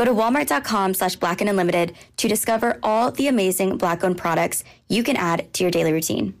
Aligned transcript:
Go 0.00 0.06
to 0.06 0.14
walmart.com 0.14 0.94
slash 0.94 1.16
black 1.16 1.42
and 1.42 1.50
unlimited 1.50 1.94
to 2.16 2.26
discover 2.26 2.78
all 2.82 3.10
the 3.10 3.26
amazing 3.26 3.76
black 3.76 4.02
owned 4.02 4.16
products 4.16 4.64
you 4.88 5.02
can 5.02 5.14
add 5.14 5.52
to 5.52 5.62
your 5.62 5.70
daily 5.70 5.92
routine. 5.92 6.40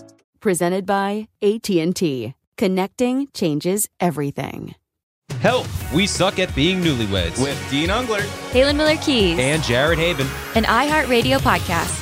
Presented 0.41 0.87
by 0.87 1.27
AT&T. 1.43 2.33
Connecting 2.57 3.27
changes 3.31 3.87
everything. 3.99 4.73
Help! 5.39 5.67
We 5.93 6.07
suck 6.07 6.39
at 6.39 6.53
being 6.55 6.81
newlyweds. 6.81 7.39
With 7.39 7.63
Dean 7.69 7.89
Unglert, 7.89 8.25
Caelynn 8.49 8.75
Miller 8.75 8.95
Keyes, 8.95 9.37
and 9.37 9.61
Jared 9.61 9.99
Haibon. 9.99 10.27
An 10.55 10.63
iHeartRadio 10.63 11.37
podcast. 11.37 11.95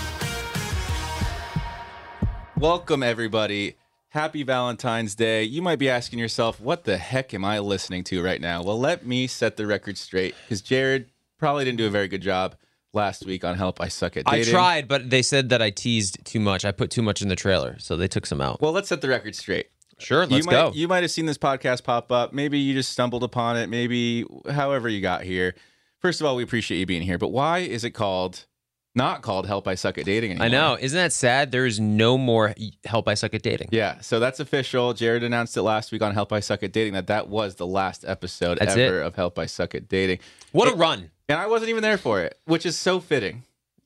Welcome, 2.55 3.03
everybody. 3.03 3.75
Happy 4.07 4.43
Valentine's 4.43 5.15
Day. 5.15 5.43
You 5.43 5.61
might 5.61 5.77
be 5.77 5.89
asking 5.89 6.19
yourself, 6.19 6.61
what 6.61 6.85
the 6.85 6.95
heck 6.95 7.33
am 7.33 7.43
I 7.43 7.59
listening 7.59 8.05
to 8.05 8.23
right 8.23 8.39
now? 8.39 8.63
Well, 8.63 8.79
let 8.79 9.05
me 9.05 9.27
set 9.27 9.57
the 9.57 9.67
record 9.67 9.97
straight 9.97 10.33
because 10.45 10.61
Jared 10.61 11.09
probably 11.37 11.65
didn't 11.65 11.79
do 11.79 11.87
a 11.87 11.91
very 11.91 12.07
good 12.07 12.21
job 12.21 12.55
last 12.93 13.25
week 13.25 13.43
on 13.43 13.55
Help 13.55 13.81
I 13.81 13.87
Suck 13.87 14.17
at 14.17 14.25
Dating. 14.25 14.47
I 14.47 14.51
tried, 14.51 14.87
but 14.87 15.09
they 15.09 15.21
said 15.21 15.49
that 15.49 15.61
I 15.61 15.69
teased 15.69 16.23
too 16.25 16.39
much. 16.39 16.65
I 16.65 16.71
put 16.71 16.89
too 16.89 17.01
much 17.01 17.21
in 17.21 17.27
the 17.27 17.35
trailer, 17.35 17.77
so 17.79 17.95
they 17.95 18.07
took 18.07 18.25
some 18.25 18.41
out. 18.41 18.61
Well, 18.61 18.71
let's 18.71 18.89
set 18.89 19.01
the 19.01 19.09
record 19.09 19.35
straight. 19.35 19.67
Sure, 19.97 20.25
let's 20.25 20.31
you 20.31 20.43
might, 20.43 20.51
go. 20.51 20.71
You 20.73 20.87
might 20.87 21.03
have 21.03 21.11
seen 21.11 21.25
this 21.25 21.37
podcast 21.37 21.83
pop 21.83 22.11
up. 22.11 22.33
Maybe 22.33 22.57
you 22.57 22.73
just 22.73 22.91
stumbled 22.91 23.23
upon 23.23 23.57
it. 23.57 23.67
Maybe 23.67 24.25
however 24.49 24.87
you 24.87 25.01
got 25.01 25.23
here. 25.23 25.55
First 25.99 26.21
of 26.21 26.27
all, 26.27 26.35
we 26.35 26.43
appreciate 26.43 26.79
you 26.79 26.85
being 26.85 27.01
here. 27.01 27.17
But 27.17 27.29
why 27.29 27.59
is 27.59 27.83
it 27.83 27.91
called 27.91 28.45
not 28.95 29.21
called 29.21 29.45
Help 29.47 29.67
I 29.67 29.75
Suck 29.75 29.97
at 29.97 30.05
Dating 30.05 30.31
anymore? 30.31 30.45
I 30.45 30.49
know. 30.49 30.77
Isn't 30.79 30.97
that 30.97 31.13
sad? 31.13 31.51
There 31.51 31.65
is 31.65 31.79
no 31.79 32.17
more 32.17 32.53
Help 32.85 33.07
I 33.07 33.13
Suck 33.13 33.33
at 33.33 33.41
Dating. 33.41 33.69
Yeah, 33.71 33.99
so 34.01 34.19
that's 34.19 34.39
official. 34.39 34.93
Jared 34.93 35.23
announced 35.23 35.55
it 35.57 35.61
last 35.61 35.91
week 35.91 36.01
on 36.01 36.13
Help 36.13 36.33
I 36.33 36.39
Suck 36.39 36.63
at 36.63 36.71
Dating 36.71 36.93
that 36.93 37.07
that 37.07 37.29
was 37.29 37.55
the 37.55 37.67
last 37.67 38.03
episode 38.07 38.57
That's 38.59 38.75
ever 38.75 39.01
it. 39.01 39.05
of 39.05 39.15
Help 39.15 39.37
I 39.39 39.45
Suck 39.45 39.75
at 39.75 39.87
Dating. 39.87 40.19
What 40.51 40.67
It- 40.67 40.73
a 40.73 40.77
run! 40.77 41.11
And 41.29 41.37
I 41.37 41.45
wasn't 41.47 41.69
even 41.69 41.83
there 41.83 41.99
for 41.99 42.21
it, 42.21 42.39
which 42.45 42.65
is 42.65 42.75
so 42.75 42.99
fitting, 42.99 43.43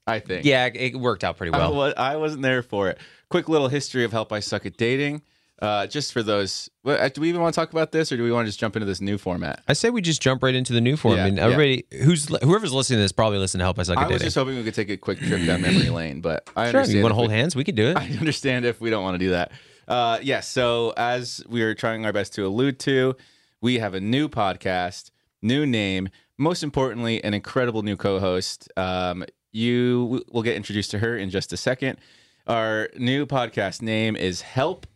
I 0.07 0.19
think. 0.19 0.45
Yeah, 0.45 0.67
it 0.73 0.95
worked 0.95 1.25
out 1.25 1.35
pretty 1.37 1.51
I, 1.53 1.57
well. 1.57 1.93
I 1.97 2.15
wasn't 2.15 2.41
there 2.41 2.63
for 2.63 2.89
it. 2.89 2.97
Quick 3.29 3.49
little 3.49 3.67
history 3.67 4.05
of 4.05 4.13
Help 4.13 4.31
I 4.31 4.39
Suck 4.39 4.65
at 4.65 4.77
Dating. 4.77 5.21
Uh, 5.63 5.87
just 5.87 6.11
for 6.11 6.21
those, 6.21 6.69
uh, 6.83 7.07
do 7.07 7.21
we 7.21 7.29
even 7.29 7.39
want 7.39 7.53
to 7.53 7.57
talk 7.57 7.71
about 7.71 7.93
this, 7.93 8.11
or 8.11 8.17
do 8.17 8.23
we 8.23 8.33
want 8.33 8.45
to 8.45 8.49
just 8.49 8.59
jump 8.59 8.75
into 8.75 8.85
this 8.85 8.99
new 8.99 9.17
format? 9.17 9.63
I 9.65 9.71
say 9.71 9.89
we 9.91 10.01
just 10.01 10.21
jump 10.21 10.43
right 10.43 10.53
into 10.53 10.73
the 10.73 10.81
new 10.81 10.97
format. 10.97 11.19
Yeah, 11.19 11.27
and 11.27 11.37
yeah. 11.37 11.43
everybody 11.45 11.85
who's 12.03 12.27
whoever's 12.43 12.73
listening 12.73 12.97
to 12.97 13.03
this 13.03 13.13
probably 13.13 13.37
listen 13.37 13.59
to 13.59 13.63
Help 13.63 13.79
I 13.79 13.83
Suck 13.83 13.97
I 13.97 14.01
was 14.01 14.09
Dating. 14.09 14.25
just 14.25 14.35
hoping 14.35 14.57
we 14.57 14.63
could 14.65 14.73
take 14.73 14.89
a 14.89 14.97
quick 14.97 15.19
trip 15.19 15.45
down 15.45 15.61
memory 15.61 15.89
lane, 15.89 16.19
but 16.19 16.49
I 16.57 16.69
sure, 16.69 16.81
understand. 16.81 16.97
you 16.97 17.01
want 17.01 17.11
to 17.11 17.15
hold 17.15 17.29
we- 17.29 17.35
hands? 17.35 17.55
We 17.55 17.63
could 17.63 17.75
do 17.75 17.87
it. 17.87 17.97
I 17.97 18.09
understand 18.19 18.65
if 18.65 18.81
we 18.81 18.89
don't 18.89 19.03
want 19.03 19.15
to 19.15 19.19
do 19.19 19.29
that. 19.29 19.53
Uh, 19.87 20.19
yes. 20.21 20.49
so 20.49 20.93
as 20.97 21.41
we 21.47 21.61
are 21.61 21.73
trying 21.73 22.05
our 22.05 22.11
best 22.11 22.33
to 22.33 22.45
allude 22.45 22.77
to, 22.79 23.15
we 23.61 23.79
have 23.79 23.93
a 23.93 24.01
new 24.01 24.27
podcast, 24.27 25.11
new 25.41 25.65
name. 25.65 26.09
Most 26.37 26.61
importantly, 26.61 27.23
an 27.23 27.33
incredible 27.33 27.83
new 27.83 27.95
co-host. 27.95 28.67
Um, 28.75 29.23
you 29.53 30.25
will 30.29 30.43
get 30.43 30.57
introduced 30.57 30.91
to 30.91 30.99
her 30.99 31.15
in 31.15 31.29
just 31.29 31.53
a 31.53 31.57
second. 31.57 31.99
Our 32.47 32.89
new 32.97 33.25
podcast 33.25 33.81
name 33.81 34.17
is 34.17 34.41
"Help 34.41 34.87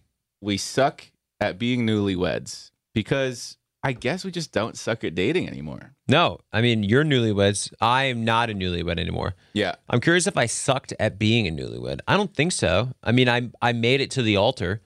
We 0.42 0.58
Suck 0.58 1.06
at 1.40 1.58
Being 1.60 1.86
Newlyweds" 1.86 2.72
because 2.94 3.58
I 3.84 3.92
guess 3.94 4.26
we 4.26 4.32
just 4.32 4.52
don't 4.52 4.76
suck 4.78 5.04
at 5.04 5.16
dating 5.16 5.48
anymore. 5.48 5.94
No, 6.08 6.40
I 6.52 6.62
mean 6.62 6.84
you're 6.84 7.04
newlyweds. 7.04 7.72
I 7.82 8.06
am 8.06 8.26
not 8.26 8.50
a 8.50 8.54
newlywed 8.54 9.00
anymore. 9.00 9.36
Yeah. 9.54 9.76
I'm 9.90 10.02
curious 10.02 10.28
if 10.28 10.38
I 10.38 10.46
sucked 10.46 10.94
at 11.00 11.20
being 11.20 11.48
a 11.48 11.52
newlywed. 11.52 12.00
I 12.08 12.16
don't 12.18 12.34
think 12.36 12.52
so. 12.52 12.92
I 13.04 13.12
mean, 13.12 13.30
I 13.30 13.50
I 13.62 13.74
made 13.74 14.02
it 14.02 14.12
to 14.12 14.22
the 14.22 14.36
altar. 14.38 14.82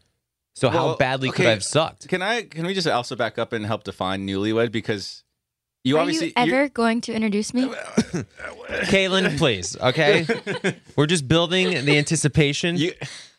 So 0.56 0.69
how 0.69 0.88
Well, 0.88 0.97
badly 0.97 1.31
could 1.31 1.45
I 1.45 1.51
have 1.51 1.63
sucked? 1.63 2.07
Can 2.09 2.22
I? 2.22 2.44
Can 2.44 2.66
we 2.66 2.73
just 2.73 2.88
also 2.88 3.16
back 3.16 3.39
up 3.39 3.53
and 3.53 3.66
help 3.66 3.83
define 3.85 4.28
newlywed 4.28 4.72
because 4.72 5.23
you 5.85 5.95
Are 5.97 6.01
obviously 6.01 6.28
you 6.28 6.33
you're- 6.44 6.57
ever 6.59 6.69
going 6.69 7.00
to 7.01 7.13
introduce 7.13 7.53
me? 7.53 7.72
Caelynn, 8.91 9.38
please. 9.38 9.78
Okay, 9.79 10.25
we're 10.95 11.07
just 11.07 11.28
building 11.28 11.85
the 11.85 11.97
anticipation. 11.97 12.75
You 12.78 12.94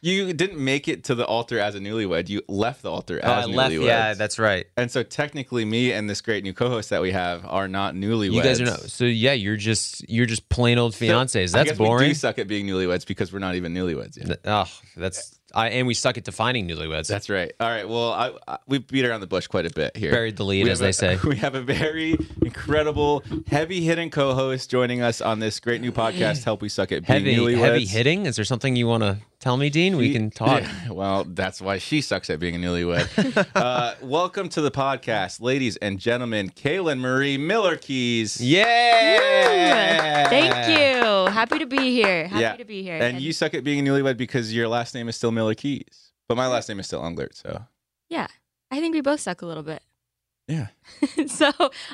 you 0.05 0.33
didn't 0.33 0.59
make 0.63 0.89
it 0.89 1.05
to 1.05 1.15
the 1.15 1.25
altar 1.25 1.59
as 1.61 1.75
a 1.75 1.79
newlywed. 1.79 2.29
You 2.29 2.43
left 2.49 2.83
the 2.83 2.91
altar 2.91 3.21
Oh, 3.23 3.31
I 3.31 3.41
as 3.43 3.49
left. 3.49 3.73
newlyweds. 3.73 3.87
Yeah, 3.87 4.15
that's 4.15 4.39
right. 4.39 4.67
and 4.77 4.91
so 4.91 5.03
technically, 5.03 5.65
me 5.65 5.93
and 5.93 6.11
this 6.11 6.21
great 6.21 6.43
new 6.43 6.53
co-host 6.53 6.91
that 6.91 7.01
we 7.01 7.13
have 7.13 7.47
are 7.47 7.69
not 7.69 7.95
newlyweds. 7.95 8.33
You 8.33 8.43
guys 8.43 8.61
are 8.61 8.65
not. 8.67 8.81
So 8.81 9.05
yeah, 9.05 9.33
you're 9.33 9.57
just 9.57 10.09
you're 10.11 10.27
just 10.27 10.49
plain 10.49 10.77
old 10.79 10.93
So, 10.95 11.05
fiancés. 11.07 11.55
I 11.55 11.63
That's 11.65 11.79
boring. 11.79 12.03
We 12.05 12.09
do 12.09 12.15
suck 12.15 12.39
at 12.39 12.49
being 12.49 12.67
newlyweds 12.67 13.07
because 13.07 13.33
we're 13.33 13.39
not 13.39 13.55
even 13.55 13.73
newlyweds 13.73 14.17
yet. 14.19 14.41
Oh, 14.45 14.69
that's 14.97 15.39
I 15.55 15.69
and 15.71 15.87
we 15.87 15.95
suck 15.95 16.19
at 16.19 16.25
defining 16.25 16.69
newlyweds. 16.69 17.07
That's 17.09 17.29
right. 17.31 17.53
All 17.61 17.69
right. 17.69 17.89
Well, 17.89 18.13
I, 18.13 18.33
I, 18.49 18.59
we 18.67 18.79
beat 18.79 19.05
around 19.05 19.21
the 19.21 19.27
bush 19.27 19.47
quite 19.47 19.67
a 19.67 19.71
bit 19.71 19.97
here. 19.97 20.11
Buried 20.11 20.37
the 20.37 20.45
lead, 20.45 20.65
We 20.65 20.71
as 20.71 20.79
have 20.81 20.85
they 20.85 20.91
a- 20.91 21.19
say. 21.19 21.19
We 21.29 21.37
have 21.37 21.55
a 21.55 21.63
very 21.63 22.17
incredible, 22.43 23.23
heavy 23.49 23.81
hitting 23.83 24.11
co-host 24.11 24.71
joining 24.71 25.01
us 25.03 25.21
on 25.21 25.39
this 25.41 25.61
great 25.61 25.81
new 25.81 25.93
podcast. 25.93 26.45
Help 26.45 26.63
we 26.63 26.69
suck 26.69 26.93
at 26.93 27.07
being 27.07 27.25
heavy 27.25 27.37
newlyweds. 27.37 27.59
heavy 27.61 27.87
hitting. 27.87 28.27
Is 28.27 28.37
there 28.37 28.45
something 28.45 28.77
you 28.77 28.87
want 28.87 29.03
to 29.03 29.19
tell 29.41 29.57
me, 29.57 29.71
Dean? 29.71 29.97
We 29.97 30.13
can 30.13 30.31
talk. 30.31 30.63
Yeah, 30.85 30.91
well, 30.91 31.25
that's 31.25 31.61
why 31.61 31.79
she 31.79 32.01
sucks 32.01 32.29
at 32.31 32.39
being 32.39 32.55
a 32.55 32.59
newlywed. 32.59 33.49
uh, 33.55 33.95
welcome 34.03 34.49
to 34.51 34.61
the 34.61 34.71
podcast, 34.71 35.41
ladies 35.41 35.77
and 35.79 35.99
gentlemen. 35.99 36.51
Caelynn 36.51 36.99
Marie 37.01 37.37
Miller 37.39 37.77
Keys. 37.77 38.41
Yeah. 38.41 40.29
Thank 40.29 40.69
you. 40.69 41.33
Happy 41.33 41.59
to 41.59 41.67
be 41.67 41.93
here. 41.93 42.29
Happy 42.29 42.41
Yeah. 42.43 42.57
to 42.57 42.65
be 42.65 42.83
here. 42.83 42.99
And 42.99 43.21
you 43.21 43.33
suck 43.33 43.55
at 43.55 43.65
being 43.65 43.87
a 43.87 43.91
newlywed 43.91 44.17
because 44.17 44.55
your 44.55 44.69
last 44.69 44.95
name 44.95 45.09
is 45.09 45.17
still 45.17 45.31
Miller 45.33 45.42
Keyes, 45.57 46.13
but 46.29 46.37
my 46.37 46.47
last 46.47 46.69
name 46.69 46.81
is 46.81 46.87
still 46.87 47.03
Unglert. 47.03 47.35
So 47.35 47.65
yeah, 48.09 48.27
I 48.71 48.81
think 48.81 48.95
we 48.95 49.01
both 49.01 49.21
suck 49.21 49.43
a 49.43 49.47
little 49.47 49.63
bit. 49.63 49.83
yeah, 50.49 50.69
so 51.27 51.51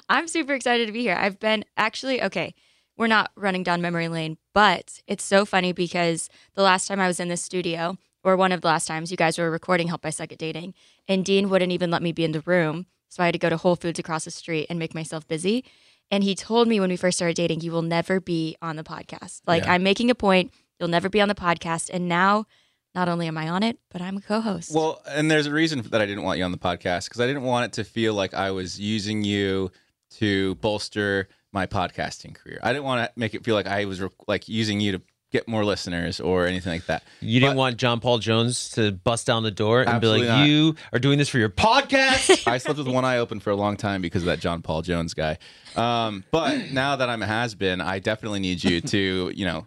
I'm 0.09 0.29
super 0.29 0.55
excited 0.55 0.87
to 0.87 0.93
be 0.93 1.03
here. 1.03 1.17
I've 1.19 1.39
been 1.41 1.65
actually 1.77 2.23
okay. 2.23 2.55
We're 2.97 3.07
not 3.07 3.31
running 3.37 3.63
down 3.63 3.81
memory 3.81 4.09
lane, 4.09 4.39
but 4.55 5.01
it's 5.07 5.23
so 5.25 5.45
funny 5.45 5.73
because 5.73 6.29
the 6.55 6.63
last 6.63 6.89
time 6.89 6.99
I 7.01 7.07
was 7.07 7.21
in 7.21 7.29
this 7.29 7.43
studio, 7.43 7.97
or 8.25 8.37
one 8.37 8.51
of 8.51 8.61
the 8.61 8.67
last 8.67 8.87
times 8.89 9.11
you 9.13 9.17
guys 9.17 9.39
were 9.39 9.51
recording 9.51 9.87
Help 9.87 10.05
I 10.05 10.11
Suck 10.11 10.33
at 10.33 10.39
Dating, 10.39 10.75
and 11.07 11.25
Dean 11.25 11.49
wouldn't 11.49 11.71
even 11.71 11.91
let 11.93 12.03
me 12.03 12.11
be 12.13 12.25
in 12.25 12.33
the 12.33 12.41
room. 12.41 12.87
So 13.09 13.23
I 13.23 13.27
had 13.27 13.35
to 13.35 13.39
go 13.39 13.49
to 13.49 13.57
Whole 13.57 13.77
Foods 13.77 13.99
across 14.01 14.25
the 14.25 14.31
street 14.33 14.67
and 14.69 14.79
make 14.79 14.95
myself 14.95 15.27
busy. 15.29 15.65
And 16.11 16.25
he 16.25 16.35
told 16.35 16.67
me 16.69 16.81
when 16.81 16.91
we 16.91 16.97
first 16.97 17.19
started 17.19 17.37
dating, 17.37 17.61
you 17.61 17.71
will 17.71 17.83
never 17.83 18.19
be 18.19 18.57
on 18.61 18.75
the 18.77 18.83
podcast. 18.83 19.43
Like 19.47 19.65
Yeah. 19.65 19.75
I'm 19.75 19.83
making 19.85 20.11
a 20.11 20.15
point, 20.15 20.53
you'll 20.81 20.89
never 20.89 21.09
be 21.09 21.21
on 21.21 21.29
the 21.29 21.35
podcast. 21.35 21.91
And 21.93 22.09
now 22.09 22.47
not 22.95 23.09
only 23.09 23.27
am 23.27 23.39
I 23.39 23.49
on 23.49 23.63
it, 23.63 23.79
but 23.91 24.01
I'm 24.01 24.17
a 24.17 24.21
co-host. 24.21 24.73
Well, 24.75 25.03
and 25.09 25.31
there's 25.31 25.47
a 25.47 25.53
reason 25.53 25.83
that 25.83 26.01
I 26.01 26.07
didn't 26.07 26.25
want 26.25 26.39
you 26.39 26.45
on 26.45 26.53
the 26.53 26.59
podcast 26.59 27.05
because 27.09 27.21
I 27.21 27.27
didn't 27.27 27.43
want 27.43 27.67
it 27.67 27.73
to 27.75 27.85
feel 27.85 28.15
like 28.15 28.35
I 28.35 28.51
was 28.51 28.81
using 28.81 29.23
you 29.23 29.71
to 30.17 30.55
bolster 30.57 31.29
my 31.53 31.67
podcasting 31.67 32.35
career. 32.35 32.59
I 32.63 32.73
didn't 32.73 32.85
want 32.85 33.07
to 33.07 33.19
make 33.19 33.35
it 33.35 33.45
feel 33.45 33.55
like 33.55 33.67
I 33.67 33.85
was 33.85 34.01
re- 34.01 34.09
like 34.27 34.49
using 34.49 34.81
you 34.81 34.93
to 34.93 35.03
get 35.31 35.47
more 35.47 35.65
listeners 35.65 36.21
or 36.21 36.47
anything 36.47 36.73
like 36.73 36.87
that. 36.87 37.03
You 37.21 37.39
didn't 37.41 37.57
want 37.57 37.77
John 37.77 38.01
Paul 38.01 38.19
Jones 38.19 38.71
to 38.71 38.93
bust 38.93 39.27
down 39.27 39.43
the 39.43 39.51
door 39.51 39.83
and 39.83 40.01
be 40.01 40.07
like, 40.07 40.25
not. 40.25 40.47
"You 40.47 40.75
are 40.93 40.99
doing 40.99 41.19
this 41.19 41.29
for 41.29 41.39
your 41.39 41.51
podcast." 41.51 42.47
I 42.51 42.59
slept 42.59 42.79
with 42.79 42.89
one 42.89 43.05
eye 43.05 43.19
open 43.19 43.41
for 43.41 43.51
a 43.51 43.57
long 43.57 43.77
time 43.77 44.01
because 44.01 44.23
of 44.23 44.27
that 44.27 44.41
John 44.41 44.63
Paul 44.63 44.83
Jones 44.83 45.15
guy. 45.15 45.39
Um, 45.77 46.25
but 46.31 46.73
now 46.73 46.97
that 46.97 47.09
I'm 47.09 47.23
a 47.23 47.27
has 47.27 47.55
been, 47.55 47.81
I 47.81 47.99
definitely 47.99 48.41
need 48.41 48.65
you 48.65 48.81
to, 48.81 49.33
you 49.35 49.45
know, 49.45 49.67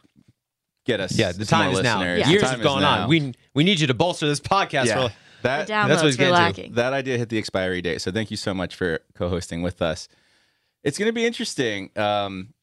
get 0.85 0.99
us. 0.99 1.17
yeah, 1.17 1.31
the 1.31 1.45
time 1.45 1.71
more 1.71 1.79
is 1.79 1.83
now. 1.83 1.99
listeners. 1.99 2.29
Years 2.29 2.41
have 2.43 2.61
gone 2.61 2.83
on. 2.83 3.09
We 3.09 3.33
we 3.53 3.63
need 3.63 3.79
you 3.79 3.87
to 3.87 3.93
bolster 3.93 4.27
this 4.27 4.39
podcast. 4.39 4.85
yeah, 4.87 5.07
For, 5.07 5.13
that 5.43 5.67
That's 5.67 5.89
what 6.01 6.05
he's 6.05 6.13
were 6.15 6.17
getting 6.17 6.27
to. 6.35 6.41
lacking. 6.41 6.73
that 6.73 6.93
idea 6.93 7.17
hit 7.17 7.29
the 7.29 7.37
expiry 7.37 7.81
date. 7.81 8.01
So 8.01 8.11
thank 8.11 8.29
you 8.31 8.37
so 8.37 8.53
much 8.53 8.75
for 8.75 8.99
co-hosting 9.15 9.61
with 9.63 9.81
us. 9.81 10.07
It's 10.83 10.97
going 10.97 11.07
to 11.09 11.13
be 11.13 11.25
interesting. 11.25 11.89
Um, 11.95 12.53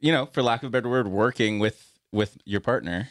you 0.00 0.12
know, 0.12 0.26
for 0.26 0.42
lack 0.42 0.62
of 0.62 0.68
a 0.68 0.70
better 0.70 0.88
word, 0.88 1.08
working 1.08 1.58
with 1.58 1.92
with 2.12 2.38
your 2.44 2.60
partner. 2.60 3.08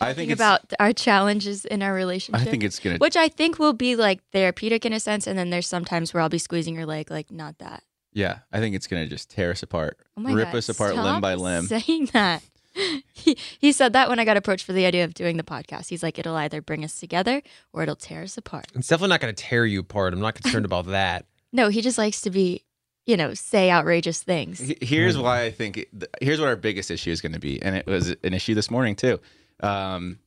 I 0.00 0.06
think 0.14 0.16
Think 0.16 0.30
it's, 0.30 0.40
about 0.40 0.72
our 0.78 0.92
challenges 0.92 1.64
in 1.64 1.82
our 1.82 1.92
relationship. 1.92 2.46
I 2.46 2.48
think 2.48 2.62
it's 2.62 2.78
going 2.78 2.96
to. 2.96 3.00
which 3.00 3.16
I 3.16 3.28
think 3.28 3.58
will 3.58 3.72
be 3.72 3.96
like 3.96 4.20
therapeutic 4.30 4.86
in 4.86 4.92
a 4.92 5.00
sense, 5.00 5.26
and 5.26 5.36
then 5.36 5.50
there's 5.50 5.66
sometimes 5.66 6.14
where 6.14 6.20
I'll 6.22 6.28
be 6.28 6.38
squeezing 6.38 6.76
your 6.76 6.86
leg, 6.86 7.10
like 7.10 7.32
not 7.32 7.58
that. 7.58 7.82
Yeah, 8.12 8.38
I 8.52 8.60
think 8.60 8.76
it's 8.76 8.86
going 8.86 9.02
to 9.02 9.08
just 9.10 9.28
tear 9.28 9.50
us 9.50 9.62
apart, 9.64 9.98
Oh 10.16 10.20
my 10.20 10.32
rip 10.32 10.52
God, 10.52 10.58
us 10.58 10.68
apart 10.68 10.92
stop 10.92 11.04
limb 11.04 11.20
by 11.20 11.34
limb. 11.34 11.64
Saying 11.66 12.10
that. 12.12 12.42
He, 13.12 13.36
he 13.58 13.72
said 13.72 13.92
that 13.94 14.08
when 14.08 14.20
I 14.20 14.24
got 14.24 14.36
approached 14.36 14.64
for 14.64 14.72
the 14.72 14.86
idea 14.86 15.04
of 15.04 15.12
doing 15.12 15.36
the 15.36 15.42
podcast. 15.42 15.88
He's 15.88 16.02
like, 16.04 16.18
it'll 16.20 16.36
either 16.36 16.62
bring 16.62 16.84
us 16.84 16.94
together 17.00 17.42
or 17.72 17.82
it'll 17.82 17.96
tear 17.96 18.22
us 18.22 18.38
apart. 18.38 18.66
it's 18.76 18.86
definitely 18.86 19.10
not 19.10 19.20
going 19.20 19.34
to 19.34 19.42
tear 19.42 19.66
you 19.66 19.80
apart. 19.80 20.12
I'm 20.14 20.20
not 20.20 20.34
concerned 20.40 20.64
about 20.70 20.86
that. 20.86 21.26
No, 21.52 21.68
he 21.68 21.80
just 21.82 21.98
likes 21.98 22.20
to 22.22 22.30
be, 22.30 22.64
you 23.06 23.16
know, 23.16 23.34
say 23.34 23.70
outrageous 23.72 24.22
things. 24.22 24.72
Here's 24.80 25.18
why 25.18 25.42
I 25.42 25.50
think. 25.50 25.84
Here's 26.22 26.38
what 26.38 26.46
our 26.48 26.56
biggest 26.56 26.90
issue 26.92 27.10
is 27.10 27.20
going 27.20 27.32
to 27.32 27.40
be, 27.40 27.60
and 27.60 27.74
it 27.74 27.86
was 27.86 28.10
an 28.22 28.32
issue 28.34 28.54
this 28.54 28.70
morning 28.70 28.94
too. 28.94 29.18
Um, 29.60 30.20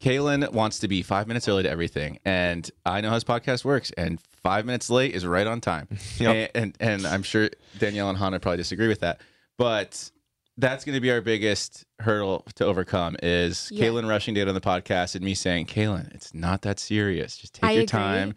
Caelynn 0.00 0.50
wants 0.52 0.78
to 0.80 0.88
be 0.88 1.02
five 1.02 1.26
minutes 1.28 1.48
early 1.48 1.62
to 1.64 1.70
everything, 1.70 2.18
and 2.24 2.68
I 2.86 3.00
know 3.00 3.08
how 3.08 3.14
this 3.14 3.24
podcast 3.24 3.64
works. 3.64 3.90
And 3.96 4.20
five 4.42 4.64
minutes 4.66 4.90
late 4.90 5.14
is 5.14 5.26
right 5.26 5.46
on 5.46 5.60
time. 5.60 5.88
Yep. 6.18 6.50
and, 6.54 6.76
and 6.80 7.02
and 7.02 7.06
I'm 7.06 7.22
sure 7.24 7.50
Danielle 7.78 8.08
and 8.08 8.18
Hannah 8.18 8.40
probably 8.40 8.58
disagree 8.58 8.88
with 8.88 9.00
that, 9.00 9.20
but 9.58 10.10
that's 10.58 10.84
going 10.84 10.94
to 10.94 11.00
be 11.00 11.10
our 11.10 11.20
biggest 11.20 11.84
hurdle 12.00 12.44
to 12.56 12.64
overcome. 12.64 13.16
Is 13.22 13.68
Yeah. 13.72 13.86
Caelynn 13.86 14.08
rushing 14.08 14.34
to 14.34 14.40
on 14.48 14.54
the 14.54 14.60
podcast 14.60 15.14
and 15.14 15.24
me 15.24 15.34
saying, 15.34 15.66
"Caelynn, 15.66 16.14
it's 16.14 16.34
not 16.34 16.62
that 16.62 16.78
serious. 16.78 17.36
Just 17.38 17.54
take 17.54 17.64
I 17.64 17.72
your 17.72 17.82
agree. 17.82 17.86
time, 17.86 18.34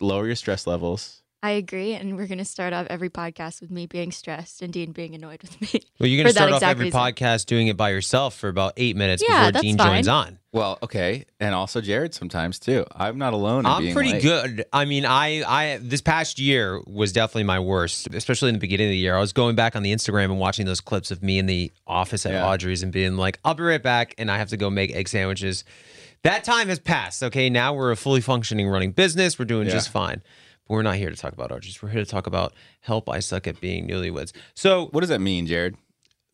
lower 0.00 0.26
your 0.26 0.36
stress 0.36 0.66
levels." 0.66 1.21
I 1.44 1.50
agree. 1.52 1.94
And 1.94 2.16
we're 2.16 2.28
going 2.28 2.38
to 2.38 2.44
start 2.44 2.72
off 2.72 2.86
every 2.88 3.10
podcast 3.10 3.60
with 3.60 3.70
me 3.70 3.86
being 3.86 4.12
stressed 4.12 4.62
and 4.62 4.72
Dean 4.72 4.92
being 4.92 5.14
annoyed 5.16 5.42
with 5.42 5.60
me. 5.60 5.80
Well, 5.98 6.08
you're 6.08 6.18
going 6.22 6.26
to 6.26 6.32
start 6.32 6.50
off 6.50 6.56
exact 6.56 6.70
every 6.72 6.84
reason. 6.86 6.98
podcast 7.00 7.46
doing 7.46 7.68
it 7.68 7.76
by 7.76 7.90
yourself 7.90 8.34
for 8.36 8.48
about 8.48 8.72
eight 8.76 8.96
minutes 8.96 9.22
Yeah, 9.26 9.50
before 9.52 9.62
Dean 9.62 9.78
fine. 9.78 9.86
joins 9.98 10.08
on. 10.08 10.38
Well, 10.50 10.78
okay, 10.82 11.26
and 11.38 11.54
also 11.54 11.80
Jared 11.80 12.12
sometimes 12.12 12.58
too. 12.58 12.84
I'm 12.92 13.18
not 13.18 13.32
alone. 13.34 13.66
I'm 13.66 13.82
being 13.82 13.94
pretty 13.94 14.12
late. 14.14 14.22
good. 14.22 14.64
I 14.72 14.84
mean, 14.84 15.04
I, 15.06 15.44
I 15.46 15.78
this 15.80 16.00
past 16.00 16.40
year 16.40 16.80
was 16.88 17.12
definitely 17.12 17.44
my 17.44 17.60
worst, 17.60 18.12
especially 18.12 18.48
in 18.48 18.56
the 18.56 18.58
beginning 18.60 18.88
of 18.88 18.90
the 18.90 18.96
year. 18.98 19.16
I 19.16 19.20
was 19.20 19.32
going 19.32 19.54
back 19.54 19.76
on 19.76 19.84
the 19.84 19.92
Instagram 19.94 20.24
and 20.24 20.40
watching 20.40 20.66
those 20.66 20.80
clips 20.80 21.12
of 21.12 21.22
me 21.22 21.38
in 21.38 21.46
the 21.46 21.70
office 21.86 22.26
at 22.26 22.32
Yeah. 22.32 22.48
Audrey's 22.48 22.82
and 22.82 22.90
being 22.92 23.16
like, 23.16 23.38
"I'll 23.44 23.54
be 23.54 23.62
right 23.62 23.82
back," 23.82 24.14
and 24.18 24.28
I 24.28 24.38
have 24.38 24.48
to 24.48 24.56
go 24.56 24.70
make 24.70 24.90
egg 24.92 25.08
sandwiches. 25.08 25.62
That 26.24 26.42
time 26.42 26.66
has 26.68 26.80
passed. 26.80 27.22
Okay, 27.22 27.48
now 27.48 27.74
we're 27.74 27.92
a 27.92 27.96
fully 27.96 28.20
functioning 28.20 28.66
running 28.68 28.90
business. 28.90 29.38
We're 29.38 29.44
doing 29.44 29.68
Yeah. 29.68 29.74
just 29.74 29.90
fine. 29.90 30.20
We're 30.72 30.82
not 30.82 30.96
here 30.96 31.10
to 31.10 31.16
talk 31.16 31.34
about 31.34 31.52
Audrey's. 31.52 31.82
We're 31.82 31.90
here 31.90 32.02
to 32.02 32.10
talk 32.10 32.26
about 32.26 32.54
help. 32.80 33.10
I 33.10 33.20
suck 33.20 33.46
at 33.46 33.60
being 33.60 33.86
newlyweds. 33.86 34.32
So, 34.54 34.86
What 34.86 35.00
does 35.00 35.10
that 35.10 35.20
mean, 35.20 35.46
Jared? 35.46 35.76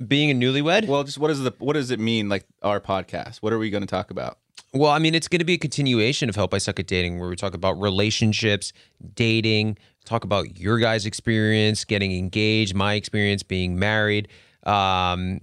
being 0.07 0.31
a 0.31 0.35
newlywed. 0.35 0.87
Well, 0.87 1.03
just 1.03 1.19
what 1.19 1.31
is 1.31 1.41
the 1.41 1.53
what 1.59 1.73
does 1.73 1.91
it 1.91 1.99
mean? 1.99 2.29
Like 2.29 2.47
our 2.63 2.81
podcast. 2.81 3.39
What 3.39 3.53
are 3.53 3.59
we 3.59 3.69
going 3.69 3.81
to 3.81 3.87
talk 3.89 4.13
about? 4.13 4.39
Well, 4.73 4.93
I 4.93 5.01
mean, 5.01 5.15
it's 5.15 5.27
going 5.27 5.41
to 5.41 5.45
be 5.45 5.55
a 5.55 5.59
continuation 5.59 6.29
of 6.29 6.37
Help 6.37 6.55
I 6.55 6.59
Suck 6.59 6.79
at 6.79 6.87
Dating, 6.87 7.19
where 7.19 7.29
we 7.29 7.35
talk 7.35 7.55
about 7.55 7.81
relationships, 7.81 8.73
dating, 9.15 9.77
talk 10.05 10.23
about 10.23 10.57
your 10.59 10.79
guys' 10.79 11.05
experience 11.05 11.85
getting 11.85 12.17
engaged, 12.17 12.77
my 12.77 12.95
experience 12.95 13.43
being 13.43 13.77
married. 13.77 14.29
Um, 14.63 15.41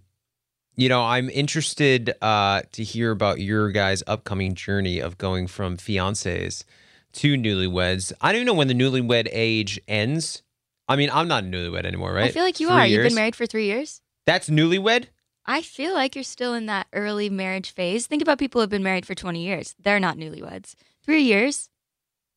you 0.78 0.88
know, 0.88 1.04
I'm 1.04 1.30
interested 1.30 2.14
uh, 2.22 2.62
to 2.72 2.84
hear 2.84 3.12
about 3.12 3.40
your 3.42 3.72
guys' 3.72 4.04
upcoming 4.08 4.54
journey 4.54 5.00
of 5.00 5.18
going 5.18 5.48
from 5.48 5.76
fiancés 5.76 6.64
to 7.16 7.36
newlyweds. 7.36 8.12
I 8.22 8.32
don't 8.32 8.42
even 8.42 8.46
know 8.48 8.54
when 8.54 8.68
the 8.68 8.74
newlywed 8.74 9.28
age 9.32 9.80
ends. 9.88 10.42
I 10.88 10.96
mean, 10.96 11.10
I'm 11.12 11.28
not 11.28 11.44
a 11.44 11.48
newlywed 11.48 11.86
anymore, 11.86 12.14
right? 12.14 12.26
I 12.26 12.32
feel 12.32 12.44
like 12.44 12.60
you 12.60 12.68
Three 12.68 12.76
are. 12.78 12.86
You've 12.86 13.04
been 13.04 13.16
married 13.16 13.36
for 13.36 13.46
three 13.46 13.66
years. 13.66 14.02
That's 14.26 14.50
newlywed. 14.50 15.06
I 15.46 15.62
feel 15.62 15.94
like 15.94 16.16
you're 16.16 16.24
still 16.24 16.54
in 16.54 16.66
that 16.68 16.88
early 16.94 17.30
marriage 17.30 17.72
phase. 17.72 18.08
Think 18.08 18.22
about 18.22 18.40
people 18.40 18.60
who 18.60 18.64
have 18.64 18.70
been 18.70 18.84
married 18.84 19.06
for 19.06 19.14
20 19.16 19.44
years. 19.44 19.76
They're 19.80 20.00
not 20.00 20.18
newlyweds. 20.18 20.74
Three 21.04 21.22
years, 21.22 21.70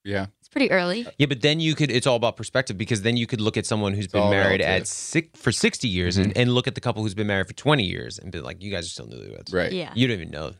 Yeah. 0.05 0.27
it's 0.41 0.49
pretty 0.49 0.71
early. 0.71 1.07
Yeah, 1.19 1.27
but 1.27 1.41
then 1.41 1.59
you 1.59 1.75
could. 1.75 1.91
It's 1.91 2.07
all 2.07 2.17
about 2.17 2.37
perspective 2.37 2.77
because 2.77 3.01
then 3.03 3.17
you 3.17 3.27
could 3.27 3.41
look 3.41 3.57
at 3.57 3.65
someone 3.65 3.95
who's 3.95 4.07
been 4.09 4.29
married 4.29 4.61
relative. 4.61 4.83
at 4.83 4.87
six 4.89 5.29
for 5.41 5.53
sixty 5.53 5.89
years 5.89 6.19
and, 6.19 6.37
and 6.37 6.53
look 6.53 6.67
at 6.67 6.75
the 6.75 6.81
couple 6.83 7.03
who's 7.03 7.15
been 7.15 7.27
married 7.27 7.47
for 7.47 7.55
twenty 7.55 7.85
years 7.85 8.19
and 8.19 8.31
be 8.31 8.41
like, 8.41 8.63
you 8.63 8.71
guys 8.71 8.85
are 8.87 8.91
still 8.91 9.07
newlyweds, 9.07 9.55
Right. 9.55 9.73
Yeah. 9.73 9.93
You 9.95 10.07
don't 10.07 10.15
even 10.21 10.31
know. 10.31 10.53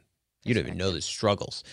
You 0.45 0.55
don't 0.55 0.65
even 0.67 0.79
know 0.79 0.91
the 0.93 1.01
struggles. 1.03 1.65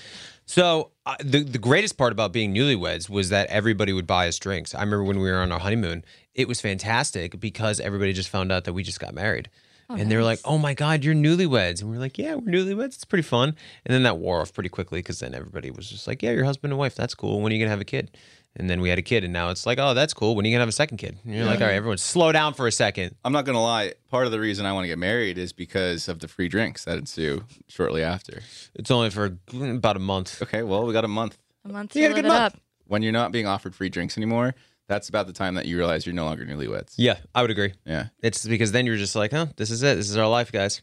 So 0.45 0.91
uh, 1.05 1.15
the 1.23 1.43
the 1.43 1.57
greatest 1.57 1.97
part 1.97 2.11
about 2.11 2.31
being 2.31 2.53
newlyweds 2.53 3.09
was 3.09 3.29
that 3.29 3.47
everybody 3.49 3.93
would 3.93 4.07
buy 4.07 4.27
us 4.27 4.37
drinks. 4.37 4.75
I 4.75 4.79
remember 4.79 5.03
when 5.03 5.19
we 5.19 5.29
were 5.29 5.39
on 5.39 5.51
our 5.51 5.59
honeymoon, 5.59 6.03
it 6.33 6.47
was 6.47 6.61
fantastic 6.61 7.39
because 7.39 7.79
everybody 7.79 8.13
just 8.13 8.29
found 8.29 8.51
out 8.51 8.65
that 8.65 8.73
we 8.73 8.83
just 8.83 8.99
got 8.99 9.13
married. 9.13 9.49
and 9.87 10.09
they 10.11 10.17
were 10.17 10.23
like, 10.23 10.39
"Oh 10.43 10.57
my 10.57 10.73
God, 10.73 11.03
you're 11.03 11.13
newlyweds!" 11.15 11.81
And 11.81 11.89
we 11.91 11.97
are 11.97 11.99
like, 11.99 12.17
"Yeah, 12.17 12.35
we're 12.35 12.51
newlyweds. 12.51 12.95
It's 12.95 13.05
pretty 13.05 13.21
fun." 13.23 13.55
And 13.85 13.93
then 13.93 14.01
that 14.03 14.17
wore 14.17 14.41
off 14.41 14.51
pretty 14.53 14.69
quickly 14.69 14.99
because 14.99 15.19
then 15.19 15.35
everybody 15.35 15.69
was 15.69 15.89
just 15.89 16.07
like, 16.07 16.23
"Yeah, 16.23 16.31
you're 16.31 16.43
husband 16.43 16.73
and 16.73 16.79
wife. 16.79 16.95
That's 16.95 17.13
cool. 17.15 17.41
When 17.41 17.51
are 17.51 17.55
you 17.55 17.61
gonna 17.61 17.69
have 17.69 17.81
a 17.81 17.85
kid?" 17.85 18.09
And 18.57 18.69
then 18.69 18.79
we 18.79 18.87
had 18.89 18.97
a 18.97 19.01
kid, 19.01 19.23
and 19.25 19.33
now 19.33 19.49
it's 19.49 19.65
like, 19.65 19.79
"Oh, 19.79 19.93
that's 19.93 20.13
cool. 20.13 20.33
When 20.35 20.45
are 20.45 20.47
you 20.47 20.53
gonna 20.53 20.61
have 20.61 20.69
a 20.69 20.71
second 20.71 20.97
kid?" 20.97 21.17
And 21.25 21.35
you're 21.35 21.45
like, 21.45 21.59
"All 21.59 21.67
right, 21.67 21.73
everyone, 21.75 21.97
slow 21.97 22.31
down 22.31 22.53
for 22.53 22.67
a 22.67 22.71
second. 22.71 23.15
I'm 23.25 23.33
not 23.33 23.43
gonna 23.45 23.61
lie. 23.61 23.93
Part 24.09 24.25
of 24.27 24.31
the 24.31 24.39
reason 24.39 24.65
I 24.65 24.71
want 24.71 24.85
to 24.85 24.87
get 24.87 24.97
married 24.97 25.37
is 25.37 25.51
because 25.51 26.07
of 26.07 26.19
the 26.19 26.27
free 26.29 26.47
drinks 26.47 26.85
that 26.85 26.97
ensue 26.97 27.43
shortly 27.67 28.01
after. 28.01 28.43
It's 28.73 28.89
only 28.91 29.09
for 29.09 29.37
about 29.53 29.97
a 29.97 29.99
month." 29.99 30.41
Okay. 30.41 30.63
Well, 30.63 30.85
we 30.85 30.93
got 30.93 31.03
a 31.03 31.09
month. 31.09 31.37
A 31.65 31.69
month 31.69 31.95
You 31.95 32.03
to 32.03 32.07
got 32.07 32.11
a 32.11 32.21
good 32.21 32.25
it 32.25 32.29
month. 32.29 32.55
up. 32.55 32.61
When 32.87 33.01
you're 33.01 33.11
not 33.11 33.31
being 33.33 33.47
offered 33.47 33.75
free 33.75 33.89
drinks 33.89 34.15
anymore, 34.15 34.55
that's 34.87 35.09
about 35.09 35.27
the 35.27 35.33
time 35.33 35.55
that 35.55 35.65
you 35.65 35.75
realize 35.77 36.05
you're 36.05 36.15
no 36.15 36.23
longer 36.25 36.45
newlyweds. 36.45 36.93
Yeah, 36.95 37.17
I 37.33 37.41
would 37.41 37.51
agree. 37.51 37.73
Yeah. 37.85 38.07
It's 38.21 38.45
because 38.47 38.71
then 38.71 38.85
you're 38.85 38.95
just 38.95 39.15
like, 39.15 39.31
"Huh, 39.31 39.47
this 39.57 39.69
is 39.71 39.83
it. 39.83 39.95
This 39.95 40.09
is 40.09 40.15
our 40.15 40.27
life, 40.29 40.51
guys." 40.51 40.81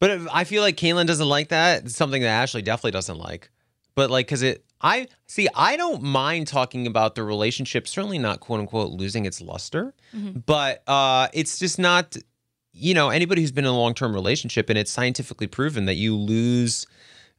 But 0.00 0.10
if- 0.10 0.28
I 0.32 0.44
feel 0.44 0.62
like 0.62 0.76
Caelynn 0.76 1.06
doesn't 1.06 1.28
like 1.28 1.50
that. 1.50 1.84
It's 1.84 1.96
something 1.96 2.22
that 2.22 2.28
Ashley 2.28 2.62
definitely 2.62 2.92
doesn't 2.92 3.18
like. 3.18 3.50
But 3.94 4.10
like, 4.10 4.26
cause 4.28 4.42
it, 4.42 4.64
I 4.80 5.08
see, 5.26 5.48
I 5.54 5.76
don't 5.76 6.02
mind 6.02 6.46
talking 6.46 6.86
about 6.86 7.14
the 7.14 7.24
relationship. 7.24 7.88
Certainly 7.88 8.18
not 8.18 8.40
quote 8.40 8.60
unquote 8.60 8.92
losing 8.92 9.24
its 9.26 9.40
luster, 9.40 9.94
but 10.46 10.82
uh, 10.86 11.28
it's 11.32 11.58
just 11.58 11.78
not. 11.78 12.16
You 12.80 12.94
know, 12.94 13.08
anybody 13.08 13.40
who's 13.40 13.50
been 13.50 13.64
in 13.64 13.70
a 13.70 13.76
long 13.76 13.94
term 13.94 14.14
relationship 14.14 14.70
and 14.70 14.78
it's 14.78 14.92
scientifically 14.92 15.48
proven 15.48 15.86
that 15.86 15.94
you 15.94 16.14
lose, 16.14 16.86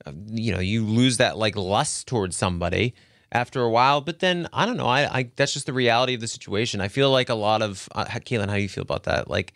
uh, 0.05 0.12
you 0.27 0.51
know, 0.53 0.60
you 0.60 0.84
lose 0.84 1.15
that 1.17 1.38
like 1.38 1.55
lust 1.55 2.08
towards 2.08 2.36
somebody 2.36 2.93
after 3.31 3.62
a 3.62 3.69
while. 3.69 4.01
But 4.01 4.19
then 4.19 4.50
I 4.51 4.65
don't 4.65 4.75
know. 4.75 4.88
I, 4.88 5.19
I 5.19 5.31
that's 5.38 5.53
just 5.53 5.65
the 5.65 5.72
reality 5.72 6.13
of 6.13 6.19
the 6.19 6.27
situation. 6.27 6.81
I 6.81 6.89
feel 6.89 7.10
like 7.10 7.29
a 7.29 7.36
lot 7.36 7.62
of 7.62 7.88
uh, 7.93 8.03
Caelynn, 8.05 8.50
how 8.50 8.55
do 8.55 8.62
you 8.62 8.67
feel 8.67 8.81
about 8.81 9.03
that? 9.03 9.29
Like, 9.29 9.53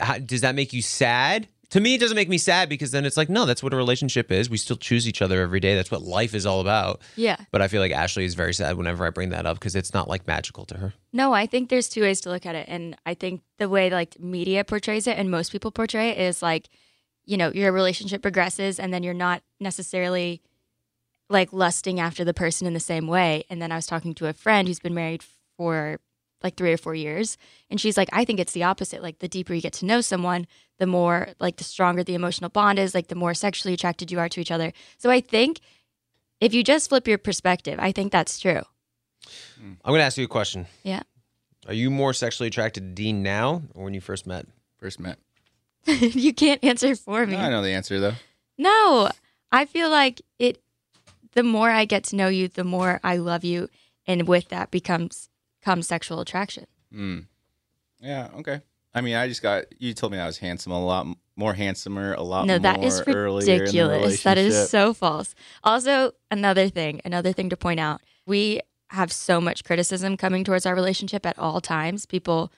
how, 0.00 0.18
does 0.18 0.40
that 0.40 0.56
make 0.56 0.72
you 0.72 0.82
sad? 0.82 1.46
To 1.70 1.80
me, 1.80 1.94
it 1.94 2.00
doesn't 2.00 2.16
make 2.16 2.28
me 2.28 2.38
sad 2.38 2.68
because 2.68 2.90
then 2.90 3.04
it's 3.04 3.16
like, 3.16 3.28
no, 3.28 3.46
that's 3.46 3.62
what 3.62 3.72
a 3.72 3.76
relationship 3.76 4.32
is. 4.32 4.50
We 4.50 4.56
still 4.56 4.76
choose 4.76 5.06
each 5.06 5.22
other 5.22 5.40
every 5.40 5.60
day. 5.60 5.76
That's 5.76 5.90
what 5.90 6.02
life 6.02 6.34
is 6.34 6.44
all 6.44 6.60
about. 6.60 7.00
Yeah. 7.14 7.36
But 7.52 7.62
I 7.62 7.68
feel 7.68 7.80
like 7.80 7.92
Ashley 7.92 8.24
is 8.24 8.34
very 8.34 8.52
sad 8.52 8.76
whenever 8.76 9.06
I 9.06 9.10
bring 9.10 9.30
that 9.30 9.46
up 9.46 9.58
because 9.58 9.76
it's 9.76 9.94
not 9.94 10.08
like 10.08 10.26
magical 10.26 10.64
to 10.66 10.78
her. 10.78 10.94
No, 11.12 11.32
I 11.32 11.46
think 11.46 11.68
there's 11.68 11.88
two 11.88 12.02
ways 12.02 12.20
to 12.22 12.30
look 12.30 12.44
at 12.44 12.56
it. 12.56 12.66
And 12.68 12.96
I 13.06 13.14
think 13.14 13.42
the 13.58 13.68
way 13.68 13.88
like 13.88 14.18
media 14.18 14.64
portrays 14.64 15.06
it 15.06 15.16
and 15.16 15.30
most 15.30 15.52
people 15.52 15.70
portray 15.70 16.10
it 16.10 16.18
is 16.18 16.42
like, 16.42 16.68
you 17.24 17.36
know, 17.36 17.52
your 17.52 17.70
relationship 17.70 18.20
progresses 18.20 18.80
and 18.80 18.92
then 18.92 19.04
you're 19.04 19.14
not 19.14 19.42
necessarily 19.60 20.42
like 21.28 21.52
lusting 21.52 22.00
after 22.00 22.24
the 22.24 22.34
person 22.34 22.66
in 22.66 22.74
the 22.74 22.80
same 22.80 23.06
way. 23.06 23.44
And 23.48 23.62
then 23.62 23.70
I 23.70 23.76
was 23.76 23.86
talking 23.86 24.14
to 24.14 24.26
a 24.26 24.32
friend 24.32 24.66
who's 24.66 24.80
been 24.80 24.94
married 24.94 25.22
for 25.56 26.00
like 26.42 26.56
three 26.56 26.72
or 26.72 26.76
four 26.76 26.94
years. 26.94 27.36
And 27.70 27.80
she's 27.80 27.96
like, 27.96 28.08
I 28.12 28.24
think 28.24 28.40
it's 28.40 28.52
the 28.52 28.62
opposite. 28.62 29.02
Like 29.02 29.18
the 29.18 29.28
deeper 29.28 29.54
you 29.54 29.60
get 29.60 29.72
to 29.74 29.86
know 29.86 30.00
someone, 30.00 30.46
the 30.78 30.86
more 30.86 31.28
like 31.38 31.56
the 31.56 31.64
stronger 31.64 32.02
the 32.02 32.14
emotional 32.14 32.50
bond 32.50 32.78
is, 32.78 32.94
like 32.94 33.08
the 33.08 33.14
more 33.14 33.34
sexually 33.34 33.74
attracted 33.74 34.10
you 34.10 34.18
are 34.18 34.28
to 34.28 34.40
each 34.40 34.50
other. 34.50 34.72
So 34.98 35.10
I 35.10 35.20
think 35.20 35.60
if 36.40 36.54
you 36.54 36.64
just 36.64 36.88
flip 36.88 37.06
your 37.06 37.18
perspective, 37.18 37.78
I 37.80 37.92
think 37.92 38.12
that's 38.12 38.38
true. 38.38 38.62
Mm. 39.60 39.76
I'm 39.84 39.92
going 39.92 39.98
to 39.98 40.04
ask 40.04 40.16
you 40.16 40.24
a 40.24 40.28
question. 40.28 40.66
Yeah. 40.82 41.02
Are 41.66 41.74
you 41.74 41.90
more 41.90 42.12
sexually 42.12 42.48
attracted 42.48 42.80
to 42.80 43.02
Dean 43.02 43.22
now 43.22 43.62
or 43.74 43.84
when 43.84 43.94
you 43.94 44.00
first 44.00 44.26
met? 44.26 44.46
First 44.78 44.98
met. 44.98 45.18
you 45.86 46.32
can't 46.32 46.62
answer 46.64 46.94
for 46.94 47.26
me. 47.26 47.36
I 47.36 47.50
know 47.50 47.62
the 47.62 47.70
answer 47.70 48.00
though. 48.00 48.14
No, 48.58 49.10
I 49.52 49.64
feel 49.64 49.90
like 49.90 50.22
it. 50.38 50.60
The 51.32 51.42
more 51.42 51.70
I 51.70 51.84
get 51.84 52.04
to 52.04 52.16
know 52.16 52.28
you, 52.28 52.48
the 52.48 52.64
more 52.64 52.98
I 53.04 53.16
love 53.16 53.44
you, 53.44 53.68
and 54.06 54.26
with 54.26 54.48
that 54.48 54.70
becomes 54.70 55.29
comes 55.62 55.86
sexual 55.86 56.20
attraction. 56.20 56.66
Hmm. 56.92 57.20
Yeah. 58.00 58.28
Okay. 58.38 58.60
I 58.92 59.00
mean, 59.02 59.14
I 59.14 59.28
just 59.28 59.42
got 59.42 59.64
you 59.80 59.94
told 59.94 60.12
me 60.12 60.18
I 60.18 60.26
was 60.26 60.38
handsome, 60.38 60.72
a 60.72 60.84
lot 60.84 61.06
more 61.36 61.54
handsomer, 61.54 62.14
a 62.14 62.22
lot 62.22 62.46
No, 62.46 62.54
more 62.54 62.60
that 62.60 62.82
is 62.82 63.02
earlier 63.06 63.40
in 63.40 63.46
the 63.46 63.60
ridiculous. 63.60 64.22
That 64.24 64.38
is 64.38 64.68
so 64.68 64.92
false. 64.92 65.34
Also, 65.62 66.12
another 66.30 66.68
thing, 66.68 67.00
another 67.04 67.32
thing 67.32 67.48
to 67.50 67.56
point 67.56 67.80
out. 67.80 68.00
We 68.26 68.60
have 68.90 69.12
so 69.12 69.40
much 69.40 69.62
criticism 69.62 70.16
coming 70.16 70.42
towards 70.42 70.66
our 70.66 70.74
relationship 70.74 71.24
at 71.24 71.38
all 71.38 71.60
times. 71.60 72.06
People 72.06 72.52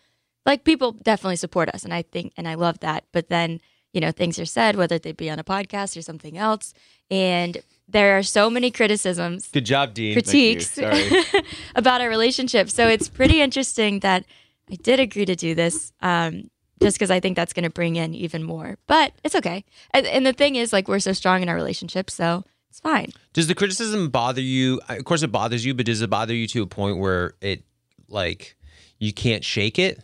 like 0.46 0.64
people 0.64 0.92
definitely 0.92 1.36
support 1.36 1.68
us 1.68 1.84
and 1.84 1.92
I 1.92 2.02
think 2.02 2.32
and 2.36 2.48
I 2.48 2.54
love 2.54 2.80
that. 2.80 3.04
But 3.12 3.28
then, 3.28 3.60
you 3.92 4.00
know, 4.00 4.10
things 4.10 4.38
are 4.38 4.46
said 4.46 4.76
whether 4.76 4.98
they 4.98 5.12
be 5.12 5.28
on 5.30 5.38
a 5.38 5.44
podcast 5.44 5.96
or 5.96 6.02
something 6.02 6.38
else 6.38 6.72
and 7.10 7.58
there 7.92 8.18
are 8.18 8.22
so 8.22 8.50
many 8.50 8.70
criticisms 8.70 9.48
Good 9.52 9.66
job, 9.66 9.94
Dean. 9.94 10.14
critiques 10.14 10.70
Sorry. 10.70 11.08
about 11.74 12.00
our 12.00 12.08
relationship. 12.08 12.70
So 12.70 12.88
it's 12.88 13.08
pretty 13.08 13.40
interesting 13.40 14.00
that 14.00 14.24
I 14.70 14.76
did 14.76 15.00
agree 15.00 15.24
to 15.26 15.36
do 15.36 15.54
this, 15.54 15.92
um, 16.00 16.50
just 16.82 16.96
because 16.96 17.10
I 17.10 17.20
think 17.20 17.36
that's 17.36 17.52
going 17.52 17.64
to 17.64 17.70
bring 17.70 17.96
in 17.96 18.14
even 18.14 18.42
more. 18.42 18.78
But 18.86 19.12
it's 19.22 19.34
okay. 19.34 19.64
And, 19.92 20.06
and 20.06 20.26
the 20.26 20.32
thing 20.32 20.56
is, 20.56 20.72
like, 20.72 20.88
we're 20.88 20.98
so 20.98 21.12
strong 21.12 21.42
in 21.42 21.48
our 21.48 21.54
relationship, 21.54 22.10
so 22.10 22.44
it's 22.70 22.80
fine. 22.80 23.12
Does 23.34 23.46
the 23.46 23.54
criticism 23.54 24.08
bother 24.08 24.40
you? 24.40 24.80
Of 24.88 25.04
course, 25.04 25.22
it 25.22 25.28
bothers 25.28 25.64
you, 25.64 25.74
but 25.74 25.86
does 25.86 26.00
it 26.02 26.10
bother 26.10 26.34
you 26.34 26.46
to 26.48 26.62
a 26.62 26.66
point 26.66 26.98
where 26.98 27.34
it, 27.40 27.64
like, 28.08 28.56
you 28.98 29.12
can't 29.12 29.44
shake 29.44 29.78
it? 29.78 30.02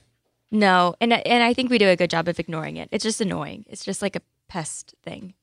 No, 0.51 0.95
and 1.01 1.13
and 1.13 1.43
I 1.43 1.53
think 1.53 1.71
we 1.71 1.79
do 1.79 1.89
a 1.89 1.97
good 1.97 2.11
job 2.11 2.27
of 2.27 2.39
ignoring 2.41 2.77
it. 2.77 2.89
It's 2.91 3.05
just 3.05 3.21
annoying. 3.21 3.65
It's 3.69 3.85
just 3.85 4.01
like 4.01 4.17
a 4.17 4.23
pest 4.49 4.95
thing. 5.05 5.35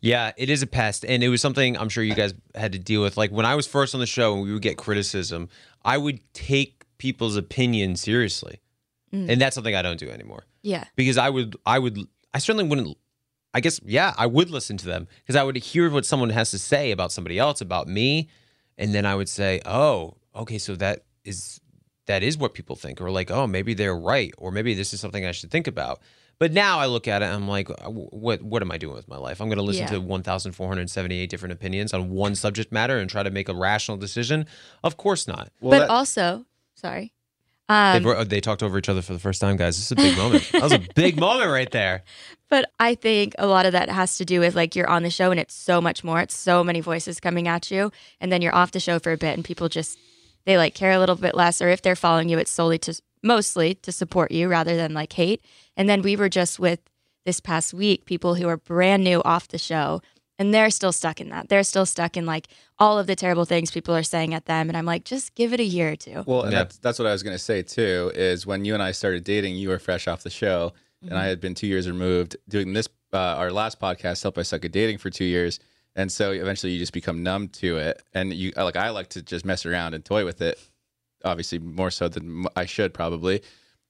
Yeah, 0.00 0.32
it 0.36 0.50
is 0.50 0.62
a 0.62 0.66
pest, 0.66 1.04
and 1.04 1.22
it 1.22 1.28
was 1.28 1.40
something 1.40 1.76
I'm 1.76 1.88
sure 1.88 2.02
you 2.04 2.14
guys 2.14 2.34
had 2.54 2.72
to 2.72 2.78
deal 2.78 3.02
with. 3.02 3.16
Like 3.16 3.30
when 3.30 3.46
I 3.46 3.54
was 3.54 3.66
first 3.66 3.94
on 3.94 4.00
the 4.00 4.06
show 4.06 4.34
and 4.34 4.42
we 4.42 4.52
would 4.52 4.62
get 4.62 4.76
criticism, 4.76 5.48
I 5.84 5.98
would 5.98 6.20
take 6.32 6.84
people's 6.98 7.36
opinion 7.36 7.96
seriously, 7.96 8.60
mm. 9.12 9.28
and 9.28 9.40
that's 9.40 9.54
something 9.54 9.74
I 9.74 9.82
don't 9.82 9.98
do 9.98 10.08
anymore 10.10 10.44
Yeah. 10.62 10.84
because 10.96 11.18
I 11.18 11.30
would, 11.30 11.56
I 11.66 11.78
would, 11.78 11.98
I 12.32 12.38
certainly 12.38 12.68
wouldn't. 12.68 12.96
I 13.54 13.60
guess, 13.60 13.80
yeah, 13.84 14.14
I 14.16 14.26
would 14.26 14.48
listen 14.50 14.76
to 14.78 14.86
them 14.86 15.08
because 15.20 15.36
I 15.36 15.42
would 15.42 15.56
hear 15.56 15.90
what 15.90 16.06
someone 16.06 16.30
has 16.30 16.50
to 16.52 16.58
say 16.58 16.90
about 16.90 17.12
somebody 17.12 17.38
else, 17.38 17.60
about 17.60 17.86
me, 17.86 18.28
and 18.78 18.94
then 18.94 19.04
I 19.04 19.14
would 19.14 19.28
say, 19.28 19.60
"Oh, 19.66 20.16
okay, 20.34 20.56
so 20.58 20.74
that 20.76 21.04
is 21.24 21.60
that 22.06 22.22
is 22.22 22.38
what 22.38 22.54
people 22.54 22.76
think," 22.76 23.00
or 23.00 23.10
like, 23.10 23.30
"Oh, 23.30 23.46
maybe 23.46 23.74
they're 23.74 23.94
right," 23.96 24.32
or 24.38 24.50
maybe 24.52 24.72
this 24.72 24.94
is 24.94 25.00
something 25.00 25.26
I 25.26 25.32
should 25.32 25.50
think 25.50 25.66
about. 25.66 26.00
But 26.42 26.52
now 26.52 26.80
I 26.80 26.86
look 26.86 27.06
at 27.06 27.22
it, 27.22 27.26
I'm 27.26 27.46
like, 27.46 27.70
"Uh, 27.70 27.88
"What? 27.88 28.42
What 28.42 28.62
am 28.62 28.72
I 28.72 28.76
doing 28.76 28.96
with 28.96 29.06
my 29.06 29.16
life? 29.16 29.40
I'm 29.40 29.46
going 29.46 29.58
to 29.58 29.62
listen 29.62 29.82
Yeah. 29.82 29.90
to 29.90 30.00
1,478 30.00 31.30
different 31.30 31.52
opinions 31.52 31.94
on 31.94 32.10
one 32.10 32.34
subject 32.34 32.72
matter 32.72 32.98
and 32.98 33.08
try 33.08 33.22
to 33.22 33.30
make 33.30 33.48
a 33.48 33.54
rational 33.54 33.96
decision? 33.96 34.46
Of 34.82 34.96
course 34.96 35.28
not." 35.28 35.50
Well, 35.60 35.70
but 35.78 35.86
that- 35.86 35.90
also, 35.90 36.44
sorry. 36.74 37.12
They, 37.68 37.74
Um, 37.74 38.02
bro- 38.02 38.24
they 38.24 38.40
talked 38.40 38.60
over 38.64 38.76
each 38.76 38.88
other 38.88 39.02
for 39.02 39.12
the 39.12 39.20
first 39.20 39.40
time, 39.40 39.56
guys. 39.56 39.76
This 39.76 39.86
is 39.86 39.92
a 39.92 39.94
big 39.94 40.16
moment. 40.16 40.50
That 40.50 40.62
was 40.62 40.72
a 40.72 40.80
big 40.96 41.16
moment 41.16 41.48
right 41.50 41.70
there. 41.70 42.02
But 42.50 42.70
I 42.80 42.96
think 42.96 43.34
a 43.38 43.46
lot 43.46 43.64
of 43.64 43.70
that 43.72 43.88
has 43.88 44.16
to 44.18 44.24
do 44.24 44.40
with 44.40 44.56
like 44.56 44.74
you're 44.74 44.90
on 44.90 45.04
the 45.04 45.10
show 45.10 45.30
and 45.30 45.38
it's 45.38 45.54
so 45.54 45.80
much 45.80 46.02
more. 46.02 46.20
It's 46.20 46.36
so 46.36 46.64
many 46.64 46.80
voices 46.80 47.20
coming 47.20 47.46
at 47.46 47.70
you. 47.70 47.92
And 48.20 48.32
then 48.32 48.42
you're 48.42 48.54
off 48.54 48.72
the 48.72 48.80
show 48.80 48.98
for 48.98 49.12
a 49.12 49.16
bit 49.16 49.34
and 49.36 49.44
people 49.44 49.68
just, 49.70 49.96
they 50.44 50.58
like 50.58 50.74
care 50.74 50.90
a 50.90 50.98
little 50.98 51.14
bit 51.14 51.34
less. 51.36 51.62
Or 51.62 51.68
if 51.68 51.80
they're 51.82 51.96
following 51.96 52.28
you, 52.28 52.36
it's 52.38 52.50
solely 52.50 52.78
to 52.80 53.00
mostly 53.22 53.74
to 53.76 53.92
support 53.92 54.30
you 54.30 54.48
rather 54.48 54.76
than 54.76 54.92
like 54.94 55.12
hate. 55.12 55.44
And 55.76 55.88
then 55.88 56.02
we 56.02 56.16
were 56.16 56.28
just 56.28 56.58
with 56.58 56.80
this 57.24 57.40
past 57.40 57.72
week 57.72 58.04
people 58.04 58.34
who 58.34 58.48
are 58.48 58.56
brand 58.56 59.04
new 59.04 59.22
off 59.24 59.48
the 59.48 59.58
show 59.58 60.00
and 60.38 60.52
they're 60.52 60.70
still 60.70 60.90
stuck 60.92 61.20
in 61.20 61.28
that. 61.28 61.48
They're 61.48 61.62
still 61.62 61.86
stuck 61.86 62.16
in 62.16 62.26
like 62.26 62.48
all 62.78 62.98
of 62.98 63.06
the 63.06 63.14
terrible 63.14 63.44
things 63.44 63.70
people 63.70 63.94
are 63.94 64.02
saying 64.02 64.34
at 64.34 64.46
them. 64.46 64.68
And 64.68 64.76
I'm 64.76 64.86
like, 64.86 65.04
just 65.04 65.34
give 65.36 65.52
it 65.52 65.60
a 65.60 65.64
year 65.64 65.92
or 65.92 65.96
two. 65.96 66.24
Well, 66.26 66.42
and 66.42 66.52
Yeah. 66.52 66.58
that's 66.64 66.78
that's 66.78 66.98
what 66.98 67.06
I 67.06 67.12
was 67.12 67.22
going 67.22 67.34
to 67.34 67.42
say 67.42 67.62
too. 67.62 68.10
Is 68.14 68.44
when 68.46 68.64
you 68.64 68.74
and 68.74 68.82
I 68.82 68.90
started 68.92 69.22
dating, 69.24 69.56
you 69.56 69.68
were 69.68 69.78
fresh 69.78 70.08
off 70.08 70.22
the 70.24 70.30
show, 70.30 70.72
and 71.02 71.14
I 71.16 71.26
had 71.26 71.40
been 71.40 71.54
two 71.54 71.66
years 71.68 71.86
removed 71.88 72.36
doing 72.48 72.72
this. 72.72 72.88
Uh, 73.12 73.18
our 73.18 73.52
last 73.52 73.78
podcast, 73.78 74.22
"Help 74.22 74.38
I 74.38 74.42
Suck 74.42 74.64
at 74.64 74.72
Dating," 74.72 74.98
for 74.98 75.10
two 75.10 75.26
years, 75.26 75.60
and 75.94 76.10
so 76.10 76.32
eventually 76.32 76.72
you 76.72 76.78
just 76.78 76.94
become 76.94 77.22
numb 77.22 77.48
to 77.48 77.76
it, 77.76 78.02
and 78.14 78.32
you 78.32 78.52
like 78.56 78.74
I 78.74 78.88
like 78.90 79.08
to 79.10 79.22
just 79.22 79.44
mess 79.44 79.64
around 79.66 79.94
and 79.94 80.04
toy 80.04 80.24
with 80.24 80.40
it. 80.40 80.58
Obviously, 81.24 81.58
more 81.58 81.90
so 81.90 82.08
than 82.08 82.46
I 82.56 82.66
should 82.66 82.92
probably, 82.94 83.42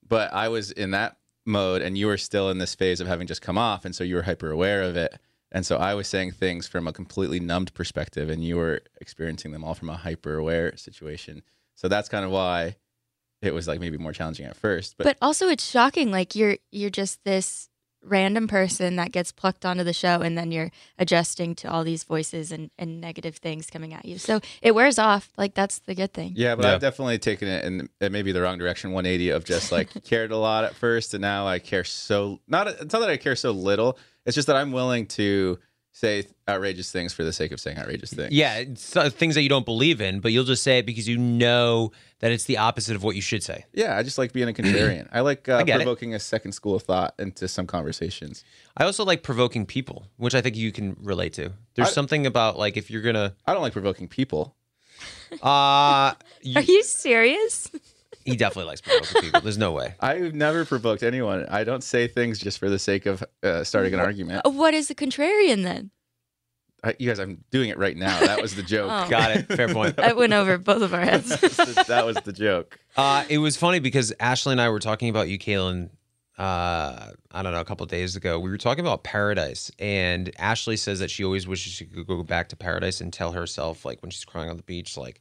but 0.07 0.33
I 0.33 0.49
was 0.49 0.71
in 0.71 0.91
that 0.93 1.17
mode, 1.45 1.83
and 1.83 1.97
you 1.99 2.07
were 2.07 2.19
still 2.19 2.51
in 2.51 2.59
this 2.59 2.75
phase 2.75 3.01
of 3.01 3.07
having 3.07 3.27
just 3.27 3.43
come 3.43 3.59
off, 3.59 3.85
and 3.85 3.95
so 3.95 4.05
you 4.05 4.17
were 4.17 4.23
hyper 4.23 4.51
aware 4.51 4.83
of 4.83 4.97
it. 4.97 5.19
And 5.51 5.67
so 5.67 5.77
I 5.77 5.95
was 5.95 6.09
saying 6.09 6.33
things 6.33 6.67
from 6.67 6.89
a 6.89 6.93
completely 6.93 7.39
numbed 7.39 7.75
perspective, 7.75 8.31
and 8.31 8.43
you 8.43 8.57
were 8.57 8.81
experiencing 9.01 9.53
them 9.53 9.65
all 9.65 9.75
from 9.75 9.91
a 9.91 9.97
hyper 9.97 10.37
aware 10.37 10.77
situation. 10.77 11.43
So 11.75 11.89
that's 11.89 12.09
kind 12.09 12.25
of 12.25 12.31
why 12.31 12.77
it 13.43 13.53
was 13.53 13.69
like 13.69 13.81
maybe 13.81 13.99
more 13.99 14.13
challenging 14.13 14.47
at 14.47 14.57
first. 14.57 14.97
But, 14.97 15.05
But 15.05 15.19
also 15.21 15.49
it's 15.49 15.69
shocking 15.69 16.11
like 16.11 16.35
you're 16.35 16.57
you're 16.71 16.91
just 16.91 17.23
this 17.25 17.69
random 18.05 18.49
person 18.49 18.97
that 18.97 19.13
gets 19.13 19.31
plucked 19.33 19.65
onto 19.65 19.85
the 19.85 19.93
show 19.93 20.21
and 20.23 20.37
then 20.37 20.51
you're 20.51 20.71
adjusting 20.99 21.55
to 21.55 21.71
all 21.71 21.85
these 21.85 22.05
voices 22.05 22.51
and, 22.51 22.71
and 22.79 23.01
negative 23.01 23.37
things 23.37 23.69
coming 23.71 23.95
at 23.95 24.05
you. 24.05 24.19
So 24.19 24.41
it 24.61 24.75
wears 24.75 24.99
off. 24.99 25.31
Like 25.37 25.55
that's 25.55 25.79
the 25.81 25.95
good 25.95 26.13
thing. 26.13 26.33
yeah, 26.37 26.55
but 26.57 26.65
Yeah. 26.65 26.75
I've 26.75 26.81
definitely 26.81 27.19
taken 27.19 27.49
it 27.49 27.65
in 27.65 27.89
it 28.01 28.11
may 28.13 28.23
be 28.23 28.33
the 28.33 28.43
wrong 28.43 28.59
direction, 28.59 28.93
180 28.93 29.31
of 29.31 29.45
just 29.45 29.71
like 29.73 29.89
cared 30.05 30.33
a 30.33 30.37
lot 30.37 30.65
at 30.65 30.75
first, 30.75 31.15
and 31.15 31.23
now 31.23 31.47
I 31.47 31.59
care 31.59 31.85
so 31.85 32.41
not. 32.49 32.67
It's 32.69 32.93
not 32.93 33.01
that 33.01 33.11
I 33.11 33.17
care 33.17 33.37
so 33.37 33.53
little. 33.53 33.99
It's 34.27 34.35
just 34.35 34.47
that 34.49 34.57
I'm 34.57 34.73
willing 34.73 35.07
to 35.09 35.59
say 35.93 36.25
outrageous 36.49 36.91
things 36.91 37.13
for 37.13 37.23
the 37.23 37.33
sake 37.33 37.53
of 37.53 37.61
saying 37.61 37.79
outrageous 37.79 38.13
things. 38.13 38.33
Yeah, 38.33 38.57
it's 38.59 38.97
uh, 38.97 39.11
things 39.11 39.35
that 39.35 39.43
you 39.43 39.49
don't 39.49 39.65
believe 39.67 40.01
in, 40.01 40.21
but 40.21 40.33
you'll 40.33 40.45
just 40.45 40.63
say 40.63 40.79
it 40.79 40.87
because 40.87 41.07
you 41.09 41.19
know 41.19 41.93
that 42.21 42.33
it's 42.33 42.45
the 42.45 42.57
opposite 42.59 42.97
of 42.97 43.03
what 43.03 43.15
you 43.15 43.21
should 43.23 43.43
say. 43.43 43.67
Yeah, 43.75 43.97
I 43.97 44.03
just 44.03 44.17
like 44.17 44.33
being 44.33 44.49
a 44.49 44.53
contrarian. 44.53 45.09
I 45.13 45.21
like 45.21 45.49
uh, 45.49 45.57
I 45.59 45.63
get 45.65 45.77
it. 45.81 45.85
provoking 45.85 46.15
a 46.15 46.19
second 46.19 46.53
school 46.53 46.75
of 46.75 46.83
thought 46.83 47.15
into 47.19 47.47
some 47.47 47.67
conversations. 47.67 48.43
I 48.77 48.85
also 48.85 49.05
like 49.05 49.23
provoking 49.23 49.67
people, 49.67 50.07
which 50.17 50.35
I 50.35 50.41
think 50.41 50.57
you 50.57 50.73
can 50.73 50.97
relate 51.03 51.35
to. 51.35 51.53
There's 51.75 51.89
I- 51.89 51.93
something 51.93 52.27
about 52.27 52.59
like 52.59 52.77
if 52.77 52.91
you're 52.91 53.03
gonna, 53.03 53.35
I 53.47 53.53
don't 53.53 53.63
like 53.63 53.73
provoking 53.75 54.09
people. 54.09 54.57
uh, 55.43 56.15
you, 56.43 56.55
Are 56.59 56.63
you 56.63 56.83
serious? 56.83 57.71
He 58.25 58.37
definitely 58.37 58.69
likes 58.69 58.81
provoking 58.81 59.23
people. 59.23 59.41
There's 59.41 59.59
no 59.59 59.73
way. 59.73 59.95
I've 60.01 60.35
never 60.35 60.65
provoked 60.65 61.03
anyone. 61.03 61.47
I 61.49 61.65
don't 61.65 61.83
say 61.83 62.07
things 62.09 62.39
just 62.39 62.59
for 62.59 62.69
the 62.71 62.79
sake 62.79 63.07
of 63.07 63.23
uh, 63.43 63.65
starting 63.65 63.95
an 63.95 64.01
argument. 64.01 64.43
what 64.45 64.75
is 64.75 64.91
a 64.91 64.95
contrarian 64.95 65.63
then? 65.65 65.91
I, 66.85 66.97
you 66.99 67.09
guys, 67.09 67.21
I'm 67.21 67.45
doing 67.51 67.71
it 67.71 67.79
right 67.79 67.97
now. 67.97 68.19
That 68.19 68.43
was 68.43 68.57
the 68.57 68.63
joke. 68.63 68.91
Oh. 68.93 69.07
Got 69.11 69.37
it. 69.37 69.47
Fair 69.47 69.69
point. 69.69 69.97
That 70.03 70.17
went 70.17 70.33
over 70.33 70.59
both 70.59 70.83
of 70.83 70.93
our 70.95 71.01
heads. 71.01 71.29
that 71.87 72.05
was 72.05 72.17
the 72.25 72.33
joke. 72.33 72.79
Uh, 72.97 73.25
it 73.29 73.39
was 73.39 73.57
funny 73.57 73.79
because 73.79 74.13
Ashley 74.19 74.53
and 74.53 74.61
I 74.61 74.69
were 74.69 74.81
talking 74.81 75.09
about 75.09 75.29
you, 75.29 75.39
Caelynn. 75.39 75.91
Uh, 76.39 77.11
I 77.31 77.43
don't 77.43 77.53
know, 77.53 77.61
a 77.61 77.65
couple 77.65 77.85
of 77.85 77.91
days 77.91 78.17
ago. 78.17 78.41
We 78.41 78.51
were 78.51 78.59
talking 78.59 78.85
about 78.85 79.05
paradise, 79.05 79.71
and 79.79 80.33
Ashley 80.39 80.77
says 80.77 80.99
that 80.99 81.11
she 81.11 81.25
always 81.25 81.47
wishes 81.47 81.73
she 81.73 81.85
could 81.85 82.07
go 82.07 82.23
back 82.25 82.49
to 82.49 82.57
paradise 82.57 83.01
and 83.01 83.13
tell 83.13 83.33
herself, 83.33 83.85
like 83.85 84.03
when 84.03 84.11
she's 84.11 84.25
crying 84.25 84.51
on 84.51 84.57
the 84.57 84.63
beach, 84.65 84.97
like 84.97 85.21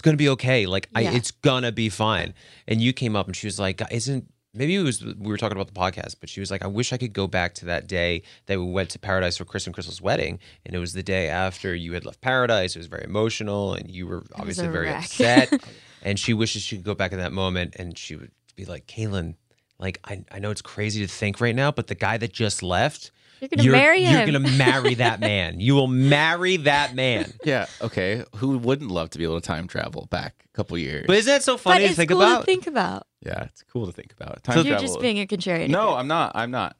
it's 0.00 0.06
gonna 0.06 0.16
be 0.16 0.30
okay, 0.30 0.64
like 0.64 0.88
I, 0.94 1.02
Yeah. 1.02 1.12
it's 1.12 1.30
gonna 1.30 1.72
be 1.72 1.90
fine. 1.90 2.32
And 2.66 2.80
you 2.80 2.94
came 2.94 3.14
up 3.14 3.26
and 3.26 3.36
she 3.36 3.46
was 3.46 3.58
like, 3.60 3.82
"Isn't 3.90 4.32
maybe 4.54 4.74
it 4.74 4.82
was 4.82 5.04
we 5.04 5.28
were 5.28 5.36
talking 5.36 5.58
about 5.58 5.66
the 5.72 5.78
podcast, 5.78 6.16
but 6.20 6.30
she 6.30 6.40
was 6.40 6.50
like, 6.50 6.64
I 6.64 6.68
wish 6.68 6.90
I 6.92 6.96
could 6.96 7.12
go 7.12 7.26
back 7.26 7.52
to 7.56 7.66
that 7.66 7.86
day 7.86 8.22
that 8.46 8.58
we 8.58 8.64
went 8.64 8.88
to 8.90 8.98
paradise 8.98 9.36
for 9.36 9.44
Chris 9.44 9.66
and 9.66 9.76
Krystal's 9.76 10.00
wedding, 10.00 10.38
and 10.64 10.74
it 10.74 10.78
was 10.78 10.94
the 10.94 11.02
day 11.02 11.28
after 11.28 11.74
you 11.74 11.92
had 11.92 12.06
left 12.06 12.22
paradise. 12.22 12.74
It 12.74 12.78
was 12.78 12.86
very 12.86 13.04
emotional, 13.04 13.74
and 13.74 13.90
you 13.90 14.06
were 14.06 14.24
obviously 14.36 14.68
very 14.68 14.86
wreck. 14.86 15.04
upset. 15.04 15.52
and 16.02 16.18
she 16.18 16.32
wishes 16.32 16.62
she 16.62 16.76
could 16.76 16.84
go 16.86 16.94
back 16.94 17.12
in 17.12 17.18
that 17.18 17.32
moment, 17.32 17.76
and 17.78 17.98
she 17.98 18.16
would 18.16 18.30
be 18.56 18.64
like, 18.64 18.86
Caelynn, 18.86 19.34
like 19.78 20.00
I, 20.04 20.24
I 20.32 20.38
know 20.38 20.50
it's 20.50 20.62
crazy 20.62 21.06
to 21.06 21.12
think 21.12 21.42
right 21.42 21.54
now, 21.54 21.70
but 21.70 21.88
the 21.88 21.94
guy 21.94 22.16
that 22.16 22.32
just 22.32 22.62
left. 22.62 23.10
You're 23.40 23.48
gonna 23.48 23.70
marry 23.70 24.02
him. 24.04 24.16
You're 24.28 24.38
gonna 24.38 24.56
marry 24.56 24.94
that 24.94 25.20
man. 25.20 25.60
You 25.60 25.74
will 25.74 25.86
marry 25.86 26.56
that 26.58 26.94
man. 26.94 27.32
Yeah. 27.44 27.66
Okay. 27.80 28.24
Who 28.36 28.58
wouldn't 28.58 28.90
love 28.90 29.10
to 29.10 29.18
be 29.18 29.24
able 29.24 29.40
to 29.40 29.46
time 29.46 29.66
travel 29.66 30.06
back 30.10 30.44
a 30.52 30.56
couple 30.56 30.76
years? 30.78 31.04
But 31.06 31.16
isn't 31.16 31.32
that 31.32 31.42
so 31.42 31.54
but 31.54 31.60
funny 31.62 31.84
to 31.84 31.86
it's 31.90 31.96
think 31.96 32.10
cool 32.10 32.20
about? 32.22 32.40
to 32.40 32.46
think 32.46 32.66
about. 32.66 33.06
yeah, 33.24 33.44
it's 33.44 33.62
cool 33.64 33.86
to 33.86 33.92
think 33.92 34.12
about. 34.12 34.42
Time 34.44 34.54
So- 34.56 34.60
You're 34.62 34.72
travel. 34.78 34.86
just 34.86 35.00
being 35.00 35.18
a 35.18 35.26
contrarian. 35.26 35.68
no, 35.70 35.94
I'm 35.94 36.06
not. 36.08 36.32
I'm 36.34 36.50
not. 36.50 36.76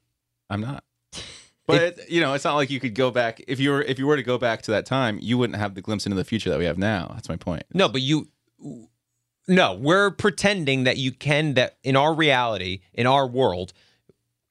I'm 0.50 0.60
not. 0.60 0.84
But 1.66 1.82
it, 1.82 2.00
you 2.10 2.20
know, 2.20 2.34
it's 2.34 2.42
not 2.44 2.56
like 2.56 2.68
you 2.68 2.80
could 2.80 2.96
go 2.96 3.12
back. 3.12 3.40
If 3.46 3.60
you 3.60 3.70
were, 3.70 3.80
if 3.82 3.96
you 3.96 4.06
were 4.08 4.16
to 4.16 4.24
go 4.24 4.38
back 4.38 4.62
to 4.62 4.72
that 4.72 4.86
time, 4.86 5.20
you 5.22 5.38
wouldn't 5.38 5.56
have 5.56 5.76
the 5.76 5.80
glimpse 5.80 6.04
into 6.04 6.16
the 6.16 6.24
future 6.24 6.50
that 6.50 6.58
we 6.58 6.64
have 6.64 6.78
now. 6.78 7.12
That's 7.14 7.28
my 7.28 7.36
point. 7.36 7.62
No, 7.72 7.88
but 7.88 8.00
you. 8.02 8.26
No, 9.48 9.74
we're 9.74 10.10
pretending 10.10 10.84
that 10.84 10.96
you 10.96 11.12
can. 11.12 11.54
That 11.54 11.76
in 11.84 11.94
our 11.96 12.12
reality, 12.14 12.80
in 12.92 13.06
our 13.06 13.26
world, 13.26 13.72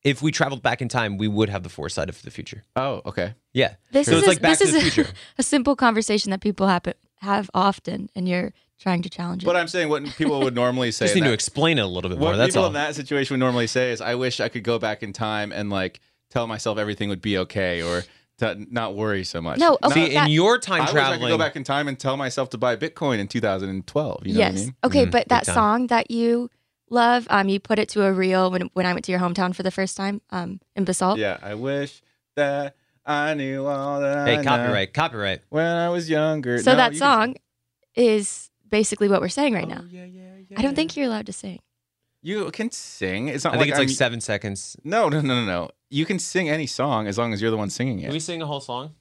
if 0.03 0.21
we 0.21 0.31
traveled 0.31 0.61
back 0.61 0.81
in 0.81 0.87
time, 0.87 1.17
we 1.17 1.27
would 1.27 1.49
have 1.49 1.63
the 1.63 1.69
foresight 1.69 2.09
of 2.09 2.21
the 2.21 2.31
future. 2.31 2.63
Oh, 2.75 3.01
okay. 3.05 3.35
Yeah. 3.53 3.75
This 3.91 4.07
so 4.07 4.13
is 4.13 4.17
it's 4.19 4.27
a, 4.27 4.29
like 4.31 4.41
Back 4.41 4.51
this 4.51 4.59
to 4.59 4.65
is 4.65 4.71
the 4.71 4.77
a, 4.79 4.91
Future. 4.91 5.09
a 5.37 5.43
simple 5.43 5.75
conversation 5.75 6.31
that 6.31 6.41
people 6.41 6.67
happen, 6.67 6.93
have 7.17 7.49
often, 7.53 8.09
and 8.15 8.27
you're 8.27 8.53
trying 8.79 9.01
to 9.01 9.09
challenge 9.09 9.43
it. 9.43 9.45
But 9.45 9.57
I'm 9.57 9.67
saying 9.67 9.89
what 9.89 10.05
people 10.17 10.39
would 10.41 10.55
normally 10.55 10.91
say. 10.91 11.05
Just 11.05 11.17
in 11.17 11.23
need 11.23 11.29
to 11.29 11.33
explain 11.33 11.77
it 11.79 11.81
a 11.81 11.87
little 11.87 12.09
bit 12.09 12.17
more. 12.19 12.29
what 12.31 12.37
That's 12.37 12.51
people 12.51 12.61
all. 12.63 12.67
in 12.69 12.73
that 12.75 12.95
situation 12.95 13.33
would 13.33 13.39
normally 13.41 13.67
say 13.67 13.91
is, 13.91 13.99
"I 13.99 14.15
wish 14.15 14.39
I 14.39 14.47
could 14.47 14.63
go 14.63 14.79
back 14.79 15.03
in 15.03 15.11
time 15.11 15.51
and 15.51 15.69
like 15.69 15.99
tell 16.29 16.47
myself 16.47 16.77
everything 16.77 17.09
would 17.09 17.21
be 17.21 17.37
okay, 17.39 17.81
or 17.83 18.03
to 18.37 18.55
not 18.73 18.95
worry 18.95 19.25
so 19.25 19.41
much." 19.41 19.59
No, 19.59 19.77
okay, 19.83 20.05
See, 20.07 20.13
that- 20.13 20.27
in 20.27 20.31
your 20.33 20.59
time 20.59 20.83
I 20.83 20.93
wish 20.93 21.03
I 21.03 21.17
could 21.17 21.27
go 21.27 21.37
back 21.37 21.57
in 21.57 21.65
time 21.65 21.89
and 21.89 21.99
tell 21.99 22.15
myself 22.15 22.51
to 22.51 22.57
buy 22.57 22.77
Bitcoin 22.77 23.19
in 23.19 23.27
2012. 23.27 24.27
You 24.27 24.33
know 24.33 24.39
yes. 24.39 24.53
what 24.53 24.59
I 24.61 24.63
mean? 24.63 24.75
Okay, 24.85 25.05
Mhm, 25.07 25.11
but 25.11 25.27
that 25.27 25.45
song 25.45 25.87
that 25.87 26.09
you 26.09 26.49
love. 26.89 27.27
Um, 27.29 27.50
you 27.50 27.60
put 27.60 27.79
it 27.79 27.89
to 27.89 28.03
a 28.05 28.12
reel 28.13 28.51
when 28.51 28.63
when 28.74 28.86
I 28.86 28.93
went 28.93 29.05
to 29.05 29.12
your 29.12 29.19
hometown 29.22 29.55
for 29.55 29.63
the 29.63 29.72
first 29.72 29.96
time. 29.98 30.22
Um, 30.31 30.60
in 30.75 30.86
Basalt. 30.86 31.17
Yeah, 31.19 31.38
I 31.41 31.55
wish 31.55 32.01
that 32.36 32.75
I 33.05 33.34
knew 33.34 33.65
all 33.65 34.00
that. 34.01 34.17
I 34.19 34.25
Hey, 34.31 34.38
know 34.38 34.43
copyright, 34.43 34.93
copyright. 34.93 35.41
When 35.50 35.65
I 35.65 35.89
was 35.89 36.10
younger. 36.10 36.60
So 36.60 36.72
No, 36.72 36.77
that 36.77 36.93
you 36.93 37.00
song 37.00 37.36
is 37.96 38.50
basically 38.69 39.08
what 39.10 39.22
we're 39.22 39.29
saying 39.29 39.53
right 39.53 39.67
Can... 39.67 39.77
now. 39.77 39.81
Oh, 39.84 39.88
yeah, 39.89 40.05
yeah, 40.05 40.22
yeah. 40.50 40.60
I 40.60 40.62
don't 40.62 40.75
think 40.75 40.96
you're 40.96 41.08
allowed 41.08 41.25
to 41.27 41.34
sing. 41.34 41.60
you 42.22 42.50
can 42.51 42.69
sing. 42.72 43.27
It's 43.29 43.43
not 43.43 43.53
I 43.53 43.58
like 43.58 43.63
think 43.65 43.72
it's 43.72 43.79
like 43.79 43.88
I'm- 43.88 43.96
seven 43.96 44.22
seconds. 44.22 44.75
No, 44.84 45.10
no, 45.10 45.22
no, 45.22 45.36
no, 45.36 45.46
no. 45.46 45.69
You 45.89 46.05
can 46.05 46.19
sing 46.19 46.50
any 46.50 46.67
song 46.67 47.08
as 47.08 47.17
long 47.17 47.34
as 47.34 47.41
you're 47.41 47.50
the 47.51 47.58
one 47.58 47.69
singing 47.72 48.00
it. 48.00 48.03
Can 48.03 48.12
we 48.12 48.17
it. 48.17 48.22
sing 48.22 48.41
a 48.41 48.46
whole 48.46 48.62
song? 48.62 48.93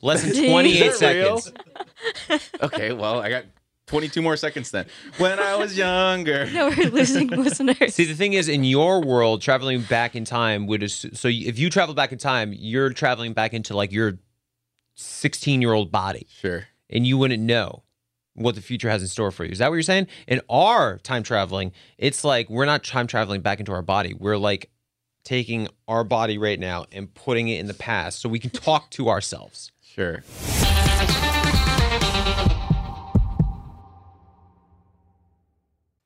Less 0.00 0.22
than 0.22 0.30
Is 0.36 0.38
28 0.38 0.80
it 0.80 1.00
real? 1.16 1.38
seconds. 1.40 2.50
okay, 2.62 2.92
well, 2.92 3.20
I 3.20 3.30
got 3.30 3.44
22 3.88 4.22
more 4.22 4.36
seconds 4.36 4.70
then. 4.70 4.86
When 5.18 5.38
I 5.38 5.56
was 5.56 5.76
younger. 5.76 6.46
No, 6.52 6.68
we're 6.68 6.90
losing 6.90 7.28
listeners. 7.28 7.94
See, 7.94 8.04
the 8.04 8.14
thing 8.14 8.32
is, 8.34 8.48
in 8.48 8.64
your 8.64 9.00
world, 9.00 9.42
traveling 9.42 9.82
back 9.82 10.14
in 10.16 10.24
time 10.24 10.66
would 10.66 10.82
ass- 10.82 11.06
so 11.14 11.28
if 11.28 11.58
you 11.58 11.70
travel 11.70 11.94
back 11.94 12.12
in 12.12 12.18
time, 12.18 12.52
you're 12.56 12.90
traveling 12.92 13.32
back 13.32 13.52
into 13.54 13.74
like 13.76 13.92
your 13.92 14.18
16 14.94 15.60
year 15.62 15.72
old 15.72 15.90
body, 15.92 16.26
Sure. 16.40 16.66
and 16.90 17.06
you 17.06 17.16
wouldn't 17.18 17.42
know 17.42 17.82
what 18.34 18.54
the 18.54 18.60
future 18.62 18.88
has 18.90 19.02
in 19.02 19.08
store 19.08 19.30
for 19.30 19.44
you. 19.44 19.50
Is 19.52 19.58
that 19.58 19.68
what 19.68 19.74
you're 19.74 19.82
saying? 19.82 20.06
In 20.26 20.40
our 20.48 20.98
time 20.98 21.22
traveling, 21.22 21.72
it's 21.98 22.24
like 22.24 22.48
we're 22.48 22.66
not 22.66 22.84
time 22.84 23.06
traveling 23.06 23.40
back 23.40 23.58
into 23.60 23.72
our 23.72 23.82
body. 23.82 24.14
We're 24.14 24.36
like 24.38 24.70
taking 25.24 25.68
our 25.86 26.04
body 26.04 26.38
right 26.38 26.58
now 26.58 26.86
and 26.92 27.12
putting 27.14 27.48
it 27.48 27.58
in 27.60 27.66
the 27.66 27.74
past, 27.74 28.20
so 28.20 28.28
we 28.28 28.38
can 28.38 28.50
talk 28.50 28.90
to 28.92 29.08
ourselves. 29.08 29.72
Sure. 29.82 30.22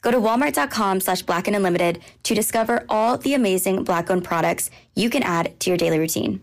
Go 0.00 0.10
to 0.10 0.18
walmart.com 0.18 1.00
slash 1.00 1.22
black 1.22 1.46
and 1.46 1.56
unlimited 1.56 2.00
to 2.24 2.34
discover 2.34 2.84
all 2.88 3.18
the 3.18 3.34
amazing 3.34 3.84
black 3.84 4.10
owned 4.10 4.24
products 4.24 4.70
you 4.94 5.10
can 5.10 5.22
add 5.22 5.58
to 5.60 5.70
your 5.70 5.76
daily 5.76 5.98
routine. 5.98 6.40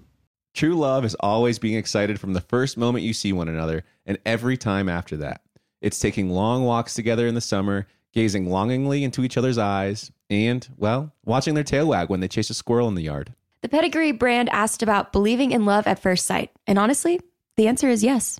True 0.53 0.75
love 0.75 1.03
is 1.03 1.15
always 1.19 1.59
being 1.59 1.75
excited 1.77 2.19
from 2.19 2.33
the 2.33 2.41
first 2.41 2.77
moment 2.77 3.03
you 3.03 3.13
see 3.13 3.33
one 3.33 3.49
another 3.49 3.83
and 4.05 4.17
every 4.25 4.57
time 4.57 4.87
after 4.87 5.17
that. 5.17 5.41
It's 5.81 5.99
taking 5.99 6.29
long 6.29 6.63
walks 6.63 6.93
together 6.93 7.27
in 7.27 7.35
the 7.35 7.41
summer, 7.41 7.87
gazing 8.13 8.49
longingly 8.49 9.03
into 9.03 9.23
each 9.23 9.37
other's 9.37 9.57
eyes, 9.57 10.11
and, 10.29 10.67
well, 10.77 11.13
watching 11.25 11.53
their 11.53 11.63
tail 11.63 11.87
wag 11.87 12.09
when 12.09 12.21
they 12.21 12.27
chase 12.27 12.49
a 12.49 12.53
squirrel 12.53 12.87
in 12.87 12.95
the 12.95 13.03
yard. 13.03 13.33
The 13.61 13.69
Pedigree 13.69 14.13
brand 14.13 14.49
asked 14.49 14.81
about 14.81 15.11
believing 15.11 15.51
in 15.51 15.65
love 15.65 15.87
at 15.87 15.99
first 15.99 16.25
sight. 16.25 16.51
And 16.65 16.79
honestly, 16.79 17.19
the 17.57 17.67
answer 17.67 17.89
is 17.89 18.03
yes. 18.03 18.39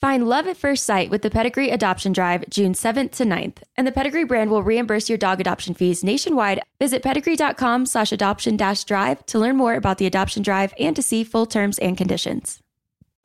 Find 0.00 0.28
love 0.28 0.46
at 0.46 0.58
first 0.58 0.84
sight 0.84 1.10
with 1.10 1.22
the 1.22 1.30
Pedigree 1.30 1.70
Adoption 1.70 2.12
Drive 2.12 2.44
June 2.50 2.74
7th 2.74 3.12
to 3.12 3.24
9th, 3.24 3.62
and 3.76 3.86
the 3.86 3.92
Pedigree 3.92 4.24
brand 4.24 4.50
will 4.50 4.62
reimburse 4.62 5.08
your 5.08 5.16
dog 5.16 5.40
adoption 5.40 5.72
fees 5.72 6.04
nationwide. 6.04 6.60
Visit 6.78 7.02
pedigree.com 7.02 7.86
slash 7.86 8.12
adoption 8.12 8.56
dash 8.58 8.84
drive 8.84 9.24
to 9.26 9.38
learn 9.38 9.56
more 9.56 9.74
about 9.74 9.96
the 9.96 10.06
adoption 10.06 10.42
drive 10.42 10.74
and 10.78 10.94
to 10.96 11.02
see 11.02 11.24
full 11.24 11.46
terms 11.46 11.78
and 11.78 11.96
conditions. 11.96 12.60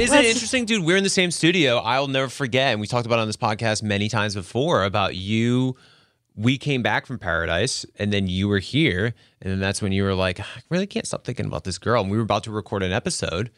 But 0.00 0.08
But 0.08 0.18
isn't 0.18 0.24
it 0.24 0.34
interesting, 0.34 0.64
dude? 0.64 0.84
We're 0.84 0.96
in 0.96 1.04
the 1.04 1.10
same 1.10 1.30
studio. 1.30 1.76
I'll 1.78 2.06
never 2.08 2.28
forget, 2.28 2.72
and 2.72 2.80
we 2.80 2.86
talked 2.86 3.06
about 3.06 3.18
it 3.18 3.22
on 3.22 3.28
this 3.28 3.36
podcast 3.36 3.82
many 3.82 4.08
times 4.08 4.34
before 4.34 4.84
about 4.84 5.14
you. 5.16 5.76
We 6.36 6.56
came 6.58 6.82
back 6.82 7.06
from 7.06 7.18
Paradise, 7.18 7.84
and 7.96 8.12
then 8.12 8.26
you 8.26 8.48
were 8.48 8.60
here, 8.60 9.14
and 9.42 9.52
then 9.52 9.60
that's 9.60 9.82
when 9.82 9.92
you 9.92 10.04
were 10.04 10.14
like, 10.14 10.40
"I 10.40 10.44
really 10.70 10.86
can't 10.86 11.06
stop 11.06 11.24
thinking 11.24 11.44
about 11.46 11.64
this 11.64 11.76
girl." 11.76 12.00
And 12.02 12.10
we 12.10 12.16
were 12.16 12.22
about 12.22 12.44
to 12.44 12.50
record 12.50 12.82
an 12.82 12.92
episode. 12.92 13.50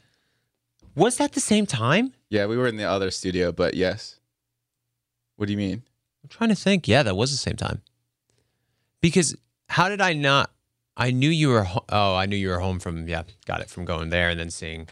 Was 0.96 1.16
that 1.18 1.32
the 1.32 1.40
same 1.40 1.64
time? 1.66 2.12
Yeah, 2.28 2.46
we 2.46 2.56
were 2.56 2.66
in 2.66 2.76
the 2.76 2.84
other 2.84 3.10
studio, 3.10 3.52
but 3.52 3.74
yes. 3.74 4.18
What 5.36 5.46
do 5.46 5.52
you 5.52 5.58
mean? 5.58 5.82
I'm 6.24 6.28
trying 6.28 6.50
to 6.50 6.56
think. 6.56 6.88
Yeah, 6.88 7.02
that 7.02 7.16
was 7.16 7.30
the 7.30 7.36
same 7.36 7.56
time. 7.56 7.82
Because 9.00 9.36
how 9.68 9.88
did 9.88 10.00
I 10.00 10.12
not? 10.12 10.50
I 10.96 11.10
knew 11.10 11.30
you 11.30 11.48
were. 11.48 11.64
ho- 11.64 11.84
Oh, 11.88 12.14
I 12.14 12.26
knew 12.26 12.36
you 12.36 12.48
were 12.48 12.58
home 12.58 12.80
from. 12.80 13.06
Yeah, 13.08 13.22
got 13.46 13.60
it 13.60 13.70
from 13.70 13.84
going 13.84 14.10
there 14.10 14.28
and 14.30 14.40
then 14.40 14.50
seeing. 14.50 14.88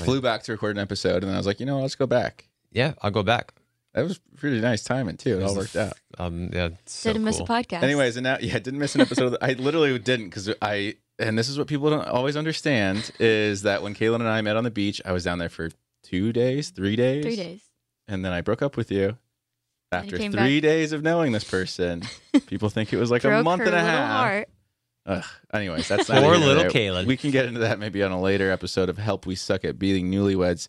I 0.00 0.04
flew 0.04 0.20
back 0.20 0.42
to 0.44 0.52
record 0.52 0.76
an 0.76 0.82
episode, 0.82 1.16
and 1.22 1.24
then 1.24 1.34
I 1.34 1.38
was 1.38 1.46
like, 1.46 1.60
you 1.60 1.66
know, 1.66 1.76
what, 1.76 1.82
let's 1.82 1.94
go 1.94 2.06
back. 2.06 2.48
Yeah, 2.72 2.94
I'll 3.02 3.10
go 3.10 3.22
back. 3.22 3.52
That 3.94 4.02
was 4.02 4.18
pretty 4.36 4.60
nice 4.60 4.84
timing 4.84 5.16
too. 5.16 5.38
It 5.38 5.42
all 5.42 5.54
was 5.54 5.72
the 5.72 5.78
worked 5.80 5.90
out. 5.92 5.98
Um, 6.18 6.50
yeah, 6.52 6.68
so 6.84 7.10
Didn't 7.10 7.24
miss 7.24 7.40
a 7.40 7.44
podcast. 7.44 7.82
Anyways, 7.82 8.16
and 8.16 8.24
now 8.24 8.36
yeah, 8.40 8.56
I 8.56 8.58
didn't 8.58 8.78
miss 8.80 8.94
an 8.94 9.00
episode. 9.00 9.24
Of 9.26 9.32
the, 9.32 9.44
I 9.44 9.52
literally 9.54 9.98
didn't 9.98 10.26
because 10.26 10.52
I 10.60 10.96
and 11.18 11.38
this 11.38 11.48
is 11.48 11.56
what 11.56 11.66
people 11.66 11.88
don't 11.88 12.06
always 12.06 12.36
understand 12.36 13.10
is 13.18 13.62
that 13.62 13.82
when 13.82 13.94
Caelynn 13.94 14.16
and 14.16 14.28
I 14.28 14.42
met 14.42 14.56
on 14.56 14.64
the 14.64 14.70
beach, 14.70 15.00
I 15.06 15.12
was 15.12 15.24
down 15.24 15.38
there 15.38 15.48
for 15.48 15.70
two 16.02 16.30
days, 16.32 16.68
three 16.70 16.94
days, 16.94 17.24
Three 17.24 17.36
days. 17.36 17.62
and 18.06 18.22
then 18.22 18.32
I 18.32 18.42
broke 18.42 18.60
up 18.60 18.76
with 18.76 18.90
you. 18.90 19.00
you 19.00 19.16
After 19.92 20.18
three 20.18 20.28
back. 20.28 20.62
days 20.62 20.92
of 20.92 21.02
knowing 21.02 21.32
this 21.32 21.44
person, 21.44 22.02
people 22.46 22.68
think 22.68 22.92
it 22.92 22.98
was 22.98 23.10
like 23.10 23.24
a 23.24 23.42
month 23.42 23.60
her 23.62 23.66
and 23.68 23.74
a 23.76 23.80
half. 23.80 24.10
heart. 24.10 24.48
Ugh. 25.06 25.24
Anyways, 25.54 25.88
that's 25.88 26.06
Poor 26.08 26.16
here 26.20 26.30
nor 26.30 26.38
little. 26.38 26.64
Caelynn. 26.64 27.06
We 27.06 27.16
can 27.16 27.30
get 27.30 27.46
into 27.46 27.60
that 27.60 27.78
maybe 27.78 28.02
on 28.02 28.10
a 28.10 28.20
later 28.20 28.50
episode 28.50 28.88
of 28.88 28.98
Help 28.98 29.24
We 29.24 29.36
Suck 29.36 29.64
at 29.64 29.78
Beating 29.78 30.10
Newlyweds. 30.10 30.68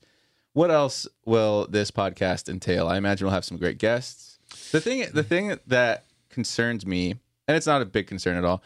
What 0.54 0.70
else 0.72 1.08
will 1.26 1.68
this 1.70 1.92
podcast 1.92 2.48
entail? 2.48 2.88
I 2.88 2.98
imagine 2.98 3.26
we'll 3.26 3.34
have 3.34 3.46
some 3.46 3.58
great 3.58 3.80
guests. 3.80 4.40
The 4.72 4.80
thing, 4.80 5.06
the 5.14 5.24
thing 5.24 5.58
that 5.68 6.06
concerns 6.30 6.86
me, 6.86 7.12
and 7.48 7.58
it's 7.58 7.68
not 7.68 7.82
a 7.82 7.86
big 7.86 8.08
concern 8.08 8.38
at 8.38 8.46
all, 8.46 8.64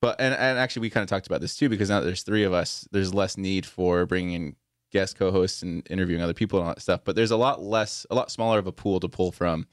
but 0.00 0.20
and, 0.20 0.34
and 0.34 0.58
actually 0.58 0.82
we 0.82 0.90
kind 0.90 1.02
of 1.02 1.08
talked 1.08 1.26
about 1.26 1.40
this 1.40 1.56
too 1.56 1.68
because 1.68 1.90
now 1.90 2.00
that 2.00 2.06
there's 2.06 2.22
three 2.22 2.44
of 2.44 2.52
us, 2.52 2.86
there's 2.92 3.12
less 3.14 3.36
need 3.36 3.66
for 3.66 4.06
bringing 4.06 4.32
in 4.32 4.56
guest 4.90 5.18
co-hosts 5.18 5.62
and 5.62 5.86
interviewing 5.90 6.22
other 6.22 6.34
people 6.34 6.58
and 6.58 6.68
all 6.68 6.74
that 6.74 6.80
stuff. 6.80 7.00
But 7.04 7.16
there's 7.16 7.30
a 7.30 7.36
lot 7.36 7.62
less, 7.62 8.06
a 8.10 8.14
lot 8.14 8.30
smaller 8.30 8.58
of 8.58 8.66
a 8.66 8.72
pool 8.72 9.00
to 9.00 9.08
pull 9.08 9.32
from 9.32 9.66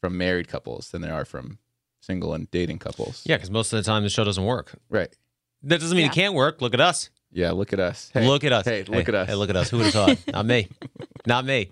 from 0.00 0.16
married 0.16 0.48
couples 0.48 0.90
than 0.90 1.02
there 1.02 1.14
are 1.14 1.24
from 1.24 1.58
single 2.08 2.34
and 2.34 2.50
dating 2.50 2.78
couples. 2.78 3.22
Yeah, 3.26 3.36
because 3.36 3.50
most 3.50 3.72
of 3.72 3.76
the 3.76 3.88
time 3.88 4.02
the 4.02 4.08
show 4.08 4.24
doesn't 4.24 4.44
work. 4.44 4.72
Right. 4.88 5.14
That 5.62 5.80
doesn't 5.80 5.96
mean 5.96 6.06
Yeah. 6.06 6.12
it 6.12 6.14
can't 6.14 6.34
work. 6.34 6.60
Look 6.62 6.74
at 6.74 6.80
us. 6.80 7.10
Yeah. 7.30 7.50
Look 7.52 7.72
at 7.72 7.80
us. 7.80 8.10
Hey, 8.14 8.26
look 8.26 8.44
at 8.44 8.52
us. 8.52 8.64
Hey, 8.64 8.84
look 8.84 9.08
at 9.08 9.14
us. 9.14 9.28
Hey, 9.28 9.34
look 9.34 9.50
at 9.50 9.56
us. 9.56 9.68
Who 9.70 9.76
would 9.78 9.86
have 9.86 9.94
thought? 9.94 10.18
Not 10.32 10.46
me. 10.46 10.68
Not 11.26 11.44
me. 11.44 11.70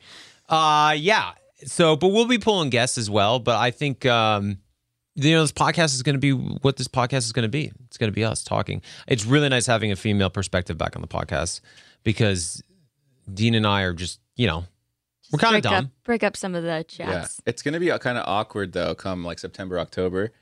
Uh 0.48 0.94
yeah. 0.98 1.32
So, 1.64 1.96
but 1.96 2.08
we'll 2.08 2.26
be 2.28 2.38
pulling 2.38 2.68
guests 2.70 2.98
as 2.98 3.08
well. 3.08 3.38
But 3.38 3.56
I 3.56 3.70
think 3.70 4.04
um, 4.04 4.58
you 5.14 5.32
know, 5.34 5.40
this 5.40 5.52
podcast 5.52 5.94
is 5.94 6.02
going 6.02 6.14
to 6.14 6.18
be 6.20 6.32
what 6.32 6.76
this 6.76 6.88
podcast 6.88 7.18
is 7.24 7.32
going 7.32 7.44
to 7.44 7.48
be. 7.48 7.72
It's 7.86 7.96
going 7.96 8.12
to 8.12 8.14
be 8.14 8.22
us 8.24 8.44
talking. 8.44 8.82
It's 9.08 9.24
really 9.24 9.48
nice 9.48 9.64
having 9.66 9.90
a 9.90 9.96
female 9.96 10.28
perspective 10.28 10.76
back 10.76 10.94
on 10.94 11.00
the 11.00 11.08
podcast 11.08 11.62
because 12.04 12.62
Dean 13.32 13.54
and 13.54 13.66
I 13.66 13.82
are 13.82 13.94
just, 13.94 14.20
you 14.36 14.46
know, 14.46 14.66
we're 15.32 15.38
kind 15.38 15.56
of 15.56 15.62
break 15.62 15.72
dumb. 15.72 15.84
Up, 15.86 15.90
break 16.04 16.22
up 16.24 16.36
some 16.36 16.54
of 16.54 16.62
the 16.62 16.84
chats. 16.88 17.40
Yeah, 17.44 17.50
it's 17.50 17.62
going 17.62 17.74
to 17.74 17.80
be 17.80 17.88
kind 17.98 18.18
of 18.18 18.24
awkward 18.26 18.72
though, 18.72 18.94
come 18.94 19.24
like 19.24 19.38
September, 19.38 19.78
October, 19.78 20.32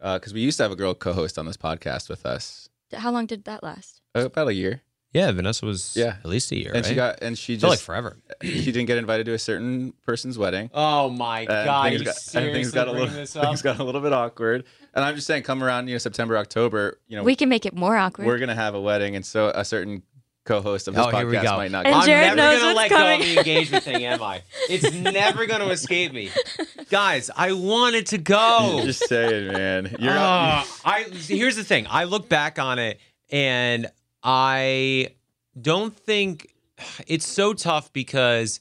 because 0.00 0.32
we 0.34 0.40
used 0.40 0.56
to 0.58 0.62
have 0.64 0.72
a 0.72 0.76
girl 0.76 0.94
co-host 0.94 1.38
on 1.38 1.46
this 1.46 1.56
podcast 1.56 2.08
with 2.08 2.26
us 2.26 2.68
How 2.92 3.10
long 3.10 3.26
did 3.26 3.44
that 3.44 3.62
last? 3.62 4.00
uh, 4.14 4.26
about 4.26 4.48
a 4.48 4.54
year, 4.54 4.82
Yeah, 5.12 5.30
Vanessa 5.32 5.64
was 5.66 5.96
Yeah. 5.96 6.16
at 6.22 6.26
least 6.26 6.50
a 6.52 6.56
year. 6.58 6.72
and 6.74 6.84
she 6.84 6.94
got 6.94 7.22
and 7.22 7.38
she 7.38 7.56
Felt 7.56 7.70
like 7.70 7.78
forever. 7.80 8.18
she 8.42 8.64
didn't 8.72 8.86
get 8.86 8.98
invited 8.98 9.24
to 9.26 9.32
a 9.32 9.38
certain 9.38 9.92
person's 10.04 10.36
wedding. 10.36 10.70
Oh 10.74 11.08
my 11.08 11.40
and 11.40 11.48
god! 11.48 11.84
things 11.88 12.00
you 12.00 12.04
got, 12.06 12.34
and 12.44 12.52
things 12.52 12.70
got 12.72 12.88
a 12.88 12.92
little 12.92 13.08
things 13.26 13.62
got 13.62 13.78
a 13.78 13.84
little 13.84 14.00
bit 14.00 14.12
awkward. 14.12 14.64
And 14.94 15.04
I'm 15.04 15.14
just 15.16 15.26
saying, 15.26 15.42
come 15.44 15.62
around, 15.64 15.88
you 15.88 15.94
know, 15.94 15.98
September, 15.98 16.36
October, 16.36 17.00
you 17.08 17.16
know, 17.16 17.24
We 17.24 17.34
can 17.36 17.48
make 17.48 17.64
it 17.66 17.74
more 17.74 17.96
awkward. 17.96 18.26
we're 18.26 18.38
gonna 18.38 18.54
have 18.54 18.74
a 18.74 18.80
wedding, 18.80 19.16
and 19.16 19.24
so 19.24 19.48
a 19.54 19.64
certain 19.64 20.02
co-host 20.44 20.88
of 20.88 20.94
this 20.94 21.04
Oh, 21.06 21.10
here 21.16 21.26
we 21.26 21.36
podcast 21.36 21.42
go. 21.44 21.56
might 21.56 21.70
not. 21.70 21.86
And 21.86 21.94
get 21.94 22.00
I'm 22.00 22.06
Jared 22.06 22.36
never 22.36 22.58
gonna 22.60 22.74
let 22.74 22.88
coming. 22.90 23.20
go 23.20 23.24
of 23.26 23.34
the 23.34 23.38
engagement 23.38 23.84
thing, 23.84 24.04
am 24.04 24.22
I? 24.22 24.42
It's 24.68 24.92
never 24.94 25.46
gonna 25.46 25.68
escape 25.68 26.12
me, 26.12 26.30
guys. 26.90 27.30
I 27.36 27.52
wanted 27.52 28.06
to 28.08 28.18
go. 28.18 28.80
Just 28.84 29.08
saying, 29.08 29.52
man. 29.52 29.96
You're 29.98 30.12
Uh, 30.12 30.64
I 30.84 31.04
here's 31.12 31.56
the 31.56 31.64
thing. 31.64 31.86
I 31.88 32.04
look 32.04 32.28
back 32.28 32.58
on 32.58 32.78
it, 32.78 33.00
and 33.30 33.86
I 34.22 35.08
don't 35.60 35.96
think 35.96 36.52
it's 37.06 37.26
so 37.26 37.52
tough 37.54 37.92
because 37.92 38.60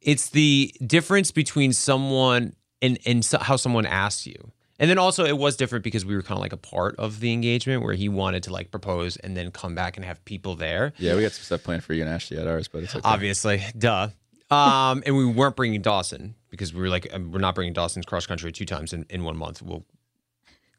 it's 0.00 0.30
the 0.30 0.72
difference 0.86 1.30
between 1.30 1.72
someone 1.72 2.54
and 2.80 2.98
and 3.04 3.24
so, 3.24 3.38
how 3.38 3.56
someone 3.56 3.84
asks 3.86 4.26
you. 4.26 4.52
And 4.78 4.88
then 4.88 4.98
also 4.98 5.24
it 5.24 5.36
was 5.36 5.56
different 5.56 5.82
because 5.82 6.04
we 6.04 6.14
were 6.14 6.22
kind 6.22 6.38
of 6.38 6.42
like 6.42 6.52
a 6.52 6.56
part 6.58 6.96
of 6.96 7.20
the 7.20 7.32
engagement 7.32 7.82
where 7.82 7.94
he 7.94 8.08
wanted 8.08 8.44
to 8.44 8.52
like 8.52 8.70
propose 8.70 9.16
and 9.16 9.36
then 9.36 9.50
come 9.50 9.74
back 9.74 9.96
and 9.96 10.06
have 10.06 10.24
people 10.24 10.54
there. 10.54 10.92
yeah, 10.98 11.16
we 11.16 11.22
got 11.22 11.32
some 11.32 11.42
stuff 11.42 11.64
planned 11.64 11.82
for 11.82 11.94
you 11.94 12.02
and 12.02 12.10
Ashley 12.10 12.38
at 12.38 12.46
ours, 12.46 12.68
but 12.68 12.84
it's 12.84 12.94
okay. 12.94 13.02
Obviously, 13.08 13.64
duh. 13.76 14.08
Um, 14.50 15.02
and 15.04 15.16
we 15.16 15.26
weren't 15.26 15.56
bringing 15.56 15.82
Dawson 15.82 16.34
because 16.50 16.72
we 16.72 16.80
were 16.80 16.88
like, 16.88 17.08
um, 17.12 17.32
we're 17.32 17.40
not 17.40 17.54
bringing 17.54 17.74
Dawson's 17.74 18.06
cross 18.06 18.26
country 18.26 18.50
two 18.52 18.64
times 18.64 18.92
in, 18.92 19.04
in 19.10 19.24
one 19.24 19.36
month. 19.36 19.60
Well, 19.60 19.84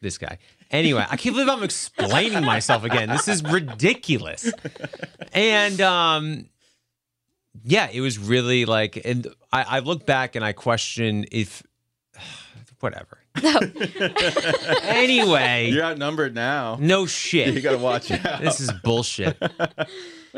this 0.01 0.17
guy. 0.17 0.37
Anyway, 0.71 1.05
I 1.09 1.17
can't 1.17 1.35
believe 1.35 1.49
I'm 1.49 1.63
explaining 1.63 2.45
myself 2.45 2.83
again. 2.83 3.09
This 3.09 3.27
is 3.27 3.43
ridiculous. 3.43 4.51
And 5.33 5.81
um, 5.81 6.45
yeah, 7.63 7.89
it 7.91 8.01
was 8.01 8.17
really 8.17 8.65
like, 8.65 9.01
and 9.03 9.27
I, 9.51 9.63
I 9.63 9.79
look 9.79 10.05
back 10.05 10.35
and 10.35 10.45
I 10.45 10.53
question 10.53 11.25
if, 11.31 11.63
whatever. 12.79 13.18
anyway, 14.83 15.69
You're 15.71 15.83
outnumbered 15.83 16.35
now. 16.35 16.77
no 16.79 17.05
shit. 17.05 17.53
You 17.53 17.61
got 17.61 17.71
to 17.71 17.77
watch 17.77 18.11
out. 18.25 18.41
This 18.41 18.59
is 18.59 18.71
bullshit. 18.83 19.39
Where 19.39 19.47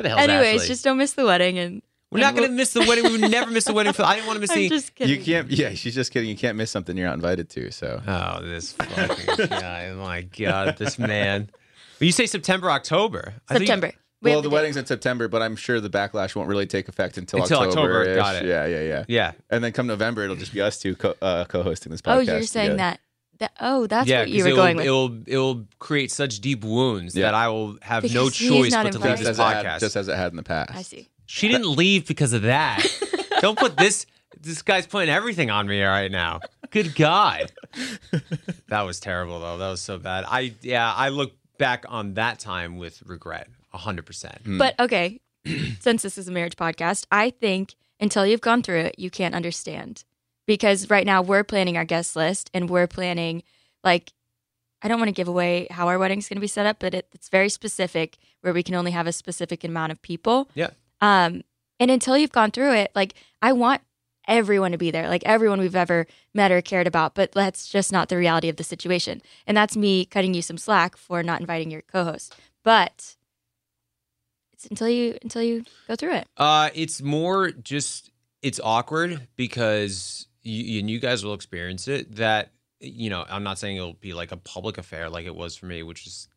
the 0.03 0.09
hell's 0.09 0.21
Anyways, 0.21 0.55
Ashley? 0.61 0.67
just 0.67 0.83
don't 0.83 0.97
miss 0.97 1.13
the 1.13 1.25
wedding 1.25 1.57
and 1.57 1.81
We're 2.11 2.19
not 2.19 2.29
and 2.29 2.37
going 2.37 2.49
to 2.49 2.55
miss 2.55 2.73
the 2.73 2.81
wedding. 2.81 3.05
We 3.05 3.11
would 3.17 3.31
never 3.31 3.51
miss 3.51 3.65
the 3.65 3.73
wedding. 3.73 3.93
For, 3.93 4.03
I 4.03 4.15
didn't 4.15 4.27
want 4.27 4.37
to 4.37 4.41
miss 4.41 4.51
I'm 4.51 4.57
the. 4.57 4.69
just 4.69 4.95
kidding. 4.95 5.17
You 5.17 5.23
can't. 5.23 5.49
Yeah, 5.51 5.73
she's 5.73 5.95
just 5.95 6.11
kidding. 6.11 6.29
You 6.29 6.35
can't 6.37 6.57
miss 6.57 6.71
something 6.71 6.95
you're 6.97 7.07
not 7.07 7.15
invited 7.15 7.49
to. 7.51 7.71
So 7.71 8.01
Oh, 8.07 8.41
this 8.41 8.73
fucking 8.73 9.47
guy! 9.47 9.89
Oh 9.89 9.95
my 9.97 10.21
god, 10.21 10.77
this 10.77 10.97
man. 10.99 11.49
When 11.99 12.05
you 12.07 12.11
say 12.11 12.25
September, 12.25 12.71
October, 12.71 13.33
I 13.47 13.53
thought 13.53 13.59
September. 13.59 13.91
We 14.21 14.29
well, 14.29 14.37
have 14.37 14.43
the 14.43 14.49
wedding's 14.51 14.77
in 14.77 14.85
September, 14.85 15.27
but 15.27 15.41
I'm 15.41 15.55
sure 15.55 15.79
the 15.81 15.89
backlash 15.89 16.35
won't 16.35 16.47
really 16.47 16.67
take 16.67 16.87
effect 16.87 17.17
until, 17.17 17.41
Until 17.41 17.59
October, 17.61 18.01
October. 18.01 18.15
got 18.15 18.35
it. 18.35 18.45
Yeah, 18.45 18.65
yeah, 18.67 18.81
yeah. 18.81 19.05
yeah, 19.07 19.31
And 19.49 19.63
then 19.63 19.71
come 19.71 19.87
November, 19.87 20.23
it'll 20.23 20.35
just 20.35 20.53
be 20.53 20.61
us 20.61 20.77
two 20.79 20.95
co- 20.95 21.15
uh, 21.23 21.45
co-hosting 21.45 21.91
this 21.91 22.01
podcast. 22.03 22.15
Oh, 22.15 22.19
you're 22.19 22.41
saying 22.43 22.71
together. 22.71 22.77
that. 22.77 22.99
That 23.39 23.51
oh, 23.59 23.87
that's 23.87 24.07
yeah. 24.07 24.19
what 24.19 24.29
you 24.29 24.35
'cause 24.35 24.43
were 24.43 24.49
it'll, 24.49 24.57
going 24.63 24.77
with. 24.77 24.85
It'll 24.85 25.17
it'll 25.25 25.65
create 25.79 26.11
such 26.11 26.39
deep 26.41 26.63
wounds 26.63 27.15
Yeah. 27.15 27.25
that 27.25 27.33
I 27.33 27.47
will 27.49 27.77
have 27.81 28.03
no 28.03 28.25
Because 28.25 28.37
he's 28.37 28.49
choice 28.49 28.73
but 28.75 28.91
to 28.91 28.99
leave 28.99 29.05
invited. 29.17 29.17
this 29.25 29.27
just 29.27 29.29
as, 29.29 29.39
it 29.39 29.41
had, 29.43 29.65
podcast. 29.65 29.79
just 29.79 29.95
as 29.95 30.07
it 30.09 30.15
had 30.15 30.31
in 30.31 30.35
the 30.35 30.43
past. 30.43 30.71
I 30.75 30.81
see. 30.83 31.09
she 31.25 31.47
didn't 31.47 31.71
leave 31.75 32.05
because 32.07 32.33
of 32.33 32.43
that. 32.43 32.85
Don't 33.41 33.57
put 33.57 33.75
this. 33.77 34.05
This 34.39 34.61
guy's 34.61 34.85
putting 34.85 35.09
everything 35.09 35.49
on 35.49 35.65
me 35.67 35.81
right 35.81 36.11
now. 36.11 36.41
Good 36.69 36.93
God, 36.95 37.51
that 38.67 38.81
was 38.81 38.99
terrible 38.99 39.39
though. 39.39 39.57
That 39.57 39.69
was 39.69 39.81
so 39.81 39.97
bad. 39.97 40.25
I 40.27 40.53
yeah. 40.61 40.93
I 40.95 41.09
look 41.09 41.33
back 41.57 41.85
on 41.89 42.13
that 42.15 42.37
time 42.39 42.77
with 42.77 43.01
regret. 43.07 43.47
Hundred 43.73 44.05
percent. 44.05 44.39
But 44.45 44.79
okay, 44.79 45.21
since 45.79 46.01
this 46.01 46.17
is 46.17 46.27
a 46.27 46.31
marriage 46.31 46.55
podcast, 46.55 47.05
I 47.11 47.29
think 47.29 47.75
until 47.99 48.25
you've 48.25 48.41
gone 48.41 48.63
through 48.63 48.79
it, 48.79 48.99
you 48.99 49.09
can't 49.09 49.35
understand. 49.35 50.03
Because 50.47 50.89
right 50.89 51.05
now 51.05 51.21
we're 51.21 51.43
planning 51.43 51.77
our 51.77 51.85
guest 51.85 52.15
list 52.15 52.49
and 52.53 52.69
we're 52.69 52.87
planning 52.87 53.43
like 53.83 54.11
I 54.81 54.87
don't 54.87 54.99
want 54.99 55.09
to 55.09 55.13
give 55.13 55.27
away 55.27 55.67
how 55.69 55.87
our 55.87 55.99
wedding's 55.99 56.27
going 56.27 56.37
to 56.37 56.41
be 56.41 56.47
set 56.47 56.65
up, 56.65 56.77
but 56.79 56.93
it, 56.93 57.07
it's 57.13 57.29
very 57.29 57.49
specific 57.49 58.17
where 58.41 58.53
we 58.53 58.63
can 58.63 58.75
only 58.75 58.91
have 58.91 59.05
a 59.05 59.11
specific 59.11 59.63
amount 59.63 59.91
of 59.91 60.01
people. 60.01 60.49
Yeah. 60.55 60.71
Um, 61.01 61.43
and 61.79 61.91
until 61.91 62.17
you've 62.17 62.31
gone 62.31 62.51
through 62.51 62.73
it, 62.73 62.91
like 62.95 63.13
I 63.41 63.53
want 63.53 63.81
everyone 64.27 64.71
to 64.71 64.77
be 64.77 64.91
there, 64.91 65.07
like 65.07 65.23
everyone 65.25 65.59
we've 65.59 65.75
ever 65.75 66.07
met 66.33 66.51
or 66.51 66.61
cared 66.61 66.87
about, 66.87 67.15
but 67.15 67.31
that's 67.31 67.67
just 67.67 67.91
not 67.91 68.09
the 68.09 68.17
reality 68.17 68.49
of 68.49 68.55
the 68.55 68.63
situation. 68.63 69.21
And 69.45 69.55
that's 69.55 69.77
me 69.77 70.05
cutting 70.05 70.33
you 70.33 70.41
some 70.41 70.57
slack 70.57 70.95
for 70.97 71.21
not 71.21 71.41
inviting 71.41 71.71
your 71.71 71.81
co-host. 71.81 72.35
But 72.63 73.15
it's 74.61 74.69
until 74.69 74.89
you 74.89 75.17
until 75.21 75.41
you 75.41 75.63
go 75.87 75.95
through 75.95 76.15
it. 76.15 76.27
Uh, 76.37 76.69
it's 76.73 77.01
more 77.01 77.51
just 77.51 78.11
it's 78.41 78.59
awkward 78.63 79.27
because 79.35 80.27
you 80.43 80.79
and 80.79 80.89
you 80.89 80.99
guys 80.99 81.23
will 81.23 81.33
experience 81.33 81.87
it. 81.87 82.15
That 82.15 82.51
you 82.79 83.09
know, 83.09 83.25
I'm 83.29 83.43
not 83.43 83.59
saying 83.59 83.77
it'll 83.77 83.93
be 83.93 84.13
like 84.13 84.31
a 84.31 84.37
public 84.37 84.77
affair 84.77 85.09
like 85.09 85.25
it 85.25 85.35
was 85.35 85.55
for 85.55 85.65
me, 85.65 85.83
which 85.83 86.05
is 86.07 86.27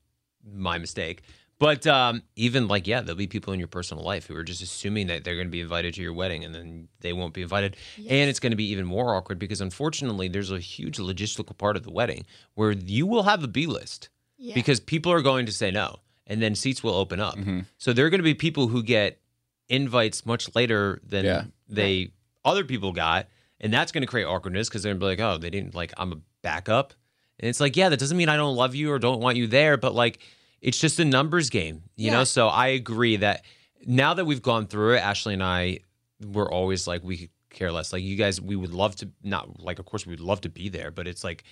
my 0.45 0.79
mistake. 0.79 1.23
But 1.61 1.87
um, 1.87 2.23
even 2.35 2.67
like, 2.67 2.89
yeah, 2.89 3.01
there'll 3.01 3.17
be 3.17 3.29
people 3.29 3.53
in 3.53 3.61
your 3.61 3.69
personal 3.69 4.03
life 4.03 4.27
who 4.27 4.35
are 4.35 4.43
just 4.43 4.61
assuming 4.61 5.07
that 5.07 5.23
they're 5.23 5.37
going 5.37 5.47
to 5.47 5.53
be 5.53 5.61
invited 5.61 5.95
to 5.95 6.03
your 6.03 6.13
wedding, 6.13 6.45
and 6.45 6.53
then 6.53 6.89
they 7.01 7.13
won't 7.13 7.33
be 7.33 7.43
invited, 7.43 7.77
and 7.97 8.29
it's 8.29 8.41
going 8.41 8.51
to 8.51 8.57
be 8.57 8.71
even 8.71 8.85
more 8.85 9.15
awkward 9.15 9.39
because 9.39 9.61
unfortunately, 9.61 10.27
there's 10.29 10.51
a 10.51 10.59
huge 10.59 10.99
logistical 10.99 11.57
part 11.57 11.77
of 11.77 11.85
the 11.85 11.93
wedding 11.93 12.27
where 12.55 12.73
you 12.73 13.07
will 13.07 13.23
have 13.23 13.45
a 13.45 13.49
B 13.49 13.67
list 13.67 14.09
because 14.55 14.81
people 14.81 15.13
are 15.13 15.23
going 15.23 15.47
to 15.47 15.53
say 15.53 15.71
no, 15.71 16.01
and 16.27 16.41
then 16.43 16.55
seats 16.55 16.83
will 16.83 16.95
open 16.95 17.21
up. 17.21 17.37
Mm-hmm. 17.37 17.61
So 17.79 17.93
there 17.93 18.07
are 18.07 18.11
going 18.11 18.21
to 18.21 18.25
be 18.25 18.35
people 18.35 18.69
who 18.69 18.83
get 18.83 19.21
invites 19.69 20.27
much 20.27 20.55
later 20.55 21.01
than 21.07 21.25
Yeah. 21.25 21.45
they 21.69 22.11
other 22.45 22.65
people 22.65 22.93
got, 22.93 23.29
and 23.61 23.73
that's 23.73 23.93
going 23.93 24.03
to 24.03 24.07
create 24.07 24.25
awkwardness 24.25 24.69
because 24.69 24.83
they're 24.83 24.93
gonna 24.93 25.01
be 25.01 25.07
like, 25.07 25.21
oh, 25.21 25.39
they 25.39 25.51
didn't 25.51 25.75
like 25.75 25.93
I'm 25.97 26.13
a 26.13 26.17
backup, 26.43 26.93
and 27.41 27.49
it's 27.49 27.61
like, 27.61 27.77
yeah, 27.77 27.89
that 27.89 27.99
doesn't 27.99 28.17
mean 28.17 28.29
I 28.29 28.37
don't 28.37 28.55
love 28.57 28.75
you 28.75 28.93
or 28.93 28.99
don't 28.99 29.21
want 29.21 29.37
you 29.39 29.47
there, 29.47 29.77
but 29.77 29.95
like 29.95 30.19
it's 30.61 30.79
just 30.79 30.99
a 31.01 31.05
numbers 31.05 31.49
game, 31.51 31.83
you 31.97 32.11
know. 32.11 32.25
So 32.25 32.49
I 32.49 32.69
agree 32.69 33.17
that 33.17 33.45
now 33.87 34.15
that 34.15 34.25
we've 34.27 34.43
gone 34.43 34.67
through 34.67 34.95
it, 34.95 34.99
Ashley 34.99 35.35
and 35.35 35.43
I, 35.43 35.81
we're 36.27 36.51
always 36.51 36.87
like 36.87 37.03
we 37.03 37.31
care 37.51 37.73
less. 37.73 37.93
Like 37.93 38.03
you 38.03 38.17
guys, 38.17 38.41
we 38.41 38.57
would 38.57 38.73
love 38.75 38.97
to 38.97 39.09
not 39.23 39.61
like, 39.61 39.79
of 39.79 39.87
course, 39.87 40.07
we 40.07 40.11
would 40.13 40.21
love 40.21 40.41
to 40.43 40.49
be 40.49 40.69
there, 40.69 40.91
but 40.91 41.07
it's 41.07 41.25
like 41.25 41.45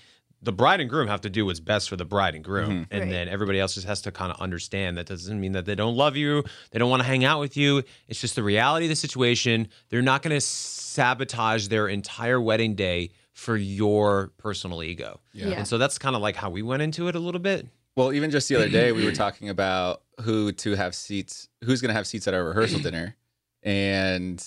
the 0.43 0.53
bride 0.53 0.81
and 0.81 0.91
groom 0.91 1.07
have 1.09 1.21
to 1.23 1.31
do 1.31 1.47
what's 1.47 1.61
best 1.61 1.89
for 1.89 1.97
the 1.97 2.05
bride 2.05 2.35
and 2.35 2.43
groom, 2.45 2.71
mm-hmm. 2.71 2.93
and 2.95 3.03
Right. 3.03 3.11
then 3.11 3.29
everybody 3.29 3.61
else 3.61 3.75
just 3.75 3.87
has 3.87 4.03
to 4.03 4.11
kind 4.13 4.33
of 4.33 4.41
understand 4.41 4.99
that 4.99 5.07
doesn't 5.07 5.41
mean 5.41 5.53
that 5.53 5.67
they 5.67 5.75
don't 5.77 5.97
love 5.97 6.17
you, 6.17 6.43
they 6.73 6.79
don't 6.79 6.91
want 6.91 7.01
to 7.03 7.07
hang 7.09 7.25
out 7.25 7.39
with 7.41 7.57
you. 7.57 7.83
It's 8.09 8.21
just 8.21 8.35
the 8.35 8.43
reality 8.43 8.87
of 8.87 8.91
the 8.91 8.97
situation. 8.97 9.69
They're 9.89 10.03
not 10.03 10.23
going 10.23 10.35
to 10.35 10.41
sabotage 10.41 11.69
their 11.69 11.89
entire 11.89 12.41
wedding 12.41 12.75
day 12.75 13.11
for 13.33 13.57
your 13.57 14.33
personal 14.37 14.83
ego. 14.83 15.21
Yeah. 15.33 15.49
Yeah. 15.49 15.55
And 15.59 15.69
so 15.69 15.79
that's 15.79 15.99
kind 15.99 16.15
of 16.17 16.23
like 16.23 16.37
how 16.37 16.51
we 16.51 16.63
went 16.63 16.83
into 16.83 17.09
it 17.09 17.15
a 17.15 17.19
little 17.21 17.41
bit. 17.41 17.67
Well, 17.97 18.13
even 18.13 18.31
just 18.31 18.49
the 18.49 18.57
other 18.57 18.69
day, 18.69 18.93
we 18.93 19.05
were 19.05 19.13
talking 19.25 19.49
about 19.49 20.03
who 20.23 20.53
to 20.53 20.75
have 20.75 20.95
seats, 20.95 21.49
who's 21.65 21.81
going 21.81 21.89
to 21.91 21.95
have 21.95 22.07
seats 22.07 22.27
at 22.29 22.35
our 22.35 22.45
rehearsal 22.45 22.81
dinner. 22.83 23.17
And 23.63 24.47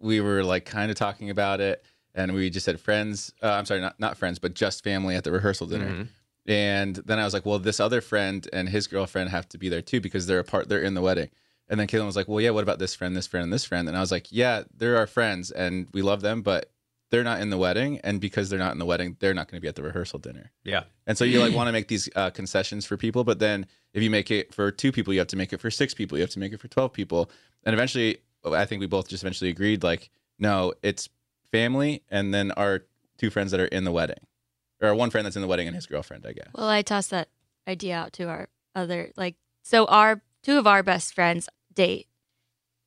we 0.00 0.20
were 0.20 0.44
like 0.44 0.64
kind 0.64 0.90
of 0.90 0.96
talking 0.96 1.30
about 1.30 1.60
it. 1.60 1.84
And 2.14 2.32
we 2.32 2.48
just 2.50 2.64
said 2.64 2.80
friends, 2.80 3.32
uh, 3.42 3.50
I'm 3.52 3.66
sorry, 3.66 3.80
not, 3.80 3.98
not 3.98 4.16
friends, 4.16 4.38
but 4.38 4.54
just 4.54 4.84
family 4.84 5.16
at 5.16 5.24
the 5.24 5.32
rehearsal 5.32 5.66
dinner. 5.66 5.90
Mhm. 5.90 6.08
And 6.46 6.96
then 6.96 7.18
I 7.18 7.24
was 7.24 7.34
like, 7.34 7.46
well, 7.46 7.58
this 7.58 7.80
other 7.80 8.00
friend 8.00 8.46
and 8.52 8.68
his 8.68 8.86
girlfriend 8.86 9.30
have 9.30 9.48
to 9.50 9.58
be 9.58 9.68
there 9.68 9.82
too 9.82 10.00
because 10.00 10.26
they're 10.26 10.38
a 10.38 10.44
part, 10.44 10.68
they're 10.68 10.82
in 10.82 10.94
the 10.94 11.00
wedding. 11.00 11.30
And 11.68 11.80
then 11.80 11.86
Caelynn 11.86 12.04
was 12.06 12.16
like, 12.16 12.28
well, 12.28 12.40
yeah, 12.40 12.50
what 12.50 12.62
about 12.62 12.78
this 12.78 12.94
friend, 12.94 13.16
this 13.16 13.26
friend, 13.26 13.44
and 13.44 13.52
this 13.52 13.64
friend? 13.64 13.88
And 13.88 13.96
I 13.96 14.00
was 14.00 14.12
like, 14.12 14.26
yeah, 14.30 14.64
they're 14.76 14.98
our 14.98 15.06
friends 15.06 15.50
and 15.50 15.88
we 15.94 16.02
love 16.02 16.20
them, 16.20 16.42
but 16.42 16.70
they're 17.10 17.24
not 17.24 17.40
in 17.40 17.48
the 17.50 17.56
wedding. 17.56 17.98
And 18.04 18.20
because 18.20 18.50
they're 18.50 18.58
not 18.58 18.72
in 18.72 18.78
the 18.78 18.84
wedding, 18.84 19.16
they're 19.20 19.34
not 19.34 19.48
going 19.48 19.56
to 19.56 19.62
be 19.62 19.68
at 19.68 19.74
the 19.74 19.82
rehearsal 19.82 20.18
dinner. 20.18 20.52
Yeah. 20.64 20.84
And 21.06 21.16
so 21.16 21.24
you 21.24 21.40
like 21.40 21.54
want 21.54 21.68
to 21.68 21.72
make 21.72 21.88
these 21.88 22.08
uh, 22.14 22.30
concessions 22.30 22.84
for 22.84 22.96
people, 22.96 23.24
but 23.24 23.38
then 23.38 23.66
if 23.94 24.02
you 24.02 24.10
make 24.10 24.30
it 24.30 24.52
for 24.52 24.70
two 24.70 24.92
people, 24.92 25.12
you 25.14 25.20
have 25.20 25.28
to 25.28 25.36
make 25.36 25.52
it 25.52 25.60
for 25.60 25.70
six 25.70 25.94
people. 25.94 26.18
You 26.18 26.22
have 26.22 26.30
to 26.30 26.38
make 26.38 26.52
it 26.52 26.60
for 26.60 26.68
twelve 26.68 26.92
people, 26.92 27.30
and 27.64 27.72
eventually, 27.72 28.18
I 28.44 28.64
think 28.64 28.80
we 28.80 28.86
both 28.86 29.08
just 29.08 29.22
eventually 29.22 29.50
agreed 29.50 29.82
like, 29.84 30.10
no, 30.38 30.74
it's 30.82 31.08
family, 31.54 32.02
and 32.10 32.34
then 32.34 32.50
our 32.52 32.84
two 33.18 33.30
friends 33.30 33.50
that 33.52 33.60
are 33.60 33.66
in 33.66 33.84
the 33.84 33.92
wedding, 33.92 34.18
or 34.82 34.94
one 34.94 35.10
friend 35.10 35.24
that's 35.24 35.36
in 35.36 35.42
the 35.42 35.48
wedding 35.48 35.66
and 35.68 35.76
his 35.76 35.86
girlfriend, 35.86 36.26
I 36.26 36.32
guess. 36.32 36.48
Well, 36.54 36.68
I 36.68 36.82
tossed 36.82 37.10
that 37.10 37.28
idea 37.68 37.96
out 37.96 38.12
to 38.14 38.24
our 38.24 38.48
other 38.74 39.10
like 39.16 39.36
so 39.62 39.86
our 39.86 40.20
two 40.42 40.58
of 40.58 40.66
our 40.66 40.82
best 40.82 41.14
friends 41.14 41.48
date. 41.72 42.08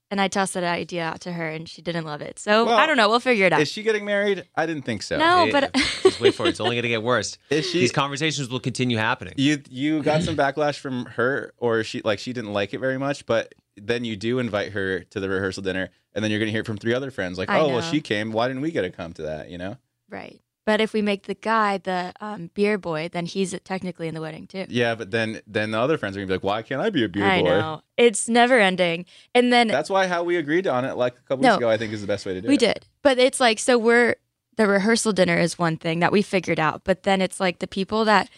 And 0.10 0.22
I 0.22 0.30
tossed 0.30 0.54
that 0.54 0.64
idea 0.64 1.04
out 1.04 1.20
to 1.22 1.34
her 1.34 1.50
and 1.50 1.68
she 1.68 1.82
didn't 1.82 2.06
love 2.06 2.22
it. 2.22 2.40
So 2.40 2.64
Well, 2.66 2.78
I 2.78 2.86
don't 2.86 2.96
know, 2.96 3.10
we'll 3.10 3.20
figure 3.20 3.46
it 3.46 3.52
out. 3.52 3.60
Is 3.60 3.68
she 3.70 3.84
getting 3.84 4.06
married? 4.06 4.48
I 4.56 4.66
didn't 4.66 4.84
think 4.84 5.02
so. 5.04 5.18
No, 5.18 5.46
Hey, 5.46 5.52
but 5.52 5.74
just 6.02 6.22
wait 6.22 6.34
for 6.34 6.46
it. 6.46 6.50
It's 6.50 6.62
only 6.62 6.76
going 6.76 6.84
to 6.84 6.90
get 6.90 7.04
worse. 7.04 7.38
Is 7.50 7.70
she? 7.70 7.80
These 7.82 7.92
conversations 7.92 8.48
will 8.50 8.62
continue 8.62 8.96
happening. 8.98 9.34
You 9.36 9.62
you 9.70 10.02
got 10.04 10.24
some 10.24 10.38
backlash 10.38 10.80
from 10.80 11.06
her, 11.18 11.54
or 11.58 11.84
she 11.84 12.02
like 12.06 12.20
she 12.20 12.32
didn't 12.32 12.54
like 12.54 12.74
it 12.74 12.80
very 12.80 12.98
much, 12.98 13.26
but 13.26 13.54
then 13.82 14.04
you 14.06 14.16
do 14.16 14.40
invite 14.40 14.72
her 14.74 15.02
to 15.02 15.20
the 15.20 15.30
rehearsal 15.30 15.64
dinner, 15.64 15.90
and 16.14 16.24
then 16.24 16.32
you're 16.32 16.40
gonna 16.40 16.52
hear 16.52 16.64
from 16.64 16.78
three 16.78 16.94
other 16.94 17.12
friends 17.12 17.38
like, 17.38 17.50
I 17.50 17.60
oh 17.60 17.68
well, 17.70 17.82
she 17.82 18.02
came. 18.02 18.32
Why 18.32 18.48
didn't 18.48 18.62
we 18.62 18.72
get 18.72 18.82
to 18.82 18.90
come 18.90 19.14
to 19.14 19.24
that? 19.24 19.50
You 19.50 19.58
know? 19.58 19.78
right. 20.10 20.40
But 20.66 20.82
if 20.82 20.92
we 20.92 21.02
make 21.02 21.28
the 21.28 21.34
guy 21.34 21.78
the 21.78 22.12
um, 22.20 22.50
beer 22.54 22.78
boy, 22.78 23.08
then 23.10 23.26
he's 23.26 23.58
technically 23.64 24.10
in 24.10 24.14
the 24.14 24.20
wedding 24.20 24.48
too. 24.48 24.66
Yeah, 24.68 24.96
but 24.96 25.12
then 25.12 25.40
then 25.48 25.72
the 25.72 25.80
other 25.80 25.98
friends 25.98 26.18
are 26.18 26.20
gonna 26.20 26.28
be 26.28 26.34
like, 26.34 26.44
why 26.44 26.62
can't 26.62 26.82
I 26.82 26.90
be 26.90 27.06
a 27.06 27.08
beer 27.10 27.26
I 27.26 27.42
boy? 27.42 27.48
know. 27.48 27.82
It's 27.96 28.28
never 28.28 28.60
ending. 28.60 29.06
And 29.34 29.54
then 29.54 29.70
That's 29.70 29.90
why 29.90 30.08
how 30.08 30.26
we 30.26 30.36
agreed 30.36 30.68
on 30.68 30.84
it 30.84 30.98
like 30.98 31.14
a 31.14 31.22
couple 31.22 31.44
No. 31.44 31.52
weeks 31.52 31.58
ago. 31.60 31.70
I 31.70 31.78
think 31.78 31.94
is 31.94 32.02
the 32.02 32.08
best 32.08 32.26
way 32.26 32.34
to 32.34 32.42
do 32.42 32.50
we 32.50 32.56
it. 32.56 32.60
did. 32.60 32.86
But 33.02 33.18
it's 33.18 33.40
like 33.40 33.60
so 33.60 33.78
we're 33.78 34.18
the 34.58 34.68
rehearsal 34.68 35.14
dinner 35.14 35.38
is 35.38 35.58
one 35.58 35.78
thing 35.78 36.00
that 36.02 36.12
we 36.12 36.22
figured 36.22 36.60
out, 36.60 36.84
but 36.84 37.04
then 37.04 37.22
it's 37.22 37.40
like 37.40 37.60
the 37.60 37.68
people 37.68 38.04
that 38.04 38.30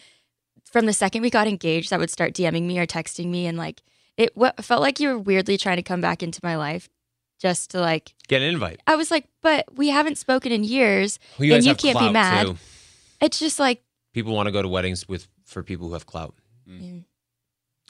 from 0.70 0.86
the 0.86 0.92
second 0.92 1.22
we 1.22 1.30
got 1.30 1.48
engaged 1.48 1.90
that 1.90 1.98
would 1.98 2.10
start 2.10 2.32
DMing 2.32 2.62
me 2.62 2.78
or 2.78 2.86
texting 2.86 3.26
me 3.26 3.48
and 3.48 3.58
like 3.58 3.82
it 4.20 4.36
what 4.36 4.62
felt 4.64 4.80
like 4.82 5.00
you 5.00 5.08
were 5.08 5.18
weirdly 5.18 5.56
trying 5.56 5.76
to 5.76 5.82
come 5.82 6.00
back 6.00 6.22
into 6.22 6.40
my 6.42 6.56
life 6.56 6.88
just 7.40 7.70
to 7.70 7.80
like 7.80 8.14
Get 8.28 8.42
an 8.42 8.48
invite. 8.48 8.80
I 8.86 8.96
was 8.96 9.10
like, 9.10 9.26
but 9.42 9.64
we 9.76 9.88
haven't 9.88 10.18
spoken 10.18 10.52
in 10.52 10.62
years 10.64 11.18
Well, 11.38 11.46
you 11.46 11.54
and 11.54 11.64
you 11.64 11.74
can't 11.74 11.98
be 11.98 12.10
mad. 12.12 12.46
too. 12.46 12.56
It's 13.20 13.38
just 13.38 13.58
like 13.58 13.82
People 14.12 14.34
want 14.34 14.46
to 14.48 14.52
go 14.52 14.60
to 14.62 14.68
weddings 14.68 15.08
with 15.08 15.26
for 15.44 15.62
people 15.62 15.86
who 15.88 15.94
have 15.94 16.04
clout. 16.06 16.34
Mm. 16.68 17.04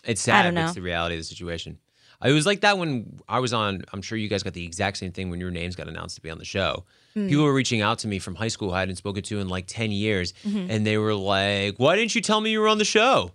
It's 0.04 0.26
I 0.28 0.32
sad. 0.32 0.42
don't 0.44 0.54
but 0.54 0.64
It's 0.66 0.74
the 0.74 0.82
reality 0.82 1.14
of 1.16 1.20
the 1.20 1.24
situation. 1.24 1.78
It 2.22 2.32
was 2.32 2.44
like 2.44 2.60
that 2.60 2.76
when 2.76 3.18
I 3.28 3.38
was 3.40 3.54
on. 3.54 3.82
I'm 3.94 4.02
sure 4.02 4.18
you 4.18 4.28
guys 4.28 4.42
got 4.42 4.52
the 4.52 4.64
exact 4.64 4.98
same 4.98 5.10
thing 5.10 5.30
when 5.30 5.40
your 5.40 5.50
names 5.50 5.74
got 5.74 5.88
announced 5.88 6.16
to 6.16 6.20
be 6.22 6.28
on 6.30 6.36
the 6.36 6.44
show. 6.44 6.84
Hmm. 7.14 7.28
People 7.28 7.44
were 7.44 7.54
reaching 7.54 7.80
out 7.80 7.98
to 8.00 8.08
me 8.08 8.18
from 8.18 8.34
high 8.34 8.48
school 8.48 8.68
who 8.68 8.74
I 8.74 8.80
hadn't 8.80 8.96
spoken 8.96 9.22
to 9.22 9.40
in 9.40 9.48
like 9.48 9.64
10 9.66 9.90
years. 9.90 10.34
Mhm. 10.46 10.66
And 10.68 10.86
they 10.86 10.98
were 10.98 11.14
like, 11.14 11.76
Why 11.78 11.96
didn't 11.96 12.14
you 12.14 12.20
tell 12.20 12.40
me 12.42 12.50
you 12.50 12.60
were 12.60 12.68
on 12.68 12.76
the 12.78 12.84
show? 12.84 13.32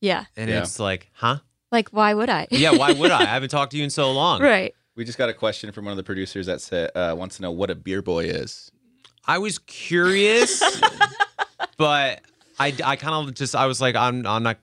yeah. 0.00 0.24
And 0.36 0.50
Yeah. 0.50 0.62
it's 0.62 0.80
like, 0.80 1.08
Huh? 1.12 1.38
Like 1.72 1.88
why 1.90 2.14
would 2.14 2.28
I? 2.30 2.46
Yeah, 2.50 2.72
why 2.76 2.92
would 2.92 3.10
I? 3.10 3.20
I 3.22 3.26
haven't 3.26 3.50
talked 3.50 3.72
to 3.72 3.78
you 3.78 3.84
in 3.84 3.90
so 3.90 4.10
long. 4.12 4.42
right. 4.42 4.74
We 4.96 5.04
just 5.04 5.16
got 5.18 5.28
a 5.28 5.34
question 5.34 5.72
from 5.72 5.84
one 5.86 5.92
of 5.92 5.96
the 5.96 6.02
producers 6.02 6.46
that 6.46 6.60
said 6.60 6.90
uh, 6.94 7.14
wants 7.16 7.36
to 7.36 7.42
know 7.42 7.52
what 7.52 7.70
a 7.70 7.74
beer 7.74 8.02
boy 8.02 8.24
is. 8.24 8.70
I 9.26 9.38
was 9.38 9.58
curious, 9.58 10.60
but 11.76 12.20
I, 12.58 12.74
I 12.84 12.96
kind 12.96 13.28
of 13.28 13.34
just, 13.34 13.54
I 13.54 13.66
was 13.66 13.80
like, 13.80 13.94
I'm, 13.96 14.26
I'm 14.26 14.42
not. 14.42 14.58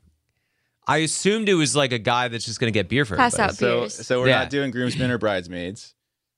I 0.87 0.97
assumed 0.97 1.49
it 1.49 1.55
was 1.55 1.75
like 1.75 1.91
a 1.91 1.97
guy 1.99 2.27
that's 2.29 2.45
just 2.45 2.59
going 2.59 2.71
to 2.71 2.77
get 2.77 2.87
beer 2.87 3.03
for 3.03 3.17
Pass 3.17 3.33
everybody. 3.33 3.51
out 3.53 3.57
So 3.57 3.79
beers. 3.81 4.05
so 4.07 4.19
we're 4.21 4.27
Yeah. 4.29 4.39
not 4.39 4.49
doing 4.49 4.71
groomsmen 4.71 5.11
or 5.11 5.17
bridesmaids. 5.17 5.93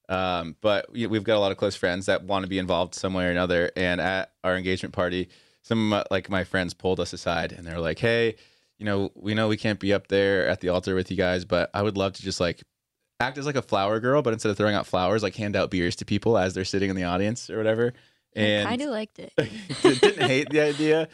Um, 0.07 0.55
but 0.61 0.91
we, 0.91 1.05
we've 1.05 1.23
got 1.23 1.37
a 1.37 1.39
lot 1.39 1.51
of 1.51 1.57
close 1.57 1.75
friends 1.75 2.07
that 2.07 2.23
want 2.23 2.43
to 2.43 2.49
be 2.49 2.57
involved 2.57 2.95
some 2.95 3.13
way 3.13 3.25
or 3.27 3.31
another. 3.31 3.71
And 3.75 4.01
at 4.01 4.31
our 4.43 4.57
engagement 4.57 4.93
party, 4.93 5.29
some 5.61 5.93
uh, 5.93 6.03
like 6.09 6.29
my 6.31 6.43
friends 6.43 6.73
pulled 6.73 6.99
us 6.99 7.13
aside 7.13 7.51
and 7.51 7.67
they're 7.67 7.79
like, 7.79 7.99
"Hey, 7.99 8.37
you 8.79 8.85
know, 8.85 9.11
we 9.13 9.33
know 9.33 9.47
we 9.47 9.57
can't 9.57 9.79
be 9.79 9.93
up 9.93 10.07
there 10.07 10.47
at 10.47 10.61
the 10.61 10.69
altar 10.69 10.95
with 10.95 11.11
you 11.11 11.17
guys, 11.17 11.45
but 11.45 11.69
I 11.73 11.83
would 11.83 11.97
love 11.97 12.13
to 12.13 12.21
just 12.21 12.39
like 12.39 12.63
act 13.19 13.37
as 13.37 13.45
like 13.45 13.57
a 13.57 13.61
flower 13.61 13.99
girl, 13.99 14.21
but 14.21 14.33
instead 14.33 14.49
of 14.49 14.57
throwing 14.57 14.73
out 14.73 14.87
flowers, 14.87 15.21
like 15.21 15.35
hand 15.35 15.55
out 15.55 15.69
beers 15.69 15.97
to 15.97 16.05
people 16.05 16.37
as 16.37 16.53
they're 16.53 16.65
sitting 16.65 16.89
in 16.89 16.95
the 16.95 17.03
audience 17.03 17.49
or 17.49 17.57
whatever." 17.57 17.93
And 18.35 18.67
I 18.67 18.71
kind 18.71 18.81
of 18.81 18.89
liked 18.89 19.19
it. 19.19 19.33
didn't 19.83 20.27
hate 20.27 20.49
the 20.49 20.61
idea. 20.61 21.09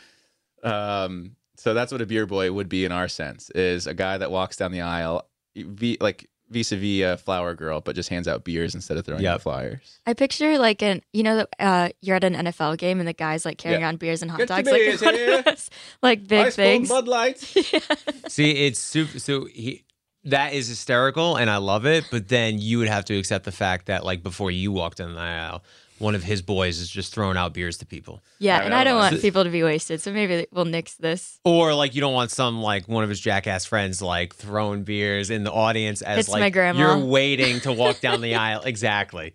Um, 0.63 1.35
so 1.57 1.73
that's 1.73 1.91
what 1.91 2.01
a 2.01 2.05
beer 2.05 2.25
boy 2.25 2.51
would 2.51 2.69
be 2.69 2.85
in 2.85 2.91
our 2.91 3.07
sense: 3.07 3.49
is 3.49 3.87
a 3.87 3.93
guy 3.93 4.19
that 4.19 4.29
walks 4.29 4.57
down 4.57 4.71
the 4.71 4.81
aisle, 4.81 5.27
like 5.99 6.29
vis-a-vis 6.49 7.01
a 7.03 7.17
flower 7.17 7.53
girl, 7.55 7.81
but 7.81 7.95
just 7.95 8.09
hands 8.09 8.27
out 8.27 8.43
beers 8.43 8.75
instead 8.75 8.97
of 8.97 9.05
throwing 9.05 9.23
Yep. 9.23 9.33
out 9.35 9.41
flyers. 9.41 9.99
I 10.05 10.13
picture 10.13 10.57
like 10.59 10.81
an 10.83 11.01
you 11.13 11.23
know 11.23 11.45
uh, 11.59 11.89
you're 12.01 12.15
at 12.15 12.23
an 12.23 12.35
NFL 12.35 12.77
game 12.77 12.99
and 12.99 13.07
the 13.07 13.13
guys 13.13 13.45
like 13.45 13.57
carrying 13.57 13.81
Yeah. 13.81 13.87
on 13.89 13.97
beers 13.97 14.21
and 14.21 14.29
hot 14.31 14.37
Get 14.39 14.47
dogs 14.49 14.69
like 14.69 14.75
beers 14.81 15.01
one 15.01 15.13
here. 15.15 15.39
of 15.39 15.45
those, 15.45 15.69
like 16.03 16.27
big 16.27 16.53
things. 16.53 16.89
Bud 16.89 17.07
Lights. 17.07 17.47
See, 18.27 18.51
it's 18.67 18.79
super. 18.79 19.19
So 19.19 19.45
he, 19.45 19.83
that 20.25 20.53
is 20.53 20.67
hysterical, 20.67 21.35
and 21.35 21.49
I 21.49 21.57
love 21.57 21.85
it. 21.85 22.05
But 22.11 22.27
then 22.29 22.59
you 22.59 22.79
would 22.79 22.87
have 22.87 23.05
to 23.05 23.17
accept 23.17 23.45
the 23.45 23.51
fact 23.51 23.85
that, 23.87 24.03
like, 24.03 24.23
before 24.23 24.49
you 24.49 24.71
walked 24.71 24.99
in 24.99 25.13
the 25.13 25.19
aisle, 25.19 25.63
one 25.99 26.13
of 26.15 26.23
his 26.23 26.41
boys 26.41 26.79
is 26.79 26.89
just 26.89 27.13
throwing 27.13 27.37
out 27.37 27.53
beers 27.53 27.77
to 27.77 27.85
people, 27.85 28.21
Yeah, 28.39 28.57
I 28.59 28.63
and 28.63 28.73
I 28.73 28.83
don't 28.83 28.97
it's- 28.97 29.11
want 29.13 29.21
people 29.21 29.43
to 29.45 29.49
be 29.49 29.63
wasted, 29.63 30.01
so 30.01 30.11
maybe 30.11 30.45
we'll 30.51 30.65
nix 30.65 30.95
this. 30.95 31.39
or 31.45 31.73
like 31.73 31.95
you 31.95 32.01
don't 32.01 32.13
want 32.13 32.31
some 32.31 32.61
like 32.61 32.87
one 32.87 33.03
of 33.03 33.09
his 33.09 33.19
jackass 33.19 33.65
friends 33.65 34.01
like 34.01 34.35
throwing 34.35 34.83
beers 34.83 35.29
in 35.29 35.43
the 35.43 35.51
audience 35.51 36.01
as 36.01 36.19
It's 36.19 36.29
like 36.29 36.41
my 36.41 36.49
grandma. 36.49 36.79
you're 36.79 36.97
waiting 37.05 37.59
to 37.61 37.71
walk 37.73 38.01
down 38.01 38.21
the 38.21 38.35
aisle. 38.47 38.61
Exactly. 38.63 39.33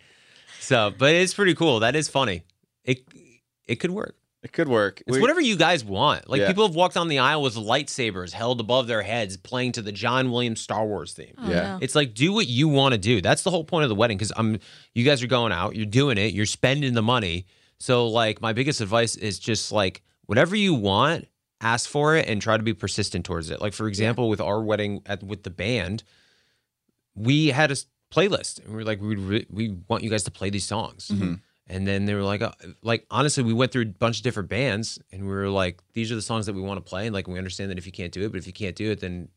So, 0.60 0.92
but 0.96 1.14
it's 1.14 1.32
pretty 1.34 1.54
cool. 1.54 1.80
That 1.80 1.96
is 1.96 2.08
funny. 2.08 2.42
It 2.84 3.04
it 3.66 3.76
could 3.76 3.90
work. 3.90 4.16
It 4.42 4.52
could 4.52 4.68
work. 4.68 5.02
It's 5.06 5.16
We- 5.16 5.20
whatever 5.20 5.40
you 5.42 5.54
guys 5.56 5.84
want. 5.84 6.28
Like 6.28 6.40
Yeah. 6.40 6.46
people 6.48 6.66
have 6.66 6.74
walked 6.74 6.94
down 6.94 7.08
the 7.08 7.18
aisle 7.18 7.42
with 7.42 7.56
lightsabers 7.56 8.32
held 8.32 8.58
above 8.58 8.86
their 8.86 9.02
heads, 9.02 9.36
playing 9.36 9.72
to 9.72 9.82
the 9.82 9.92
John 9.92 10.30
Williams 10.30 10.62
Star 10.62 10.86
Wars 10.86 11.12
theme. 11.12 11.34
Oh, 11.36 11.50
Yeah. 11.50 11.72
no. 11.74 11.78
It's 11.82 11.94
like 11.94 12.14
do 12.14 12.32
what 12.32 12.46
you 12.48 12.66
want 12.66 12.92
to 12.92 12.98
do. 12.98 13.20
That's 13.20 13.42
the 13.42 13.50
whole 13.50 13.64
point 13.64 13.82
of 13.82 13.90
the 13.90 13.94
wedding 13.94 14.16
because 14.16 14.32
I'm 14.36 14.58
you 14.94 15.04
guys 15.04 15.22
are 15.22 15.26
going 15.26 15.52
out, 15.52 15.76
you're 15.76 15.84
doing 15.84 16.16
it, 16.16 16.32
you're 16.32 16.46
spending 16.46 16.94
the 16.94 17.02
money. 17.02 17.44
So 17.78 18.08
like 18.08 18.40
my 18.40 18.52
biggest 18.54 18.80
advice 18.80 19.14
is 19.14 19.38
just 19.38 19.72
like 19.72 20.02
whatever 20.24 20.56
you 20.56 20.72
want, 20.74 21.28
ask 21.60 21.88
for 21.90 22.16
it 22.16 22.26
and 22.26 22.40
try 22.40 22.56
to 22.56 22.62
be 22.62 22.72
persistent 22.72 23.26
towards 23.26 23.50
it. 23.50 23.60
Like 23.60 23.74
for 23.74 23.88
example, 23.88 24.30
with 24.30 24.40
our 24.40 24.62
wedding 24.62 25.02
at 25.04 25.22
with 25.22 25.42
the 25.42 25.50
band, 25.50 26.02
we 27.14 27.48
had 27.48 27.70
a 27.70 27.76
playlist 28.10 28.64
and 28.64 28.74
we 28.74 28.82
are 28.82 28.84
like 28.86 29.00
we 29.02 29.46
we 29.50 29.76
want 29.88 30.02
you 30.02 30.08
guys 30.10 30.22
to 30.24 30.30
play 30.30 30.48
these 30.50 30.64
songs. 30.64 31.08
Mhm. 31.12 31.40
And 31.72 31.86
then 31.86 32.04
they 32.04 32.14
were 32.14 32.22
like, 32.24 32.42
uh, 32.42 32.50
like 32.82 33.06
honestly, 33.12 33.44
we 33.44 33.52
went 33.52 33.70
through 33.70 33.82
a 33.82 33.86
bunch 33.86 34.16
of 34.18 34.24
different 34.24 34.48
bands, 34.48 34.98
and 35.12 35.22
we 35.22 35.28
were 35.32 35.48
like, 35.48 35.78
these 35.92 36.10
are 36.10 36.16
the 36.16 36.22
songs 36.22 36.46
that 36.46 36.52
we 36.54 36.60
want 36.60 36.84
to 36.84 36.88
play, 36.88 37.06
and 37.06 37.14
like 37.14 37.28
we 37.28 37.38
understand 37.38 37.70
that 37.70 37.78
if 37.78 37.86
you 37.86 37.92
can't 37.92 38.12
do 38.12 38.22
it, 38.24 38.32
but 38.32 38.38
if 38.38 38.46
you 38.48 38.52
can't 38.52 38.74
do 38.74 38.90
it, 38.90 38.98
then 39.00 39.28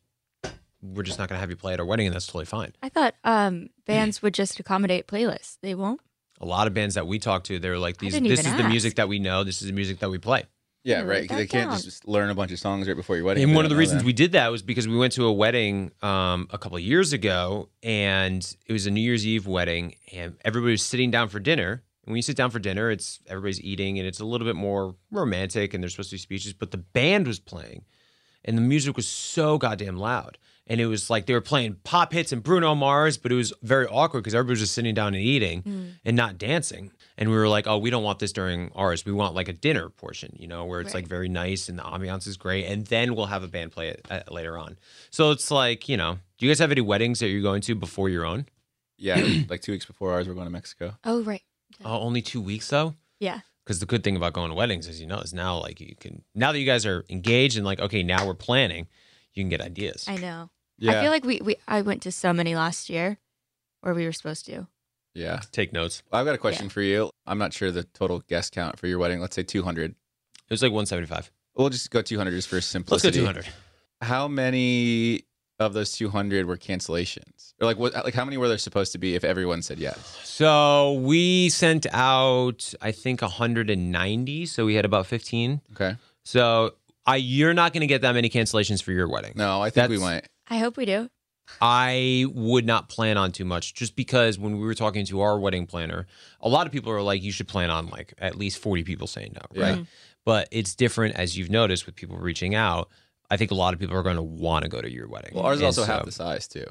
we're 0.82 1.04
just 1.04 1.18
not 1.18 1.28
gonna 1.28 1.38
have 1.40 1.48
you 1.50 1.54
play 1.56 1.72
at 1.74 1.80
our 1.80 1.86
wedding, 1.86 2.06
and 2.06 2.14
that's 2.14 2.26
totally 2.26 2.44
fine. 2.44 2.72
I 2.82 2.88
thought 2.88 3.14
um, 3.22 3.68
bands 3.86 4.20
would 4.20 4.34
just 4.34 4.58
accommodate 4.58 5.06
playlists. 5.06 5.58
They 5.62 5.76
won't. 5.76 6.00
A 6.40 6.44
lot 6.44 6.66
of 6.66 6.74
bands 6.74 6.96
that 6.96 7.06
we 7.06 7.20
talk 7.20 7.44
to, 7.44 7.60
they're 7.60 7.78
like, 7.78 7.98
these, 7.98 8.14
didn't 8.14 8.28
this 8.28 8.40
is 8.40 8.46
even 8.46 8.58
the 8.58 8.64
ask. 8.64 8.70
music 8.70 8.96
that 8.96 9.08
we 9.08 9.20
know, 9.20 9.44
this 9.44 9.62
is 9.62 9.68
the 9.68 9.72
music 9.72 10.00
that 10.00 10.10
we 10.10 10.18
play. 10.18 10.42
Yeah, 10.82 10.98
Write 11.02 11.06
right. 11.08 11.28
'cause 11.28 11.36
that 11.38 11.42
They 11.42 11.46
can't 11.46 11.70
down. 11.70 11.80
just 11.80 12.06
learn 12.06 12.28
a 12.30 12.34
bunch 12.34 12.50
of 12.52 12.58
songs 12.58 12.86
right 12.88 12.96
before 12.96 13.16
your 13.16 13.24
wedding. 13.24 13.44
And 13.44 13.52
if 13.52 13.56
one 13.56 13.64
of 13.64 13.70
the 13.70 13.74
don't 13.74 13.76
know 13.76 13.80
reasons 13.80 14.00
them. 14.00 14.06
we 14.06 14.12
did 14.12 14.32
that 14.32 14.48
was 14.50 14.60
because 14.60 14.86
we 14.88 14.96
went 14.98 15.12
to 15.14 15.24
a 15.24 15.32
wedding 15.32 15.92
um, 16.02 16.48
a 16.50 16.58
couple 16.58 16.76
of 16.76 16.82
years 16.82 17.12
ago, 17.14 17.68
and 17.82 18.44
it 18.66 18.72
was 18.72 18.84
a 18.86 18.90
New 18.90 19.00
Year's 19.00 19.24
Eve 19.24 19.46
wedding, 19.46 19.94
and 20.12 20.36
everybody 20.44 20.72
was 20.72 20.82
sitting 20.82 21.10
down 21.12 21.28
for 21.28 21.38
dinner. 21.38 21.82
And 22.04 22.12
when 22.12 22.16
you 22.16 22.22
sit 22.22 22.36
down 22.36 22.50
for 22.50 22.58
dinner, 22.58 22.90
it's 22.90 23.20
everybody's 23.28 23.60
eating, 23.60 23.98
and 23.98 24.06
it's 24.06 24.20
a 24.20 24.24
little 24.24 24.46
bit 24.46 24.56
more 24.56 24.94
romantic, 25.10 25.72
and 25.74 25.82
there's 25.82 25.92
supposed 25.92 26.10
to 26.10 26.14
be 26.16 26.18
speeches, 26.20 26.52
but 26.52 26.70
the 26.70 26.76
band 26.78 27.26
was 27.26 27.38
playing, 27.40 27.84
and 28.44 28.56
the 28.58 28.62
music 28.62 28.96
was 28.96 29.08
so 29.08 29.56
goddamn 29.58 29.96
loud. 29.96 30.38
And 30.66 30.80
it 30.80 30.86
was 30.86 31.10
like 31.10 31.26
they 31.26 31.34
were 31.34 31.42
playing 31.42 31.76
pop 31.84 32.14
hits 32.14 32.32
and 32.32 32.42
Bruno 32.42 32.74
Mars, 32.74 33.18
but 33.18 33.30
it 33.30 33.34
was 33.34 33.52
very 33.62 33.86
awkward 33.86 34.20
because 34.20 34.34
everybody 34.34 34.52
was 34.52 34.60
just 34.60 34.72
sitting 34.72 34.94
down 34.94 35.08
and 35.08 35.22
eating 35.22 35.62
Mm. 35.62 35.90
and 36.06 36.16
not 36.16 36.38
dancing. 36.38 36.90
And 37.18 37.28
we 37.28 37.36
were 37.36 37.48
like, 37.50 37.66
oh, 37.66 37.76
we 37.76 37.90
don't 37.90 38.02
want 38.02 38.18
this 38.18 38.32
during 38.32 38.72
ours. 38.74 39.04
We 39.04 39.12
want 39.12 39.34
like 39.34 39.48
a 39.48 39.52
dinner 39.52 39.90
portion, 39.90 40.34
you 40.38 40.48
know, 40.48 40.64
where 40.64 40.80
it's 40.80 40.94
like 40.94 41.06
very 41.06 41.28
nice 41.28 41.68
and 41.68 41.78
the 41.78 41.82
ambiance 41.82 42.26
is 42.26 42.38
great. 42.38 42.64
And 42.64 42.86
then 42.86 43.14
we'll 43.14 43.26
have 43.26 43.42
a 43.42 43.46
band 43.46 43.72
play 43.72 43.88
it 43.88 44.06
uh, 44.10 44.20
later 44.30 44.56
on. 44.56 44.78
So 45.10 45.32
it's 45.32 45.50
like, 45.50 45.86
you 45.86 45.98
know, 45.98 46.18
do 46.38 46.46
you 46.46 46.50
guys 46.50 46.60
have 46.60 46.72
any 46.72 46.80
weddings 46.80 47.18
that 47.20 47.28
you're 47.28 47.42
going 47.42 47.60
to 47.60 47.74
before 47.74 48.08
your 48.08 48.24
own? 48.24 48.46
Yeah, 48.96 49.22
like 49.50 49.60
two 49.60 49.72
weeks 49.72 49.84
before 49.84 50.12
ours, 50.14 50.26
we're 50.26 50.34
going 50.34 50.46
to 50.46 50.50
Mexico. 50.52 50.94
Oh, 51.04 51.22
right. 51.24 51.42
Oh, 51.84 52.00
only 52.00 52.22
two 52.22 52.40
weeks 52.40 52.68
though? 52.68 52.94
Yeah. 53.20 53.40
Because 53.64 53.80
the 53.80 53.86
good 53.86 54.04
thing 54.04 54.16
about 54.16 54.34
going 54.34 54.50
to 54.50 54.54
weddings 54.54 54.86
is, 54.86 55.00
you 55.00 55.06
know, 55.06 55.20
is 55.20 55.32
now 55.32 55.58
like 55.58 55.80
you 55.80 55.94
can, 55.98 56.22
now 56.34 56.52
that 56.52 56.58
you 56.58 56.66
guys 56.66 56.84
are 56.84 57.04
engaged 57.08 57.56
and 57.56 57.64
like, 57.64 57.80
okay, 57.80 58.02
now 58.02 58.26
we're 58.26 58.34
planning, 58.34 58.86
you 59.32 59.42
can 59.42 59.48
get 59.48 59.62
ideas. 59.62 60.04
I 60.06 60.16
know. 60.16 60.50
Yeah. 60.78 60.98
I 60.98 61.02
feel 61.02 61.10
like 61.10 61.24
we, 61.24 61.40
we 61.40 61.56
I 61.66 61.80
went 61.80 62.02
to 62.02 62.12
so 62.12 62.32
many 62.32 62.54
last 62.54 62.90
year, 62.90 63.18
or 63.82 63.94
we 63.94 64.04
were 64.04 64.12
supposed 64.12 64.44
to. 64.46 64.66
Yeah. 65.14 65.40
Take 65.52 65.72
notes. 65.72 66.02
I've 66.12 66.26
got 66.26 66.34
a 66.34 66.38
question 66.38 66.68
for 66.68 66.82
you. 66.82 67.10
I'm 67.26 67.38
not 67.38 67.52
sure 67.52 67.70
the 67.70 67.84
total 67.84 68.20
guest 68.28 68.52
count 68.52 68.78
for 68.78 68.86
your 68.86 68.98
wedding. 68.98 69.20
Let's 69.20 69.36
say 69.36 69.44
200. 69.44 69.92
It 69.92 69.96
was 70.50 70.62
like 70.62 70.72
175. 70.72 71.30
We'll 71.56 71.70
just 71.70 71.90
go 71.90 72.02
200 72.02 72.32
just 72.32 72.48
for 72.48 72.60
simplicity. 72.60 73.20
Let's 73.20 73.34
go 73.36 73.40
simplicity. 73.40 73.52
200. 74.00 74.08
How 74.08 74.28
many 74.28 75.24
of 75.58 75.72
those 75.72 75.92
200 75.92 76.46
were 76.46 76.56
cancellations? 76.56 77.54
Or 77.60 77.66
like 77.66 77.78
what 77.78 77.94
like 77.94 78.14
how 78.14 78.24
many 78.24 78.36
were 78.36 78.48
there 78.48 78.58
supposed 78.58 78.92
to 78.92 78.98
be 78.98 79.14
if 79.14 79.24
everyone 79.24 79.62
said 79.62 79.78
yes? 79.78 79.98
So 80.24 80.94
we 80.94 81.48
sent 81.48 81.86
out, 81.92 82.74
I 82.80 82.92
think, 82.92 83.22
190. 83.22 84.46
So 84.46 84.66
we 84.66 84.74
had 84.74 84.84
about 84.84 85.06
15. 85.06 85.60
Okay. 85.72 85.96
So 86.24 86.74
I, 87.06 87.16
you're 87.16 87.54
not 87.54 87.72
going 87.72 87.82
to 87.82 87.86
get 87.86 88.02
that 88.02 88.12
many 88.12 88.28
cancellations 88.28 88.82
for 88.82 88.92
your 88.92 89.08
wedding. 89.08 89.32
No, 89.36 89.60
I 89.60 89.70
think 89.70 89.90
we 89.90 89.98
might. 89.98 90.28
I 90.48 90.58
hope 90.58 90.76
we 90.76 90.86
do. 90.86 91.08
I 91.60 92.26
would 92.34 92.66
not 92.66 92.88
plan 92.88 93.18
on 93.18 93.30
too 93.30 93.44
much 93.44 93.74
just 93.74 93.96
because 93.96 94.38
when 94.38 94.58
we 94.58 94.64
were 94.64 94.74
talking 94.74 95.04
to 95.06 95.20
our 95.20 95.38
wedding 95.38 95.66
planner, 95.66 96.06
a 96.40 96.48
lot 96.48 96.66
of 96.66 96.72
people 96.72 96.90
are 96.90 97.02
like, 97.02 97.22
you 97.22 97.32
should 97.32 97.48
plan 97.48 97.70
on 97.70 97.88
like 97.88 98.14
at 98.18 98.36
least 98.36 98.58
40 98.58 98.82
people 98.84 99.06
saying 99.06 99.34
no, 99.34 99.62
right? 99.62 99.78
Yeah. 99.78 99.84
But 100.24 100.48
it's 100.50 100.74
different 100.74 101.16
as 101.16 101.36
you've 101.36 101.50
noticed 101.50 101.84
with 101.84 101.96
people 101.96 102.16
reaching 102.16 102.54
out. 102.54 102.88
I 103.34 103.36
think 103.36 103.50
a 103.50 103.54
lot 103.54 103.74
of 103.74 103.80
people 103.80 103.96
are 103.96 104.02
going 104.02 104.16
to 104.16 104.22
want 104.22 104.62
to 104.64 104.68
go 104.68 104.80
to 104.80 104.90
your 104.90 105.08
wedding. 105.08 105.32
Well, 105.34 105.44
ours 105.44 105.58
And 105.58 105.66
also 105.66 105.84
half 105.84 106.04
the 106.04 106.12
size 106.12 106.48
too. 106.48 106.64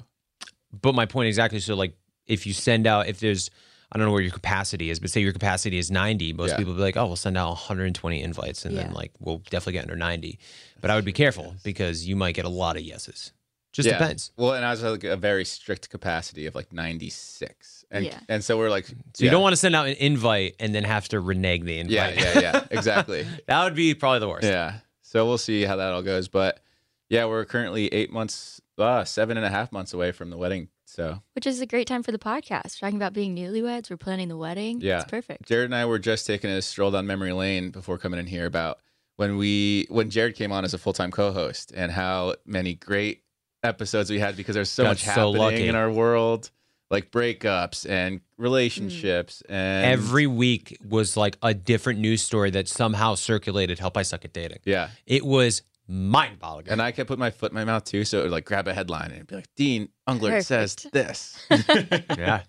But 0.71 0.95
my 0.95 1.05
point 1.05 1.27
exactly. 1.27 1.59
So 1.59 1.75
like, 1.75 1.95
if 2.25 2.47
you 2.47 2.53
send 2.53 2.87
out, 2.87 3.07
if 3.07 3.19
there's, 3.19 3.51
I 3.91 3.97
don't 3.97 4.07
know 4.07 4.13
where 4.13 4.21
your 4.21 4.31
capacity 4.31 4.89
is, 4.89 4.99
but 4.99 5.09
say 5.11 5.21
your 5.21 5.33
capacity 5.33 5.77
is 5.77 5.91
90, 5.91 6.33
most 6.33 6.49
Yeah. 6.51 6.57
people 6.57 6.73
will 6.73 6.77
be 6.77 6.83
like, 6.83 6.97
oh, 6.97 7.05
we'll 7.05 7.15
send 7.15 7.37
out 7.37 7.49
120 7.49 8.21
invites, 8.23 8.65
and 8.65 8.75
then 8.75 8.91
like 8.93 9.11
we'll 9.19 9.37
definitely 9.49 9.73
get 9.73 9.83
under 9.83 9.95
90. 9.95 10.39
But 10.81 10.89
I 10.89 10.95
would 10.95 11.05
be 11.05 11.13
careful 11.13 11.55
because 11.63 12.07
you 12.07 12.15
might 12.15 12.33
get 12.33 12.45
a 12.45 12.49
lot 12.49 12.75
of 12.77 12.81
yeses. 12.81 13.33
Just 13.71 13.87
Yeah. 13.87 13.97
depends. 13.99 14.31
Well, 14.37 14.53
and 14.53 14.63
I 14.65 14.71
was 14.71 14.81
like 14.83 15.03
a 15.03 15.17
very 15.17 15.45
strict 15.45 15.89
capacity 15.89 16.45
of 16.47 16.55
like 16.55 16.71
96. 16.71 17.85
And 17.91 18.05
Yeah. 18.05 18.19
and 18.29 18.43
so 18.43 18.57
we're 18.57 18.69
like 18.69 18.87
So 18.87 19.23
you 19.25 19.29
don't 19.29 19.41
want 19.43 19.53
to 19.53 19.57
send 19.57 19.75
out 19.75 19.87
an 19.87 19.95
invite 19.99 20.55
and 20.59 20.73
then 20.73 20.83
have 20.83 21.07
to 21.09 21.19
renege 21.19 21.63
the 21.63 21.77
invite. 21.79 22.15
Yeah, 22.17 22.31
yeah, 22.33 22.39
yeah. 22.39 22.63
Exactly. 22.71 23.27
that 23.47 23.63
would 23.63 23.75
be 23.75 23.93
probably 23.95 24.19
the 24.19 24.29
worst. 24.29 24.45
Yeah. 24.47 24.79
So 25.13 25.27
we'll 25.27 25.37
see 25.37 25.61
how 25.61 25.75
that 25.75 25.93
all 25.93 26.01
goes. 26.01 26.27
But 26.27 26.59
yeah, 27.07 27.25
we're 27.25 27.45
currently 27.45 27.85
eight 27.93 28.11
months, 28.11 28.59
uh, 28.79 29.03
seven 29.03 29.37
and 29.37 29.45
a 29.45 29.49
half 29.49 29.71
months 29.71 29.93
away 29.93 30.11
from 30.11 30.31
the 30.31 30.37
wedding. 30.37 30.69
So 30.87 31.21
Which 31.35 31.45
is 31.45 31.61
a 31.61 31.67
great 31.67 31.85
time 31.87 32.01
for 32.01 32.11
the 32.11 32.17
podcast. 32.17 32.81
We're 32.81 32.87
talking 32.87 32.95
about 32.97 33.13
being 33.13 33.35
newlyweds. 33.35 33.91
We're 33.91 33.97
planning 33.97 34.27
the 34.27 34.37
wedding. 34.37 34.81
yeah, 34.81 35.01
It's 35.01 35.11
perfect. 35.11 35.45
Jared 35.45 35.65
and 35.65 35.75
I 35.75 35.85
were 35.85 35.99
just 35.99 36.25
taking 36.25 36.49
a 36.49 36.63
stroll 36.63 36.89
down 36.89 37.05
memory 37.05 37.31
lane 37.31 37.69
before 37.69 37.99
coming 37.99 38.19
in 38.19 38.25
here 38.25 38.47
about 38.47 38.79
when 39.17 39.37
we 39.37 39.85
when 39.89 40.09
Jared 40.09 40.35
came 40.35 40.51
on 40.51 40.65
as 40.65 40.73
a 40.73 40.79
full 40.79 40.93
time 40.93 41.11
co 41.11 41.31
host 41.31 41.71
and 41.75 41.91
how 41.91 42.33
many 42.43 42.73
great 42.73 43.21
episodes 43.61 44.09
we 44.09 44.17
had 44.17 44.35
because 44.35 44.55
there's 44.55 44.71
so 44.71 44.81
Got 44.81 44.89
much 44.89 45.03
so 45.03 45.09
happening 45.11 45.37
lucky. 45.37 45.67
in 45.67 45.75
our 45.75 45.91
world, 45.91 46.49
like 46.93 47.11
breakups 47.11 47.89
and 47.89 48.21
relationships 48.37 49.41
mm. 49.49 49.53
and 49.53 49.85
Every 49.85 50.27
week 50.27 50.77
was 50.87 51.17
like 51.17 51.37
a 51.41 51.53
different 51.53 51.99
news 51.99 52.21
story 52.21 52.51
that 52.51 52.69
somehow 52.69 53.15
circulated 53.15 53.79
Help 53.79 53.97
I 53.97 54.03
Suck 54.03 54.23
at 54.23 54.31
Dating. 54.31 54.59
yeah. 54.63 54.89
It 55.07 55.25
was 55.25 55.63
mind 55.87 56.39
boggling. 56.39 56.69
And 56.69 56.81
I 56.81 56.91
kept 56.91 57.07
putting 57.07 57.19
my 57.19 57.31
foot 57.31 57.51
in 57.51 57.55
my 57.55 57.65
mouth 57.65 57.83
too, 57.83 58.05
so 58.05 58.19
it 58.19 58.23
would 58.23 58.31
like 58.31 58.45
grab 58.45 58.67
a 58.67 58.73
headline 58.73 59.05
and 59.05 59.15
it'd 59.15 59.27
be 59.27 59.35
like, 59.35 59.53
Dean 59.55 59.89
Unglert 60.07 60.45
says 60.45 60.75
this. 60.93 61.45
yeah. 61.49 62.43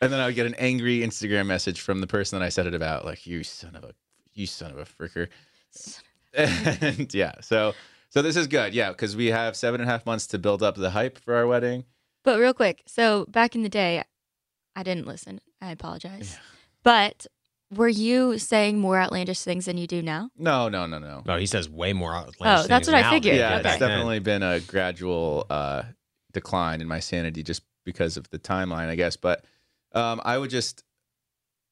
And 0.00 0.12
then 0.12 0.20
I 0.20 0.26
would 0.26 0.34
get 0.34 0.46
an 0.46 0.54
angry 0.54 1.00
Instagram 1.00 1.46
message 1.46 1.80
from 1.80 2.02
the 2.02 2.06
person 2.06 2.38
that 2.38 2.44
I 2.44 2.50
said 2.50 2.66
it 2.66 2.74
about, 2.74 3.06
like, 3.06 3.26
you 3.26 3.42
son 3.42 3.74
of 3.74 3.84
a 3.84 3.94
you 4.34 4.46
son 4.46 4.70
of 4.70 4.78
a 4.78 4.84
fricker. 4.84 5.28
And 6.36 7.14
yeah, 7.14 7.34
so 7.42 7.74
so 8.10 8.20
this 8.20 8.34
is 8.34 8.48
good, 8.48 8.74
yeah, 8.74 8.90
because 8.90 9.14
we 9.14 9.26
have 9.26 9.54
seven 9.54 9.80
and 9.80 9.88
a 9.88 9.92
half 9.92 10.04
months 10.04 10.26
to 10.28 10.38
build 10.38 10.64
up 10.64 10.74
the 10.74 10.90
hype 10.90 11.16
for 11.16 11.36
our 11.36 11.46
wedding. 11.46 11.84
But 12.24 12.40
real 12.40 12.54
quick, 12.54 12.82
so 12.86 13.26
back 13.28 13.54
in 13.54 13.62
the 13.62 13.68
day, 13.68 14.02
I 14.74 14.82
didn't 14.82 15.06
listen. 15.06 15.40
I 15.60 15.70
apologize. 15.70 16.36
But 16.82 17.26
were 17.70 17.88
you 17.88 18.38
saying 18.38 18.78
more 18.78 18.98
outlandish 18.98 19.40
things 19.40 19.66
than 19.66 19.78
you 19.78 19.86
do 19.86 20.02
now? 20.02 20.30
No, 20.36 20.68
no, 20.68 20.86
no, 20.86 20.98
no. 20.98 21.22
No, 21.24 21.36
he 21.36 21.46
says 21.46 21.68
way 21.68 21.92
more 21.92 22.14
outlandish 22.14 22.64
Oh, 22.64 22.68
that's 22.68 22.88
what 22.88 22.94
I 22.94 23.02
now 23.02 23.10
than 23.10 23.20
figured. 23.20 23.36
Yeah, 23.36 23.56
did 23.56 23.66
it's 23.66 23.78
definitely 23.78 24.18
been 24.18 24.42
a 24.42 24.60
gradual 24.60 25.46
uh, 25.50 25.82
decline 26.32 26.80
in 26.80 26.88
my 26.88 27.00
sanity 27.00 27.42
just 27.42 27.62
because 27.84 28.16
of 28.16 28.28
the 28.30 28.38
timeline, 28.38 28.88
I 28.88 28.96
guess. 28.96 29.16
But 29.16 29.44
um, 29.92 30.20
I 30.24 30.38
would 30.38 30.50
just 30.50 30.84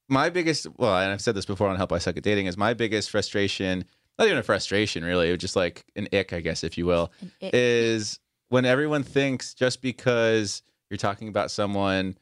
my 0.08 0.30
biggest 0.30 0.66
well, 0.76 0.96
and 0.96 1.12
I've 1.12 1.20
said 1.20 1.34
this 1.34 1.46
before 1.46 1.68
on 1.68 1.76
Help 1.76 1.92
I 1.92 1.98
Suck 1.98 2.16
at 2.16 2.22
Dating 2.22 2.46
is 2.46 2.56
my 2.56 2.74
biggest 2.74 3.10
frustration. 3.10 3.84
Not 4.18 4.26
even 4.26 4.38
a 4.38 4.42
frustration, 4.42 5.04
really. 5.04 5.28
It 5.28 5.32
was 5.32 5.40
just 5.40 5.56
like 5.56 5.84
an 5.96 6.08
ick, 6.12 6.32
I 6.32 6.40
guess, 6.40 6.64
if 6.64 6.76
you 6.76 6.84
will. 6.86 7.10
Is 7.40 8.18
when 8.52 8.66
everyone 8.66 9.02
thinks 9.02 9.54
just 9.54 9.80
because 9.80 10.62
you're 10.90 10.98
talking 10.98 11.28
about 11.28 11.50
someone 11.50 12.18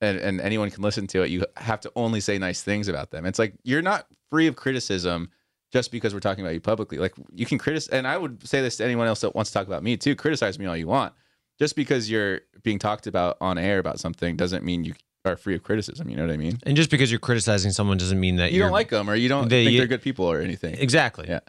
and, 0.00 0.16
and 0.18 0.40
anyone 0.40 0.70
can 0.70 0.80
listen 0.82 1.08
to 1.08 1.22
it, 1.22 1.30
you 1.30 1.44
have 1.56 1.80
to 1.80 1.90
only 1.96 2.20
say 2.20 2.38
nice 2.38 2.62
things 2.62 2.86
about 2.86 3.10
them. 3.10 3.26
It's 3.26 3.38
like 3.38 3.54
you're 3.64 3.82
not 3.82 4.06
free 4.30 4.46
of 4.46 4.54
criticism 4.54 5.28
just 5.72 5.90
because 5.90 6.14
we're 6.14 6.20
talking 6.20 6.44
about 6.44 6.54
you 6.54 6.60
publicly. 6.60 6.98
Like 6.98 7.14
you 7.34 7.46
can 7.46 7.58
criticize, 7.58 7.88
and 7.88 8.06
I 8.06 8.16
would 8.16 8.46
say 8.46 8.60
this 8.60 8.76
to 8.76 8.84
anyone 8.84 9.08
else 9.08 9.22
that 9.22 9.34
wants 9.34 9.50
to 9.50 9.58
talk 9.58 9.66
about 9.66 9.82
me 9.82 9.96
too. 9.96 10.14
Criticize 10.14 10.56
me 10.56 10.66
all 10.66 10.76
you 10.76 10.86
want. 10.86 11.14
Just 11.58 11.74
because 11.74 12.08
you're 12.08 12.42
being 12.62 12.78
talked 12.78 13.08
about 13.08 13.36
on 13.40 13.58
air 13.58 13.80
about 13.80 13.98
something 13.98 14.36
doesn't 14.36 14.64
mean 14.64 14.84
you 14.84 14.94
are 15.24 15.36
free 15.36 15.56
of 15.56 15.64
criticism. 15.64 16.08
You 16.08 16.16
know 16.16 16.24
what 16.26 16.32
I 16.32 16.36
mean? 16.36 16.58
And 16.62 16.76
just 16.76 16.90
because 16.90 17.10
you're 17.10 17.20
criticizing 17.20 17.72
someone 17.72 17.98
doesn't 17.98 18.18
mean 18.20 18.36
that 18.36 18.52
You 18.52 18.58
you're 18.58 18.66
don't 18.68 18.72
like 18.72 18.90
them 18.90 19.10
or 19.10 19.16
you 19.16 19.28
don't 19.28 19.48
they, 19.48 19.64
think 19.64 19.78
they're 19.78 19.86
good 19.88 20.02
people 20.02 20.26
or 20.30 20.40
anything. 20.40 20.74
exactly. 20.76 21.26
Yeah. 21.28 21.40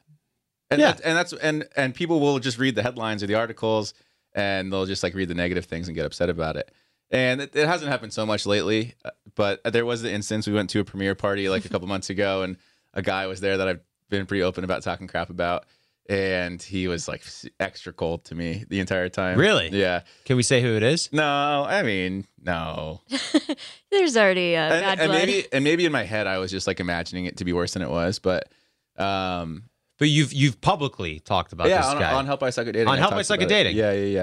And 0.72 0.80
Yeah. 0.82 0.88
That's, 0.88 1.02
and 1.02 1.18
that's 1.18 1.34
and 1.34 1.68
and 1.76 1.94
people 1.94 2.20
will 2.20 2.40
just 2.40 2.58
read 2.58 2.74
the 2.76 2.82
headlines 2.84 3.22
or 3.24 3.28
the 3.28 3.36
articles 3.36 3.94
and 4.36 4.72
they'll 4.72 4.86
just 4.86 5.04
like 5.04 5.14
read 5.14 5.30
the 5.30 5.36
negative 5.36 5.66
things 5.66 5.88
and 5.88 5.96
get 5.96 6.06
upset 6.06 6.30
about 6.30 6.56
it. 6.56 6.72
And 7.12 7.42
it, 7.42 7.56
it 7.56 7.68
hasn't 7.68 7.92
happened 7.92 8.14
so 8.14 8.26
much 8.26 8.46
lately, 8.46 8.96
uh, 9.06 9.12
but 9.36 9.62
there 9.64 9.86
was 9.86 10.02
the 10.02 10.12
instance 10.12 10.48
we 10.48 10.54
went 10.54 10.70
to 10.72 10.80
a 10.80 10.84
premiere 10.84 11.16
party 11.16 11.50
like 11.50 11.66
a 11.66 11.70
couple 11.70 11.88
months 11.96 12.10
ago 12.10 12.42
and 12.42 12.58
a 12.94 13.02
guy 13.02 13.28
was 13.28 13.40
there 13.40 13.58
that 13.58 13.68
I've 13.68 13.82
been 14.10 14.26
pretty 14.26 14.44
open 14.44 14.64
about 14.64 14.84
talking 14.84 15.08
crap 15.08 15.30
about 15.30 15.66
and 16.10 16.62
he 16.62 16.88
was 16.88 17.08
like 17.08 17.24
extra 17.60 17.94
cold 17.94 18.26
to 18.26 18.36
me 18.36 18.66
the 18.68 18.80
entire 18.80 19.10
time. 19.10 19.38
Really? 19.38 19.70
Yeah. 19.70 20.02
Can 20.26 20.36
we 20.36 20.44
say 20.44 20.62
who 20.62 20.76
it 20.76 20.84
is? 20.84 21.10
No, 21.14 21.66
I 21.68 21.84
mean, 21.84 22.26
no. 22.42 23.02
There's 23.92 24.18
already 24.18 24.56
uh, 24.56 24.62
and, 24.62 24.82
bad 24.82 25.00
and 25.00 25.12
maybe 25.12 25.46
and 25.54 25.64
maybe 25.64 25.86
in 25.86 25.92
my 25.92 26.04
head 26.04 26.28
I 26.28 26.40
was 26.40 26.52
just 26.52 26.68
like 26.68 26.80
imagining 26.80 27.26
it 27.26 27.38
to 27.38 27.46
be 27.46 27.54
worse 27.54 27.74
than 27.74 27.82
it 27.82 27.90
was, 27.90 28.20
but 28.20 28.50
um 28.98 29.64
But 30.00 30.10
you've 30.10 30.34
you've 30.34 30.60
publicly 30.60 31.20
talked 31.20 31.54
about 31.54 31.68
yeah, 31.68 31.78
this 31.78 31.86
on, 31.88 32.00
guy. 32.00 32.14
on 32.14 32.26
Help 32.26 32.44
I 32.44 32.50
Suck 32.50 32.68
at 32.68 32.74
Dating. 32.74 32.88
On 32.88 32.98
Help 32.98 33.12
I 33.14 33.16
talked 33.18 33.28
Suck 33.28 33.40
at 33.42 33.44
about 33.44 33.52
it. 33.52 33.64
Dating? 33.64 33.78
Yeah, 33.78 33.92
yeah, 33.92 34.06
yeah. 34.06 34.22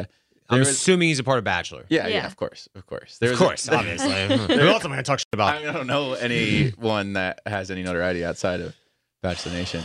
I'm 0.49 0.57
There 0.57 0.59
was- 0.61 0.69
assuming 0.71 1.09
he's 1.09 1.21
a 1.21 1.25
part 1.25 1.39
of 1.39 1.45
Bachelor. 1.45 1.87
yeah, 1.89 2.09
yeah, 2.09 2.15
Yeah. 2.17 2.27
of 2.27 2.37
course, 2.37 2.69
of 2.75 2.85
course. 2.87 3.19
Of 3.23 3.39
course, 3.39 3.69
a, 3.69 3.75
obviously. 3.79 4.11
Who 4.57 4.69
else 4.69 4.85
am 4.85 4.91
I 4.91 4.97
going 4.97 4.97
to 4.97 5.03
talk 5.05 5.21
shit 5.21 5.27
about? 5.33 5.57
I 5.59 5.63
don't 5.73 5.87
know 5.87 6.15
anyone 6.15 7.13
that 7.13 7.41
has 7.47 7.71
any 7.71 7.85
notoriety 7.85 8.25
outside 8.25 8.61
of 8.61 8.75
Bachelor 9.23 9.53
Nation. 9.53 9.85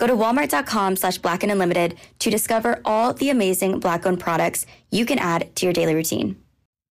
Go 0.00 0.06
to 0.06 0.14
walmart.com 0.14 0.96
slash 0.96 1.18
black 1.18 1.42
and 1.42 1.52
unlimited 1.52 1.94
to 2.20 2.30
discover 2.30 2.80
all 2.86 3.12
the 3.12 3.28
amazing 3.28 3.80
black 3.80 4.06
owned 4.06 4.18
products 4.18 4.64
you 4.90 5.04
can 5.04 5.18
add 5.18 5.54
to 5.56 5.66
your 5.66 5.74
daily 5.74 5.94
routine. 5.94 6.42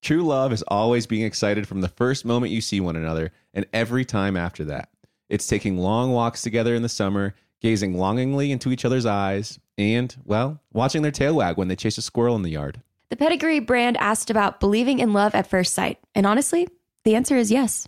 True 0.03 0.21
love 0.21 0.53
is 0.53 0.61
always 0.67 1.07
being 1.07 1.25
excited 1.25 1.67
from 1.67 1.81
the 1.81 1.87
first 1.87 2.23
moment 2.23 2.51
you 2.51 2.61
see 2.61 2.79
one 2.79 2.95
another 2.95 3.31
and 3.51 3.65
every 3.73 4.05
time 4.05 4.37
after 4.37 4.63
that. 4.65 4.89
It's 5.27 5.47
taking 5.47 5.79
long 5.79 6.11
walks 6.11 6.43
together 6.43 6.75
in 6.75 6.83
the 6.83 6.87
summer, 6.87 7.33
gazing 7.61 7.97
longingly 7.97 8.51
into 8.51 8.71
each 8.71 8.85
other's 8.85 9.07
eyes, 9.07 9.59
and, 9.75 10.15
well, 10.23 10.61
watching 10.71 11.01
their 11.01 11.11
tail 11.11 11.35
wag 11.35 11.57
when 11.57 11.67
they 11.67 11.75
chase 11.75 11.97
a 11.97 12.03
squirrel 12.03 12.35
in 12.35 12.43
the 12.43 12.51
yard. 12.51 12.79
The 13.09 13.15
Pedigree 13.15 13.59
brand 13.59 13.97
asked 13.97 14.29
about 14.29 14.59
believing 14.59 14.99
in 14.99 15.13
love 15.13 15.33
at 15.33 15.47
first 15.47 15.73
sight. 15.73 15.97
And 16.13 16.27
honestly, 16.27 16.67
the 17.05 17.15
answer 17.15 17.37
is 17.37 17.49
yes. 17.49 17.87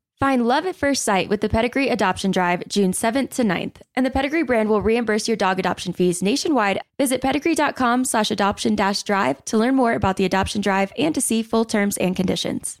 Find 0.21 0.45
love 0.45 0.67
at 0.67 0.75
first 0.75 1.03
sight 1.03 1.29
with 1.29 1.41
the 1.41 1.49
Pedigree 1.49 1.89
Adoption 1.89 2.29
Drive 2.29 2.67
June 2.67 2.91
7th 2.91 3.31
to 3.31 3.41
9th, 3.41 3.77
and 3.95 4.05
the 4.05 4.11
Pedigree 4.11 4.43
brand 4.43 4.69
will 4.69 4.83
reimburse 4.83 5.27
your 5.27 5.35
dog 5.35 5.57
adoption 5.57 5.93
fees 5.93 6.21
nationwide. 6.21 6.79
Visit 6.99 7.21
pedigree.com 7.21 8.05
slash 8.05 8.29
adoption 8.29 8.75
dash 8.75 9.01
drive 9.01 9.43
to 9.45 9.57
learn 9.57 9.73
more 9.73 9.93
about 9.93 10.17
the 10.17 10.25
adoption 10.25 10.61
drive 10.61 10.93
and 10.95 11.15
to 11.15 11.21
see 11.21 11.41
full 11.41 11.65
terms 11.65 11.97
and 11.97 12.15
conditions. 12.15 12.80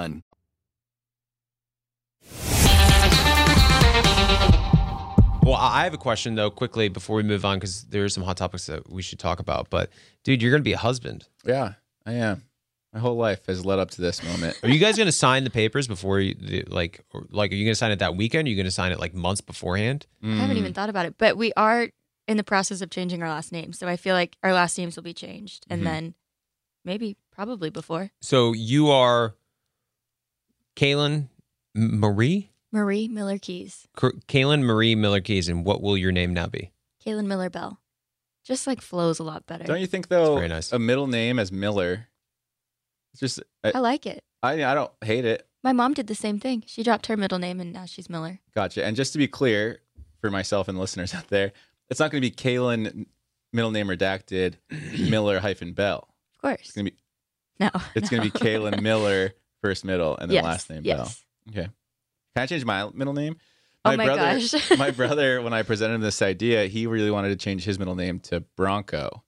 Well, 5.43 5.59
I 5.59 5.83
have 5.83 5.93
a 5.93 5.97
question 5.97 6.35
though, 6.35 6.51
quickly 6.51 6.87
before 6.87 7.15
we 7.17 7.23
move 7.23 7.43
on, 7.43 7.57
because 7.57 7.83
there 7.85 8.05
are 8.05 8.09
some 8.09 8.23
hot 8.23 8.37
topics 8.37 8.67
that 8.67 8.89
we 8.89 9.01
should 9.01 9.19
talk 9.19 9.39
about. 9.39 9.69
But 9.69 9.89
dude, 10.23 10.41
you're 10.41 10.51
gonna 10.51 10.63
be 10.63 10.73
a 10.73 10.77
husband. 10.77 11.27
Yeah, 11.43 11.73
I 12.05 12.13
am. 12.13 12.43
My 12.93 12.99
whole 12.99 13.15
life 13.15 13.45
has 13.47 13.65
led 13.65 13.79
up 13.79 13.89
to 13.91 14.01
this 14.01 14.23
moment. 14.23 14.57
Are 14.63 14.69
you 14.69 14.77
guys 14.79 14.97
gonna 14.97 15.11
sign 15.11 15.43
the 15.43 15.49
papers 15.49 15.87
before 15.87 16.19
you 16.19 16.35
the- 16.35 16.63
like, 16.67 17.03
or, 17.11 17.25
like, 17.31 17.51
are 17.51 17.55
you 17.55 17.65
gonna 17.65 17.75
sign 17.75 17.91
it 17.91 17.99
that 17.99 18.15
weekend? 18.15 18.47
Are 18.47 18.51
you 18.51 18.55
gonna 18.57 18.69
sign 18.71 18.91
it 18.91 18.99
like 18.99 19.13
months 19.15 19.41
beforehand? 19.41 20.05
I 20.23 20.35
haven't 20.35 20.57
Mm. 20.57 20.59
even 20.59 20.73
thought 20.73 20.89
about 20.89 21.05
it, 21.07 21.15
but 21.17 21.35
we 21.37 21.51
are 21.57 21.89
in 22.27 22.37
the 22.37 22.43
process 22.43 22.81
of 22.81 22.89
changing 22.91 23.21
our 23.23 23.29
last 23.29 23.51
name. 23.51 23.73
So 23.73 23.87
I 23.87 23.97
feel 23.97 24.13
like 24.15 24.37
our 24.43 24.53
last 24.53 24.77
names 24.77 24.95
will 24.95 25.03
be 25.03 25.13
changed. 25.13 25.65
And 25.69 25.81
Mhm. 25.81 25.85
then 25.85 26.15
maybe, 26.85 27.17
probably 27.31 27.69
before. 27.71 28.11
So 28.21 28.53
you 28.53 28.89
are 28.91 29.35
Caelynn 30.75 31.29
Marie, 31.75 32.51
Marie 32.71 33.07
Miller 33.07 33.37
Keyes. 33.37 33.87
Caelynn 33.97 34.61
Marie 34.63 34.95
Miller 34.95 35.21
Keyes, 35.21 35.47
and 35.49 35.65
what 35.65 35.81
will 35.81 35.97
your 35.97 36.11
name 36.11 36.33
now 36.33 36.47
be? 36.47 36.71
Caelynn 37.05 37.25
Miller 37.25 37.49
Bell. 37.49 37.79
Just 38.43 38.65
like 38.67 38.81
flows 38.81 39.19
a 39.19 39.23
lot 39.23 39.45
better. 39.45 39.63
Don't 39.65 39.79
you 39.81 39.87
think 39.87 40.07
though? 40.07 40.35
very 40.35 40.47
nice. 40.47 40.71
A 40.71 40.79
middle 40.79 41.07
name 41.07 41.37
as 41.39 41.51
Miller. 41.51 42.07
It's 43.13 43.19
just 43.19 43.41
I, 43.63 43.73
I 43.75 43.79
like 43.79 44.05
it. 44.05 44.23
I 44.41 44.63
I 44.63 44.73
don't 44.73 44.91
hate 45.03 45.25
it. 45.25 45.47
My 45.63 45.73
mom 45.73 45.93
did 45.93 46.07
the 46.07 46.15
same 46.15 46.39
thing. 46.39 46.63
She 46.65 46.81
dropped 46.81 47.05
her 47.05 47.15
middle 47.17 47.37
name 47.37 47.59
and 47.59 47.71
now 47.71 47.85
she's 47.85 48.09
Miller. 48.09 48.39
Gotcha. 48.55 48.83
And 48.83 48.95
just 48.95 49.11
to 49.13 49.19
be 49.19 49.27
clear 49.27 49.79
for 50.19 50.31
myself 50.31 50.67
and 50.67 50.79
listeners 50.79 51.13
out 51.15 51.27
there, 51.27 51.51
it's 51.89 51.99
not 51.99 52.09
going 52.09 52.21
to 52.23 52.27
be 52.27 52.35
Caelynn 52.35 53.05
middle 53.53 53.69
name 53.71 53.87
redacted 53.87 54.55
Miller 55.09 55.39
hyphen 55.39 55.73
Bell. 55.73 56.07
Of 56.35 56.41
course. 56.41 56.59
It's 56.61 56.71
going 56.71 56.85
to 56.85 56.91
be 56.91 56.97
No. 57.59 57.69
it's 57.93 58.09
going 58.09 58.23
to 58.23 58.31
be 58.31 58.39
Caelynn 58.45 58.81
Miller 58.81 59.33
first 59.61 59.85
middle 59.85 60.17
and 60.17 60.29
then 60.29 60.35
Yes, 60.35 60.43
last 60.43 60.69
name 60.69 60.81
yes. 60.83 60.97
Bell. 60.97 61.63
Okay. 61.63 61.69
Can 62.35 62.43
I 62.43 62.45
change 62.45 62.65
my 62.65 62.89
middle 62.93 63.13
name? 63.13 63.37
Oh 63.83 63.97
my 63.97 64.05
brother, 64.05 64.39
gosh. 64.39 64.71
my 64.77 64.91
brother, 65.01 65.41
when 65.41 65.53
I 65.53 65.63
presented 65.63 65.95
him 65.95 66.01
this 66.01 66.21
idea, 66.21 66.65
he 66.67 66.87
really 66.87 67.11
wanted 67.11 67.29
to 67.29 67.35
change 67.35 67.63
his 67.63 67.79
middle 67.79 67.95
name 67.95 68.19
to 68.21 68.41
Bronco. 68.55 69.23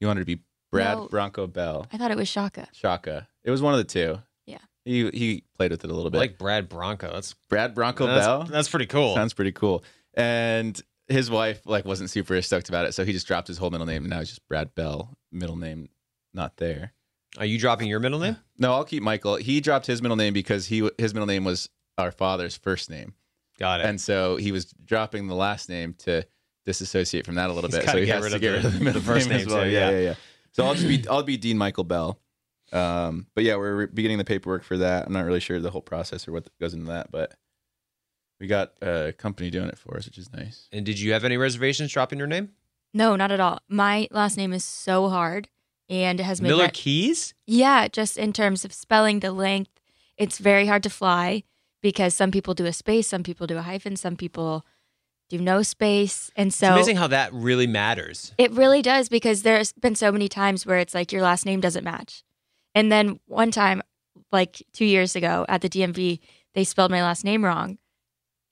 He 0.00 0.06
wanted 0.06 0.20
to 0.20 0.26
be 0.26 0.42
Brad 0.70 0.96
No. 0.96 1.08
Bronco 1.08 1.46
Bell. 1.46 1.86
I 1.92 1.98
thought 1.98 2.10
it 2.10 2.16
was 2.16 2.28
Shaka. 2.28 2.68
Shaka. 2.72 3.28
It 3.44 3.50
was 3.50 3.62
one 3.62 3.74
of 3.74 3.78
the 3.78 3.84
two. 3.84 4.18
Yeah. 4.46 4.58
He 4.84 5.10
he 5.10 5.44
played 5.56 5.70
with 5.70 5.84
it 5.84 5.90
a 5.90 5.94
little 5.94 6.10
bit. 6.10 6.18
Like 6.18 6.38
Brad 6.38 6.68
Bronco. 6.68 7.12
That's 7.12 7.34
Brad 7.48 7.74
Bronco 7.74 8.06
that's, 8.06 8.26
Bell. 8.26 8.44
That's 8.44 8.68
pretty 8.68 8.86
cool. 8.86 9.14
Sounds 9.14 9.34
pretty 9.34 9.52
cool. 9.52 9.84
And 10.14 10.80
his 11.06 11.30
wife 11.30 11.62
like 11.66 11.84
wasn't 11.84 12.10
super 12.10 12.40
stoked 12.42 12.68
about 12.68 12.86
it, 12.86 12.92
so 12.92 13.04
he 13.04 13.12
just 13.12 13.26
dropped 13.26 13.48
his 13.48 13.58
whole 13.58 13.70
middle 13.70 13.86
name 13.86 14.04
and 14.04 14.10
now 14.10 14.20
it's 14.20 14.30
just 14.30 14.46
Brad 14.48 14.74
Bell, 14.74 15.16
middle 15.32 15.56
name 15.56 15.88
not 16.34 16.56
there. 16.58 16.92
Are 17.38 17.46
you 17.46 17.58
dropping 17.58 17.88
your 17.88 18.00
middle 18.00 18.18
name? 18.18 18.36
No, 18.58 18.72
I'll 18.74 18.84
keep 18.84 19.02
Michael. 19.02 19.36
He 19.36 19.60
dropped 19.60 19.86
his 19.86 20.02
middle 20.02 20.16
name 20.16 20.32
because 20.34 20.66
he 20.66 20.88
his 20.98 21.14
middle 21.14 21.26
name 21.26 21.44
was 21.44 21.70
our 21.96 22.10
father's 22.10 22.56
first 22.56 22.90
name. 22.90 23.14
Got 23.58 23.80
it. 23.80 23.86
And 23.86 24.00
so 24.00 24.36
he 24.36 24.52
was 24.52 24.66
dropping 24.84 25.26
the 25.28 25.34
last 25.34 25.68
name 25.68 25.94
to 26.00 26.24
disassociate 26.66 27.24
from 27.24 27.36
that 27.36 27.48
a 27.50 27.52
little 27.52 27.70
He's 27.70 27.78
bit. 27.78 27.88
So 27.88 27.96
he 27.96 28.06
has 28.08 28.22
rid 28.22 28.30
to 28.30 28.34
of 28.36 28.40
get 28.40 28.50
the- 28.50 28.56
rid 28.56 28.64
of 28.66 28.78
the 28.78 28.84
middle 28.84 29.00
first 29.00 29.28
name 29.28 29.40
as 29.40 29.46
well. 29.46 29.64
too, 29.64 29.70
yeah, 29.70 29.90
yeah. 29.90 29.96
yeah, 29.98 30.04
yeah. 30.10 30.14
So 30.52 30.64
I'll 30.66 30.74
just 30.74 30.88
be 30.88 31.06
I'll 31.08 31.22
be 31.22 31.36
Dean 31.36 31.56
Michael 31.58 31.84
Bell. 31.84 32.18
Um, 32.72 33.26
but 33.34 33.44
yeah, 33.44 33.56
we're 33.56 33.86
beginning 33.86 34.18
the 34.18 34.24
paperwork 34.24 34.62
for 34.64 34.76
that. 34.78 35.06
I'm 35.06 35.12
not 35.12 35.24
really 35.24 35.40
sure 35.40 35.58
the 35.60 35.70
whole 35.70 35.80
process 35.80 36.28
or 36.28 36.32
what 36.32 36.48
goes 36.60 36.74
into 36.74 36.86
that, 36.88 37.10
but 37.10 37.34
we 38.40 38.46
got 38.46 38.72
a 38.82 39.12
company 39.16 39.50
doing 39.50 39.68
it 39.68 39.78
for 39.78 39.96
us, 39.96 40.04
which 40.06 40.18
is 40.18 40.30
nice. 40.32 40.68
And 40.72 40.84
did 40.84 41.00
you 41.00 41.12
have 41.12 41.24
any 41.24 41.36
reservations 41.38 41.92
dropping 41.92 42.18
your 42.18 42.28
name? 42.28 42.50
No, 42.92 43.16
not 43.16 43.30
at 43.32 43.40
all. 43.40 43.60
My 43.68 44.06
last 44.10 44.36
name 44.36 44.52
is 44.52 44.64
so 44.64 45.08
hard 45.08 45.48
and 45.88 46.20
it 46.20 46.24
has 46.24 46.40
made 46.40 46.48
Miller 46.48 46.64
my- 46.64 46.70
Keyes? 46.70 47.34
Yeah, 47.46 47.88
just 47.88 48.16
in 48.16 48.32
terms 48.32 48.64
of 48.64 48.72
spelling 48.72 49.20
the 49.20 49.32
length, 49.32 49.70
it's 50.16 50.38
very 50.38 50.66
hard 50.66 50.82
to 50.82 50.90
fly 50.90 51.44
because 51.80 52.14
some 52.14 52.30
people 52.30 52.54
do 52.54 52.66
a 52.66 52.72
space, 52.72 53.08
some 53.08 53.22
people 53.22 53.46
do 53.46 53.56
a 53.58 53.62
hyphen, 53.62 53.96
some 53.96 54.16
people 54.16 54.66
do 55.28 55.38
no 55.38 55.62
space. 55.62 56.30
And 56.36 56.52
so 56.52 56.68
it's 56.68 56.74
amazing 56.76 56.96
how 56.96 57.06
that 57.08 57.32
really 57.32 57.66
matters. 57.66 58.32
it 58.38 58.50
really 58.52 58.82
does 58.82 59.08
because 59.08 59.42
there's 59.42 59.72
been 59.72 59.94
so 59.94 60.10
many 60.10 60.28
times 60.28 60.66
where 60.66 60.78
it's 60.78 60.94
like 60.94 61.12
your 61.12 61.22
last 61.22 61.46
name 61.46 61.60
doesn't 61.60 61.84
match. 61.84 62.24
And 62.74 62.90
then 62.90 63.20
one 63.26 63.50
time, 63.50 63.82
like 64.32 64.62
two 64.72 64.84
years 64.84 65.16
ago 65.16 65.44
at 65.48 65.60
the 65.62 65.68
DMV, 65.68 66.20
they 66.54 66.64
spelled 66.64 66.90
my 66.90 67.02
last 67.02 67.24
name 67.24 67.44
wrong. 67.44 67.78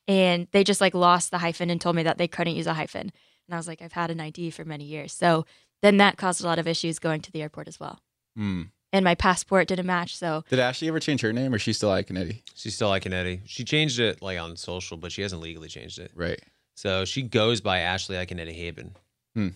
And 0.09 0.47
they 0.53 0.63
just 0.63 0.81
like 0.81 0.95
lost 0.95 1.31
the 1.31 1.39
hyphen 1.39 1.69
and 1.71 1.81
told 1.81 1.97
me 1.97 2.05
that 2.05 2.19
they 2.19 2.29
couldn't 2.29 2.55
use 2.55 2.67
a 2.67 2.75
hyphen. 2.75 3.11
And 3.49 3.55
I 3.55 3.57
was 3.57 3.67
like, 3.67 3.83
I've 3.83 3.93
had 3.93 4.11
an 4.11 4.21
ID 4.21 4.51
for 4.51 4.65
many 4.65 4.85
years. 4.85 5.13
So 5.13 5.45
then 5.83 5.97
that 5.99 6.17
caused 6.17 6.43
a 6.43 6.47
lot 6.47 6.59
of 6.59 6.67
issues 6.67 6.99
going 6.99 7.21
to 7.23 7.33
the 7.33 7.43
airport 7.43 7.69
as 7.69 7.79
well. 7.79 8.01
Hmm. 8.37 8.63
And 8.93 9.05
my 9.05 9.15
passport 9.15 9.69
didn't 9.69 9.87
match. 9.87 10.17
So 10.17 10.45
Did 10.49 10.59
Ashley 10.59 10.89
ever 10.89 11.01
change 11.01 11.21
her 11.21 11.33
name, 11.33 11.53
or 11.53 11.59
she's 11.59 11.75
she 11.75 11.79
still 11.79 11.91
Iaconetti? 11.91 12.43
She's 12.55 12.75
still 12.75 12.89
like 12.89 13.05
an 13.05 13.43
She 13.45 13.65
changed 13.65 14.01
it 14.01 14.23
like 14.23 14.39
on 14.39 14.57
social, 14.57 14.97
but 14.97 15.13
she 15.13 15.23
hasn't 15.23 15.43
legally 15.43 15.69
changed 15.69 15.99
it. 15.99 16.13
Right. 16.15 16.41
So 16.77 17.05
she 17.05 17.23
goes 17.23 17.61
by 17.61 17.81
Ashley 17.81 18.17
Iaconetti 18.17 18.57
Haibon. 18.57 18.91
Hmm. 19.35 19.49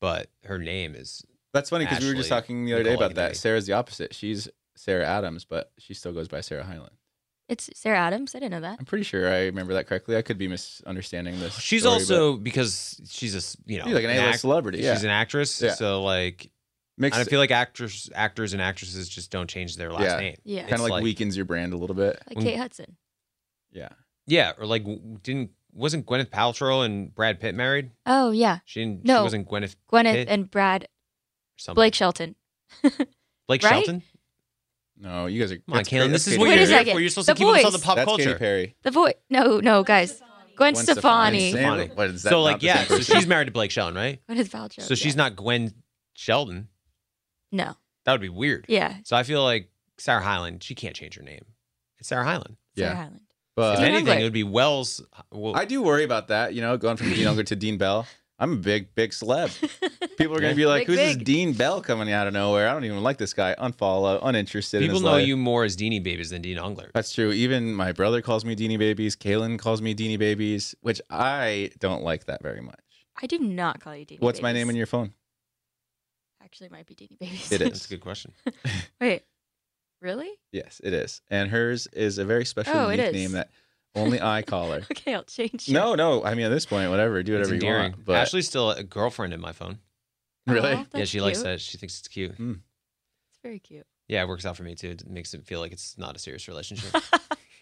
But 0.00 0.28
her 0.44 0.58
name 0.58 0.94
is 0.96 1.24
That's 1.52 1.70
funny 1.70 1.84
because 1.84 2.02
we 2.02 2.08
were 2.08 2.16
just 2.16 2.28
talking 2.28 2.64
the 2.64 2.74
other 2.74 2.82
day 2.82 2.90
Nicole 2.90 3.06
about 3.06 3.14
that. 3.16 3.36
Sarah's 3.36 3.66
the 3.66 3.74
opposite. 3.74 4.14
She's 4.14 4.48
Sarah 4.74 5.06
Adams, 5.06 5.44
but 5.44 5.70
she 5.78 5.94
still 5.94 6.12
goes 6.12 6.28
by 6.28 6.40
Sarah 6.40 6.64
Hyland. 6.64 6.96
It's 7.52 7.68
Sarah 7.74 7.98
Adams. 7.98 8.34
I 8.34 8.38
didn't 8.38 8.52
know 8.52 8.60
that. 8.68 8.78
I'm 8.78 8.86
pretty 8.86 9.04
sure 9.04 9.28
I 9.30 9.44
remember 9.44 9.74
that 9.74 9.86
correctly. 9.86 10.16
I 10.16 10.22
could 10.22 10.38
be 10.38 10.48
misunderstanding 10.48 11.38
this. 11.38 11.58
She's 11.58 11.82
story, 11.82 11.94
also 11.94 12.36
because 12.36 13.00
she's 13.08 13.34
a 13.34 13.58
you 13.70 13.78
know 13.78 13.84
She's 13.84 13.94
like 13.94 14.04
an 14.04 14.10
A-list 14.10 14.40
celebrity, 14.40 14.78
She's 14.78 15.04
an 15.04 15.10
actress, 15.10 15.60
Yeah. 15.60 15.74
so 15.74 16.02
like 16.02 16.50
Makes- 16.98 17.18
I 17.18 17.24
feel 17.24 17.38
like 17.38 17.50
actors 17.50 18.10
actors 18.14 18.52
and 18.52 18.62
actresses 18.62 19.08
just 19.08 19.30
don't 19.30 19.48
change 19.48 19.76
their 19.76 19.90
but- 19.90 20.00
last 20.00 20.10
yeah, 20.12 20.20
name. 20.20 20.36
Yeah. 20.44 20.60
kind 20.62 20.74
of 20.74 20.80
It's 20.80 20.90
like, 20.90 21.02
weakens 21.02 21.36
your 21.36 21.44
brand 21.44 21.72
a 21.72 21.76
little 21.76 21.96
bit. 21.96 22.20
Like 22.28 22.38
mm. 22.38 22.42
Kate 22.42 22.56
Hudson. 22.58 22.96
Yeah, 23.70 23.88
Yeah, 24.26 24.52
or 24.58 24.66
like 24.66 24.84
didn't 25.22 25.50
wasn't 25.74 26.06
Gwyneth 26.06 26.28
Paltrow 26.30 26.84
and 26.84 27.14
Brad 27.14 27.40
Pitt 27.40 27.54
married? 27.54 27.90
Oh, 28.04 28.30
yeah. 28.30 28.58
She 28.66 28.80
didn't. 28.80 29.04
No. 29.06 29.20
she 29.20 29.22
wasn't 29.22 29.48
Gwyneth. 29.48 29.76
Gwyneth 29.90 30.12
Pitt 30.12 30.28
and 30.28 30.50
Brad. 30.50 30.88
something. 31.56 31.76
Blake 31.76 31.94
Shelton. 31.94 32.34
Blake 32.82 33.62
right? 33.62 33.84
Shelton. 33.84 34.02
No, 35.02 35.26
you 35.26 35.40
guys 35.40 35.50
are. 35.50 35.56
Come 35.56 35.64
on, 35.68 35.76
that's 35.78 35.88
Caelynn, 35.88 36.00
Katy- 36.02 36.12
this 36.12 36.26
is 36.28 36.32
Katy 36.34 36.38
what 36.38 36.48
Wait 36.48 36.54
you're 36.54 36.62
a 36.62 36.66
here 36.66 36.78
second. 36.78 36.92
for. 36.94 37.00
You're 37.00 37.08
supposed 37.10 37.28
The 37.28 37.34
to 37.34 37.38
keep 37.38 37.48
us 37.48 37.64
on 37.64 37.72
the 37.72 37.78
voice. 37.78 37.84
pop 37.84 37.96
That's 37.96 38.06
culture. 38.06 38.24
Katy 38.24 38.38
Perry. 38.38 38.76
The 38.82 38.90
voice. 38.92 39.14
No, 39.30 39.58
no, 39.58 39.82
guys. 39.82 40.20
Gwen, 40.56 40.74
Gwen 40.74 40.76
Stefani. 40.76 41.50
Stefani. 41.50 41.88
What 41.94 42.10
is 42.10 42.22
that? 42.22 42.30
So 42.30 42.36
not 42.36 42.42
like 42.42 42.60
the 42.60 42.66
yeah, 42.66 42.76
same 42.76 42.86
so 42.86 42.96
person? 42.98 43.16
she's 43.16 43.26
married 43.26 43.46
to 43.46 43.50
Blake 43.50 43.70
Shelton, 43.72 43.96
right? 43.96 44.20
Gwyneth 44.28 44.50
Paltrow. 44.50 44.82
So 44.82 44.94
she's 44.94 45.14
yeah. 45.14 45.22
not 45.22 45.34
Gwen 45.36 45.74
Sheldon. 46.14 46.68
No. 47.50 47.74
That 48.04 48.12
would 48.12 48.20
be 48.20 48.28
weird. 48.28 48.66
Yeah. 48.68 48.96
So 49.04 49.16
I 49.16 49.24
feel 49.24 49.42
like 49.42 49.70
Sarah 49.98 50.22
Hyland, 50.22 50.62
she 50.62 50.74
can't 50.76 50.94
change 50.94 51.16
her 51.16 51.22
name. 51.22 51.44
It's 51.98 52.08
Sarah 52.08 52.24
Hyland. 52.24 52.56
Yeah. 52.74 52.86
Sarah 52.86 52.96
Hyland. 52.96 53.20
But 53.56 53.72
if 53.74 53.78
Dean 53.80 53.94
anything, 53.94 54.20
it 54.20 54.24
would 54.24 54.32
be 54.32 54.44
Wells. 54.44 55.02
Uh, 55.12 55.22
well, 55.32 55.56
I 55.56 55.64
do 55.64 55.82
worry 55.82 56.04
about 56.04 56.28
that. 56.28 56.54
You 56.54 56.62
know, 56.62 56.76
going 56.76 56.96
from 56.96 57.10
Dean 57.10 57.26
Unglert 57.28 57.46
to 57.46 57.56
Dean 57.56 57.76
Bell. 57.76 58.06
I'm 58.38 58.54
a 58.54 58.56
big, 58.56 58.94
big 58.94 59.10
celeb. 59.12 59.50
People 60.18 60.36
are 60.36 60.40
going 60.40 60.52
to 60.52 60.56
be 60.56 60.66
like, 60.66 60.80
Big, 60.80 60.86
"Who's 60.88 60.96
this 60.96 61.16
big. 61.16 61.24
Dean 61.24 61.52
Bell 61.52 61.80
coming 61.80 62.10
out 62.10 62.26
of 62.26 62.32
nowhere? 62.32 62.68
I 62.68 62.72
don't 62.72 62.84
even 62.84 63.02
like 63.02 63.16
this 63.18 63.32
guy. 63.34 63.54
Unfollow, 63.58 64.18
uninterested." 64.22 64.82
in 64.82 64.88
people 64.88 64.96
his 64.96 65.04
know 65.04 65.12
life." 65.12 65.26
you 65.26 65.36
more 65.36 65.64
as 65.64 65.76
Deanie 65.76 66.02
Babies 66.02 66.30
than 66.30 66.42
Dean 66.42 66.56
Unglert. 66.58 66.90
That's 66.92 67.12
true. 67.12 67.30
Even 67.30 67.72
my 67.74 67.92
brother 67.92 68.20
calls 68.20 68.44
me 68.44 68.56
Deanie 68.56 68.78
Babies. 68.78 69.14
Caelynn 69.16 69.58
calls 69.58 69.80
me 69.80 69.94
Deanie 69.94 70.18
Babies, 70.18 70.74
which 70.80 71.00
I 71.08 71.70
don't 71.78 72.02
like 72.02 72.24
that 72.26 72.42
very 72.42 72.60
much. 72.60 72.80
I 73.22 73.26
do 73.26 73.38
not 73.38 73.80
call 73.80 73.94
you 73.94 74.04
Deanie 74.06 74.20
What's 74.20 74.42
my 74.42 74.52
name 74.52 74.62
in 74.62 74.68
Babies. 74.68 74.78
your 74.78 74.86
phone? 74.86 75.12
Actually, 76.42 76.66
it 76.66 76.72
might 76.72 76.86
be 76.86 76.94
Deanie 76.94 77.18
Babies. 77.18 77.52
It 77.52 77.60
is. 77.62 77.68
That's 77.70 77.86
a 77.86 77.88
good 77.90 78.00
question. 78.00 78.32
Wait. 79.00 79.22
Really? 80.00 80.30
Yes, 80.50 80.80
it 80.82 80.92
is. 80.92 81.20
And 81.30 81.48
hers 81.48 81.86
is 81.92 82.18
a 82.18 82.24
very 82.24 82.44
special 82.44 82.74
Oh, 82.74 82.88
it 82.88 82.96
unique 82.98 83.14
is. 83.14 83.14
name 83.14 83.32
that 83.32 83.50
only 83.94 84.20
I 84.20 84.42
call 84.42 84.72
her. 84.72 84.82
Okay, 84.90 85.14
I'll 85.14 85.24
change. 85.24 85.68
it. 85.68 85.72
No, 85.72 85.94
no. 85.94 86.24
I 86.24 86.34
mean, 86.34 86.46
at 86.46 86.50
this 86.50 86.66
point, 86.66 86.90
whatever. 86.90 87.22
Do 87.22 87.34
whatever 87.34 87.54
you 87.54 87.66
want. 87.66 88.04
But 88.04 88.16
Ashley's 88.16 88.48
still 88.48 88.70
a 88.70 88.82
girlfriend 88.82 89.32
in 89.34 89.40
my 89.40 89.52
phone. 89.52 89.78
really, 90.46 90.72
Aw, 90.72 90.76
yeah, 90.78 90.84
that's 90.92 91.10
she 91.10 91.20
likes 91.20 91.42
that. 91.42 91.60
She 91.60 91.78
thinks 91.78 91.98
it's 91.98 92.08
cute. 92.08 92.34
Hmm. 92.34 92.52
It's 93.30 93.38
very 93.42 93.58
cute. 93.58 93.86
Yeah, 94.08 94.22
it 94.22 94.28
works 94.28 94.44
out 94.44 94.56
for 94.56 94.62
me 94.62 94.74
too. 94.74 94.90
It 94.90 95.08
makes 95.08 95.32
it 95.34 95.44
feel 95.46 95.60
like 95.60 95.72
it's 95.72 95.96
not 95.98 96.16
a 96.16 96.18
serious 96.18 96.48
relationship. 96.48 96.94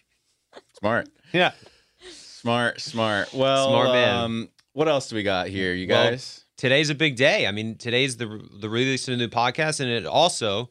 smart, 0.79 1.07
yeah. 1.31 1.51
smart, 2.11 2.81
smart. 2.81 3.33
Well, 3.33 3.69
Smart 3.69 3.89
man. 3.89 4.15
Um, 4.17 4.49
what 4.73 4.87
else 4.87 5.09
do 5.09 5.15
we 5.15 5.23
got 5.23 5.47
here, 5.47 5.73
you 5.73 5.87
Well, 5.87 6.11
guys? 6.11 6.45
Today's 6.57 6.89
a 6.89 6.95
big 6.95 7.15
day. 7.15 7.47
I 7.47 7.51
mean, 7.51 7.75
today's 7.75 8.17
the 8.17 8.39
the 8.59 8.69
release 8.69 9.07
of 9.07 9.13
the 9.13 9.17
new 9.17 9.29
podcast, 9.29 9.79
and 9.79 9.89
it 9.89 10.05
also 10.05 10.69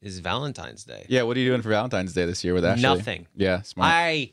is 0.00 0.18
Valentine's 0.18 0.84
Day. 0.84 1.06
yeah. 1.08 1.22
What 1.22 1.36
are 1.36 1.40
you 1.40 1.48
doing 1.50 1.62
for 1.62 1.68
Valentine's 1.70 2.12
Day 2.12 2.24
this 2.26 2.42
year 2.44 2.54
with 2.54 2.64
Ashley? 2.64 2.82
Nothing. 2.82 3.26
Yeah, 3.34 3.62
smart. 3.62 3.90
I 3.92 4.32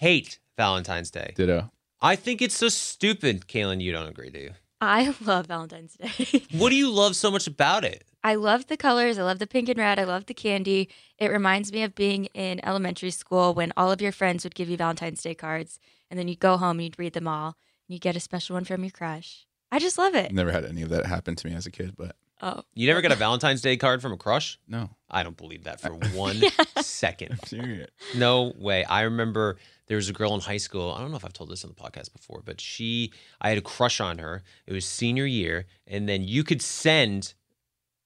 hate 0.00 0.38
Valentine's 0.56 1.10
Day. 1.10 1.32
Ditto. 1.36 1.70
I 2.00 2.16
think 2.16 2.40
it's 2.40 2.56
so 2.56 2.68
stupid, 2.70 3.46
Caelynn. 3.46 3.82
You 3.82 3.92
don't 3.92 4.08
agree, 4.08 4.30
do 4.30 4.38
you? 4.40 4.50
I 4.80 5.14
love 5.20 5.46
Valentine's 5.46 5.94
Day. 5.94 6.42
What 6.58 6.70
do 6.70 6.76
you 6.76 6.90
love 6.90 7.14
so 7.16 7.30
much 7.30 7.46
about 7.46 7.84
it? 7.84 8.04
I 8.24 8.34
love 8.34 8.66
the 8.68 8.76
colors. 8.78 9.18
I 9.18 9.22
love 9.22 9.38
the 9.38 9.46
pink 9.46 9.68
and 9.68 9.78
red. 9.78 9.98
I 9.98 10.04
love 10.04 10.24
the 10.26 10.34
candy. 10.34 10.88
It 11.18 11.30
reminds 11.30 11.70
me 11.72 11.82
of 11.82 11.94
being 11.94 12.26
in 12.34 12.64
elementary 12.64 13.10
school 13.10 13.52
when 13.54 13.72
all 13.76 13.90
of 13.92 14.00
your 14.00 14.12
friends 14.12 14.42
would 14.44 14.54
give 14.54 14.68
you 14.70 14.76
Valentine's 14.78 15.22
Day 15.22 15.34
cards, 15.34 15.78
and 16.10 16.18
then 16.18 16.28
you'd 16.28 16.40
go 16.40 16.56
home 16.56 16.78
and 16.78 16.82
you'd 16.84 16.98
read 16.98 17.12
them 17.12 17.28
all, 17.28 17.48
and 17.48 17.94
you'd 17.94 18.00
get 18.02 18.16
a 18.16 18.20
special 18.20 18.54
one 18.54 18.64
from 18.64 18.82
your 18.82 18.90
crush. 18.90 19.46
I 19.70 19.78
just 19.78 19.98
love 19.98 20.14
it. 20.14 20.32
Never 20.32 20.50
had 20.52 20.64
any 20.64 20.82
of 20.82 20.88
that 20.90 21.06
happen 21.06 21.36
to 21.36 21.46
me 21.46 21.54
as 21.54 21.66
a 21.66 21.70
kid, 21.70 21.94
but 21.96 22.16
Oh, 22.42 22.62
You 22.72 22.86
never 22.88 23.02
got 23.02 23.12
a 23.12 23.16
Valentine's 23.16 23.60
Day 23.60 23.76
card 23.76 24.00
from 24.00 24.12
a 24.12 24.16
crush? 24.16 24.58
no. 24.66 24.88
I 25.10 25.22
don't 25.24 25.36
believe 25.36 25.64
that 25.64 25.78
for 25.80 25.90
one 26.14 26.40
second. 26.80 27.32
I'm 27.32 27.46
serious. 27.46 27.90
No 28.16 28.52
way. 28.56 28.84
I 28.84 29.02
remember 29.02 29.58
there 29.90 29.96
was 29.96 30.08
a 30.08 30.12
girl 30.12 30.32
in 30.34 30.40
high 30.40 30.56
school. 30.56 30.92
I 30.92 31.00
don't 31.00 31.10
know 31.10 31.16
if 31.16 31.24
I've 31.24 31.32
told 31.32 31.50
this 31.50 31.64
on 31.64 31.70
the 31.70 31.74
podcast 31.74 32.12
before, 32.12 32.42
but 32.44 32.60
she, 32.60 33.10
I 33.40 33.48
had 33.48 33.58
a 33.58 33.60
crush 33.60 34.00
on 34.00 34.18
her. 34.18 34.44
It 34.68 34.72
was 34.72 34.84
senior 34.84 35.26
year. 35.26 35.66
And 35.88 36.08
then 36.08 36.22
you 36.22 36.44
could 36.44 36.62
send 36.62 37.34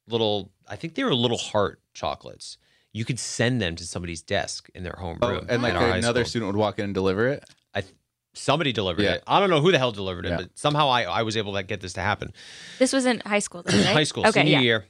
little, 0.08 0.50
I 0.66 0.76
think 0.76 0.94
they 0.94 1.04
were 1.04 1.14
little 1.14 1.36
heart 1.36 1.82
chocolates. 1.92 2.56
You 2.94 3.04
could 3.04 3.18
send 3.18 3.60
them 3.60 3.76
to 3.76 3.84
somebody's 3.86 4.22
desk 4.22 4.70
in 4.74 4.82
their 4.82 4.96
home 4.98 5.18
Oh, 5.20 5.28
room. 5.30 5.46
and 5.50 5.60
like 5.62 5.74
at 5.74 5.82
our 5.82 5.88
high 5.90 5.96
another 5.98 6.22
school. 6.24 6.30
student 6.30 6.46
would 6.52 6.58
walk 6.58 6.78
in 6.78 6.86
and 6.86 6.94
deliver 6.94 7.28
it. 7.28 7.44
I, 7.74 7.82
th- 7.82 7.92
somebody 8.32 8.72
delivered 8.72 9.02
Yeah. 9.02 9.14
it. 9.16 9.24
I 9.26 9.38
don't 9.38 9.50
know 9.50 9.60
who 9.60 9.70
the 9.70 9.78
hell 9.78 9.92
delivered 9.92 10.24
it, 10.24 10.30
Yeah. 10.30 10.36
but 10.38 10.58
somehow 10.58 10.88
I, 10.88 11.02
I 11.02 11.22
was 11.22 11.36
able 11.36 11.52
to 11.52 11.62
get 11.64 11.82
this 11.82 11.92
to 11.94 12.00
happen. 12.00 12.32
this 12.78 12.94
was 12.94 13.04
in 13.04 13.20
high 13.26 13.40
school, 13.40 13.62
though, 13.62 13.76
right? 13.76 13.84
high 13.86 14.04
school, 14.04 14.26
Okay, 14.26 14.40
senior 14.40 14.52
yeah. 14.54 14.60
year. 14.60 14.84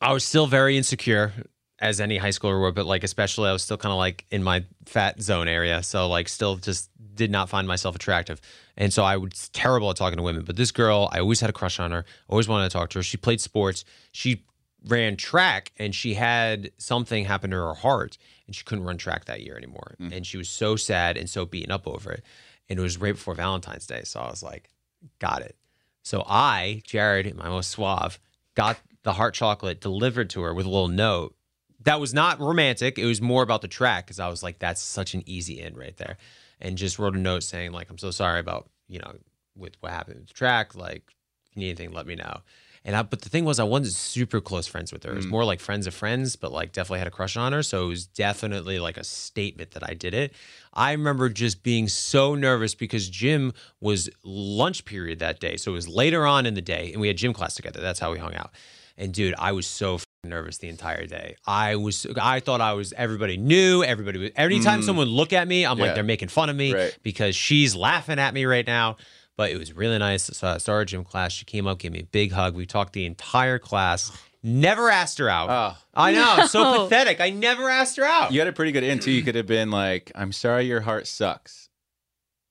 I 0.00 0.12
was 0.14 0.24
still 0.24 0.46
very 0.46 0.78
insecure, 0.78 1.32
as 1.80 2.00
any 2.00 2.16
high 2.16 2.30
schooler 2.30 2.60
would, 2.60 2.74
but 2.74 2.86
like 2.86 3.04
especially 3.04 3.48
I 3.48 3.52
was 3.52 3.62
still 3.62 3.76
kind 3.76 3.92
of 3.92 3.98
like 3.98 4.24
in 4.30 4.42
my 4.42 4.64
fat 4.86 5.20
zone 5.20 5.48
area, 5.48 5.82
so 5.82 6.08
like 6.08 6.28
still 6.28 6.56
just 6.56 6.90
did 7.14 7.30
not 7.30 7.48
find 7.48 7.68
myself 7.68 7.94
attractive, 7.94 8.40
and 8.76 8.92
so 8.92 9.04
I 9.04 9.16
was 9.16 9.48
terrible 9.50 9.90
at 9.90 9.96
talking 9.96 10.16
to 10.16 10.22
women. 10.22 10.44
But 10.44 10.56
this 10.56 10.70
girl, 10.70 11.08
I 11.12 11.20
always 11.20 11.40
had 11.40 11.50
a 11.50 11.52
crush 11.52 11.78
on 11.78 11.90
her, 11.92 12.04
always 12.28 12.48
wanted 12.48 12.70
to 12.70 12.76
talk 12.76 12.90
to 12.90 12.98
her. 12.98 13.02
She 13.02 13.16
played 13.16 13.40
sports, 13.40 13.84
she 14.12 14.44
ran 14.86 15.16
track, 15.16 15.72
and 15.78 15.94
she 15.94 16.14
had 16.14 16.70
something 16.78 17.24
happen 17.24 17.50
to 17.50 17.56
her 17.56 17.74
heart, 17.74 18.18
and 18.46 18.54
she 18.54 18.64
couldn't 18.64 18.84
run 18.84 18.98
track 18.98 19.26
that 19.26 19.42
year 19.42 19.56
anymore, 19.56 19.94
mm. 20.00 20.14
and 20.14 20.26
she 20.26 20.36
was 20.36 20.48
so 20.48 20.76
sad 20.76 21.16
and 21.16 21.28
so 21.30 21.44
beaten 21.44 21.70
up 21.70 21.86
over 21.86 22.12
it, 22.12 22.24
and 22.68 22.78
it 22.78 22.82
was 22.82 22.98
right 22.98 23.14
before 23.14 23.34
Valentine's 23.34 23.86
Day, 23.86 24.02
so 24.04 24.20
I 24.20 24.30
was 24.30 24.42
like, 24.42 24.70
got 25.18 25.42
it. 25.42 25.56
So 26.02 26.24
I, 26.26 26.82
Jared, 26.84 27.36
my 27.36 27.48
most 27.48 27.70
suave, 27.70 28.18
got 28.54 28.78
the 29.02 29.12
heart 29.12 29.34
chocolate 29.34 29.80
delivered 29.80 30.30
to 30.30 30.42
her 30.42 30.54
with 30.54 30.66
a 30.66 30.70
little 30.70 30.88
note. 30.88 31.34
That 31.88 32.00
was 32.00 32.12
not 32.12 32.38
romantic. 32.38 32.98
It 32.98 33.06
was 33.06 33.22
more 33.22 33.42
about 33.42 33.62
the 33.62 33.68
track 33.68 34.04
because 34.04 34.20
I 34.20 34.28
was 34.28 34.42
like, 34.42 34.58
that's 34.58 34.82
such 34.82 35.14
an 35.14 35.22
easy 35.24 35.58
in 35.58 35.74
right 35.74 35.96
there. 35.96 36.18
And 36.60 36.76
just 36.76 36.98
wrote 36.98 37.14
a 37.14 37.18
note 37.18 37.42
saying, 37.42 37.72
like, 37.72 37.88
I'm 37.88 37.96
so 37.96 38.10
sorry 38.10 38.40
about, 38.40 38.68
you 38.88 38.98
know, 38.98 39.14
with 39.56 39.76
what 39.80 39.92
happened 39.92 40.18
with 40.18 40.28
the 40.28 40.34
track. 40.34 40.74
Like, 40.74 41.04
if 41.48 41.56
you 41.56 41.60
need 41.60 41.68
anything, 41.68 41.92
let 41.92 42.06
me 42.06 42.14
know. 42.14 42.40
And 42.84 42.94
I, 42.94 43.02
but 43.02 43.22
the 43.22 43.30
thing 43.30 43.46
was, 43.46 43.58
I 43.58 43.64
wasn't 43.64 43.94
super 43.94 44.38
close 44.38 44.66
friends 44.66 44.92
with 44.92 45.02
her. 45.04 45.12
It 45.12 45.16
was 45.16 45.26
mm. 45.26 45.30
more 45.30 45.46
like 45.46 45.60
friends 45.60 45.86
of 45.86 45.94
friends, 45.94 46.36
but 46.36 46.52
like 46.52 46.72
definitely 46.72 46.98
had 46.98 47.08
a 47.08 47.10
crush 47.10 47.38
on 47.38 47.54
her. 47.54 47.62
So 47.62 47.86
it 47.86 47.88
was 47.88 48.06
definitely 48.06 48.78
like 48.78 48.98
a 48.98 49.04
statement 49.04 49.70
that 49.70 49.82
I 49.82 49.94
did 49.94 50.12
it. 50.12 50.34
I 50.74 50.92
remember 50.92 51.30
just 51.30 51.62
being 51.62 51.88
so 51.88 52.34
nervous 52.34 52.74
because 52.74 53.08
gym 53.08 53.54
was 53.80 54.10
lunch 54.24 54.84
period 54.84 55.20
that 55.20 55.40
day. 55.40 55.56
So 55.56 55.72
it 55.72 55.74
was 55.74 55.88
later 55.88 56.26
on 56.26 56.44
in 56.44 56.52
the 56.52 56.60
day 56.60 56.92
and 56.92 57.00
we 57.00 57.08
had 57.08 57.16
gym 57.16 57.32
class 57.32 57.54
together. 57.54 57.80
That's 57.80 57.98
how 57.98 58.12
we 58.12 58.18
hung 58.18 58.34
out. 58.34 58.50
And 58.98 59.14
dude, 59.14 59.34
I 59.38 59.52
was 59.52 59.66
so 59.66 59.98
nervous 60.24 60.58
the 60.58 60.68
entire 60.68 61.06
day. 61.06 61.36
I 61.46 61.76
was 61.76 62.06
I 62.20 62.40
thought 62.40 62.60
I 62.60 62.72
was 62.72 62.92
everybody 62.96 63.36
knew, 63.36 63.84
everybody 63.84 64.18
was 64.18 64.30
anytime 64.36 64.80
Mm. 64.80 64.84
someone 64.84 65.08
look 65.08 65.32
at 65.32 65.46
me, 65.46 65.64
I'm 65.64 65.78
Yeah. 65.78 65.84
like 65.86 65.94
they're 65.94 66.04
making 66.04 66.28
fun 66.28 66.48
of 66.50 66.56
me 66.56 66.72
Right. 66.74 66.96
because 67.02 67.36
she's 67.36 67.74
laughing 67.76 68.18
at 68.18 68.34
me 68.34 68.44
right 68.44 68.66
now. 68.66 68.96
But 69.36 69.52
it 69.52 69.56
was 69.58 69.72
really 69.72 69.98
nice. 69.98 70.24
So 70.24 70.48
I 70.48 70.58
started 70.58 70.88
gym 70.88 71.04
class. 71.04 71.30
She 71.32 71.44
came 71.44 71.68
up, 71.68 71.78
gave 71.78 71.92
me 71.92 72.00
a 72.00 72.04
big 72.04 72.32
hug. 72.32 72.56
We 72.56 72.66
talked 72.66 72.92
the 72.92 73.06
entire 73.06 73.60
class. 73.60 74.10
Never 74.42 74.90
asked 74.90 75.18
her 75.18 75.28
out. 75.28 75.48
Oh. 75.50 75.78
I 75.94 76.12
know, 76.12 76.46
so 76.46 76.82
pathetic. 76.88 77.20
I 77.20 77.30
never 77.30 77.68
asked 77.70 77.96
her 77.98 78.04
out. 78.04 78.32
You 78.32 78.40
had 78.40 78.48
a 78.48 78.52
pretty 78.52 78.72
good 78.72 78.82
in 78.82 78.98
too. 78.98 79.12
You 79.12 79.22
could 79.22 79.36
have 79.36 79.46
been 79.46 79.70
like, 79.70 80.10
"I'm 80.16 80.32
sorry, 80.32 80.66
your 80.66 80.80
heart 80.80 81.06
sucks, 81.06 81.68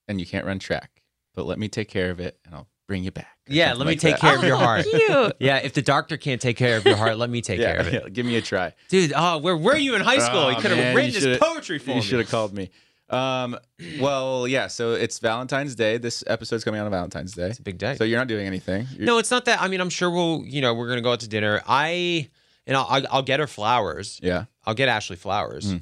and 0.08 0.20
you 0.22 0.26
can't 0.26 0.46
run 0.46 0.60
track, 0.60 1.02
but 1.36 1.46
let 1.46 1.60
me 1.60 1.68
take 1.68 1.90
care 1.90 2.10
of 2.12 2.20
it, 2.22 2.38
and 2.46 2.56
I'll 2.56 2.68
bring 2.88 3.04
you 3.04 3.12
back." 3.12 3.38
Yeah, 3.48 3.74
let 3.74 3.80
me 3.80 3.94
like 3.94 4.00
take 4.00 4.14
that. 4.16 4.22
care 4.22 4.36
of 4.38 4.44
your 4.44 4.58
heart. 4.58 4.86
Cute. 4.90 5.34
Yeah, 5.40 5.58
if 5.58 5.74
the 5.74 5.82
doctor 5.82 6.18
can't 6.18 6.42
take 6.42 6.58
care 6.58 6.78
of 6.78 6.86
your 6.86 6.98
heart, 6.98 7.18
let 7.18 7.30
me 7.30 7.42
take 7.42 7.60
yeah, 7.60 7.72
care 7.74 7.80
of 7.82 7.88
it. 7.88 7.94
yeah, 7.94 8.10
give 8.12 8.26
me 8.26 8.36
a 8.36 8.42
try. 8.42 8.74
Dude, 8.90 9.14
oh, 9.16 9.38
where 9.38 9.56
were 9.56 9.78
you 9.78 9.96
in 9.96 10.02
high 10.02 10.20
school? 10.20 10.40
Oh, 10.40 10.50
you 10.50 10.58
could 10.58 10.72
have 10.72 10.96
written 10.96 11.14
this 11.14 11.38
poetry 11.40 11.80
for 11.80 11.92
You 11.92 11.96
me. 11.96 12.02
You 12.02 12.08
should 12.08 12.20
have 12.20 12.30
called 12.30 12.54
me. 12.54 12.70
Um, 13.10 13.58
well, 14.02 14.48
yeah. 14.48 14.68
So 14.68 14.94
it's 14.94 15.20
Valentine's 15.20 15.76
Day. 15.76 15.98
This 15.98 16.24
episode's 16.28 16.64
coming 16.64 16.82
out 16.82 16.86
on 16.86 16.92
Valentine's 16.92 17.34
Day. 17.34 17.48
It's 17.48 17.60
a 17.60 17.62
big 17.62 17.78
day. 17.78 17.96
So 17.96 18.04
you're 18.04 18.20
not 18.20 18.28
doing 18.28 18.46
anything. 18.48 18.86
You're- 18.92 19.06
No, 19.06 19.18
it's 19.18 19.32
not 19.32 19.46
that. 19.46 19.62
I 19.62 19.70
mean, 19.70 19.80
I'm 19.80 19.90
sure 19.90 20.10
we'll, 20.10 20.44
you 20.46 20.60
know, 20.62 20.74
we're 20.74 20.90
gonna 20.90 21.02
go 21.02 21.14
out 21.14 21.22
to 21.22 21.30
dinner. 21.30 21.62
I, 21.68 22.30
and 22.66 22.76
I'll, 22.76 22.88
I'll, 22.90 23.08
I'll 23.12 23.22
get 23.24 23.40
her 23.40 23.48
flowers. 23.48 24.20
Yeah. 24.22 24.46
I'll 24.66 24.74
get 24.74 24.90
Ashley 24.90 25.16
flowers. 25.16 25.74
Mm. 25.74 25.82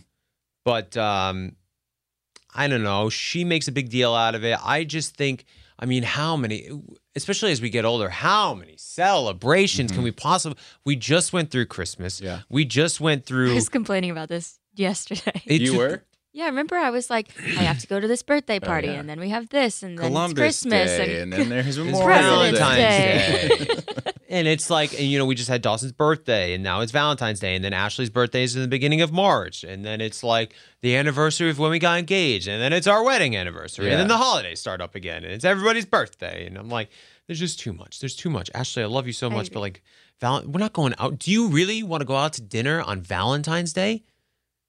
But 0.63 0.95
um, 0.97 1.55
I 2.53 2.67
don't 2.67 2.83
know. 2.83 3.09
She 3.09 3.43
makes 3.43 3.67
a 3.67 3.71
big 3.71 3.89
deal 3.89 4.13
out 4.13 4.35
of 4.35 4.43
it. 4.43 4.59
I 4.63 4.83
just 4.83 5.15
think, 5.15 5.45
I 5.77 5.85
mean, 5.85 6.03
how 6.03 6.37
many, 6.37 6.69
especially 7.15 7.51
as 7.51 7.61
we 7.61 7.69
get 7.69 7.83
older, 7.85 8.09
how 8.09 8.53
many 8.53 8.75
celebrations 8.77 9.91
can 9.91 10.03
we 10.03 10.11
possibly? 10.11 10.57
We 10.85 10.95
just 10.95 11.33
went 11.33 11.51
through 11.51 11.65
Christmas. 11.65 12.17
Mm-hmm. 12.17 12.25
Yeah. 12.25 12.39
We 12.49 12.65
just 12.65 13.01
went 13.01 13.23
I 13.23 13.25
through. 13.27 13.55
was 13.55 13.67
complaining 13.69 14.11
about 14.11 14.29
this 14.29 14.59
yesterday. 14.75 15.41
It 15.45 15.61
You 15.61 15.71
ju- 15.73 15.77
were 15.77 16.03
Yeah, 16.33 16.45
remember 16.45 16.75
I 16.77 16.89
was 16.91 17.09
like, 17.09 17.27
I 17.39 17.63
have 17.63 17.79
to 17.79 17.87
go 17.87 17.99
to 17.99 18.07
this 18.07 18.23
birthday 18.23 18.59
party, 18.59 18.87
Oh, 18.89 18.93
yeah. 18.93 18.99
and 18.99 19.09
then 19.09 19.19
we 19.19 19.29
have 19.29 19.49
this, 19.49 19.83
and 19.83 19.97
then 19.97 20.07
Columbus 20.07 20.31
it's 20.31 20.63
Christmas, 20.63 20.91
Day, 20.97 21.21
and 21.21 21.31
then 21.33 21.49
there's 21.49 21.67
It's 21.67 21.77
Memorial 21.77 22.07
Valentine's 22.21 22.77
Day. 22.77 23.65
Day. 23.65 24.11
and 24.35 24.47
it's 24.49 24.69
like, 24.69 24.91
and, 24.93 25.03
you 25.03 25.17
know, 25.17 25.25
we 25.25 25.33
just 25.33 25.47
had 25.49 25.61
Dawson's 25.61 25.93
birthday, 25.93 26.53
and 26.53 26.61
now 26.61 26.81
it's 26.81 26.91
Valentine's 26.91 27.39
Day, 27.39 27.55
and 27.55 27.63
then 27.63 27.71
Ashley's 27.71 28.09
birthday 28.09 28.43
is 28.43 28.55
in 28.55 28.61
the 28.61 28.67
beginning 28.67 29.01
of 29.01 29.13
March, 29.13 29.63
and 29.63 29.85
then 29.85 30.01
it's 30.01 30.23
like 30.23 30.53
the 30.81 30.95
anniversary 30.97 31.49
of 31.49 31.57
when 31.57 31.71
we 31.71 31.79
got 31.79 31.97
engaged, 31.97 32.47
and 32.49 32.61
then 32.61 32.73
it's 32.73 32.85
our 32.85 33.03
wedding 33.03 33.37
anniversary, 33.37 33.89
and 33.91 33.99
then 33.99 34.09
the 34.09 34.17
holidays 34.17 34.59
start 34.59 34.81
up 34.81 34.93
again, 34.93 35.23
and 35.23 35.31
it's 35.31 35.45
everybody's 35.45 35.85
birthday, 35.85 36.45
and 36.45 36.57
I'm 36.57 36.69
like, 36.69 36.89
there's 37.27 37.39
just 37.39 37.59
too 37.59 37.71
much. 37.71 37.99
There's 38.01 38.15
too 38.15 38.29
much. 38.29 38.51
Ashley, 38.53 38.83
I 38.83 38.87
love 38.87 39.07
you 39.07 39.13
so 39.13 39.29
much, 39.29 39.47
agree. 39.47 39.53
but 39.53 39.59
like, 39.61 39.83
val- 40.19 40.43
we're 40.45 40.59
not 40.59 40.73
going 40.73 40.93
out. 40.99 41.17
Do 41.17 41.31
you 41.31 41.47
really 41.47 41.81
want 41.81 42.01
to 42.01 42.05
go 42.05 42.17
out 42.17 42.33
to 42.33 42.41
dinner 42.41 42.81
on 42.81 43.01
Valentine's 43.01 43.73
Day? 43.73 44.03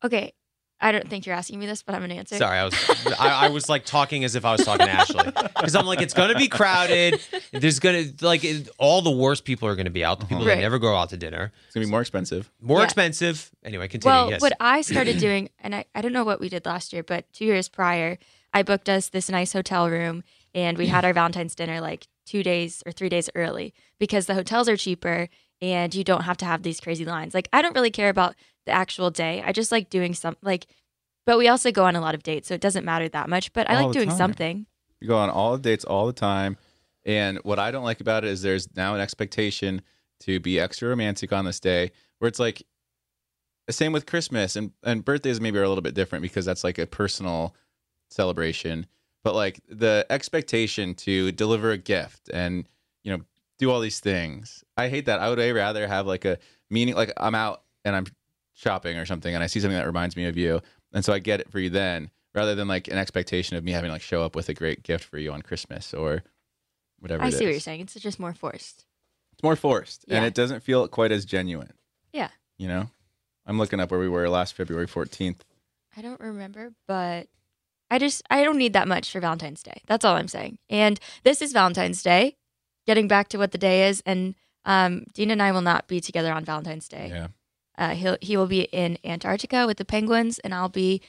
okay, 0.05 0.33
I 0.81 0.93
don't 0.93 1.09
think 1.09 1.25
you're 1.25 1.35
asking 1.35 1.59
me 1.59 1.65
this, 1.67 1.83
but 1.83 1.95
I'm 1.95 2.03
gonna 2.03 2.15
answer. 2.17 2.37
Sorry, 2.37 2.59
I 2.59 2.65
was 2.65 2.75
I, 3.19 3.47
I 3.47 3.49
was 3.49 3.69
like 3.69 3.85
talking 3.87 4.25
as 4.25 4.35
if 4.35 4.45
I 4.45 4.53
was 4.53 4.65
talking 4.65 4.87
to 4.87 4.93
Ashley 4.93 5.25
because 5.57 5.75
I'm 5.75 5.87
like 5.87 6.03
it's 6.03 6.13
gonna 6.13 6.35
be 6.35 6.49
crowded. 6.49 7.21
There's 7.53 7.79
gonna 7.79 8.05
like 8.21 8.45
it, 8.45 8.69
all 8.79 9.01
the 9.01 9.11
worst 9.11 9.45
people 9.45 9.69
are 9.69 9.75
gonna 9.77 9.89
be 9.91 10.05
out. 10.05 10.21
The 10.21 10.27
people 10.27 10.45
that 10.45 10.51
Right. 10.51 10.61
never 10.61 10.79
go 10.79 10.95
out 10.95 11.09
to 11.11 11.17
dinner. 11.17 11.53
It's 11.67 11.75
gonna 11.75 11.87
be 11.87 11.91
more 11.91 12.03
expensive. 12.03 12.51
More 12.61 12.81
Yeah. 12.81 12.85
expensive. 12.85 13.51
Anyway, 13.65 13.89
continue. 13.89 14.15
Well, 14.15 14.31
yes. 14.31 14.41
what 14.43 14.53
I 14.61 14.83
started 14.83 15.19
doing, 15.19 15.49
and 15.61 15.75
I, 15.75 15.87
I 15.95 16.03
don't 16.03 16.13
know 16.13 16.25
what 16.25 16.41
we 16.41 16.49
did 16.51 16.67
last 16.67 16.93
year, 16.93 17.03
but 17.03 17.33
two 17.33 17.47
years 17.47 17.69
prior, 17.69 18.19
I 18.53 18.63
booked 18.63 18.89
us 18.89 19.09
this 19.09 19.31
nice 19.31 19.53
hotel 19.55 19.89
room 19.89 20.25
and 20.55 20.77
we 20.79 20.87
had 20.87 21.05
our 21.05 21.13
Valentine's 21.13 21.55
dinner 21.55 21.81
like 21.81 22.07
two 22.27 22.43
days 22.43 22.83
or 22.87 22.93
three 22.93 23.09
days 23.09 23.31
early 23.35 23.73
because 23.99 24.27
the 24.27 24.35
hotels 24.35 24.69
are 24.69 24.77
cheaper 24.77 25.29
and 25.63 25.95
you 25.95 26.05
don't 26.05 26.23
have 26.23 26.37
to 26.39 26.45
have 26.45 26.63
these 26.63 26.81
crazy 26.81 27.05
lines. 27.05 27.33
Like, 27.35 27.49
I 27.53 27.63
don't 27.63 27.75
really 27.75 27.91
care 27.91 28.09
about 28.11 28.35
the 28.67 28.73
actual 28.73 29.11
day. 29.11 29.43
I 29.45 29.53
just 29.53 29.73
like 29.73 29.89
doing 29.89 30.15
some, 30.15 30.37
like, 30.43 30.67
but 31.25 31.39
we 31.39 31.49
also 31.49 31.73
go 31.73 31.85
on 31.85 31.97
a 31.97 32.01
lot 32.01 32.15
of 32.15 32.23
dates, 32.23 32.49
so 32.49 32.55
it 32.55 32.61
doesn't 32.61 32.85
matter 32.85 33.09
that 33.09 33.29
much. 33.29 33.53
But 33.53 33.69
I 33.71 33.77
All 33.77 33.87
like 33.87 33.93
doing 33.93 34.09
time. 34.09 34.19
something. 34.19 34.67
You 35.01 35.09
go 35.09 35.17
on 35.17 35.31
all 35.31 35.53
the 35.53 35.63
dates 35.63 35.85
all 35.85 36.07
the 36.07 36.13
time. 36.13 36.57
And 37.05 37.39
what 37.39 37.59
I 37.59 37.71
don't 37.71 37.85
like 37.85 38.01
about 38.01 38.25
it 38.25 38.31
is 38.31 38.43
there's 38.43 38.69
now 38.77 38.95
an 38.95 39.01
expectation 39.01 39.83
to 40.21 40.41
be 40.41 40.59
extra 40.59 40.89
romantic 40.89 41.33
on 41.33 41.45
this 41.45 41.61
day 41.61 41.93
where 42.19 42.29
it's 42.29 42.39
like 42.39 42.63
the 43.67 43.73
same 43.73 43.93
with 43.93 44.07
Christmas 44.07 44.57
and, 44.57 44.73
and 44.83 45.05
birthdays 45.05 45.41
maybe 45.41 45.59
are 45.59 45.63
a 45.63 45.69
little 45.69 45.83
bit 45.83 45.95
different 45.95 46.23
because 46.23 46.45
that's 46.45 46.65
like 46.65 46.79
a 46.79 46.87
personal 46.87 47.55
celebration. 48.11 48.87
But 49.23 49.35
like 49.35 49.61
the 49.69 50.07
expectation 50.11 50.95
to 50.95 51.33
deliver 51.33 51.71
a 51.71 51.79
gift 51.79 52.29
and, 52.33 52.67
you 53.03 53.17
know, 53.17 53.25
do 53.59 53.71
all 53.71 53.81
these 53.81 54.01
things. 54.01 54.65
I 54.77 54.89
hate 54.89 55.07
that. 55.07 55.21
I 55.21 55.29
would 55.29 55.39
rather 55.39 55.87
have 55.87 56.07
like 56.07 56.25
a 56.25 56.39
meaning 56.71 56.95
like 56.95 57.13
I'm 57.17 57.35
out 57.35 57.63
and 57.85 57.95
I'm 57.95 58.07
shopping 58.57 58.97
or 58.97 59.07
something 59.07 59.33
and 59.35 59.45
I 59.45 59.47
see 59.47 59.61
something 59.61 59.77
that 59.77 59.87
reminds 59.87 60.17
me 60.17 60.25
of 60.25 60.37
you. 60.37 60.61
And 60.93 61.05
so 61.05 61.13
I 61.13 61.19
get 61.19 61.41
it 61.41 61.51
for 61.51 61.61
you 61.61 61.71
then 61.71 62.11
rather 62.35 62.55
than 62.55 62.67
like 62.67 62.89
an 62.89 62.99
expectation 62.99 63.57
of 63.57 63.63
me 63.63 63.73
having 63.73 63.91
like 63.91 64.03
show 64.03 64.23
up 64.23 64.35
with 64.35 64.49
a 64.49 64.55
great 64.55 64.83
gift 64.83 65.05
for 65.05 65.19
you 65.19 65.33
on 65.33 65.43
Christmas 65.43 65.95
or 65.95 66.25
whatever. 66.99 67.23
I 67.23 67.31
see 67.31 67.45
what 67.45 67.53
you're 67.53 67.61
saying. 67.61 67.83
It's 67.83 67.95
just 67.95 68.19
more 68.19 68.35
forced. 68.35 68.87
It's 69.35 69.43
more 69.43 69.57
forced 69.57 70.07
and 70.09 70.25
it 70.25 70.35
doesn't 70.35 70.61
feel 70.61 70.89
quite 70.89 71.13
as 71.13 71.27
genuine. 71.27 71.75
Yeah. 72.13 72.31
You 72.57 72.69
know, 72.69 72.89
I'm 73.47 73.59
looking 73.59 73.79
up 73.79 73.91
where 73.91 74.01
we 74.01 74.09
were 74.09 74.29
last 74.29 74.55
February 74.55 74.87
14th. 74.87 75.41
I 75.95 76.01
don't 76.01 76.21
remember, 76.21 76.73
but 76.89 77.29
I 77.91 77.99
just 77.99 78.23
I 78.31 78.43
don't 78.43 78.59
need 78.59 78.73
that 78.73 78.89
much 78.89 79.11
for 79.11 79.21
Valentine's 79.21 79.63
Day. 79.63 79.83
That's 79.87 80.05
all 80.05 80.17
I'm 80.17 80.29
saying. 80.29 80.59
And 80.71 80.99
this 81.25 81.43
is 81.43 81.53
Valentine's 81.53 82.03
Day. 82.03 82.37
Getting 82.87 83.09
back 83.09 83.29
to 83.29 83.39
what 83.39 83.51
the 83.51 83.59
day 83.59 83.89
is, 83.89 84.01
and 84.07 84.35
um, 84.65 85.07
Dean 85.13 85.31
and 85.33 85.43
I 85.43 85.51
will 85.51 85.61
not 85.61 85.89
be 85.89 86.01
together 86.01 86.33
on 86.33 86.45
Valentine's 86.45 86.89
Day. 86.89 87.09
Yeah. 87.11 87.29
Uh, 87.79 87.95
he'll 87.95 88.17
he 88.21 88.37
will 88.37 88.47
be 88.47 88.63
in 88.73 88.99
Antarctica 89.05 89.67
with 89.67 89.77
the 89.79 89.85
penguins, 89.85 90.39
and 90.41 90.55
I'll 90.55 90.69
be 90.69 91.03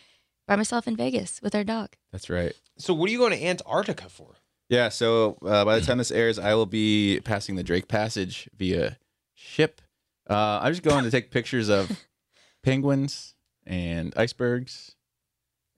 by 0.47 0.55
myself 0.55 0.87
in 0.87 0.95
Vegas 0.95 1.41
with 1.41 1.53
our 1.55 1.63
dog. 1.63 1.89
That's 2.11 2.29
right. 2.29 2.53
so 2.77 2.93
what 2.93 3.09
are 3.09 3.11
you 3.11 3.17
going 3.19 3.31
to 3.33 3.43
Antarctica 3.45 4.09
for? 4.09 4.35
Yeah. 4.69 4.89
So 4.89 5.37
uh, 5.45 5.63
by 5.65 5.79
the 5.79 5.85
time 5.85 5.97
this 5.97 6.11
airs, 6.11 6.37
I 6.39 6.53
will 6.55 6.65
be 6.65 7.21
passing 7.23 7.55
the 7.55 7.63
Drake 7.63 7.87
Passage 7.87 8.49
via 8.57 8.97
ship. 9.33 9.81
Uh, 10.29 10.59
I'm 10.61 10.71
just 10.73 10.83
going 10.83 11.03
to 11.05 11.11
take 11.11 11.31
pictures 11.31 11.69
of 11.69 11.89
penguins 12.63 13.35
and 13.65 14.13
icebergs. 14.17 14.95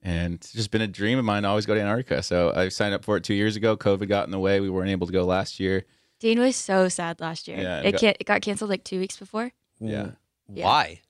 And 0.02 0.34
it's 0.34 0.52
just 0.52 0.70
been 0.70 0.80
a 0.80 0.86
dream 0.88 1.18
of 1.18 1.24
mine 1.24 1.42
to 1.42 1.48
always 1.48 1.66
go 1.66 1.74
to 1.74 1.80
Antarctica. 1.80 2.22
So 2.22 2.52
I 2.54 2.68
signed 2.70 2.94
up 2.94 3.04
for 3.04 3.16
it 3.16 3.24
two 3.24 3.34
years 3.34 3.54
ago. 3.56 3.76
COVID 3.76 4.08
got 4.08 4.24
in 4.24 4.30
the 4.30 4.38
way. 4.38 4.58
We 4.60 4.70
weren't 4.70 4.88
able 4.90 5.06
to 5.06 5.12
go 5.12 5.24
last 5.24 5.60
year. 5.60 5.84
Dean 6.20 6.38
was 6.40 6.56
so 6.56 6.88
sad 6.88 7.20
last 7.20 7.46
year. 7.48 7.58
Yeah, 7.58 7.80
it 7.80 7.86
it 7.86 7.92
got- 7.92 8.00
can't, 8.00 8.16
it 8.20 8.24
got 8.24 8.40
canceled 8.42 8.70
like 8.70 8.82
two 8.84 8.98
weeks 8.98 9.16
before. 9.18 9.52
Yeah. 9.78 10.12
Yeah. 10.52 10.64
Why? 10.64 11.00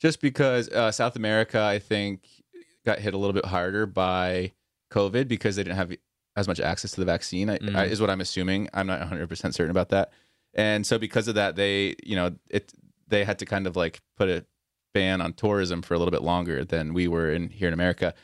Just 0.00 0.20
because 0.20 0.68
uh, 0.70 0.90
South 0.92 1.16
America, 1.16 1.60
I 1.62 1.78
think, 1.78 2.26
got 2.84 2.98
hit 2.98 3.14
a 3.14 3.18
little 3.18 3.34
bit 3.34 3.44
harder 3.44 3.86
by 3.86 4.52
COVID 4.90 5.28
because 5.28 5.56
they 5.56 5.62
didn't 5.62 5.76
have 5.76 5.94
as 6.36 6.48
much 6.48 6.60
access 6.60 6.92
to 6.92 7.00
the 7.00 7.04
vaccine, 7.04 7.50
I, 7.50 7.58
Mm. 7.58 7.76
I, 7.76 7.84
is 7.84 8.00
what 8.00 8.08
I'm 8.10 8.20
assuming. 8.20 8.68
I'm 8.72 8.86
not 8.86 9.00
100% 9.00 9.28
certain 9.52 9.70
about 9.70 9.90
that. 9.90 10.12
And 10.54 10.86
so 10.86 10.98
because 10.98 11.28
of 11.28 11.34
that, 11.34 11.56
they, 11.56 11.94
you 12.02 12.16
know, 12.16 12.34
it 12.48 12.72
they 13.08 13.24
had 13.24 13.38
to 13.40 13.46
kind 13.46 13.66
of 13.66 13.76
like 13.76 14.00
put 14.16 14.28
a 14.28 14.44
ban 14.94 15.20
on 15.20 15.32
tourism 15.32 15.82
for 15.82 15.94
a 15.94 15.98
little 15.98 16.12
bit 16.12 16.22
longer 16.22 16.64
than 16.64 16.94
we 16.94 17.08
were 17.08 17.32
in 17.32 17.50
here 17.50 17.68
in 17.68 17.74
America. 17.74 18.14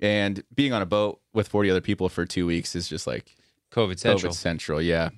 And 0.00 0.42
being 0.54 0.72
on 0.72 0.82
a 0.82 0.86
boat 0.86 1.20
with 1.32 1.48
40 1.48 1.70
other 1.70 1.80
people 1.80 2.08
for 2.08 2.26
two 2.26 2.46
weeks 2.46 2.74
is 2.76 2.88
just 2.88 3.06
like 3.06 3.36
COVID 3.72 3.98
central. 3.98 4.32
COVID 4.32 4.36
central, 4.36 4.82
yeah. 4.82 5.10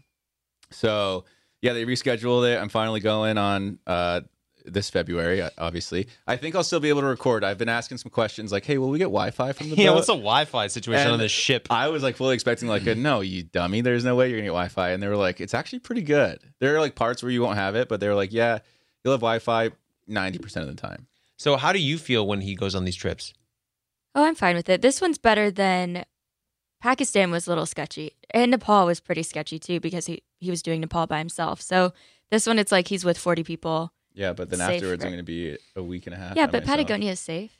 So 0.71 1.25
yeah, 1.63 1.73
they 1.73 1.85
rescheduled 1.85 2.51
it. 2.53 2.61
I'm 2.61 2.69
finally 2.69 3.01
going 3.01 3.39
on 3.39 3.79
uh, 3.87 4.21
this 4.67 4.91
February. 4.91 5.41
uh, 5.43 5.51
Obviously, 5.59 6.09
I 6.27 6.37
think 6.37 6.55
I'll 6.55 6.65
still 6.65 6.81
be 6.81 6.89
able 6.89 7.01
to 7.03 7.07
record. 7.07 7.45
I've 7.45 7.59
been 7.59 7.69
asking 7.69 7.99
some 7.99 8.11
questions 8.11 8.53
like, 8.53 8.65
"Hey, 8.65 8.79
will 8.79 8.91
we 8.91 8.99
get 8.99 9.05
Wi-Fi 9.05 9.53
from 9.53 9.71
the 9.71 9.77
Yeah, 9.77 9.91
boat?" 9.91 9.95
what's 9.97 10.07
the 10.09 10.15
Wi-Fi 10.15 10.67
situation 10.67 11.07
on 11.09 11.15
And 11.15 11.23
this 11.23 11.33
ship? 11.33 11.69
I 11.71 11.89
was 11.89 12.03
like 12.03 12.17
fully 12.17 12.35
expecting 12.35 12.69
like, 12.69 12.87
a, 12.87 12.95
"No, 12.95 13.21
you 13.21 13.43
dummy! 13.45 13.81
There's 13.81 14.05
no 14.05 14.15
way 14.17 14.29
you're 14.29 14.39
gonna 14.39 14.49
get 14.49 14.51
Wi-Fi." 14.51 14.91
And 14.91 15.03
they 15.03 15.09
were 15.09 15.17
like, 15.17 15.41
"It's 15.41 15.55
actually 15.55 15.79
pretty 15.81 16.03
good." 16.03 16.39
There 16.61 16.75
are 16.77 16.81
like 16.81 16.95
parts 16.95 17.23
where 17.23 17.31
you 17.33 17.43
won't 17.43 17.57
have 17.59 17.77
it, 17.77 17.89
but 17.89 18.01
they 18.01 18.09
were 18.09 18.15
like, 18.15 18.33
"Yeah, 18.33 18.59
you'll 19.05 19.15
have 19.15 19.21
Wi-Fi 19.21 19.71
90 20.07 20.39
percent 20.39 20.69
of 20.69 20.75
the 20.75 20.81
time." 20.81 21.07
So 21.39 21.57
how 21.57 21.73
do 21.73 21.79
you 21.79 21.99
feel 21.99 22.27
when 22.27 22.41
he 22.41 22.55
goes 22.55 22.75
on 22.75 22.85
these 22.85 22.97
trips? 22.97 23.33
Oh, 24.15 24.25
I'm 24.25 24.35
fine 24.35 24.57
with 24.57 24.69
it. 24.71 24.81
This 24.83 25.01
one's 25.01 25.19
better 25.19 25.51
than 25.51 26.05
Pakistan 26.81 27.31
was 27.31 27.47
a 27.47 27.51
little 27.51 27.67
sketchy. 27.67 28.13
And 28.31 28.51
Nepal 28.51 28.87
was 28.87 29.01
pretty 29.01 29.23
sketchy 29.23 29.59
too 29.59 29.81
because 29.81 30.07
he, 30.07 30.23
he 30.39 30.51
was 30.51 30.63
doing 30.63 30.81
Nepal 30.81 31.07
by 31.07 31.19
himself. 31.19 31.61
So 31.61 31.93
this 32.31 32.47
one 32.47 32.59
it's 32.59 32.73
like 32.73 32.89
he's 32.89 33.05
with 33.05 33.19
40 33.19 33.45
people. 33.45 33.93
Yeah, 34.17 34.33
but 34.33 34.51
then 34.51 34.59
Safe 34.59 34.77
afterwards, 34.77 35.03
for- 35.03 35.07
I'm 35.07 35.13
gonna 35.13 35.23
be 35.23 35.57
a 35.77 35.83
week 35.83 36.07
and 36.07 36.15
a 36.15 36.19
half. 36.19 36.35
yeah, 36.37 36.47
but 36.47 36.63
myself. 36.65 36.79
Patagonia 36.79 37.13
is 37.13 37.21
safe. 37.21 37.53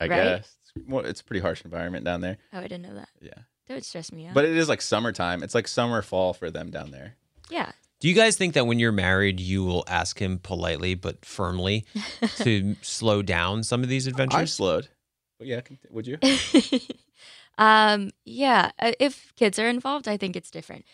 I 0.00 0.04
right? 0.06 0.08
guess. 0.08 0.54
Well, 0.86 1.04
it's 1.04 1.20
a 1.20 1.24
pretty 1.24 1.40
harsh 1.40 1.64
environment 1.64 2.04
down 2.04 2.20
there. 2.20 2.36
Oh, 2.52 2.58
I 2.58 2.62
didn't 2.62 2.82
know 2.82 2.94
that. 2.94 3.08
Yeah. 3.20 3.32
That 3.66 3.74
would 3.74 3.84
stress 3.84 4.12
me 4.12 4.26
out. 4.26 4.34
But 4.34 4.44
it 4.44 4.56
is 4.56 4.68
like 4.68 4.80
summertime. 4.82 5.42
It's 5.42 5.54
like 5.54 5.66
summer 5.68 6.02
fall 6.02 6.32
for 6.34 6.50
them 6.50 6.70
down 6.70 6.90
there. 6.92 7.16
yeah. 7.50 7.72
Do 8.00 8.08
you 8.08 8.14
guys 8.14 8.36
think 8.36 8.54
that 8.54 8.64
when 8.64 8.78
you're 8.78 8.92
married, 8.92 9.40
you 9.40 9.64
will 9.64 9.82
ask 9.88 10.20
him 10.22 10.38
politely 10.38 10.94
but 10.94 11.24
firmly 11.24 11.84
to 12.36 12.76
slow 12.80 13.22
down 13.22 13.64
some 13.64 13.82
of 13.82 13.88
these 13.88 14.06
adventures? 14.06 14.34
I've 14.36 14.40
adventures? 14.42 14.54
slowed. 14.54 14.88
But 15.38 15.48
yeah, 15.48 15.60
would 15.90 16.06
you? 16.06 16.18
um, 17.58 18.10
yeah. 18.24 18.70
uh, 18.78 18.92
If 19.00 19.32
kids 19.34 19.58
are 19.58 19.68
involved, 19.68 20.06
I 20.08 20.16
think 20.16 20.36
it's 20.36 20.50
different. 20.50 20.84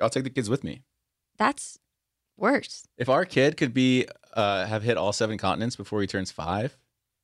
I'll 0.00 0.10
take 0.10 0.24
the 0.24 0.30
kids 0.30 0.48
with 0.48 0.62
me. 0.62 0.82
That's 1.36 1.78
worse. 2.40 2.86
If 2.96 3.08
our 3.08 3.24
kid 3.24 3.56
could 3.56 3.72
be 3.74 4.06
uh, 4.34 4.66
have 4.66 4.82
hit 4.82 4.96
all 4.96 5.12
seven 5.12 5.38
continents 5.38 5.76
before 5.76 6.00
he 6.00 6.06
turns 6.06 6.30
five, 6.32 6.76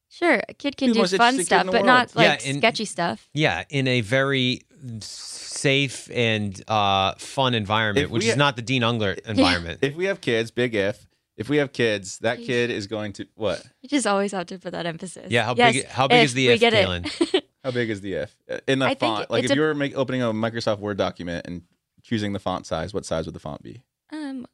Sure, 0.09 0.41
a 0.49 0.55
kid 0.55 0.77
can 0.77 0.93
Be 0.93 1.01
do 1.03 1.07
fun 1.17 1.43
stuff, 1.43 1.67
but 1.67 1.73
world. 1.75 1.87
not 1.87 2.13
Yeah, 2.15 2.23
like 2.23 2.41
sketchy 2.41 2.85
stuff. 2.85 3.29
Yeah, 3.35 3.65
in 3.71 3.89
a 3.89 4.03
very 4.03 4.63
safe 5.01 6.09
and 6.13 6.63
uh, 6.69 7.15
fun 7.19 7.55
environment, 7.55 8.05
If 8.07 8.11
which 8.11 8.25
is 8.25 8.31
ha- 8.35 8.39
not 8.39 8.57
the 8.57 8.63
Dean 8.63 8.83
Unglert 8.83 9.19
environment. 9.27 9.81
if 9.83 9.97
we 9.97 10.05
have 10.07 10.21
kids, 10.21 10.51
big 10.51 10.75
if, 10.75 11.07
if 11.37 11.49
we 11.49 11.57
have 11.59 11.73
kids, 11.73 12.19
that 12.21 12.39
kid 12.39 12.71
is 12.71 12.87
going 12.87 13.13
to 13.15 13.27
what? 13.35 13.65
You 13.83 13.89
just 13.89 14.07
always 14.07 14.33
have 14.33 14.47
to 14.47 14.59
put 14.59 14.73
that 14.73 14.87
emphasis. 14.87 15.27
Yeah, 15.31 15.45
how 15.45 15.55
Yes, 15.57 15.75
big? 15.75 15.87
How 15.87 16.09
big 16.09 16.25
is 16.25 16.35
the 16.35 16.47
we 16.49 16.55
if, 16.55 16.61
get 16.61 16.73
it. 16.75 16.87
Caelynn? 16.87 17.43
How 17.65 17.73
big 17.73 17.91
is 17.91 18.01
the 18.01 18.13
if 18.15 18.37
Uh, 18.49 18.59
in 18.69 18.79
the 18.79 18.87
I 18.87 18.91
think 18.91 19.01
font? 19.17 19.29
Like 19.31 19.43
if 19.45 19.51
a- 19.51 19.55
you 19.57 19.61
were 19.61 19.75
make, 19.75 19.97
opening 19.97 20.23
a 20.23 20.27
Microsoft 20.27 20.79
Word 20.79 20.97
document 20.97 21.47
and 21.49 21.63
choosing 22.01 22.33
the 22.33 22.39
font 22.39 22.65
size, 22.65 22.95
what 22.95 23.05
size 23.05 23.27
would 23.27 23.35
the 23.35 23.41
font 23.41 23.61
be? 23.63 23.83
um, 24.13 24.47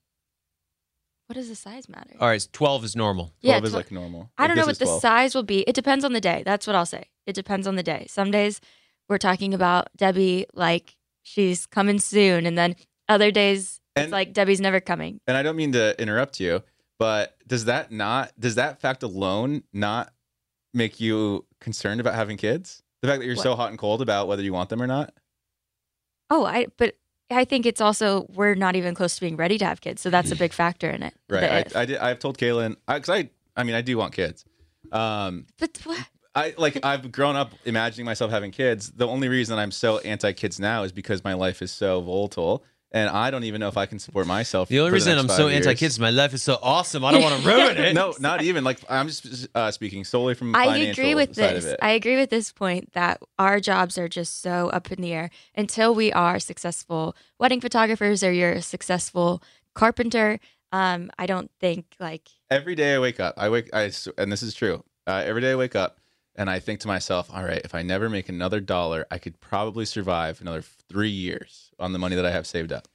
what 1.26 1.34
does 1.34 1.48
the 1.48 1.54
size 1.54 1.88
matter? 1.88 2.14
All 2.20 2.28
right, 2.28 2.46
twelve 2.52 2.84
is 2.84 2.94
normal. 2.96 3.32
Yeah, 3.40 3.54
Twelve 3.54 3.64
is 3.66 3.74
like 3.74 3.90
normal. 3.90 4.30
I 4.38 4.46
don't 4.46 4.56
know 4.56 4.66
what 4.66 4.78
the 4.78 4.84
12. 4.84 5.00
size 5.00 5.34
will 5.34 5.42
be. 5.42 5.60
It 5.62 5.74
depends 5.74 6.04
on 6.04 6.12
the 6.12 6.20
day. 6.20 6.42
That's 6.44 6.66
what 6.66 6.76
I'll 6.76 6.86
say. 6.86 7.04
It 7.26 7.34
depends 7.34 7.66
on 7.66 7.76
the 7.76 7.82
day. 7.82 8.06
Some 8.08 8.30
days 8.30 8.60
we're 9.08 9.18
talking 9.18 9.54
about 9.54 9.88
Debbie 9.96 10.46
like 10.54 10.96
she's 11.22 11.66
coming 11.66 11.98
soon, 11.98 12.46
and 12.46 12.58
then 12.58 12.76
other 13.08 13.30
days 13.30 13.80
it's 13.96 14.12
like 14.12 14.32
Debbie's 14.32 14.60
never 14.60 14.80
coming. 14.80 15.20
And 15.26 15.36
I 15.36 15.42
don't 15.42 15.56
mean 15.56 15.72
to 15.72 16.00
interrupt 16.00 16.40
you, 16.40 16.62
but 16.98 17.36
does 17.46 17.66
that 17.66 17.92
not 17.92 18.32
does 18.38 18.56
that 18.56 18.80
fact 18.80 19.02
alone 19.02 19.62
not 19.72 20.12
make 20.74 21.00
you 21.00 21.46
concerned 21.60 22.00
about 22.00 22.14
having 22.14 22.36
kids? 22.36 22.82
The 23.02 23.08
fact 23.08 23.20
that 23.20 23.26
you're 23.26 23.36
so 23.36 23.56
hot 23.56 23.70
and 23.70 23.78
cold 23.78 24.00
about 24.00 24.28
whether 24.28 24.42
you 24.42 24.52
want 24.52 24.68
them 24.68 24.80
or 24.80 24.86
not? 24.86 25.12
Oh, 26.30 26.44
I 26.44 26.66
but 26.78 26.94
I 27.32 27.44
think 27.44 27.66
it's 27.66 27.80
also 27.80 28.26
we're 28.34 28.54
not 28.54 28.76
even 28.76 28.94
close 28.94 29.14
to 29.16 29.20
being 29.20 29.36
ready 29.36 29.58
to 29.58 29.64
have 29.64 29.80
kids, 29.80 30.02
so 30.02 30.10
that's 30.10 30.30
a 30.30 30.36
big 30.36 30.52
factor 30.52 30.90
in 30.90 31.02
it. 31.02 31.14
Right. 31.28 31.74
I, 31.74 31.80
I 31.80 31.84
did. 31.84 31.98
I've 31.98 32.18
told 32.18 32.38
Caelynn 32.38 32.76
because 32.86 33.08
I, 33.08 33.30
I 33.56 33.64
mean, 33.64 33.74
I 33.74 33.82
do 33.82 33.96
want 33.96 34.14
kids. 34.14 34.44
Um, 34.90 35.46
but 35.58 35.78
what? 35.84 36.06
I 36.34 36.54
like 36.56 36.78
I've 36.84 37.12
grown 37.12 37.36
up 37.36 37.52
imagining 37.64 38.06
myself 38.06 38.30
having 38.30 38.52
kids. 38.52 38.90
The 38.90 39.06
only 39.06 39.28
reason 39.28 39.58
I'm 39.58 39.70
so 39.70 39.98
anti 39.98 40.32
kids 40.32 40.58
now 40.58 40.82
is 40.82 40.92
because 40.92 41.22
my 41.24 41.34
life 41.34 41.60
is 41.60 41.70
so 41.70 42.00
volatile, 42.00 42.64
and 42.92 43.08
I 43.08 43.30
don't 43.30 43.44
even 43.44 43.60
know 43.60 43.68
if 43.68 43.76
I 43.76 43.86
can 43.86 43.98
support 43.98 44.26
myself. 44.26 44.68
The 44.68 44.80
only 44.80 44.90
for 44.90 44.94
reason 44.94 45.16
next 45.16 45.30
I'm 45.30 45.36
so 45.36 45.48
years. 45.48 45.66
anti-kids, 45.66 45.94
is 45.94 46.00
my 46.00 46.10
life 46.10 46.34
is 46.34 46.42
so 46.42 46.58
awesome. 46.62 47.04
I 47.04 47.12
don't 47.12 47.22
want 47.22 47.42
to 47.42 47.48
ruin 47.48 47.76
it. 47.84 47.94
No, 47.94 48.14
not 48.20 48.42
even 48.42 48.64
like 48.64 48.78
I'm 48.88 49.08
just 49.08 49.48
uh, 49.54 49.70
speaking 49.70 50.04
solely 50.04 50.34
from. 50.34 50.54
I 50.54 50.66
financial 50.66 51.02
agree 51.02 51.14
with 51.14 51.34
side 51.34 51.56
this. 51.56 51.64
Of 51.64 51.70
it. 51.72 51.78
I 51.82 51.90
agree 51.92 52.16
with 52.16 52.30
this 52.30 52.52
point 52.52 52.92
that 52.92 53.20
our 53.38 53.60
jobs 53.60 53.96
are 53.98 54.08
just 54.08 54.42
so 54.42 54.68
up 54.68 54.92
in 54.92 55.00
the 55.00 55.12
air 55.12 55.30
until 55.54 55.94
we 55.94 56.12
are 56.12 56.38
successful 56.38 57.16
wedding 57.38 57.60
photographers 57.60 58.22
or 58.22 58.32
you're 58.32 58.52
a 58.52 58.62
successful 58.62 59.42
carpenter. 59.74 60.38
Um, 60.70 61.10
I 61.18 61.26
don't 61.26 61.50
think 61.60 61.86
like 61.98 62.28
every 62.50 62.74
day 62.74 62.94
I 62.94 62.98
wake 62.98 63.20
up, 63.20 63.34
I 63.36 63.48
wake, 63.48 63.68
I 63.74 63.90
and 64.18 64.30
this 64.30 64.42
is 64.42 64.54
true. 64.54 64.84
Uh, 65.06 65.22
every 65.24 65.40
day 65.40 65.52
I 65.52 65.56
wake 65.56 65.74
up 65.74 65.98
and 66.36 66.48
I 66.48 66.58
think 66.60 66.80
to 66.80 66.88
myself, 66.88 67.30
all 67.32 67.44
right, 67.44 67.60
if 67.64 67.74
I 67.74 67.82
never 67.82 68.08
make 68.08 68.28
another 68.28 68.60
dollar, 68.60 69.06
I 69.10 69.18
could 69.18 69.40
probably 69.40 69.84
survive 69.84 70.40
another 70.40 70.62
three 70.62 71.10
years 71.10 71.70
on 71.78 71.92
the 71.92 71.98
money 71.98 72.16
that 72.16 72.24
I 72.26 72.30
have 72.30 72.46
saved 72.46 72.72
up. 72.72 72.88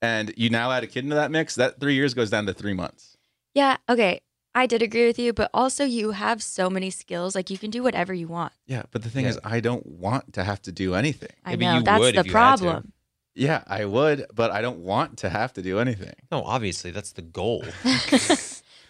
And 0.00 0.32
you 0.36 0.50
now 0.50 0.70
add 0.72 0.82
a 0.82 0.86
kid 0.86 1.04
into 1.04 1.16
that 1.16 1.30
mix, 1.30 1.54
that 1.56 1.78
three 1.80 1.94
years 1.94 2.14
goes 2.14 2.30
down 2.30 2.46
to 2.46 2.52
three 2.52 2.72
months. 2.74 3.16
yeah, 3.54 3.76
okay. 3.88 4.20
I 4.54 4.66
did 4.66 4.82
agree 4.82 5.06
with 5.06 5.18
you, 5.18 5.32
but 5.32 5.48
also 5.54 5.82
you 5.82 6.10
have 6.10 6.42
so 6.42 6.68
many 6.68 6.90
skills. 6.90 7.34
Like 7.34 7.48
you 7.48 7.56
can 7.56 7.70
do 7.70 7.82
whatever 7.82 8.12
you 8.12 8.28
want. 8.28 8.52
Yeah, 8.66 8.82
but 8.90 9.02
the 9.02 9.08
thing 9.08 9.24
is, 9.24 9.40
I 9.42 9.60
don't 9.60 9.86
want 9.86 10.34
to 10.34 10.44
have 10.44 10.60
to 10.62 10.72
do 10.72 10.94
anything. 10.94 11.30
I 11.42 11.56
know 11.56 11.80
that's 11.80 12.12
the 12.12 12.24
problem. 12.24 12.92
Yeah, 13.34 13.64
I 13.66 13.86
would, 13.86 14.26
but 14.34 14.50
I 14.50 14.60
don't 14.60 14.80
want 14.80 15.16
to 15.20 15.30
have 15.30 15.54
to 15.54 15.62
do 15.62 15.78
anything. 15.78 16.12
No, 16.30 16.42
obviously 16.42 16.90
that's 16.90 17.12
the 17.12 17.22
goal. 17.22 17.64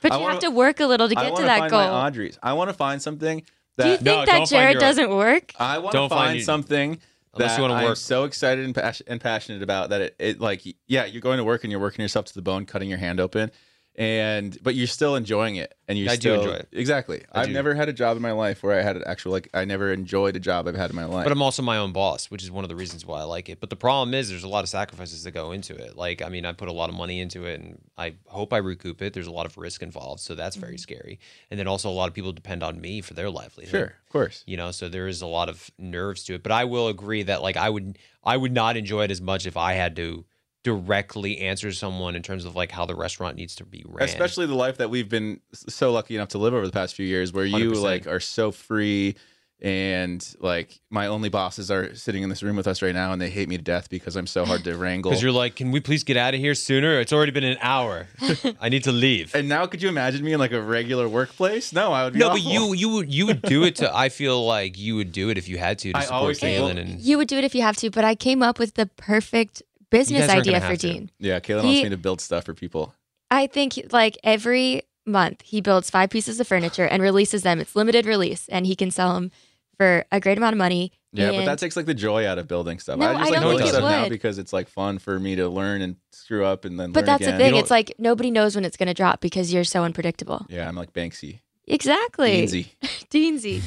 But 0.03 0.11
I 0.11 0.17
you 0.17 0.23
wanna- 0.23 0.35
have 0.35 0.43
to 0.43 0.51
work 0.51 0.81
a 0.81 0.87
little 0.87 1.09
to 1.09 1.15
get 1.15 1.27
to 1.27 1.31
wanna 1.33 1.47
that 1.47 1.59
find 1.61 1.71
goal. 1.71 1.81
my 1.81 2.07
Audrey's. 2.09 2.37
I 2.43 2.55
want 2.55 2.71
to 2.71 2.75
find 2.75 3.01
something 3.01 3.43
that 3.77 3.85
Do 3.85 3.91
you 3.91 3.97
think 3.99 4.27
that 4.27 4.49
Jared 4.49 4.79
doesn't 4.79 5.11
work? 5.11 5.53
I 5.59 5.79
want 5.79 5.93
to 5.93 5.99
find, 6.09 6.11
find 6.11 6.39
you- 6.39 6.45
something 6.45 6.99
Unless 7.35 7.53
that 7.53 7.57
you 7.57 7.63
wanna 7.63 7.75
I'm 7.75 7.85
work. 7.85 7.97
so 7.97 8.25
excited 8.25 8.65
and, 8.65 8.75
pas- 8.75 9.01
and 9.07 9.19
passionate 9.21 9.63
about 9.63 9.89
that 9.91 10.01
it, 10.03 10.17
it 10.19 10.41
like 10.41 10.63
yeah 10.87 11.07
you're 11.07 11.23
going 11.23 11.39
to 11.39 11.45
work 11.45 11.65
and 11.65 11.71
you're 11.71 11.81
working 11.81 12.03
yourself 12.03 12.27
to 12.27 12.35
the 12.35 12.43
bone 12.43 12.67
cutting 12.67 12.91
your 12.91 12.99
hand 12.99 13.21
open 13.21 13.51
and 13.95 14.57
but 14.63 14.75
you're 14.75 14.87
still 14.87 15.17
enjoying 15.17 15.57
it 15.57 15.75
and 15.87 15.99
you're 15.99 16.11
I 16.11 16.17
do 16.17 16.21
still 16.21 16.41
enjoy 16.41 16.55
it. 16.55 16.69
exactly 16.73 17.25
I 17.31 17.43
I've 17.43 17.49
do. 17.49 17.53
never 17.53 17.75
had 17.75 17.91
a 17.91 17.93
job 17.93 18.17
in 18.17 18.23
my 18.23 18.33
life 18.33 18.63
where 18.63 18.79
I 18.79 18.83
had 18.83 18.97
an 18.97 19.03
actual 19.05 19.33
like 19.33 19.51
I 19.53 19.67
never 19.67 19.93
enjoyed 19.93 20.35
a 20.35 20.41
job 20.41 20.67
I've 20.67 20.77
had 20.77 20.89
in 20.91 20.97
my 20.97 21.05
life 21.05 21.25
But 21.25 21.33
I'm 21.33 21.43
also 21.43 21.63
my 21.63 21.77
own 21.77 21.93
boss, 21.93 22.31
which 22.31 22.43
is 22.43 22.51
one 22.51 22.65
of 22.65 22.69
the 22.69 22.77
reasons 22.77 23.05
why 23.05 23.21
I 23.21 23.25
like 23.25 23.49
it. 23.49 23.61
But 23.61 23.71
the 23.71 23.77
problem 23.77 24.15
is, 24.15 24.31
there's 24.31 24.45
a 24.45 24.49
lot 24.49 24.65
of 24.65 24.69
sacrifices 24.69 25.25
that 25.25 25.33
go 25.33 25.53
into 25.53 25.75
it. 25.75 25.97
Like, 25.97 26.23
I 26.23 26.29
mean, 26.29 26.45
I 26.45 26.53
put 26.53 26.69
a 26.69 26.73
lot 26.73 26.89
of 26.89 26.97
money 26.97 27.21
into 27.21 27.45
it, 27.45 27.61
and 27.61 27.79
I 27.97 28.15
hope 28.27 28.53
I 28.53 28.59
recoup 28.59 29.03
it. 29.03 29.13
There's 29.13 29.27
a 29.27 29.33
lot 29.33 29.47
of 29.47 29.57
risk 29.57 29.83
involved, 29.83 30.21
so 30.21 30.35
that's 30.35 30.57
very 30.57 30.75
mm-hmm. 30.75 30.79
scary. 30.79 31.21
And 31.51 31.59
then 31.59 31.69
also, 31.69 31.89
a 31.89 31.93
lot 31.93 32.09
of 32.09 32.15
people 32.15 32.33
depend 32.33 32.63
on 32.63 32.81
me 32.81 33.01
for 33.01 33.15
their 33.15 33.31
livelihood. 33.31 33.71
Sure, 33.71 33.95
of 34.07 34.09
course. 34.09 34.43
You 34.47 34.57
know, 34.57 34.71
so 34.71 34.89
there 34.89 35.09
is 35.09 35.23
a 35.23 35.27
lot 35.27 35.49
of 35.49 35.71
nerves 35.79 36.25
to 36.25 36.35
it. 36.35 36.43
But 36.43 36.53
I 36.53 36.65
will 36.65 36.89
agree 36.89 37.23
that, 37.25 37.43
like, 37.43 37.57
I 37.57 37.71
would, 37.71 37.99
I 38.25 38.37
would 38.37 38.53
not 38.53 38.77
enjoy 38.77 39.05
it 39.05 39.11
as 39.11 39.21
much 39.21 39.47
if 39.47 39.57
I 39.57 39.75
had 39.75 39.97
to 39.97 40.25
directly 40.63 41.39
answer 41.39 41.73
someone 41.73 42.15
in 42.15 42.23
terms 42.23 42.45
of 42.45 42.55
like 42.55 42.71
how 42.71 42.87
the 42.87 42.95
restaurant 42.95 43.37
needs 43.37 43.55
to 43.57 43.65
be 43.65 43.83
ran. 43.87 44.09
especially 44.09 44.47
the 44.47 44.55
life 44.55 44.77
that 44.79 44.91
we've 44.91 45.09
been 45.09 45.41
so 45.53 45.91
lucky 45.93 46.15
enough 46.15 46.29
to 46.29 46.39
live 46.39 46.55
over 46.55 46.67
the 46.67 46.73
past 46.73 46.95
few 46.95 47.07
years 47.07 47.33
where 47.33 47.45
you 47.45 47.73
100%. 47.73 47.83
like 47.83 48.07
are 48.07 48.21
so 48.21 48.53
free 48.53 49.17
and 49.61 50.35
like 50.41 50.81
my 50.91 51.07
only 51.07 51.29
bosses 51.29 51.71
are 51.71 51.95
sitting 51.95 52.25
in 52.25 52.29
this 52.29 52.43
room 52.43 52.57
with 52.57 52.67
us 52.67 52.83
right 52.83 52.95
now 52.95 53.13
and 53.13 53.23
they 53.23 53.31
hate 53.31 53.49
me 53.49 53.57
to 53.57 53.63
death 53.63 53.89
because 53.89 54.17
I'm 54.17 54.27
so 54.27 54.45
hard 54.45 54.65
to 54.65 54.77
wrangle. 54.77 55.11
Because 55.13 55.23
you're 55.23 55.31
like, 55.31 55.55
can 55.55 55.71
we 55.71 55.79
please 55.79 56.03
get 56.03 56.17
out 56.17 56.35
of 56.35 56.41
here 56.41 56.55
sooner? 56.57 56.99
It's 56.99 57.13
already 57.13 57.31
been 57.31 57.45
an 57.45 57.59
hour. 57.61 58.09
I 58.61 58.69
need 58.69 58.83
to 58.85 58.93
leave. 58.93 59.33
And 59.37 59.49
now, 59.49 59.67
could 59.67 59.81
you 59.81 59.89
imagine 59.89 60.25
me 60.25 60.33
in 60.33 60.41
like 60.41 60.51
a 60.51 60.61
regular 60.61 61.09
workplace? 61.09 61.73
No, 61.73 61.93
I 61.93 62.03
would 62.05 62.13
be. 62.15 62.19
No, 62.19 62.31
but 62.31 62.43
you 62.43 62.73
you 62.75 62.89
would 62.91 63.15
you 63.15 63.27
would 63.27 63.43
do 63.43 63.63
it 63.63 63.77
to. 63.77 63.95
I 63.97 64.09
feel 64.09 64.45
like 64.45 64.77
you 64.79 64.97
would 64.97 65.13
do 65.13 65.29
it 65.29 65.39
if 65.39 65.49
you 65.49 65.59
had 65.59 65.79
to 65.81 65.93
to 65.93 65.99
I 65.99 66.03
support 66.03 66.21
always 66.21 66.41
think- 66.41 66.59
Caelynn 66.59 66.81
and 66.81 67.01
You 67.01 67.17
would 67.19 67.29
do 67.29 67.39
it 67.39 67.45
if 67.45 67.55
you 67.55 67.63
have 67.63 67.77
to, 67.77 67.91
but 67.91 68.05
I 68.05 68.17
came 68.17 68.43
up 68.43 68.59
with 68.59 68.75
the 68.75 68.87
perfect 68.87 69.63
business 69.93 70.29
idea 70.29 70.61
for 70.61 70.67
have 70.67 70.79
to. 70.79 70.93
Dean. 70.93 71.11
Yeah, 71.21 71.39
Kayla 71.39 71.61
He- 71.61 71.67
wants 71.67 71.83
me 71.85 71.89
to 71.91 71.97
build 71.97 72.21
stuff 72.21 72.45
for 72.45 72.55
people. 72.55 72.95
I 73.31 73.47
think 73.47 73.81
like 73.93 74.19
every 74.25 74.83
month 75.07 75.43
he 75.43 75.61
builds 75.61 75.89
five 75.91 76.11
pieces 76.11 76.39
of 76.41 76.47
furniture 76.49 76.85
and 76.87 77.03
releases 77.03 77.43
them. 77.43 77.61
It's 77.61 77.77
limited 77.77 78.07
release, 78.07 78.49
and 78.49 78.67
he 78.67 78.75
can 78.77 78.91
sell 78.91 79.15
them 79.15 79.31
for 79.77 80.05
a 80.13 80.21
great 80.21 80.37
amount 80.39 80.55
of 80.55 80.59
money. 80.59 80.93
Yeah, 81.15 81.31
but 81.33 81.45
that 81.45 81.59
takes 81.59 81.77
like 81.77 81.87
the 81.87 81.95
joy 81.95 82.27
out 82.27 82.39
of 82.39 82.49
building 82.49 82.79
stuff. 82.79 82.99
No, 82.99 83.07
I 83.07 83.13
just 83.13 83.21
I 83.21 83.25
like 83.25 83.33
don't 83.35 83.43
building 83.43 83.59
think 83.59 83.69
it 83.69 83.75
stuff 83.77 83.91
now 83.91 84.03
would. 84.03 84.11
because 84.11 84.39
it's 84.39 84.53
like 84.53 84.69
fun 84.69 84.99
for 84.99 85.19
me 85.19 85.37
to 85.37 85.49
learn 85.49 85.83
and 85.83 85.97
screw 86.13 86.45
up 86.45 86.65
and 86.65 86.79
then. 86.81 86.93
But 86.93 87.01
learn 87.01 87.07
that's 87.07 87.23
again. 87.23 87.39
the 87.39 87.45
thing. 87.45 87.57
It's 87.57 87.71
like 87.71 87.95
nobody 87.99 88.31
knows 88.31 88.55
when 88.55 88.65
it's 88.65 88.77
going 88.77 88.87
to 88.89 88.95
drop 88.95 89.21
because 89.21 89.53
you're 89.53 89.65
so 89.65 89.85
unpredictable. 89.85 90.47
Yeah, 90.49 90.67
I'm 90.69 90.75
like 90.77 90.93
Banksy. 90.93 91.41
Exactly. 91.67 92.47
Beansy. 92.47 92.69
Deansy. 93.11 93.63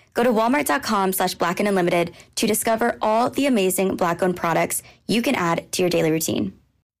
Go 0.13 0.23
to 0.23 0.29
walmart.com 0.29 1.13
slash 1.13 1.35
black 1.35 1.59
and 1.59 1.69
unlimited 1.69 2.13
to 2.35 2.47
discover 2.47 2.97
all 3.01 3.29
the 3.29 3.45
amazing 3.45 3.95
black 3.95 4.21
owned 4.21 4.35
products 4.35 4.83
you 5.07 5.21
can 5.21 5.35
add 5.35 5.71
to 5.73 5.81
your 5.81 5.89
daily 5.89 6.11
routine. 6.11 6.53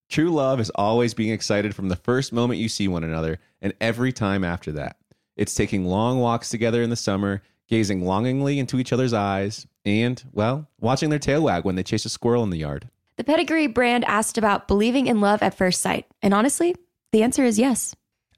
True 0.09 0.29
love 0.29 0.59
is 0.59 0.69
always 0.75 1.13
being 1.13 1.31
excited 1.31 1.73
from 1.73 1.89
the 1.89 1.95
first 1.95 2.33
moment 2.33 2.59
you 2.59 2.67
see 2.67 2.87
one 2.87 3.03
another 3.03 3.39
and 3.61 3.73
every 3.79 4.11
time 4.11 4.43
after 4.43 4.71
that. 4.73 4.97
It's 5.37 5.55
taking 5.55 5.85
long 5.85 6.19
walks 6.19 6.49
together 6.49 6.81
in 6.81 6.89
the 6.89 6.95
summer, 6.95 7.41
gazing 7.67 8.05
longingly 8.05 8.59
into 8.59 8.77
each 8.77 8.91
other's 8.91 9.13
eyes, 9.13 9.65
and, 9.85 10.21
well, 10.33 10.67
watching 10.79 11.09
their 11.09 11.19
tail 11.19 11.43
wag 11.43 11.63
when 11.63 11.75
they 11.75 11.83
chase 11.83 12.05
a 12.05 12.09
squirrel 12.09 12.43
in 12.43 12.49
the 12.49 12.57
yard. 12.57 12.89
The 13.15 13.23
Pedigree 13.23 13.67
brand 13.67 14.03
asked 14.05 14.37
about 14.37 14.67
believing 14.67 15.07
in 15.07 15.21
love 15.21 15.41
at 15.41 15.55
first 15.55 15.81
sight. 15.81 16.05
And 16.21 16.33
honestly, 16.33 16.75
the 17.11 17.23
answer 17.23 17.43
is 17.43 17.57
yes. 17.57 17.95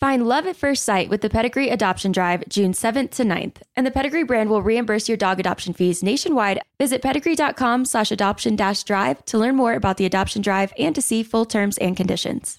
Find 0.00 0.26
love 0.26 0.46
at 0.46 0.56
first 0.56 0.84
sight 0.84 1.08
with 1.08 1.22
the 1.22 1.30
Pedigree 1.30 1.70
Adoption 1.70 2.12
Drive 2.12 2.44
June 2.50 2.72
7th 2.72 3.12
to 3.12 3.22
9th, 3.22 3.62
and 3.74 3.86
the 3.86 3.90
Pedigree 3.90 4.24
brand 4.24 4.50
will 4.50 4.60
reimburse 4.60 5.08
your 5.08 5.16
dog 5.16 5.40
adoption 5.40 5.72
fees 5.72 6.02
nationwide. 6.02 6.60
Visit 6.78 7.00
pedigree.com 7.00 7.86
slash 7.86 8.10
adoption 8.10 8.56
dash 8.56 8.82
drive 8.82 9.24
to 9.24 9.38
learn 9.38 9.56
more 9.56 9.72
about 9.72 9.96
the 9.96 10.04
adoption 10.04 10.42
drive 10.42 10.74
and 10.78 10.94
to 10.94 11.00
see 11.00 11.22
full 11.22 11.46
terms 11.46 11.78
and 11.78 11.96
conditions. 11.96 12.58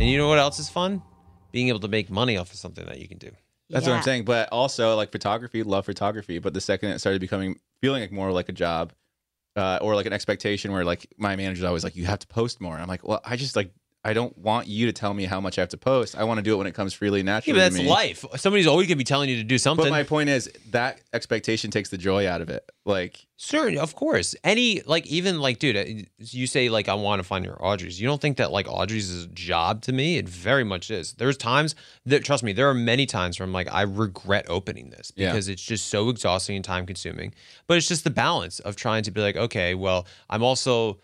And 0.00 0.08
you 0.08 0.16
know 0.16 0.28
what 0.28 0.38
else 0.38 0.58
is 0.58 0.70
fun? 0.70 1.02
Being 1.52 1.68
able 1.68 1.80
to 1.80 1.88
make 1.88 2.08
money 2.08 2.38
off 2.38 2.50
of 2.50 2.58
something 2.58 2.86
that 2.86 3.00
you 3.00 3.06
can 3.06 3.18
do. 3.18 3.32
That's 3.68 3.86
what 3.86 3.96
I'm 3.96 4.02
saying. 4.02 4.24
But 4.24 4.48
also, 4.50 4.96
like 4.96 5.12
photography, 5.12 5.62
love 5.62 5.84
photography. 5.84 6.38
But 6.38 6.54
the 6.54 6.60
second 6.62 6.88
it 6.88 7.00
started 7.00 7.20
becoming 7.20 7.60
feeling 7.82 8.00
like 8.00 8.10
more 8.10 8.32
like 8.32 8.48
a 8.48 8.52
job, 8.52 8.94
uh, 9.56 9.78
or 9.82 9.94
like 9.94 10.06
an 10.06 10.14
expectation, 10.14 10.72
where 10.72 10.86
like 10.86 11.06
my 11.18 11.36
manager's 11.36 11.64
always 11.64 11.84
like, 11.84 11.96
"You 11.96 12.06
have 12.06 12.18
to 12.20 12.26
post 12.28 12.62
more." 12.62 12.72
And 12.72 12.82
I'm 12.82 12.88
like, 12.88 13.06
"Well, 13.06 13.20
I 13.26 13.36
just 13.36 13.56
like 13.56 13.74
I 14.02 14.14
don't 14.14 14.36
want 14.38 14.66
you 14.66 14.86
to 14.86 14.92
tell 14.92 15.12
me 15.12 15.24
how 15.26 15.40
much 15.42 15.58
I 15.58 15.62
have 15.62 15.68
to 15.70 15.76
post. 15.76 16.16
I 16.16 16.24
want 16.24 16.38
to 16.38 16.42
do 16.42 16.54
it 16.54 16.56
when 16.56 16.66
it 16.66 16.74
comes 16.74 16.94
freely, 16.94 17.20
Yeah, 17.20 17.24
naturally." 17.24 17.58
but 17.60 17.68
to 17.68 17.74
that's 17.76 17.86
life. 17.88 18.24
Somebody's 18.36 18.66
always 18.66 18.86
gonna 18.86 18.96
be 18.96 19.04
telling 19.04 19.28
you 19.28 19.36
to 19.36 19.44
do 19.44 19.58
something. 19.58 19.84
But 19.84 19.90
my 19.90 20.04
point 20.04 20.30
is 20.30 20.50
that 20.70 21.00
expectation 21.12 21.70
takes 21.70 21.90
the 21.90 21.98
joy 21.98 22.26
out 22.26 22.40
of 22.40 22.48
it. 22.48 22.64
Like, 22.86 23.26
Sure, 23.36 23.78
of 23.78 23.94
course. 23.94 24.34
Any 24.44 24.80
like 24.86 25.06
even 25.06 25.40
like 25.40 25.58
dude, 25.58 25.76
uh, 25.76 25.84
you 26.18 26.46
say 26.46 26.68
like 26.70 26.88
I 26.88 26.94
want 26.94 27.20
to 27.20 27.24
find 27.24 27.44
your 27.44 27.62
Audrey's. 27.64 28.00
You 28.00 28.06
don't 28.08 28.20
think 28.20 28.36
that 28.38 28.50
like 28.52 28.66
Audrey's 28.68 29.10
is 29.10 29.24
a 29.24 29.28
job 29.28 29.82
to 29.82 29.92
me? 29.92 30.16
It 30.18 30.28
very 30.28 30.64
much 30.64 30.90
is. 30.90 31.12
There's 31.14 31.36
times 31.36 31.74
that 32.06 32.24
trust 32.24 32.42
me, 32.42 32.52
there 32.52 32.68
are 32.68 32.74
many 32.74 33.04
times 33.06 33.38
where 33.38 33.44
I'm 33.46 33.52
like 33.52 33.68
I 33.72 33.82
regret 33.82 34.46
opening 34.48 34.90
this 34.90 35.12
Yeah. 35.16 35.30
because 35.32 35.48
it's 35.48 35.62
just 35.62 35.86
so 35.88 36.08
exhausting 36.08 36.56
and 36.56 36.64
time 36.64 36.86
consuming. 36.86 37.34
But 37.66 37.76
it's 37.76 37.88
just 37.88 38.04
the 38.04 38.10
balance 38.10 38.60
of 38.60 38.76
trying 38.76 39.02
to 39.04 39.10
be 39.10 39.20
like, 39.20 39.36
okay, 39.36 39.74
well, 39.74 40.06
I'm 40.30 40.42
also 40.42 40.98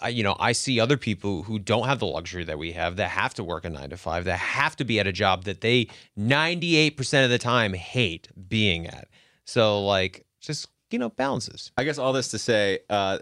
I, 0.00 0.08
you 0.08 0.22
know, 0.22 0.36
I 0.38 0.52
see 0.52 0.80
other 0.80 0.96
people 0.96 1.42
who 1.42 1.58
don't 1.58 1.86
have 1.86 1.98
the 1.98 2.06
luxury 2.06 2.44
that 2.44 2.58
we 2.58 2.72
have 2.72 2.96
that 2.96 3.10
have 3.10 3.34
to 3.34 3.44
work 3.44 3.64
a 3.64 3.70
nine 3.70 3.90
to 3.90 3.96
five, 3.96 4.24
that 4.24 4.38
have 4.38 4.76
to 4.76 4.84
be 4.84 4.98
at 4.98 5.06
a 5.06 5.12
job 5.12 5.44
that 5.44 5.60
they 5.60 5.88
98% 6.18 7.24
of 7.24 7.30
the 7.30 7.38
time 7.38 7.74
hate 7.74 8.28
being 8.48 8.86
at. 8.86 9.08
So, 9.44 9.84
like, 9.84 10.26
just, 10.40 10.68
you 10.90 10.98
know, 10.98 11.10
balances. 11.10 11.72
I 11.76 11.84
guess 11.84 11.98
all 11.98 12.12
this 12.12 12.28
to 12.28 12.38
say, 12.38 12.80
uh, 12.88 13.18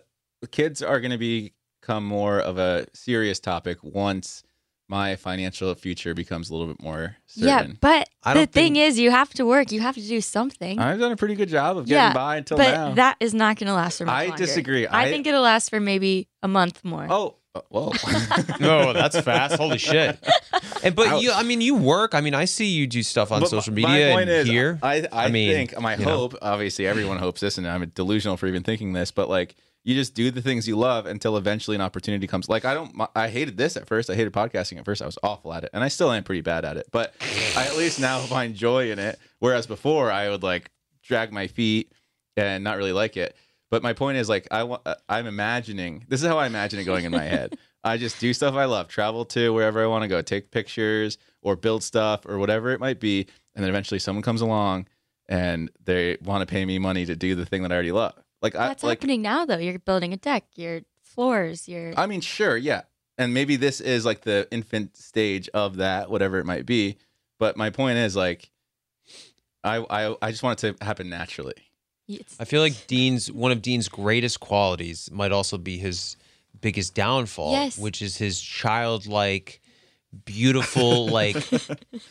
kids 0.51 0.83
are 0.83 1.01
going 1.01 1.11
to 1.11 1.19
become 1.19 2.05
more 2.05 2.39
of 2.39 2.59
a 2.59 2.87
serious 2.95 3.41
topic 3.41 3.79
once 3.83 4.44
my 4.89 5.17
financial 5.17 5.75
future 5.75 6.15
becomes 6.15 6.51
a 6.51 6.55
little 6.55 6.69
bit 6.69 6.83
more 6.83 7.17
certain. 7.27 7.71
Yeah, 7.71 7.77
but 7.81 8.09
the 8.25 8.35
don't 8.35 8.53
thing 8.53 8.77
is, 8.77 8.99
you 8.99 9.11
have 9.11 9.31
to 9.35 9.47
work. 9.47 9.73
You 9.73 9.81
have 9.81 9.95
to 9.95 10.07
do 10.07 10.21
something. 10.21 10.79
I've 10.79 10.99
done 10.99 11.13
a 11.13 11.17
pretty 11.17 11.35
good 11.35 11.49
job 11.49 11.79
of 11.79 11.87
getting 11.87 11.97
yeah, 11.97 12.13
by 12.13 12.37
until 12.37 12.59
but 12.59 12.71
now. 12.71 12.95
that 12.95 13.17
is 13.21 13.33
not 13.35 13.57
going 13.59 13.69
to 13.69 13.75
last 13.75 13.99
for 13.99 14.05
much 14.05 14.15
I 14.15 14.27
longer. 14.27 14.37
disagree. 14.45 14.87
I, 14.87 15.05
I- 15.05 15.11
think 15.11 15.27
it'll 15.27 15.43
last 15.43 15.71
for 15.71 15.81
maybe 15.81 16.29
a 16.43 16.49
month 16.49 16.85
more. 16.85 17.07
Oh, 17.09 17.37
uh, 17.55 17.61
whoa. 17.69 17.93
no, 18.61 18.93
that's 18.93 19.19
fast. 19.21 19.57
Holy 19.57 19.79
shit. 19.79 20.19
And 20.83 20.95
but 20.95 21.23
you, 21.23 21.33
I 21.33 21.45
mean, 21.45 21.61
you 21.61 21.77
work. 21.77 22.15
I 22.15 22.21
mean, 22.21 22.35
I 22.35 22.45
see 22.45 22.67
you 22.67 22.87
do 22.87 23.03
stuff 23.03 23.33
on 23.33 23.41
But 23.41 23.49
social 23.49 23.73
media 23.73 24.09
My 24.09 24.13
point 24.15 24.29
and 24.29 24.41
is, 24.41 24.49
here. 24.49 24.79
I, 24.83 25.07
I, 25.13 25.29
mean, 25.31 25.51
think 25.53 25.81
my 25.81 25.97
you 25.97 26.05
know. 26.05 26.17
hope, 26.17 26.35
obviously, 26.43 26.87
everyone 26.87 27.19
hopes 27.19 27.41
this, 27.41 27.57
and 27.57 27.67
I'm 27.67 27.89
delusional 27.91 28.37
for 28.37 28.49
even 28.49 28.65
thinking 28.65 28.93
this, 28.93 29.13
but 29.13 29.29
like 29.29 29.55
you 29.85 29.95
just 29.95 30.15
do 30.15 30.31
the 30.31 30.41
things 30.41 30.67
you 30.67 30.77
love 30.77 31.05
until 31.07 31.37
eventually 31.37 31.75
an 31.75 31.81
opportunity 31.83 32.27
comes. 32.27 32.49
Like 32.49 32.65
I 32.65 32.75
don't, 32.75 33.01
I 33.15 33.29
hated 33.29 33.57
this 33.57 33.77
at 33.77 33.87
first. 33.87 34.09
I 34.09 34.15
hated 34.15 34.33
podcasting 34.33 34.79
at 34.79 34.85
first. 34.85 35.03
I 35.03 35.07
was 35.07 35.19
awful 35.23 35.53
at 35.53 35.65
it, 35.65 35.71
and 35.73 35.85
I 35.85 35.89
still 35.89 36.11
am 36.11 36.25
pretty 36.25 36.41
bad 36.41 36.65
at 36.65 36.77
it. 36.77 36.87
But 36.91 37.15
I 37.57 37.67
at 37.67 37.77
least 37.77 38.01
now 38.01 38.19
find 38.27 38.55
joy 38.55 38.91
in 38.91 38.99
it. 38.99 39.19
Whereas 39.39 39.67
before, 39.67 40.11
I 40.11 40.31
would 40.31 40.43
like 40.43 40.71
drag 41.03 41.33
my 41.33 41.47
feet 41.47 41.93
and 42.37 42.65
not 42.65 42.79
really 42.79 42.93
like 42.93 43.17
it. 43.17 43.37
But 43.71 43.83
my 43.83 43.93
point 43.93 44.19
is, 44.19 44.29
like, 44.29 44.47
I 44.51 44.63
want, 44.63 44.83
uh, 44.87 44.95
I'm 45.09 45.27
imagining. 45.27 46.05
This 46.09 46.23
is 46.23 46.29
how 46.29 46.39
I 46.39 46.47
imagine 46.47 46.79
it 46.79 46.85
going 46.85 47.05
in 47.05 47.13
my 47.13 47.25
head. 47.25 47.59
I 47.85 47.99
just 47.99 48.19
do 48.19 48.33
stuff 48.33 48.55
I 48.55 48.65
love, 48.65 48.89
travel 48.89 49.27
to 49.27 49.53
wherever 49.53 49.83
I 49.83 49.87
want 49.87 50.03
to 50.03 50.09
go, 50.09 50.23
take 50.23 50.51
pictures 50.51 51.19
or 51.43 51.55
build 51.55 51.83
stuff 51.83 52.25
or 52.25 52.39
whatever 52.39 52.71
it 52.71 52.81
might 52.81 52.99
be, 52.99 53.27
and 53.55 53.63
then 53.63 53.69
eventually 53.69 53.99
someone 53.99 54.23
comes 54.23 54.41
along 54.41 54.87
and 55.29 55.71
they 55.85 56.17
want 56.23 56.41
to 56.41 56.51
pay 56.51 56.65
me 56.65 56.79
money 56.79 57.05
to 57.05 57.15
do 57.15 57.35
the 57.35 57.45
thing 57.45 57.63
that 57.63 57.73
I 57.73 57.75
already 57.75 57.93
love. 57.93 58.15
Like, 58.45 58.55
I 58.55 58.69
That's 58.69 58.85
like. 58.85 58.99
happening 59.01 59.23
now, 59.23 59.45
though. 59.47 59.57
You're 59.57 59.79
building 59.79 60.13
a 60.13 60.19
deck, 60.19 60.45
your 60.55 60.83
floors, 61.03 61.67
your. 61.67 61.95
I 61.97 62.07
mean, 62.07 62.21
sure, 62.21 62.57
yeah, 62.59 62.83
and 63.19 63.33
maybe 63.33 63.57
this 63.57 63.81
is 63.81 64.05
like 64.05 64.21
the 64.21 64.47
infant 64.51 64.97
stage 64.99 65.49
of 65.55 65.77
that, 65.77 66.11
whatever 66.11 66.39
it 66.39 66.45
might 66.45 66.67
be. 66.67 66.99
But 67.39 67.57
my 67.57 67.71
point 67.71 67.97
is, 67.99 68.15
like, 68.15 68.51
I 69.65 69.79
I, 69.79 70.15
I 70.21 70.31
just 70.31 70.43
want 70.43 70.63
it 70.63 70.77
to 70.79 70.85
happen 70.85 71.09
naturally. 71.09 71.55
I 72.39 72.45
feel 72.45 72.61
like 72.61 72.87
Dean's 72.87 73.33
one 73.33 73.51
of 73.51 73.63
Dean's 73.63 73.89
greatest 73.89 74.41
qualities 74.41 75.11
might 75.11 75.33
also 75.33 75.57
be 75.57 75.79
his 75.79 76.17
biggest 76.61 76.95
downfall, 76.95 77.53
Yes. 77.53 77.79
which 77.79 78.03
is 78.03 78.19
his 78.19 78.39
childlike 78.43 79.63
beautiful 80.25 81.07
like 81.21 81.37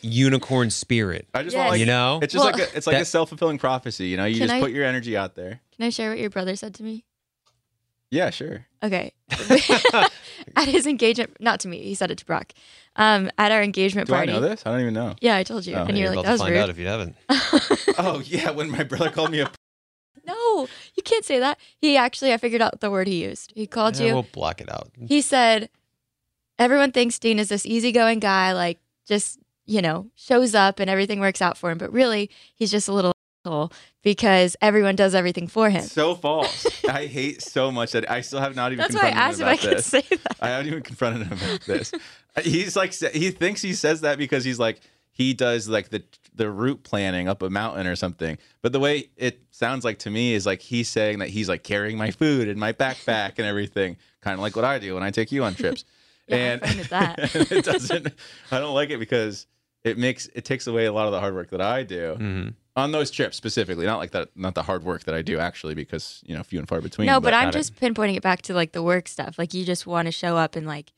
unicorn 0.02 0.70
spirit. 0.70 1.26
I 1.34 1.42
just 1.42 1.54
Yes. 1.54 1.60
want 1.60 1.70
like, 1.70 1.80
you 1.80 1.86
know, 1.86 2.18
like 2.20 2.20
unicorn 2.20 2.20
spirit. 2.20 2.20
I 2.20 2.20
just 2.20 2.20
Yes. 2.20 2.20
want 2.20 2.20
like 2.20 2.20
You 2.20 2.20
know? 2.20 2.20
it's 2.22 2.32
just 2.32 2.44
Well- 2.44 2.52
like 2.52 2.72
a, 2.74 2.76
it's 2.76 2.86
like 2.86 2.96
a 2.96 3.04
self 3.04 3.28
fulfilling 3.30 3.58
prophecy. 3.58 4.08
You 4.08 4.16
know, 4.16 4.24
you 4.24 4.38
just 4.38 4.52
I- 4.52 4.60
put 4.60 4.70
your 4.70 4.84
energy 4.84 5.16
out 5.16 5.34
there. 5.34 5.60
Can 5.76 5.86
I 5.86 5.90
share 5.90 6.10
what 6.10 6.18
your 6.18 6.30
brother 6.30 6.54
said 6.56 6.74
to 6.74 6.82
me? 6.82 7.04
Yeah, 8.10 8.30
sure. 8.30 8.66
Okay. 8.82 9.12
at 10.56 10.68
his 10.68 10.86
engagement, 10.86 11.36
not 11.40 11.58
to 11.60 11.68
me, 11.68 11.82
he 11.82 11.94
said 11.96 12.10
it 12.12 12.18
to 12.18 12.24
Brock. 12.26 12.52
Um, 12.96 13.28
at 13.38 13.50
our 13.50 13.60
engagement 13.62 14.06
Do 14.06 14.12
party. 14.12 14.30
I 14.30 14.34
know 14.34 14.40
this? 14.40 14.62
I 14.64 14.70
don't 14.70 14.80
even 14.82 14.94
know. 14.94 15.16
Yeah, 15.20 15.34
I 15.36 15.42
told 15.42 15.66
you. 15.66 15.74
Oh. 15.74 15.84
and 15.84 15.98
You're 15.98 16.12
you're 16.12 16.16
like, 16.16 16.24
about 16.24 16.24
that 16.26 16.32
was 16.32 16.40
find 16.42 16.52
rude. 16.52 16.60
out 16.60 16.68
if 16.70 16.78
you 16.78 16.86
haven't. 16.86 17.16
oh 17.98 18.22
yeah, 18.24 18.50
when 18.50 18.70
my 18.70 18.84
brother 18.84 19.10
called 19.10 19.32
me 19.32 19.40
a 19.40 19.50
No, 20.24 20.68
you 20.94 21.02
can't 21.02 21.24
say 21.24 21.40
that. 21.40 21.58
He 21.76 21.96
actually, 21.96 22.32
I 22.32 22.36
figured 22.36 22.62
out 22.62 22.80
the 22.80 22.90
word 22.90 23.08
he 23.08 23.24
used. 23.24 23.52
He 23.56 23.66
called 23.66 23.98
Yeah, 23.98 24.06
you. 24.08 24.12
we'll 24.14 24.26
block 24.32 24.60
it 24.60 24.70
out. 24.70 24.90
He 25.08 25.20
said, 25.20 25.70
everyone 26.58 26.92
thinks 26.92 27.18
Dean 27.18 27.38
is 27.38 27.48
this 27.48 27.66
easygoing 27.66 28.20
guy, 28.20 28.52
like 28.52 28.78
just, 29.06 29.38
you 29.66 29.82
know, 29.82 30.06
shows 30.14 30.54
up 30.54 30.80
and 30.80 30.88
everything 30.90 31.20
works 31.20 31.42
out 31.42 31.56
for 31.56 31.70
him. 31.70 31.78
But 31.78 31.92
really, 31.92 32.30
he's 32.54 32.70
just 32.70 32.88
a 32.88 32.92
little 32.92 33.12
asshole 33.44 33.72
because 34.02 34.56
everyone 34.60 34.96
does 34.96 35.14
everything 35.14 35.48
for 35.48 35.70
him. 35.70 35.82
so 35.82 36.14
false. 36.14 36.66
I 36.88 37.06
hate 37.06 37.42
so 37.42 37.70
much 37.70 37.92
that 37.92 38.10
I 38.10 38.20
still 38.20 38.40
have 38.40 38.54
not 38.54 38.72
even. 38.72 38.82
That's 38.82 38.94
why 38.94 39.10
I 39.10 39.10
confronted 39.10 39.22
asked 39.22 39.40
him 39.40 39.46
if 39.46 39.50
I 39.50 39.54
about 39.54 39.76
could 39.76 39.84
say 39.84 40.16
that. 40.16 40.36
I 40.40 40.48
haven't 40.48 40.66
even 40.68 40.82
confronted 40.82 41.26
him 41.26 41.38
about 41.38 41.60
this. 41.62 41.92
He's 42.42 42.76
like 42.76 42.92
he 42.92 43.30
thinks 43.30 43.62
he 43.62 43.74
says 43.74 44.00
that 44.00 44.18
because 44.18 44.44
he's 44.44 44.58
like 44.58 44.80
he 45.12 45.34
does 45.34 45.68
like 45.68 45.90
the 45.90 46.02
the 46.34 46.50
route 46.50 46.82
planning 46.82 47.28
up 47.28 47.42
a 47.42 47.50
mountain 47.50 47.86
or 47.86 47.94
something. 47.94 48.36
But 48.60 48.72
the 48.72 48.80
way 48.80 49.10
it 49.16 49.40
sounds 49.52 49.84
like 49.84 50.00
to 50.00 50.10
me 50.10 50.34
is 50.34 50.44
like 50.44 50.60
he's 50.60 50.88
saying 50.88 51.20
that 51.20 51.28
he's 51.28 51.48
like 51.48 51.62
carrying 51.62 51.96
my 51.96 52.10
food 52.10 52.48
and 52.48 52.58
my 52.58 52.72
backpack 52.72 53.34
and 53.38 53.46
everything, 53.46 53.96
kind 54.20 54.34
of 54.34 54.40
like 54.40 54.56
what 54.56 54.64
I 54.64 54.80
do 54.80 54.94
when 54.94 55.04
I 55.04 55.12
take 55.12 55.30
you 55.30 55.44
on 55.44 55.54
trips. 55.54 55.84
Yeah, 56.26 56.36
and 56.36 56.60
find 56.62 56.80
it 56.80 56.88
that. 56.90 57.34
it 57.52 57.64
doesn't. 57.64 58.08
I 58.50 58.58
don't 58.58 58.74
like 58.74 58.90
it 58.90 58.98
because 58.98 59.46
it 59.84 59.98
makes 59.98 60.26
it 60.34 60.44
takes 60.44 60.66
away 60.66 60.86
a 60.86 60.92
lot 60.92 61.06
of 61.06 61.12
the 61.12 61.20
hard 61.20 61.34
work 61.34 61.50
that 61.50 61.60
I 61.60 61.82
do 61.82 62.16
Mm-hmm. 62.18 62.48
on 62.76 62.92
those 62.92 63.10
trips 63.10 63.36
specifically. 63.36 63.84
Not 63.86 63.98
like 63.98 64.12
that, 64.12 64.30
not 64.34 64.54
the 64.54 64.62
hard 64.62 64.84
work 64.84 65.04
that 65.04 65.14
I 65.14 65.20
do 65.22 65.38
actually, 65.38 65.74
because 65.74 66.22
you 66.26 66.34
know 66.34 66.42
few 66.42 66.58
and 66.58 66.68
far 66.68 66.80
between. 66.80 67.06
no, 67.06 67.20
but, 67.20 67.34
I'm 67.34 67.48
got 67.48 67.54
it. 67.54 67.58
just 67.58 67.76
pinpointing 67.76 68.16
it 68.16 68.22
back 68.22 68.40
to 68.42 68.54
like 68.54 68.72
the 68.72 68.82
work 68.82 69.06
stuff. 69.08 69.38
Like 69.38 69.52
you 69.52 69.64
just 69.64 69.86
want 69.86 70.06
to 70.06 70.12
show 70.12 70.36
up 70.36 70.56
and 70.56 70.66
like 70.66 70.92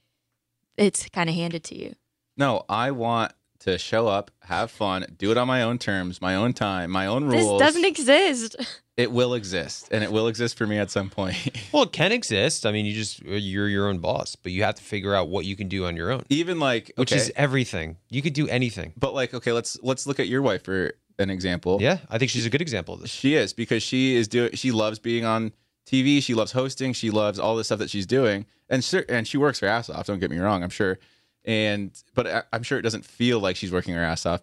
it's 0.77 1.09
kind 1.09 1.29
of 1.29 1.35
handed 1.35 1.65
to 1.65 1.75
you. 1.79 1.95
No, 2.37 2.65
I 2.69 2.91
want 2.93 3.33
to 3.61 3.79
show 3.79 4.07
up, 4.07 4.31
have 4.43 4.71
fun, 4.71 5.07
do 5.19 5.31
it 5.33 5.39
on 5.39 5.49
my 5.49 5.63
own 5.63 5.79
terms, 5.79 6.21
my 6.21 6.35
own 6.37 6.53
time, 6.53 6.91
my 6.91 7.07
own 7.07 7.25
rules 7.25 7.35
This 7.35 7.45
rules. 7.45 7.61
doesn't 7.63 7.85
exist. 7.85 8.57
it 8.97 9.13
will 9.13 9.35
exist, 9.35 9.89
and 9.91 10.03
it 10.03 10.11
will 10.11 10.27
exist 10.29 10.57
for 10.57 10.67
me 10.67 10.79
at 10.79 10.91
some 10.91 11.11
point. 11.11 11.37
Well, 11.73 11.83
it 11.83 11.93
can 11.93 12.11
exist. 12.13 12.65
I 12.65 12.73
mean, 12.73 12.87
you 12.87 12.95
just 12.95 13.21
you're 13.23 13.69
your 13.69 13.89
own 13.89 13.99
boss, 13.99 14.35
but 14.37 14.53
you 14.53 14.63
have 14.63 14.77
to 14.77 14.83
figure 14.83 15.15
out 15.15 15.29
what 15.29 15.45
you 15.45 15.55
can 15.57 15.69
do 15.69 15.85
on 15.85 15.95
your 15.97 16.11
own, 16.11 16.23
Even 16.31 16.59
like, 16.59 16.91
which 16.97 17.13
okay, 17.13 17.21
is 17.21 17.31
everything. 17.37 17.99
You 18.09 18.23
could 18.23 18.33
do 18.33 18.49
anything. 18.49 18.93
but 18.97 19.13
like, 19.13 19.35
okay, 19.35 19.53
let's 19.53 19.79
let's 19.83 20.07
look 20.07 20.19
at 20.21 20.27
your 20.29 20.41
wife 20.41 20.63
for 20.65 20.93
an 21.19 21.29
example. 21.29 21.79
Yeah, 21.83 21.99
I 22.09 22.17
think 22.19 22.31
she's 22.31 22.47
a 22.47 22.51
good 22.51 22.63
example 22.63 22.95
of 22.95 23.01
this. 23.01 23.11
She 23.11 23.35
is 23.35 23.53
because 23.53 23.83
she 23.83 24.15
is 24.15 24.27
doing. 24.29 24.53
She 24.55 24.71
loves 24.73 24.99
being 24.99 25.25
on 25.27 25.53
TV. 25.87 26.23
She 26.23 26.33
loves 26.35 26.53
hosting. 26.53 26.95
She 26.95 27.11
loves 27.11 27.39
all 27.39 27.57
the 27.57 27.65
stuff 27.65 27.79
that 27.81 27.91
she's 27.91 28.07
doing, 28.07 28.47
and 28.71 28.83
cer- 28.83 29.05
and 29.09 29.29
she 29.29 29.37
works 29.37 29.59
her 29.61 29.67
ass 29.67 29.91
off. 29.91 30.07
Don't 30.07 30.19
get 30.21 30.31
me 30.31 30.39
wrong. 30.39 30.63
I'm 30.63 30.71
sure, 30.71 30.99
and 31.45 31.91
but 32.15 32.27
I, 32.27 32.43
I'm 32.53 32.63
sure 32.63 32.79
it 32.79 32.83
doesn't 32.83 33.05
feel 33.05 33.41
like 33.41 33.57
she's 33.57 33.73
working 33.73 33.93
her 33.95 34.03
ass 34.03 34.25
off. 34.25 34.41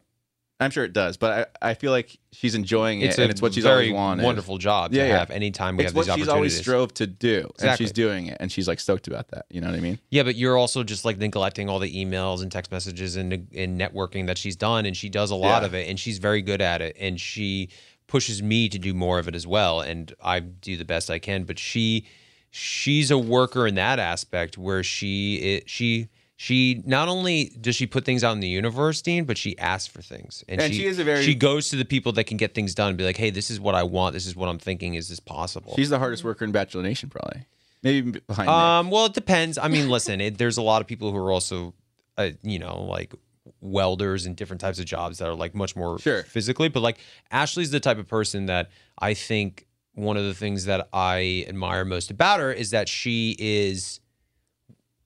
I'm 0.64 0.72
sure 0.72 0.84
it 0.84 0.94
does, 0.94 1.18
but 1.18 1.50
I, 1.62 1.70
I 1.72 1.74
feel 1.76 1.92
like 1.92 2.18
she's 2.32 2.56
enjoying 2.56 3.02
it, 3.02 3.06
It's 3.10 3.18
and 3.20 3.30
it's 3.30 3.42
what 3.42 3.54
she's 3.54 3.64
very 3.64 3.88
always 3.88 3.94
wanted. 3.94 4.24
wonderful 4.26 4.58
job 4.58 4.94
Yeah, 4.94 5.04
to 5.04 5.10
yeah. 5.10 5.18
have 5.20 5.30
anytime 5.32 5.78
we 5.78 5.84
it's 5.84 5.92
have 5.92 5.96
what 5.96 6.06
these 6.08 6.16
she's 6.16 6.28
always 6.28 6.58
strove 6.58 6.94
to 6.96 7.08
do, 7.08 7.50
and 7.62 7.78
she's 7.78 7.92
doing 7.92 8.28
it, 8.28 8.38
and 8.40 8.52
she's 8.52 8.68
like 8.68 8.80
stoked 8.80 9.08
about 9.08 9.28
that. 9.30 9.46
You 9.50 9.62
know 9.62 9.68
what 9.68 9.76
I 9.78 9.82
mean? 9.82 10.00
Yeah, 10.10 10.24
but 10.24 10.36
you're 10.36 10.58
also 10.58 10.84
just 10.84 11.06
like 11.06 11.18
neglecting 11.18 11.70
all 11.70 11.80
the 11.80 11.94
emails 12.06 12.42
and 12.42 12.52
text 12.52 12.72
messages 12.72 13.16
and, 13.16 13.32
and 13.34 13.80
networking 13.80 14.26
that 14.28 14.38
she's 14.38 14.56
done, 14.56 14.86
and 14.86 14.96
she 14.98 15.10
does 15.10 15.30
a 15.32 15.36
lot 15.36 15.62
Yeah. 15.62 15.68
of 15.68 15.74
it, 15.76 15.88
and 15.90 16.00
she's 16.00 16.18
very 16.18 16.42
good 16.42 16.62
at 16.62 16.82
it, 16.82 16.96
and 17.00 17.20
she 17.22 17.70
pushes 18.08 18.44
me 18.44 18.70
to 18.70 18.78
do 18.80 18.94
more 18.94 19.20
of 19.20 19.28
it 19.28 19.36
as 19.36 19.46
well, 19.48 19.82
and 19.82 20.14
I 20.24 20.40
do 20.40 20.78
the 20.78 20.86
best 20.86 21.10
I 21.10 21.20
can. 21.20 21.44
But 21.46 21.58
she, 21.60 22.06
she's 22.52 23.10
a 23.12 23.18
worker 23.18 23.66
in 23.66 23.76
that 23.76 24.00
aspect 24.00 24.58
where 24.58 24.84
she 24.84 25.36
it, 25.38 25.70
she 25.70 26.10
she 26.44 26.84
not 26.86 27.08
only 27.08 27.54
does 27.62 27.74
she 27.74 27.88
put 27.88 28.04
things 28.04 28.22
out 28.22 28.34
in 28.34 28.42
the 28.42 28.50
universe, 28.50 29.02
Dean, 29.02 29.24
but 29.24 29.38
she 29.38 29.58
asks 29.58 29.88
for 29.88 30.02
things, 30.02 30.44
And 30.50 30.74
she 30.74 30.86
is 30.86 31.00
a 31.00 31.06
very- 31.06 31.24
she 31.24 31.36
goes 31.36 31.70
to 31.70 31.78
the 31.78 31.86
people 31.86 32.12
that 32.12 32.26
can 32.26 32.36
get 32.36 32.54
things 32.54 32.76
done, 32.76 32.90
and 32.90 32.98
be 32.98 33.06
like, 33.06 33.16
hey, 33.16 33.30
this 33.30 33.50
is 33.50 33.62
what 33.62 33.76
I 33.76 33.84
want, 33.84 34.12
this 34.14 34.26
is 34.28 34.36
what 34.36 34.50
I'm 34.50 34.60
thinking, 34.60 34.96
is 34.96 35.08
this 35.08 35.22
possible? 35.22 35.74
She's 35.78 35.90
the 35.90 36.00
hardest 36.00 36.26
worker 36.26 36.44
in 36.44 36.52
Bachelor 36.52 36.84
Nation, 36.84 37.08
probably. 37.10 37.46
Maybe 37.82 38.20
behind 38.20 38.48
Nick. 38.48 38.54
Um, 38.54 38.90
well, 38.90 39.06
it 39.06 39.14
depends. 39.14 39.58
I 39.58 39.70
mean, 39.70 39.90
listen, 39.90 40.20
it, 40.20 40.38
there's 40.38 40.58
a 40.58 40.62
lot 40.62 40.82
of 40.82 40.88
people 40.88 41.12
who 41.14 41.18
are 41.18 41.32
also, 41.32 41.74
uh, 42.18 42.32
you 42.42 42.60
know, 42.60 42.84
like 42.84 43.14
welders 43.62 44.26
and 44.26 44.36
different 44.36 44.60
types 44.60 44.80
of 44.80 44.86
jobs 44.86 45.20
that 45.20 45.30
are 45.30 45.36
like 45.36 45.56
much 45.56 45.78
more 45.78 45.98
Sure. 46.00 46.24
physically. 46.24 46.68
But 46.68 46.82
like 46.82 46.98
Ashley's 47.32 47.72
the 47.72 47.80
type 47.80 47.98
of 48.00 48.08
person 48.10 48.48
that 48.48 48.70
I 49.00 49.14
think 49.14 49.66
one 49.94 50.18
of 50.18 50.26
the 50.26 50.34
things 50.34 50.66
that 50.66 50.90
I 50.92 51.46
admire 51.48 51.86
most 51.86 52.12
about 52.12 52.42
her 52.42 52.52
is 52.52 52.72
that 52.72 52.90
she 52.90 53.36
is, 53.40 54.02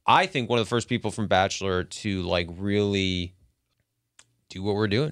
I 0.07 0.25
think, 0.25 0.49
one 0.49 0.59
of 0.59 0.65
the 0.65 0.69
first 0.69 0.87
people 0.87 1.11
from 1.11 1.27
Bachelor 1.27 1.83
to 1.83 2.21
like 2.23 2.47
really 2.57 3.33
do 4.49 4.63
what 4.63 4.75
we're 4.75 4.87
doing, 4.87 5.11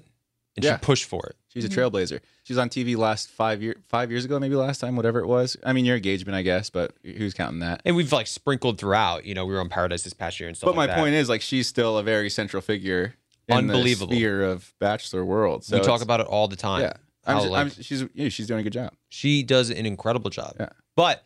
and 0.56 0.64
Yeah. 0.64 0.76
she 0.76 0.84
pushed 0.84 1.04
for 1.04 1.26
it. 1.26 1.36
She's 1.48 1.64
a 1.64 1.68
mm-hmm. 1.68 1.80
trailblazer. 1.80 2.20
She's 2.42 2.58
on 2.58 2.68
TV 2.68 2.96
last 2.96 3.28
five 3.28 3.62
year 3.62 3.76
five 3.88 4.10
years 4.10 4.24
ago, 4.24 4.38
maybe 4.38 4.54
last 4.54 4.78
time, 4.78 4.94
whatever 4.94 5.20
it 5.20 5.26
was. 5.26 5.56
I 5.64 5.72
mean, 5.72 5.84
your 5.84 5.96
engagement, 5.96 6.36
I 6.36 6.42
guess, 6.42 6.70
but 6.70 6.92
who's 7.02 7.34
counting 7.34 7.60
that? 7.60 7.82
And 7.84 7.96
we've 7.96 8.12
like 8.12 8.26
sprinkled 8.26 8.78
throughout. 8.78 9.24
You 9.24 9.34
know, 9.34 9.46
we 9.46 9.54
were 9.54 9.60
on 9.60 9.68
Paradise 9.68 10.02
this 10.02 10.12
past 10.12 10.38
year 10.38 10.48
and 10.48 10.56
stuff. 10.56 10.68
But 10.68 10.76
my 10.76 10.86
that. 10.86 10.96
point 10.96 11.14
is, 11.14 11.28
like, 11.28 11.40
she's 11.40 11.66
still 11.66 11.98
a 11.98 12.02
very 12.02 12.30
central 12.30 12.60
figure. 12.60 13.14
In 13.48 13.56
Unbelievable. 13.56 14.08
The 14.08 14.16
sphere 14.16 14.44
of 14.44 14.74
Bachelor 14.80 15.24
world. 15.24 15.64
So 15.64 15.78
we 15.78 15.84
talk 15.84 16.02
about 16.02 16.20
it 16.20 16.26
all 16.26 16.48
the 16.48 16.56
time. 16.56 16.82
Yeah, 16.82 16.92
I'm, 17.24 17.36
how, 17.36 17.42
ju- 17.44 17.48
like, 17.50 17.58
I'm- 17.58 17.70
she's 17.80 18.04
yeah, 18.12 18.28
she's 18.28 18.46
doing 18.48 18.60
a 18.60 18.62
good 18.64 18.72
job. 18.72 18.92
she 19.08 19.42
does 19.42 19.70
an 19.70 19.86
incredible 19.86 20.30
job. 20.30 20.56
Yeah. 20.58 20.70
But 20.96 21.24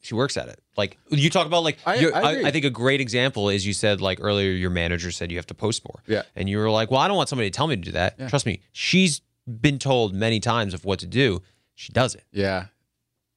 she 0.00 0.14
works 0.14 0.36
at 0.36 0.48
it. 0.48 0.58
Like 0.76 0.96
you 1.10 1.28
talk 1.30 1.46
about 1.46 1.62
like 1.62 1.78
I- 1.86 2.06
I 2.06 2.20
I. 2.20 2.30
I 2.46 2.50
think 2.50 2.64
a 2.64 2.70
great 2.70 3.00
example 3.00 3.48
is 3.50 3.66
you 3.66 3.72
said 3.72 4.00
like 4.00 4.18
earlier 4.20 4.50
your 4.50 4.70
manager 4.70 5.10
said 5.10 5.30
you 5.30 5.38
have 5.38 5.46
to 5.48 5.54
post 5.54 5.84
more. 5.84 6.02
Yeah. 6.06 6.22
And 6.36 6.48
you 6.48 6.58
were 6.58 6.70
like, 6.70 6.90
"Well, 6.90 7.00
I 7.00 7.08
don't 7.08 7.16
want 7.16 7.28
somebody 7.28 7.50
to 7.50 7.56
tell 7.56 7.66
me 7.66 7.76
to 7.76 7.82
do 7.82 7.92
that." 7.92 8.16
Yeah. 8.18 8.28
Trust 8.28 8.46
me. 8.46 8.60
She's 8.72 9.20
been 9.46 9.78
told 9.78 10.14
many 10.14 10.40
times 10.40 10.74
of 10.74 10.84
what 10.84 10.98
to 11.00 11.06
do. 11.06 11.42
She 11.74 11.92
does 11.92 12.14
it. 12.14 12.24
Yeah, 12.32 12.66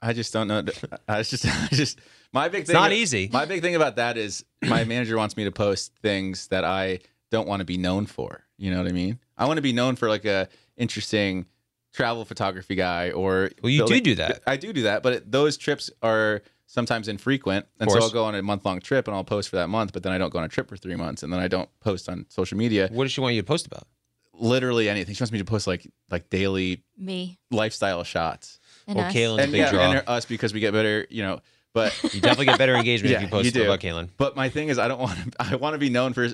I 0.02 0.14
just 0.14 0.32
don't 0.34 0.48
know. 0.48 0.64
I 1.08 1.22
just, 1.24 1.46
I 1.48 1.68
just 1.72 2.00
my 2.32 2.50
big 2.50 2.62
It's 2.62 2.70
thing. 2.72 2.80
not 2.80 2.92
easy. 2.92 3.30
My 3.32 3.46
big 3.46 3.62
thing 3.62 3.76
about 3.76 3.96
that 3.98 4.18
is 4.18 4.44
my 4.62 4.84
manager 4.86 5.18
wants 5.18 5.36
me 5.38 5.44
to 5.46 5.52
post 5.52 5.92
things 6.02 6.48
that 6.48 6.64
I 6.64 7.00
don't 7.32 7.48
want 7.48 7.60
to 7.62 7.66
be 7.66 7.78
known 7.78 8.06
for. 8.06 8.44
You 8.58 8.72
know 8.72 8.78
what 8.82 8.88
I 8.90 8.94
mean? 8.94 9.20
I 9.38 9.46
want 9.46 9.58
to 9.58 9.62
be 9.62 9.74
known 9.74 9.96
for 9.96 10.08
like 10.10 10.24
a 10.26 10.48
interesting 10.78 11.46
travel 11.94 12.26
photography 12.26 12.76
guy 12.76 13.12
or 13.12 13.52
Well, 13.62 13.70
you 13.70 13.80
do 13.80 13.86
building- 13.86 14.04
do 14.04 14.16
that. 14.16 14.42
I 14.48 14.58
do 14.58 14.74
do 14.74 14.84
that, 14.84 15.04
but 15.04 15.14
it, 15.14 15.32
those 15.32 15.58
trips 15.58 15.90
are 16.02 16.42
sometimes 16.74 17.08
infrequent, 17.08 17.68
and 17.80 17.90
so. 17.92 18.00
I'll 18.02 18.10
go 18.10 18.26
on 18.26 18.34
a 18.34 18.42
month 18.42 18.66
long 18.66 18.80
trip 18.80 19.08
and 19.08 19.16
I'll 19.16 19.24
post 19.24 19.50
for 19.50 19.58
that 19.58 19.68
month, 19.70 19.94
but 19.94 20.02
then 20.02 20.12
I 20.12 20.18
don't 20.18 20.32
go 20.32 20.40
on 20.40 20.46
a 20.46 20.50
trip 20.50 20.68
for 20.68 20.76
three 20.76 20.96
months, 20.96 21.22
and 21.22 21.32
then 21.32 21.40
I 21.40 21.48
don't 21.48 21.70
post 21.80 22.10
on 22.10 22.26
social 22.30 22.58
media. 22.58 22.90
What 22.92 23.04
does 23.04 23.12
she 23.12 23.22
want 23.22 23.36
you 23.36 23.42
to 23.42 23.46
post 23.46 23.68
about? 23.68 23.88
Literally 24.34 24.90
anything. 24.90 25.14
She 25.14 25.22
wants 25.22 25.32
me 25.32 25.38
to 25.38 25.46
post 25.46 25.68
like 25.68 25.88
like 26.10 26.30
daily 26.32 26.84
Me 26.98 27.38
lifestyle 27.52 28.04
shots. 28.04 28.60
and 28.88 28.98
well, 28.98 29.06
us. 29.06 29.14
Caelynn's 29.14 29.40
a 29.40 29.44
and 29.44 29.52
big 29.52 29.60
yeah, 29.62 29.72
draw. 29.72 29.92
and 29.92 30.04
us 30.08 30.26
because 30.26 30.54
we 30.54 30.60
get 30.60 30.74
better, 30.74 31.06
you 31.12 31.22
know. 31.22 31.40
But 31.74 31.94
you 32.14 32.20
definitely 32.20 32.46
get 32.48 32.58
better 32.58 32.76
engagement 32.76 33.12
Yeah, 33.12 33.18
if 33.18 33.24
you 33.24 33.28
post 33.30 33.46
you 33.46 33.52
do. 33.52 33.64
about 33.64 33.80
Caelynn. 33.80 34.10
But 34.18 34.36
my 34.36 34.50
thing 34.50 34.70
is, 34.70 34.80
I 34.80 34.88
don't 34.88 35.00
want 35.00 35.18
to. 35.20 35.32
I 35.40 35.56
want 35.56 35.76
to 35.76 35.78
be 35.80 35.90
known 35.90 36.14
for 36.14 36.28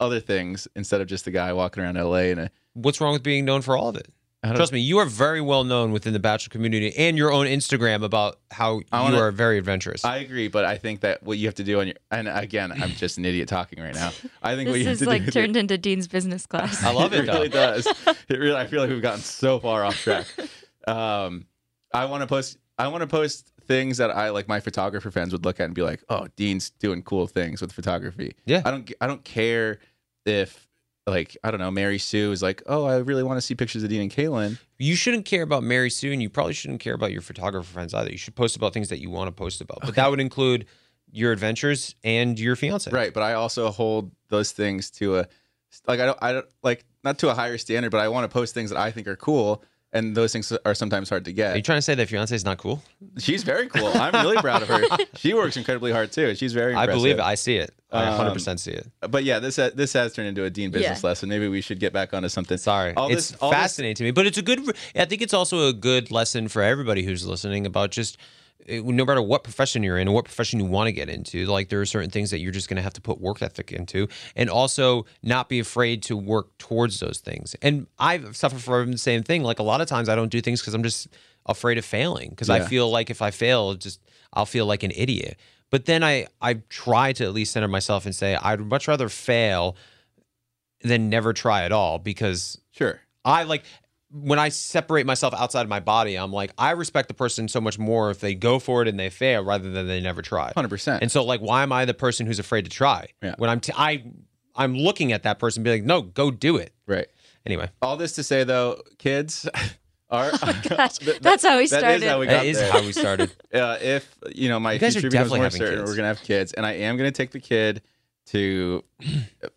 other 0.00 0.18
things 0.18 0.66
instead 0.74 1.00
of 1.00 1.06
just 1.06 1.24
the 1.24 1.30
guy 1.30 1.52
walking 1.52 1.82
around 1.84 1.94
LA 1.96 2.32
and. 2.34 2.50
What's 2.72 3.00
wrong 3.00 3.12
with 3.12 3.22
being 3.22 3.44
known 3.44 3.62
for 3.62 3.76
all 3.76 3.88
of 3.88 3.96
it? 3.96 4.08
I 4.44 4.48
don't- 4.48 4.56
Trust 4.56 4.72
me, 4.72 4.80
you 4.80 4.98
are 4.98 5.06
very 5.06 5.40
well 5.40 5.64
known 5.64 5.90
within 5.90 6.12
the 6.12 6.18
Bachelor 6.18 6.50
community 6.52 6.94
and 6.96 7.16
your 7.16 7.32
own 7.32 7.46
Instagram 7.46 8.04
about 8.04 8.38
how 8.50 8.82
I 8.92 8.98
you 8.98 9.04
wanna- 9.12 9.18
are 9.22 9.30
very 9.32 9.56
adventurous. 9.58 10.04
I 10.04 10.18
agree, 10.18 10.48
but 10.48 10.64
I 10.66 10.76
think 10.76 11.00
that 11.00 11.22
what 11.22 11.38
you 11.38 11.46
have 11.46 11.54
to 11.56 11.64
do 11.64 11.80
on 11.80 11.86
your 11.88 11.96
and 12.10 12.28
again, 12.28 12.70
I'm 12.72 12.90
just 12.90 13.16
an 13.18 13.24
idiot 13.24 13.48
talking 13.48 13.82
right 13.82 13.94
now. 13.94 14.12
I 14.42 14.54
think 14.54 14.68
what 14.68 14.74
This 14.74 14.78
you 14.82 14.84
have 14.86 14.92
is 14.92 14.98
to 15.00 15.06
like 15.06 15.22
do 15.22 15.26
with 15.26 15.34
turned 15.34 15.56
into 15.56 15.78
Dean's 15.78 16.06
business 16.08 16.46
class. 16.46 16.84
I 16.84 16.92
love 16.92 17.12
it, 17.14 17.26
it 17.26 17.32
really 17.32 17.48
does. 17.48 17.86
It 18.28 18.38
really, 18.38 18.56
I 18.56 18.66
feel 18.66 18.80
like 18.82 18.90
we've 18.90 19.00
gotten 19.02 19.20
so 19.22 19.58
far 19.58 19.84
off 19.84 19.96
track. 20.02 20.26
Um, 20.86 21.46
I 21.92 22.04
want 22.06 22.20
to 22.22 22.26
post. 22.26 22.58
I 22.78 22.88
want 22.88 23.00
to 23.02 23.06
post 23.06 23.52
things 23.66 23.98
that 23.98 24.10
I 24.10 24.30
like. 24.30 24.48
My 24.48 24.60
photographer 24.60 25.10
friends 25.10 25.32
would 25.32 25.44
look 25.44 25.60
at 25.60 25.64
and 25.64 25.74
be 25.74 25.82
like, 25.82 26.02
"Oh, 26.08 26.26
Dean's 26.36 26.70
doing 26.70 27.02
cool 27.02 27.26
things 27.26 27.60
with 27.62 27.72
photography." 27.72 28.34
Yeah. 28.44 28.62
I 28.64 28.70
don't. 28.70 28.92
I 29.00 29.06
don't 29.06 29.24
care 29.24 29.78
if 30.26 30.68
like 31.06 31.36
I 31.44 31.50
don't 31.50 31.60
know. 31.60 31.70
Mary 31.70 31.98
Sue 31.98 32.32
is 32.32 32.42
like, 32.42 32.62
"Oh, 32.66 32.84
I 32.84 32.96
really 32.98 33.22
want 33.22 33.36
to 33.36 33.42
see 33.42 33.54
pictures 33.54 33.82
of 33.82 33.90
Dean 33.90 34.00
and 34.00 34.10
Caelynn." 34.10 34.58
You 34.78 34.96
shouldn't 34.96 35.24
care 35.24 35.42
about 35.42 35.62
Mary 35.62 35.90
Sue, 35.90 36.12
and 36.12 36.22
you 36.22 36.30
probably 36.30 36.54
shouldn't 36.54 36.80
care 36.80 36.94
about 36.94 37.12
your 37.12 37.20
photographer 37.20 37.70
friends 37.70 37.92
either. 37.94 38.10
You 38.10 38.18
should 38.18 38.34
post 38.34 38.56
about 38.56 38.72
things 38.72 38.88
that 38.88 39.00
you 39.00 39.10
want 39.10 39.28
to 39.28 39.32
post 39.32 39.60
about, 39.60 39.80
but 39.82 39.94
that 39.96 40.10
would 40.10 40.20
include 40.20 40.66
your 41.12 41.32
adventures 41.32 41.94
and 42.02 42.38
your 42.38 42.56
fiance. 42.56 42.90
Right, 42.90 43.12
but 43.12 43.22
I 43.22 43.34
also 43.34 43.70
hold 43.70 44.10
those 44.28 44.52
things 44.52 44.90
to 44.92 45.18
a 45.18 45.26
like 45.86 46.00
I 46.00 46.06
don't 46.06 46.18
I 46.22 46.32
don't 46.32 46.46
like 46.62 46.84
not 47.02 47.18
to 47.18 47.30
a 47.30 47.34
higher 47.34 47.58
standard, 47.58 47.90
but 47.90 48.00
I 48.00 48.08
want 48.08 48.24
to 48.24 48.32
post 48.32 48.54
things 48.54 48.70
that 48.70 48.78
I 48.78 48.90
think 48.90 49.06
are 49.06 49.16
cool 49.16 49.62
and 49.94 50.14
those 50.14 50.32
things 50.32 50.52
are 50.66 50.74
sometimes 50.74 51.08
hard 51.08 51.24
to 51.24 51.32
get. 51.32 51.54
Are 51.54 51.56
you 51.56 51.62
trying 51.62 51.78
to 51.78 51.82
say 51.82 51.94
that 51.94 52.08
fiance 52.08 52.34
is 52.34 52.44
not 52.44 52.58
cool? 52.58 52.82
She's 53.18 53.42
very 53.44 53.68
cool. 53.68 53.86
I'm 53.94 54.12
really 54.12 54.36
proud 54.38 54.62
of 54.62 54.68
her. 54.68 54.82
She 55.16 55.32
works 55.32 55.56
incredibly 55.56 55.92
hard 55.92 56.12
too. 56.12 56.34
She's 56.34 56.52
very. 56.52 56.74
I 56.74 56.86
believe 56.86 57.18
it. 57.18 57.22
I 57.22 57.36
see 57.36 57.56
it. 57.56 57.72
I 57.92 58.06
Um, 58.08 58.34
100% 58.34 58.58
see 58.58 58.72
it. 58.72 58.86
But 59.08 59.22
yeah, 59.24 59.38
this 59.38 59.56
ha- 59.56 59.70
this 59.74 59.92
has 59.94 60.12
turned 60.12 60.28
into 60.28 60.44
a 60.44 60.50
Dean 60.50 60.70
business 60.70 61.02
Yeah. 61.02 61.08
lesson. 61.08 61.28
Maybe 61.28 61.46
we 61.48 61.60
should 61.60 61.78
get 61.80 61.92
back 61.92 62.12
onto 62.12 62.28
something. 62.28 62.58
Sorry, 62.58 62.92
All 62.94 63.08
it's 63.10 63.30
this- 63.30 63.38
all 63.40 63.50
this- 63.50 63.58
fascinating 63.58 63.94
to 63.96 64.02
me, 64.04 64.10
but 64.10 64.26
it's 64.26 64.36
a 64.36 64.42
good. 64.42 64.60
I 64.96 65.04
think 65.06 65.22
it's 65.22 65.32
also 65.32 65.68
a 65.68 65.72
good 65.72 66.10
lesson 66.10 66.48
for 66.48 66.60
everybody 66.62 67.04
who's 67.04 67.24
listening 67.26 67.64
about 67.64 67.90
just 67.92 68.18
no 68.68 69.04
matter 69.04 69.22
what 69.22 69.44
profession 69.44 69.82
you're 69.82 69.98
in 69.98 70.08
or 70.08 70.14
what 70.14 70.24
profession 70.24 70.60
you 70.60 70.66
want 70.66 70.86
to 70.88 70.92
get 70.92 71.08
into. 71.08 71.46
Like 71.46 71.68
there 71.68 71.80
are 71.80 71.86
certain 71.86 72.10
things 72.10 72.30
that 72.30 72.40
you're 72.40 72.52
just 72.52 72.68
going 72.68 72.76
to 72.76 72.82
have 72.82 72.94
to 72.94 73.00
put 73.00 73.20
work 73.20 73.42
ethic 73.42 73.72
into, 73.72 74.08
and 74.36 74.48
also 74.48 75.06
not 75.22 75.48
be 75.48 75.58
afraid 75.58 76.02
to 76.04 76.16
work 76.16 76.56
towards 76.58 77.00
those 77.00 77.18
things. 77.18 77.54
And 77.62 77.86
I've 77.98 78.36
suffered 78.36 78.62
from 78.62 78.92
the 78.92 78.98
same 78.98 79.22
thing. 79.22 79.42
Like 79.42 79.58
a 79.58 79.62
lot 79.62 79.80
of 79.80 79.88
times, 79.88 80.08
I 80.08 80.14
don't 80.14 80.30
do 80.30 80.40
things 80.40 80.60
because 80.60 80.74
I'm 80.74 80.82
just 80.82 81.08
afraid 81.46 81.76
of 81.78 81.84
failing 81.84 82.30
because 82.30 82.48
I 82.48 82.60
feel 82.60 82.90
like 82.90 83.10
if 83.10 83.20
I 83.20 83.30
fail, 83.30 83.74
just 83.74 84.00
I'll 84.32 84.46
feel 84.46 84.66
like 84.66 84.82
an 84.82 84.92
idiot. 84.94 85.38
But 85.70 85.86
then 85.86 86.02
I 86.04 86.26
I 86.40 86.54
try 86.68 87.12
to 87.14 87.24
at 87.24 87.32
least 87.32 87.52
center 87.52 87.68
myself 87.68 88.06
and 88.06 88.14
say 88.14 88.36
I'd 88.36 88.60
much 88.60 88.88
rather 88.88 89.08
fail 89.08 89.76
than 90.82 91.08
never 91.08 91.32
try 91.32 91.64
at 91.64 91.72
all 91.72 91.98
because 91.98 92.58
Sure. 92.70 93.00
I 93.24 93.44
like 93.44 93.64
when 94.16 94.38
I 94.38 94.48
separate 94.48 95.06
myself 95.06 95.34
outside 95.34 95.62
of 95.62 95.68
my 95.68 95.80
body, 95.80 96.14
I'm 96.16 96.32
like, 96.32 96.52
I 96.56 96.70
respect 96.70 97.08
the 97.08 97.14
person 97.14 97.48
so 97.48 97.60
much 97.60 97.78
more 97.80 98.10
if 98.12 98.20
they 98.20 98.34
go 98.36 98.60
for 98.60 98.80
it 98.82 98.86
and 98.88 98.98
they 98.98 99.10
fail 99.10 99.44
rather 99.44 99.68
than 99.70 99.88
they 99.88 100.00
never 100.00 100.22
try. 100.22 100.52
100%. 100.56 101.00
And 101.02 101.10
so, 101.10 101.24
like, 101.24 101.40
why 101.40 101.64
am 101.64 101.72
I 101.72 101.84
the 101.84 101.94
person 101.94 102.24
who's 102.26 102.38
afraid 102.38 102.64
to 102.64 102.70
try? 102.70 103.08
Yeah. 103.22 103.34
When 103.38 103.50
I'm, 103.50 103.58
t- 103.58 103.72
I, 103.76 104.04
I'm 104.54 104.76
looking 104.76 105.10
at 105.12 105.24
that 105.24 105.40
person, 105.40 105.64
being 105.64 105.80
like, 105.80 105.86
no, 105.86 106.02
go 106.02 106.30
do 106.30 106.56
it. 106.58 106.72
Right. 106.86 107.06
Anyway, 107.44 107.68
All 107.82 107.96
this 107.96 108.12
to 108.12 108.22
say 108.22 108.44
though, 108.44 108.80
kids 108.98 109.48
are. 110.10 110.30
gosh, 110.68 110.98
th- 110.98 111.18
that's 111.20 111.44
how 111.44 111.58
we 111.58 111.66
started. 111.66 111.86
That 111.86 112.02
is 112.02 112.08
how 112.08 112.20
we 112.20 112.26
that 112.26 112.32
got 112.36 112.46
is 112.46 112.56
there. 112.58 112.72
how 112.72 112.80
we 112.82 112.92
started. 112.92 113.32
uh, 113.52 113.78
if 113.82 114.16
you 114.32 114.48
know 114.48 114.60
my 114.60 114.74
You 114.74 114.78
guys 114.78 114.92
future 114.94 115.10
becomes 115.10 115.30
more 115.30 115.50
certain, 115.50 115.78
kids. 115.80 115.90
we're 115.90 115.96
gonna 115.96 116.08
have 116.08 116.22
kids, 116.22 116.52
and 116.52 116.64
I 116.64 116.72
am 116.72 116.96
gonna 116.96 117.10
take 117.10 117.32
the 117.32 117.40
kid 117.40 117.82
to 118.28 118.82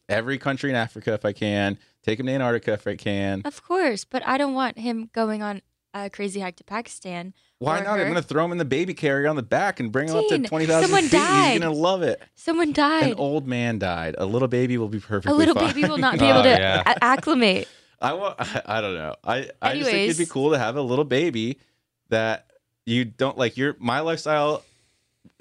every 0.10 0.38
country 0.38 0.70
in 0.70 0.76
Africa 0.76 1.14
if 1.14 1.24
I 1.26 1.32
can. 1.32 1.78
Take 2.08 2.22
him 2.22 2.26
to 2.28 2.32
Antarctica 2.32 2.72
if 2.74 2.88
I 2.88 2.96
can. 2.96 3.42
Of 3.44 3.62
course, 3.64 4.06
but 4.06 4.26
I 4.26 4.38
don't 4.38 4.54
want 4.54 4.78
him 4.80 5.10
going 5.14 5.44
on 5.44 5.62
a 5.94 6.10
crazy 6.10 6.40
hike 6.40 6.56
to 6.56 6.64
Pakistan. 6.64 7.34
Why 7.60 7.80
not? 7.82 7.98
her. 7.98 8.04
I'm 8.04 8.08
gonna 8.08 8.22
throw 8.22 8.46
him 8.46 8.54
in 8.54 8.60
the 8.60 8.64
baby 8.66 8.94
carrier 8.94 9.28
on 9.28 9.36
the 9.36 9.44
back 9.44 9.82
and 9.82 9.92
bring 9.92 10.08
him 10.08 10.16
up 10.16 10.28
to 10.30 10.40
twenty 10.40 10.66
thousand 10.68 10.88
someone 10.88 11.04
feet. 11.04 11.12
died. 11.18 11.52
He's 11.52 11.60
gonna 11.60 11.76
love 11.76 12.04
it. 12.04 12.22
Someone 12.36 12.72
died. 12.72 13.04
An 13.12 13.14
old 13.16 13.46
man 13.46 13.78
died. 13.78 14.16
A 14.18 14.26
little 14.26 14.48
baby 14.48 14.78
will 14.78 14.88
be 14.88 15.02
perfectly 15.02 15.34
a 15.34 15.36
little 15.36 15.54
fine. 15.56 15.74
baby 15.74 15.86
will 15.86 15.98
not 15.98 16.18
be 16.20 16.26
able 16.26 16.40
Oh, 16.40 16.44
to 16.44 16.50
yeah. 16.50 16.94
acclimate. 17.02 17.68
I 18.02 18.14
want. 18.14 18.36
I, 18.40 18.62
I 18.78 18.82
don't 18.82 18.94
know. 18.94 19.16
I 19.26 19.50
I 19.62 19.76
just 19.78 19.90
think 19.92 20.10
it'd 20.10 20.18
be 20.18 20.32
cool 20.32 20.52
to 20.52 20.58
have 20.58 20.78
a 20.78 20.82
little 20.82 21.04
baby 21.06 21.60
that 22.08 22.48
you 22.86 23.04
don't 23.04 23.38
like. 23.38 23.58
Your 23.58 23.76
my 23.80 24.00
lifestyle 24.00 24.64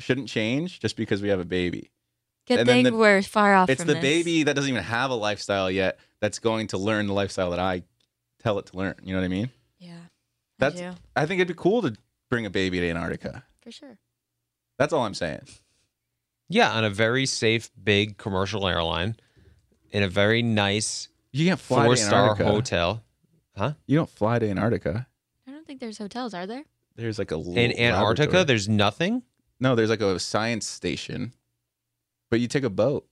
shouldn't 0.00 0.28
change 0.28 0.80
just 0.80 0.96
because 0.96 1.22
we 1.22 1.28
have 1.28 1.38
a 1.38 1.44
baby. 1.44 1.90
Good 2.48 2.60
And 2.60 2.68
then 2.68 2.76
thing 2.84 2.92
the- 2.92 2.98
we're 2.98 3.22
far 3.22 3.54
off 3.54 3.68
It's 3.70 3.80
from 3.82 3.88
the 3.88 3.94
this. 3.94 4.02
baby 4.02 4.42
that 4.44 4.54
doesn't 4.56 4.70
even 4.70 4.82
have 4.84 5.10
a 5.10 5.14
lifestyle 5.14 5.70
yet 5.70 5.98
that's 6.20 6.38
going 6.38 6.68
to 6.68 6.78
learn 6.78 7.06
the 7.06 7.12
lifestyle 7.12 7.50
that 7.50 7.58
I 7.60 7.82
tell 8.42 8.58
it 8.58 8.66
to 8.66 8.76
learn. 8.76 8.94
You 9.02 9.12
know 9.14 9.20
what 9.20 9.24
I 9.24 9.28
mean? 9.28 9.50
Yeah, 9.78 9.98
That's. 10.58 10.80
I 10.80 10.90
do, 10.90 10.96
I 11.14 11.26
think 11.26 11.40
it'd 11.40 11.48
be 11.56 11.60
cool 11.60 11.82
to 11.82 11.94
bring 12.30 12.46
a 12.46 12.50
baby 12.50 12.80
to 12.80 12.88
Antarctica. 12.90 13.44
for 13.62 13.70
sure. 13.70 13.98
That's 14.78 14.92
all 14.92 15.04
I'm 15.04 15.14
saying. 15.14 15.42
Yeah, 16.48 16.70
on 16.72 16.84
a 16.84 16.90
very 16.90 17.26
safe, 17.26 17.70
big 17.82 18.18
commercial 18.18 18.66
airline 18.68 19.16
in 19.90 20.02
a 20.02 20.08
very 20.08 20.42
nice 20.42 21.08
You 21.32 21.46
can't 21.48 21.60
fly 21.60 21.84
four 21.86 21.94
to 21.96 22.00
star 22.00 22.34
hotel. 22.34 23.02
Huh? 23.56 23.72
You 23.86 23.96
don't 23.96 24.10
fly 24.10 24.38
to 24.38 24.48
Antarctica. 24.48 25.06
I 25.46 25.50
don't 25.50 25.66
think 25.66 25.80
there's 25.80 25.98
hotels, 25.98 26.34
are 26.34 26.46
there? 26.46 26.64
There's 26.94 27.18
like 27.18 27.30
a 27.30 27.36
little 27.36 27.56
In 27.56 27.72
Antarctica, 27.72 28.22
laboratory. 28.28 28.44
there's 28.44 28.68
nothing. 28.68 29.22
no. 29.60 29.74
There's 29.74 29.90
like 29.90 30.00
a 30.02 30.18
science 30.18 30.66
station, 30.66 31.32
but 32.30 32.40
you 32.40 32.48
take 32.48 32.64
a 32.64 32.70
boat. 32.70 33.06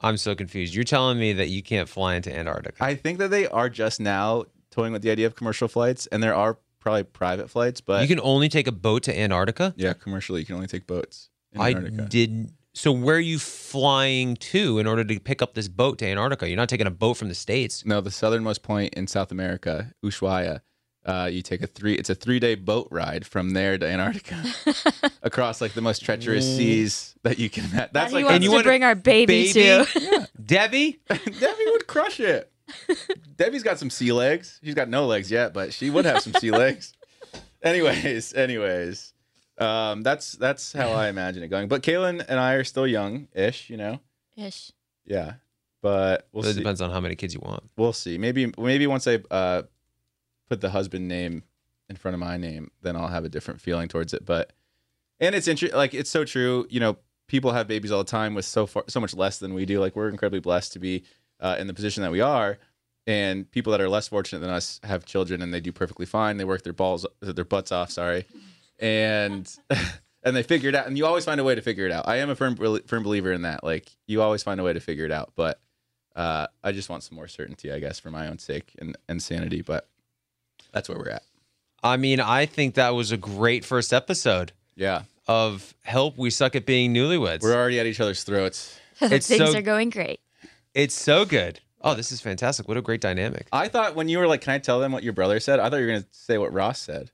I'm 0.00 0.16
so 0.16 0.34
confused. 0.34 0.74
You're 0.74 0.84
telling 0.84 1.18
me 1.18 1.32
that 1.34 1.48
you 1.48 1.62
can't 1.62 1.88
fly 1.88 2.14
into 2.14 2.34
Antarctica. 2.34 2.82
I 2.82 2.94
think 2.94 3.18
that 3.18 3.30
they 3.30 3.46
are 3.46 3.68
just 3.68 4.00
now 4.00 4.44
toying 4.70 4.92
with 4.92 5.02
the 5.02 5.10
idea 5.10 5.26
of 5.26 5.34
commercial 5.34 5.68
flights, 5.68 6.06
and 6.06 6.22
there 6.22 6.34
are 6.34 6.58
probably 6.78 7.02
private 7.04 7.50
flights, 7.50 7.80
but 7.80 8.02
you 8.02 8.08
can 8.08 8.20
only 8.22 8.48
take 8.48 8.66
a 8.66 8.72
boat 8.72 9.02
to 9.04 9.18
Antarctica? 9.18 9.74
yeah, 9.76 9.92
commercially 9.92 10.40
you 10.40 10.46
can 10.46 10.54
only 10.54 10.66
take 10.66 10.86
boats. 10.86 11.28
In 11.52 11.60
I 11.60 11.70
Antarctica. 11.70 12.02
did. 12.04 12.52
So 12.72 12.92
where 12.92 13.16
are 13.16 13.20
you 13.20 13.38
flying 13.40 14.36
to 14.36 14.78
in 14.78 14.86
order 14.86 15.04
to 15.04 15.18
pick 15.20 15.42
up 15.42 15.54
this 15.54 15.66
boat 15.68 15.98
to 15.98 16.06
Antarctica? 16.06 16.48
You're 16.48 16.56
not 16.56 16.68
taking 16.68 16.86
a 16.86 16.90
boat 16.90 17.14
from 17.14 17.28
the 17.28 17.34
states. 17.34 17.84
No, 17.84 18.00
the 18.00 18.12
southernmost 18.12 18.62
point 18.62 18.94
in 18.94 19.08
South 19.08 19.32
America, 19.32 19.92
Ushuaia. 20.04 20.60
Uh, 21.04 21.28
you 21.32 21.40
take 21.42 21.62
a 21.62 21.66
three. 21.66 21.94
It's 21.94 22.10
a 22.10 22.14
three-day 22.14 22.56
boat 22.56 22.88
ride 22.90 23.26
from 23.26 23.50
there 23.50 23.78
to 23.78 23.86
Antarctica, 23.86 24.42
across 25.22 25.60
like 25.60 25.72
the 25.72 25.80
most 25.80 26.04
treacherous 26.04 26.44
seas 26.44 27.14
that 27.22 27.38
you 27.38 27.48
can. 27.48 27.64
That's 27.70 27.92
That 27.92 28.08
he 28.10 28.16
like 28.16 28.24
wants 28.26 28.44
you 28.44 28.50
to 28.50 28.54
want 28.56 28.66
a 28.66 28.68
bring 28.68 28.84
our 28.84 28.94
baby, 28.94 29.50
baby? 29.52 29.84
to. 29.86 30.28
Debbie? 30.44 31.00
Debbie 31.08 31.64
would 31.72 31.86
crush 31.86 32.20
it. 32.20 32.52
Debbie's 33.36 33.62
got 33.62 33.78
some 33.78 33.88
sea 33.90 34.12
legs. 34.12 34.60
She's 34.62 34.74
got 34.74 34.88
no 34.90 35.06
legs 35.06 35.30
yet, 35.30 35.54
but 35.54 35.72
she 35.72 35.88
would 35.90 36.04
have 36.04 36.20
some 36.20 36.34
sea 36.34 36.50
legs. 36.50 36.92
Anyways, 37.62 38.34
anyways, 38.34 39.12
um, 39.58 40.02
that's 40.02 40.32
that's 40.32 40.72
how 40.72 40.90
I 40.90 41.08
imagine 41.08 41.42
it 41.42 41.48
going. 41.48 41.68
But 41.68 41.82
Caelynn 41.82 42.24
and 42.28 42.38
I 42.38 42.54
are 42.54 42.64
still 42.64 42.86
young-ish, 42.86 43.70
you 43.70 43.76
know. 43.76 44.00
Ish. 44.36 44.72
Yeah, 45.06 45.34
but 45.82 46.28
we'll 46.32 46.44
it 46.44 46.52
see. 46.54 46.58
depends 46.60 46.80
on 46.80 46.90
how 46.90 47.00
many 47.00 47.16
kids 47.16 47.34
you 47.34 47.40
want. 47.40 47.62
We'll 47.76 47.92
see. 47.92 48.18
Maybe 48.18 48.52
maybe 48.58 48.86
once 48.86 49.06
I 49.08 49.20
uh, 49.30 49.62
put 50.50 50.60
the 50.60 50.70
husband 50.70 51.08
name 51.08 51.44
in 51.88 51.96
front 51.96 52.14
of 52.14 52.20
my 52.20 52.36
name, 52.36 52.70
then 52.82 52.96
I'll 52.96 53.08
have 53.08 53.24
a 53.24 53.28
different 53.28 53.60
feeling 53.60 53.88
towards 53.88 54.12
it. 54.12 54.26
But 54.26 54.52
and 55.20 55.34
it's 55.34 55.48
interesting. 55.48 55.76
Like 55.76 55.94
it's 55.94 56.10
so 56.10 56.24
true. 56.24 56.66
You 56.68 56.80
know, 56.80 56.98
people 57.28 57.52
have 57.52 57.68
babies 57.68 57.92
all 57.92 57.98
the 57.98 58.10
time 58.10 58.34
with 58.34 58.44
so 58.44 58.66
far 58.66 58.84
so 58.88 59.00
much 59.00 59.14
less 59.14 59.38
than 59.38 59.54
we 59.54 59.64
do. 59.64 59.80
Like 59.80 59.96
we're 59.96 60.08
incredibly 60.08 60.40
blessed 60.40 60.72
to 60.74 60.78
be 60.78 61.04
uh, 61.38 61.56
in 61.58 61.68
the 61.68 61.74
position 61.74 62.02
that 62.02 62.10
we 62.10 62.20
are. 62.20 62.58
And 63.06 63.50
people 63.50 63.70
that 63.70 63.80
are 63.80 63.88
less 63.88 64.08
fortunate 64.08 64.40
than 64.40 64.50
us 64.50 64.78
have 64.84 65.06
children 65.06 65.40
and 65.40 65.54
they 65.54 65.60
do 65.60 65.72
perfectly 65.72 66.06
fine. 66.06 66.36
They 66.36 66.44
work 66.44 66.62
their 66.62 66.72
balls, 66.72 67.06
their 67.20 67.44
butts 67.44 67.72
off. 67.72 67.90
Sorry, 67.90 68.26
and 68.78 69.50
and 70.22 70.36
they 70.36 70.42
figure 70.42 70.68
it 70.68 70.74
out. 70.74 70.86
And 70.86 70.98
you 70.98 71.06
always 71.06 71.24
find 71.24 71.40
a 71.40 71.44
way 71.44 71.54
to 71.54 71.62
figure 71.62 71.86
it 71.86 71.92
out. 71.92 72.06
I 72.08 72.16
am 72.16 72.28
a 72.28 72.36
firm 72.36 72.56
firm 72.86 73.02
believer 73.02 73.32
in 73.32 73.42
that. 73.42 73.64
Like 73.64 73.90
you 74.06 74.20
always 74.20 74.42
find 74.42 74.60
a 74.60 74.64
way 74.64 74.72
to 74.72 74.80
figure 74.80 75.04
it 75.04 75.12
out. 75.12 75.32
But 75.34 75.60
uh, 76.14 76.46
I 76.62 76.72
just 76.72 76.88
want 76.88 77.02
some 77.02 77.16
more 77.16 77.28
certainty, 77.28 77.72
I 77.72 77.78
guess, 77.78 77.98
for 77.98 78.10
my 78.10 78.28
own 78.28 78.38
sake 78.38 78.72
and, 78.78 78.96
and 79.08 79.22
sanity. 79.22 79.62
But 79.62 79.88
that's 80.72 80.88
where 80.88 80.98
we're 80.98 81.10
at. 81.10 81.22
I 81.82 81.96
mean, 81.96 82.20
I 82.20 82.46
think 82.46 82.74
that 82.74 82.90
was 82.90 83.10
a 83.12 83.16
great 83.16 83.64
first 83.64 83.92
episode 83.92 84.52
Yeah, 84.76 85.02
of 85.26 85.74
Help 85.82 86.18
We 86.18 86.30
Suck 86.30 86.54
at 86.54 86.66
Being 86.66 86.92
Newlyweds. 86.94 87.42
we're 87.42 87.54
already 87.54 87.80
at 87.80 87.86
each 87.86 88.00
other's 88.00 88.22
throats. 88.24 88.78
It's 89.02 89.26
Things 89.26 89.50
so- 89.52 89.58
are 89.58 89.62
going 89.62 89.88
great. 89.90 90.20
it's 90.74 90.94
so 90.94 91.24
good. 91.24 91.60
Oh, 91.80 91.94
this 91.94 92.12
is 92.12 92.20
fantastic. 92.20 92.68
What 92.68 92.76
a 92.76 92.82
great 92.82 93.00
dynamic. 93.00 93.46
I 93.50 93.68
thought 93.68 93.94
when 93.94 94.10
you 94.10 94.18
were 94.18 94.26
like, 94.26 94.42
"Can 94.42 94.52
I 94.52 94.58
tell 94.58 94.78
them 94.80 94.92
what 94.92 95.02
your 95.02 95.14
brother 95.14 95.40
said?" 95.40 95.58
I 95.58 95.70
thought 95.70 95.76
you 95.78 95.86
were 95.86 95.92
gonna 95.92 96.04
say 96.10 96.36
what 96.36 96.52
Ross 96.52 96.78
said, 96.78 97.10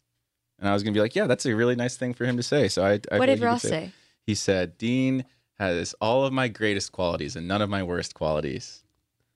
and 0.58 0.68
I 0.68 0.72
was 0.74 0.82
gonna 0.82 0.94
be 0.94 1.00
like, 1.00 1.14
"Yeah, 1.14 1.28
that's 1.28 1.46
a 1.46 1.54
really 1.54 1.76
nice 1.76 1.96
thing 1.96 2.12
for 2.14 2.24
him 2.24 2.36
to 2.36 2.42
say." 2.42 2.66
So 2.66 2.82
I, 2.84 2.98
I 3.12 3.18
what 3.20 3.26
did 3.26 3.28
like 3.28 3.28
you 3.28 3.34
could 3.36 3.44
Ross 3.44 3.64
it. 3.64 3.68
say? 3.68 3.92
He 4.26 4.34
said, 4.34 4.76
"Dean 4.78 5.24
has 5.60 5.94
all 6.00 6.24
of 6.24 6.32
my 6.32 6.48
greatest 6.48 6.90
qualities 6.90 7.36
and 7.36 7.46
none 7.46 7.62
of 7.62 7.70
my 7.70 7.84
worst 7.84 8.14
qualities." 8.14 8.82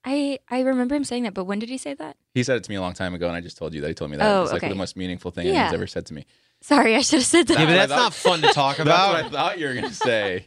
I 0.04 0.38
I 0.48 0.60
remember 0.60 0.94
him 0.94 1.04
saying 1.04 1.24
that, 1.24 1.34
but 1.34 1.44
when 1.44 1.58
did 1.58 1.68
he 1.68 1.76
say 1.78 1.94
that? 1.94 2.16
He 2.34 2.42
said 2.42 2.56
it 2.56 2.64
to 2.64 2.70
me 2.70 2.76
a 2.76 2.80
long 2.80 2.94
time 2.94 3.14
ago, 3.14 3.26
and 3.26 3.36
I 3.36 3.40
just 3.40 3.58
told 3.58 3.74
you 3.74 3.80
that 3.82 3.88
he 3.88 3.94
told 3.94 4.10
me 4.10 4.16
that. 4.16 4.26
Oh, 4.26 4.42
it's 4.42 4.52
like 4.52 4.62
okay. 4.62 4.68
the 4.72 4.74
most 4.78 4.96
meaningful 4.96 5.30
thing 5.30 5.46
Yeah. 5.46 5.66
he's 5.66 5.74
ever 5.74 5.86
said 5.86 6.06
to 6.06 6.14
me. 6.14 6.26
Sorry, 6.62 6.94
I 6.96 7.00
should 7.02 7.18
have 7.20 7.26
said 7.26 7.46
that. 7.48 7.58
Yeah, 7.58 7.66
but 7.66 7.72
That's 7.72 7.88
that's 7.90 7.90
what 7.90 7.98
I 8.00 8.02
not 8.04 8.14
fun 8.14 8.42
to 8.48 8.54
talk 8.54 8.78
about. 8.80 9.12
That's 9.12 9.24
what 9.32 9.40
I 9.40 9.42
thought 9.48 9.58
you 9.58 9.66
were 9.68 9.74
gonna 9.74 9.92
say. 9.92 10.46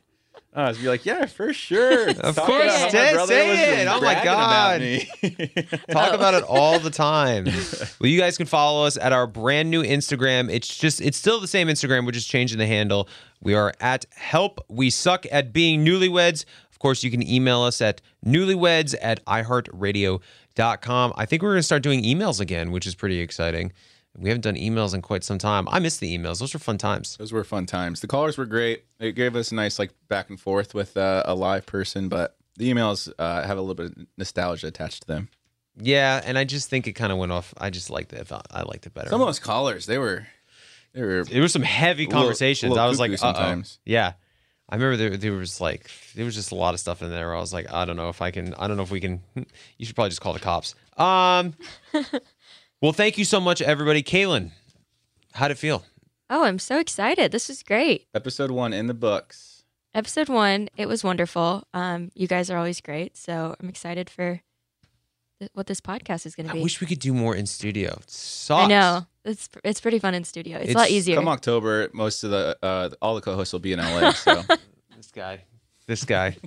I 0.55 0.67
was 0.67 0.77
be 0.77 0.87
like, 0.87 1.03
yeah, 1.03 1.25
for 1.25 1.51
sure. 1.51 2.09
Of 2.19 2.35
Talk 2.35 2.45
course, 2.45 2.65
about 2.65 2.93
how 2.93 3.15
my 3.15 3.25
say- 3.25 3.55
say 3.55 3.81
it. 3.81 3.87
Oh 3.87 3.99
my 4.01 4.23
God. 4.23 4.81
about. 4.81 5.81
Talk 5.91 6.11
Oh. 6.11 6.15
about 6.15 6.33
it 6.35 6.43
all 6.43 6.77
the 6.77 6.91
time. 6.91 7.45
well, 7.45 8.07
you 8.09 8.19
guys 8.19 8.37
can 8.37 8.45
follow 8.45 8.85
us 8.85 8.95
at 8.95 9.11
our 9.13 9.25
brand 9.25 9.71
new 9.71 9.81
Instagram. 9.81 10.51
It's 10.53 10.77
just 10.77 11.01
it's 11.01 11.17
still 11.17 11.39
the 11.39 11.47
same 11.47 11.67
Instagram. 11.69 12.05
We're 12.05 12.11
just 12.11 12.29
changing 12.29 12.59
the 12.59 12.67
handle. 12.67 13.09
We 13.41 13.55
are 13.55 13.73
at 13.79 14.05
Help 14.15 14.63
We 14.69 14.91
Suck 14.91 15.25
at 15.31 15.53
Being 15.53 15.83
Newlyweds. 15.83 16.45
Of 16.83 16.85
course, 16.85 17.01
you 17.01 17.11
can 17.11 17.25
email 17.25 17.61
us 17.61 17.79
at 17.79 18.01
newlyweds 18.25 18.93
at 19.01 19.23
iHeartRadio.com. 19.23 21.13
I 21.15 21.25
think 21.25 21.41
we're 21.41 21.51
going 21.51 21.59
to 21.59 21.63
start 21.63 21.81
doing 21.81 22.03
emails 22.03 22.41
again, 22.41 22.71
which 22.71 22.85
is 22.85 22.93
pretty 22.93 23.21
exciting. 23.21 23.71
We 24.17 24.27
haven't 24.27 24.41
done 24.41 24.57
emails 24.57 24.93
in 24.93 25.01
quite 25.01 25.23
some 25.23 25.37
time. 25.37 25.65
I 25.71 25.79
miss 25.79 25.99
the 25.99 26.13
emails. 26.13 26.41
Those 26.41 26.53
were 26.53 26.59
fun 26.59 26.77
times. 26.77 27.15
Those 27.15 27.31
were 27.31 27.45
fun 27.45 27.67
times. 27.67 28.01
The 28.01 28.07
callers 28.07 28.37
were 28.37 28.45
great. 28.45 28.83
It 28.99 29.13
gave 29.13 29.33
us 29.37 29.53
a 29.53 29.55
nice 29.55 29.79
like 29.79 29.93
back 30.09 30.29
and 30.29 30.37
forth 30.37 30.73
with 30.73 30.97
uh, 30.97 31.23
a 31.25 31.33
live 31.33 31.65
person, 31.65 32.09
but 32.09 32.35
the 32.57 32.69
emails 32.69 33.09
uh, 33.17 33.43
have 33.43 33.57
a 33.57 33.61
little 33.61 33.75
bit 33.75 33.97
of 33.97 34.05
nostalgia 34.17 34.67
attached 34.67 35.03
to 35.03 35.07
them. 35.07 35.29
Yeah, 35.77 36.21
and 36.25 36.37
I 36.37 36.43
just 36.43 36.69
think 36.69 36.85
it 36.85 36.93
kind 36.93 37.13
of 37.13 37.17
went 37.17 37.31
off. 37.31 37.53
I 37.57 37.69
just 37.69 37.91
liked 37.91 38.11
it. 38.11 38.29
I 38.51 38.63
liked 38.63 38.85
it 38.87 38.93
better. 38.93 39.07
Some 39.07 39.21
of 39.21 39.27
those 39.27 39.39
callers, 39.39 39.85
they 39.85 39.99
were, 39.99 40.27
they 40.91 41.01
were. 41.01 41.23
There 41.23 41.41
were 41.41 41.47
some 41.47 41.61
heavy 41.61 42.07
conversations. 42.07 42.71
little 42.71 42.83
I 42.83 42.89
was 42.89 42.99
like, 42.99 43.17
sometimes. 43.17 43.37
sometimes. 43.37 43.79
Yeah. 43.85 44.13
I 44.69 44.75
remember 44.75 44.97
there, 44.97 45.17
there 45.17 45.33
was 45.33 45.59
like 45.61 45.89
there 46.15 46.25
was 46.25 46.35
just 46.35 46.51
a 46.51 46.55
lot 46.55 46.73
of 46.73 46.79
stuff 46.79 47.01
in 47.01 47.09
there. 47.09 47.27
Where 47.27 47.35
I 47.35 47.39
was 47.39 47.53
like, 47.53 47.71
I 47.71 47.85
don't 47.85 47.95
know 47.97 48.09
if 48.09 48.21
I 48.21 48.31
can. 48.31 48.53
I 48.55 48.67
don't 48.67 48.77
know 48.77 48.83
if 48.83 48.91
we 48.91 48.99
can. 49.01 49.21
You 49.77 49.85
should 49.85 49.95
probably 49.95 50.09
just 50.09 50.21
call 50.21 50.33
the 50.33 50.39
cops. 50.39 50.75
Um, 50.97 51.53
Well, 52.83 52.91
thank 52.91 53.17
you 53.17 53.23
so 53.23 53.39
much, 53.39 53.61
everybody. 53.61 54.03
Caelynn, 54.03 54.51
how'd 55.31 55.51
it 55.51 55.57
feel? 55.57 55.85
Oh, 56.29 56.43
I'm 56.43 56.59
so 56.59 56.79
excited. 56.79 57.31
This 57.31 57.49
is 57.49 57.63
great. 57.63 58.07
Episode 58.13 58.51
one 58.51 58.73
in 58.73 58.87
the 58.87 58.93
books. 58.93 59.63
Episode 59.95 60.27
one, 60.27 60.67
it 60.75 60.89
was 60.89 61.01
wonderful. 61.01 61.65
Um, 61.73 62.11
you 62.13 62.27
guys 62.27 62.49
are 62.49 62.57
always 62.57 62.81
great, 62.81 63.15
so 63.15 63.55
I'm 63.57 63.69
excited 63.69 64.09
for 64.09 64.41
th- 65.39 65.51
what 65.53 65.67
this 65.67 65.79
podcast 65.79 66.25
is 66.25 66.35
going 66.35 66.47
to 66.47 66.53
be. 66.53 66.59
I 66.59 66.61
wish 66.63 66.81
we 66.81 66.87
could 66.87 66.99
do 66.99 67.13
more 67.13 67.33
in 67.33 67.45
studio. 67.45 67.91
It 68.01 68.09
sucks. 68.09 68.65
I 68.65 68.67
know 68.67 69.05
it's 69.25 69.49
it's 69.63 69.79
pretty 69.81 69.99
fun 69.99 70.13
in 70.13 70.23
studio. 70.23 70.57
It's, 70.57 70.73
a 70.73 70.77
lot 70.77 70.89
easier. 70.89 71.15
Come 71.15 71.27
October, 71.27 71.89
most 71.93 72.23
of 72.23 72.31
the 72.31 72.57
uh, 72.61 72.89
all 73.01 73.15
the 73.15 73.21
co-hosts 73.21 73.53
will 73.53 73.59
be 73.59 73.73
in 73.73 73.79
LA. 73.79 74.11
So 74.11 74.41
This 74.97 75.11
guy. 75.11 75.43
This 75.87 76.05
guy. 76.05 76.37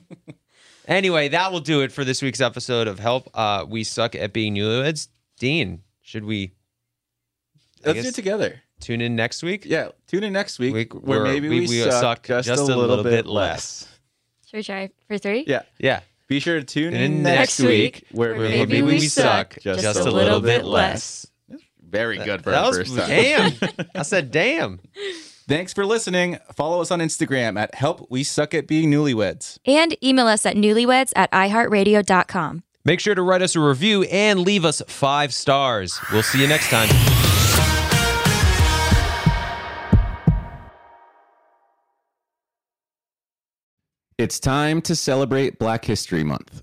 anyway, 0.89 1.29
that 1.29 1.53
will 1.53 1.61
do 1.61 1.83
it 1.83 1.93
for 1.93 2.05
this 2.05 2.23
week's 2.23 2.41
episode 2.41 2.89
of 2.89 2.99
Help. 2.99 3.29
Uh, 3.35 3.65
we 3.69 3.85
suck 3.85 4.15
at 4.15 4.33
being 4.33 4.55
newlyweds. 4.55 5.09
Dean, 5.39 5.83
should 6.01 6.25
we 6.25 6.53
I 7.85 7.89
let's 7.91 8.03
do 8.03 8.09
it 8.09 8.15
together. 8.15 8.63
tune 8.81 9.01
in 9.01 9.15
next 9.17 9.43
week? 9.43 9.65
Yeah, 9.67 9.91
tune 10.07 10.25
in 10.25 10.33
next 10.33 10.59
week 10.59 10.75
Week 10.75 10.93
where 10.95 11.23
where 11.23 11.33
maybe 11.33 11.49
we- 11.49 11.61
we, 11.61 11.69
we 11.69 11.79
suck, 11.79 11.93
suck 11.93 12.23
just, 12.27 12.49
just 12.49 12.63
a 12.63 12.75
little, 12.75 13.03
bit 13.03 13.27
less. 13.27 13.87
Should 14.47 14.57
we 14.59 14.63
try 14.63 14.91
for 15.09 15.19
three? 15.19 15.45
Yeah, 15.47 15.63
Yeah. 15.79 16.01
be 16.29 16.41
sure 16.41 16.59
to 16.59 16.65
tune 16.65 16.93
Tune 16.93 17.01
in 17.01 17.13
in 17.13 17.23
next, 17.23 17.59
next 17.59 17.61
week, 17.61 17.95
week, 17.95 18.05
where, 18.13 18.35
where 18.35 18.49
maybe, 18.49 18.67
maybe 18.67 18.83
we, 18.83 18.93
we 18.95 19.01
suck 19.01 19.55
suck 19.55 19.63
just, 19.63 19.83
just 19.83 20.01
a 20.01 20.11
little, 20.11 20.41
bit 20.41 20.65
less. 20.65 21.27
Very 21.89 22.19
good 22.19 22.43
for 22.43 22.51
that 22.51 22.65
our 22.65 22.71
was, 22.71 22.79
first 22.79 22.97
time. 22.97 23.09
Damn. 23.09 23.87
I 23.95 24.03
said 24.03 24.31
damn. 24.31 24.81
Thanks 25.49 25.73
for 25.73 25.87
listening. 25.87 26.39
Follow 26.55 26.81
us 26.81 26.91
on 26.91 26.99
Instagram 26.99 27.59
at 27.59 27.75
Help 27.75 28.11
We 28.11 28.25
Suck 28.25 28.53
at 28.53 28.67
Being 28.67 28.91
Newlyweds. 28.91 29.59
And 29.65 29.97
email 30.05 30.27
us 30.27 30.45
at 30.45 30.57
newlyweds 30.57 31.13
at 31.15 31.31
iheartradio.com. 31.31 32.65
Make 32.85 33.01
sure 33.01 33.15
to 33.15 33.23
write 33.23 33.43
us 33.43 33.55
a 33.55 33.61
review 33.61 34.03
and 34.05 34.41
leave 34.41 34.65
us 34.65 34.83
five 34.89 35.33
stars. 35.33 36.01
We'll 36.13 36.23
see 36.23 36.41
you 36.41 36.49
next 36.49 36.69
time. 36.69 36.89
It's 44.19 44.41
time 44.41 44.81
to 44.83 44.97
celebrate 44.97 45.59
Black 45.59 45.85
History 45.85 46.25
Month 46.25 46.63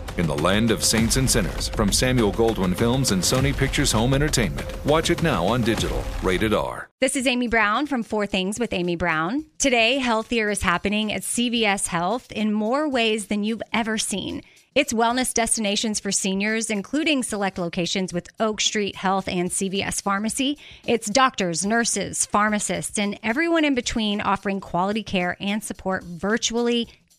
In 0.17 0.27
the 0.27 0.37
land 0.37 0.71
of 0.71 0.83
saints 0.83 1.15
and 1.15 1.29
sinners, 1.29 1.69
from 1.69 1.89
Samuel 1.89 2.33
Goldwyn 2.33 2.75
Films 2.75 3.11
and 3.11 3.21
Sony 3.21 3.55
Pictures 3.55 3.93
Home 3.93 4.13
Entertainment. 4.13 4.67
Watch 4.85 5.09
it 5.09 5.23
now 5.23 5.45
on 5.45 5.61
digital, 5.61 6.03
rated 6.21 6.53
R. 6.53 6.89
This 6.99 7.15
is 7.15 7.25
Amy 7.25 7.47
Brown 7.47 7.87
from 7.87 8.03
Four 8.03 8.25
Things 8.25 8.59
with 8.59 8.73
Amy 8.73 8.97
Brown. 8.97 9.45
Today, 9.57 9.99
healthier 9.99 10.49
is 10.49 10.63
happening 10.63 11.13
at 11.13 11.21
CVS 11.21 11.87
Health 11.87 12.29
in 12.33 12.51
more 12.51 12.89
ways 12.89 13.27
than 13.27 13.45
you've 13.45 13.63
ever 13.71 13.97
seen. 13.97 14.43
It's 14.75 14.93
wellness 14.93 15.33
destinations 15.33 15.99
for 15.99 16.11
seniors, 16.11 16.69
including 16.69 17.23
select 17.23 17.57
locations 17.57 18.13
with 18.13 18.29
Oak 18.39 18.61
Street 18.61 18.95
Health 18.95 19.27
and 19.27 19.49
CVS 19.49 20.01
Pharmacy. 20.01 20.57
It's 20.85 21.09
doctors, 21.09 21.65
nurses, 21.65 22.25
pharmacists, 22.25 22.97
and 22.97 23.19
everyone 23.23 23.65
in 23.65 23.75
between 23.75 24.21
offering 24.21 24.61
quality 24.61 25.03
care 25.03 25.35
and 25.41 25.61
support 25.63 26.03
virtually, 26.03 26.87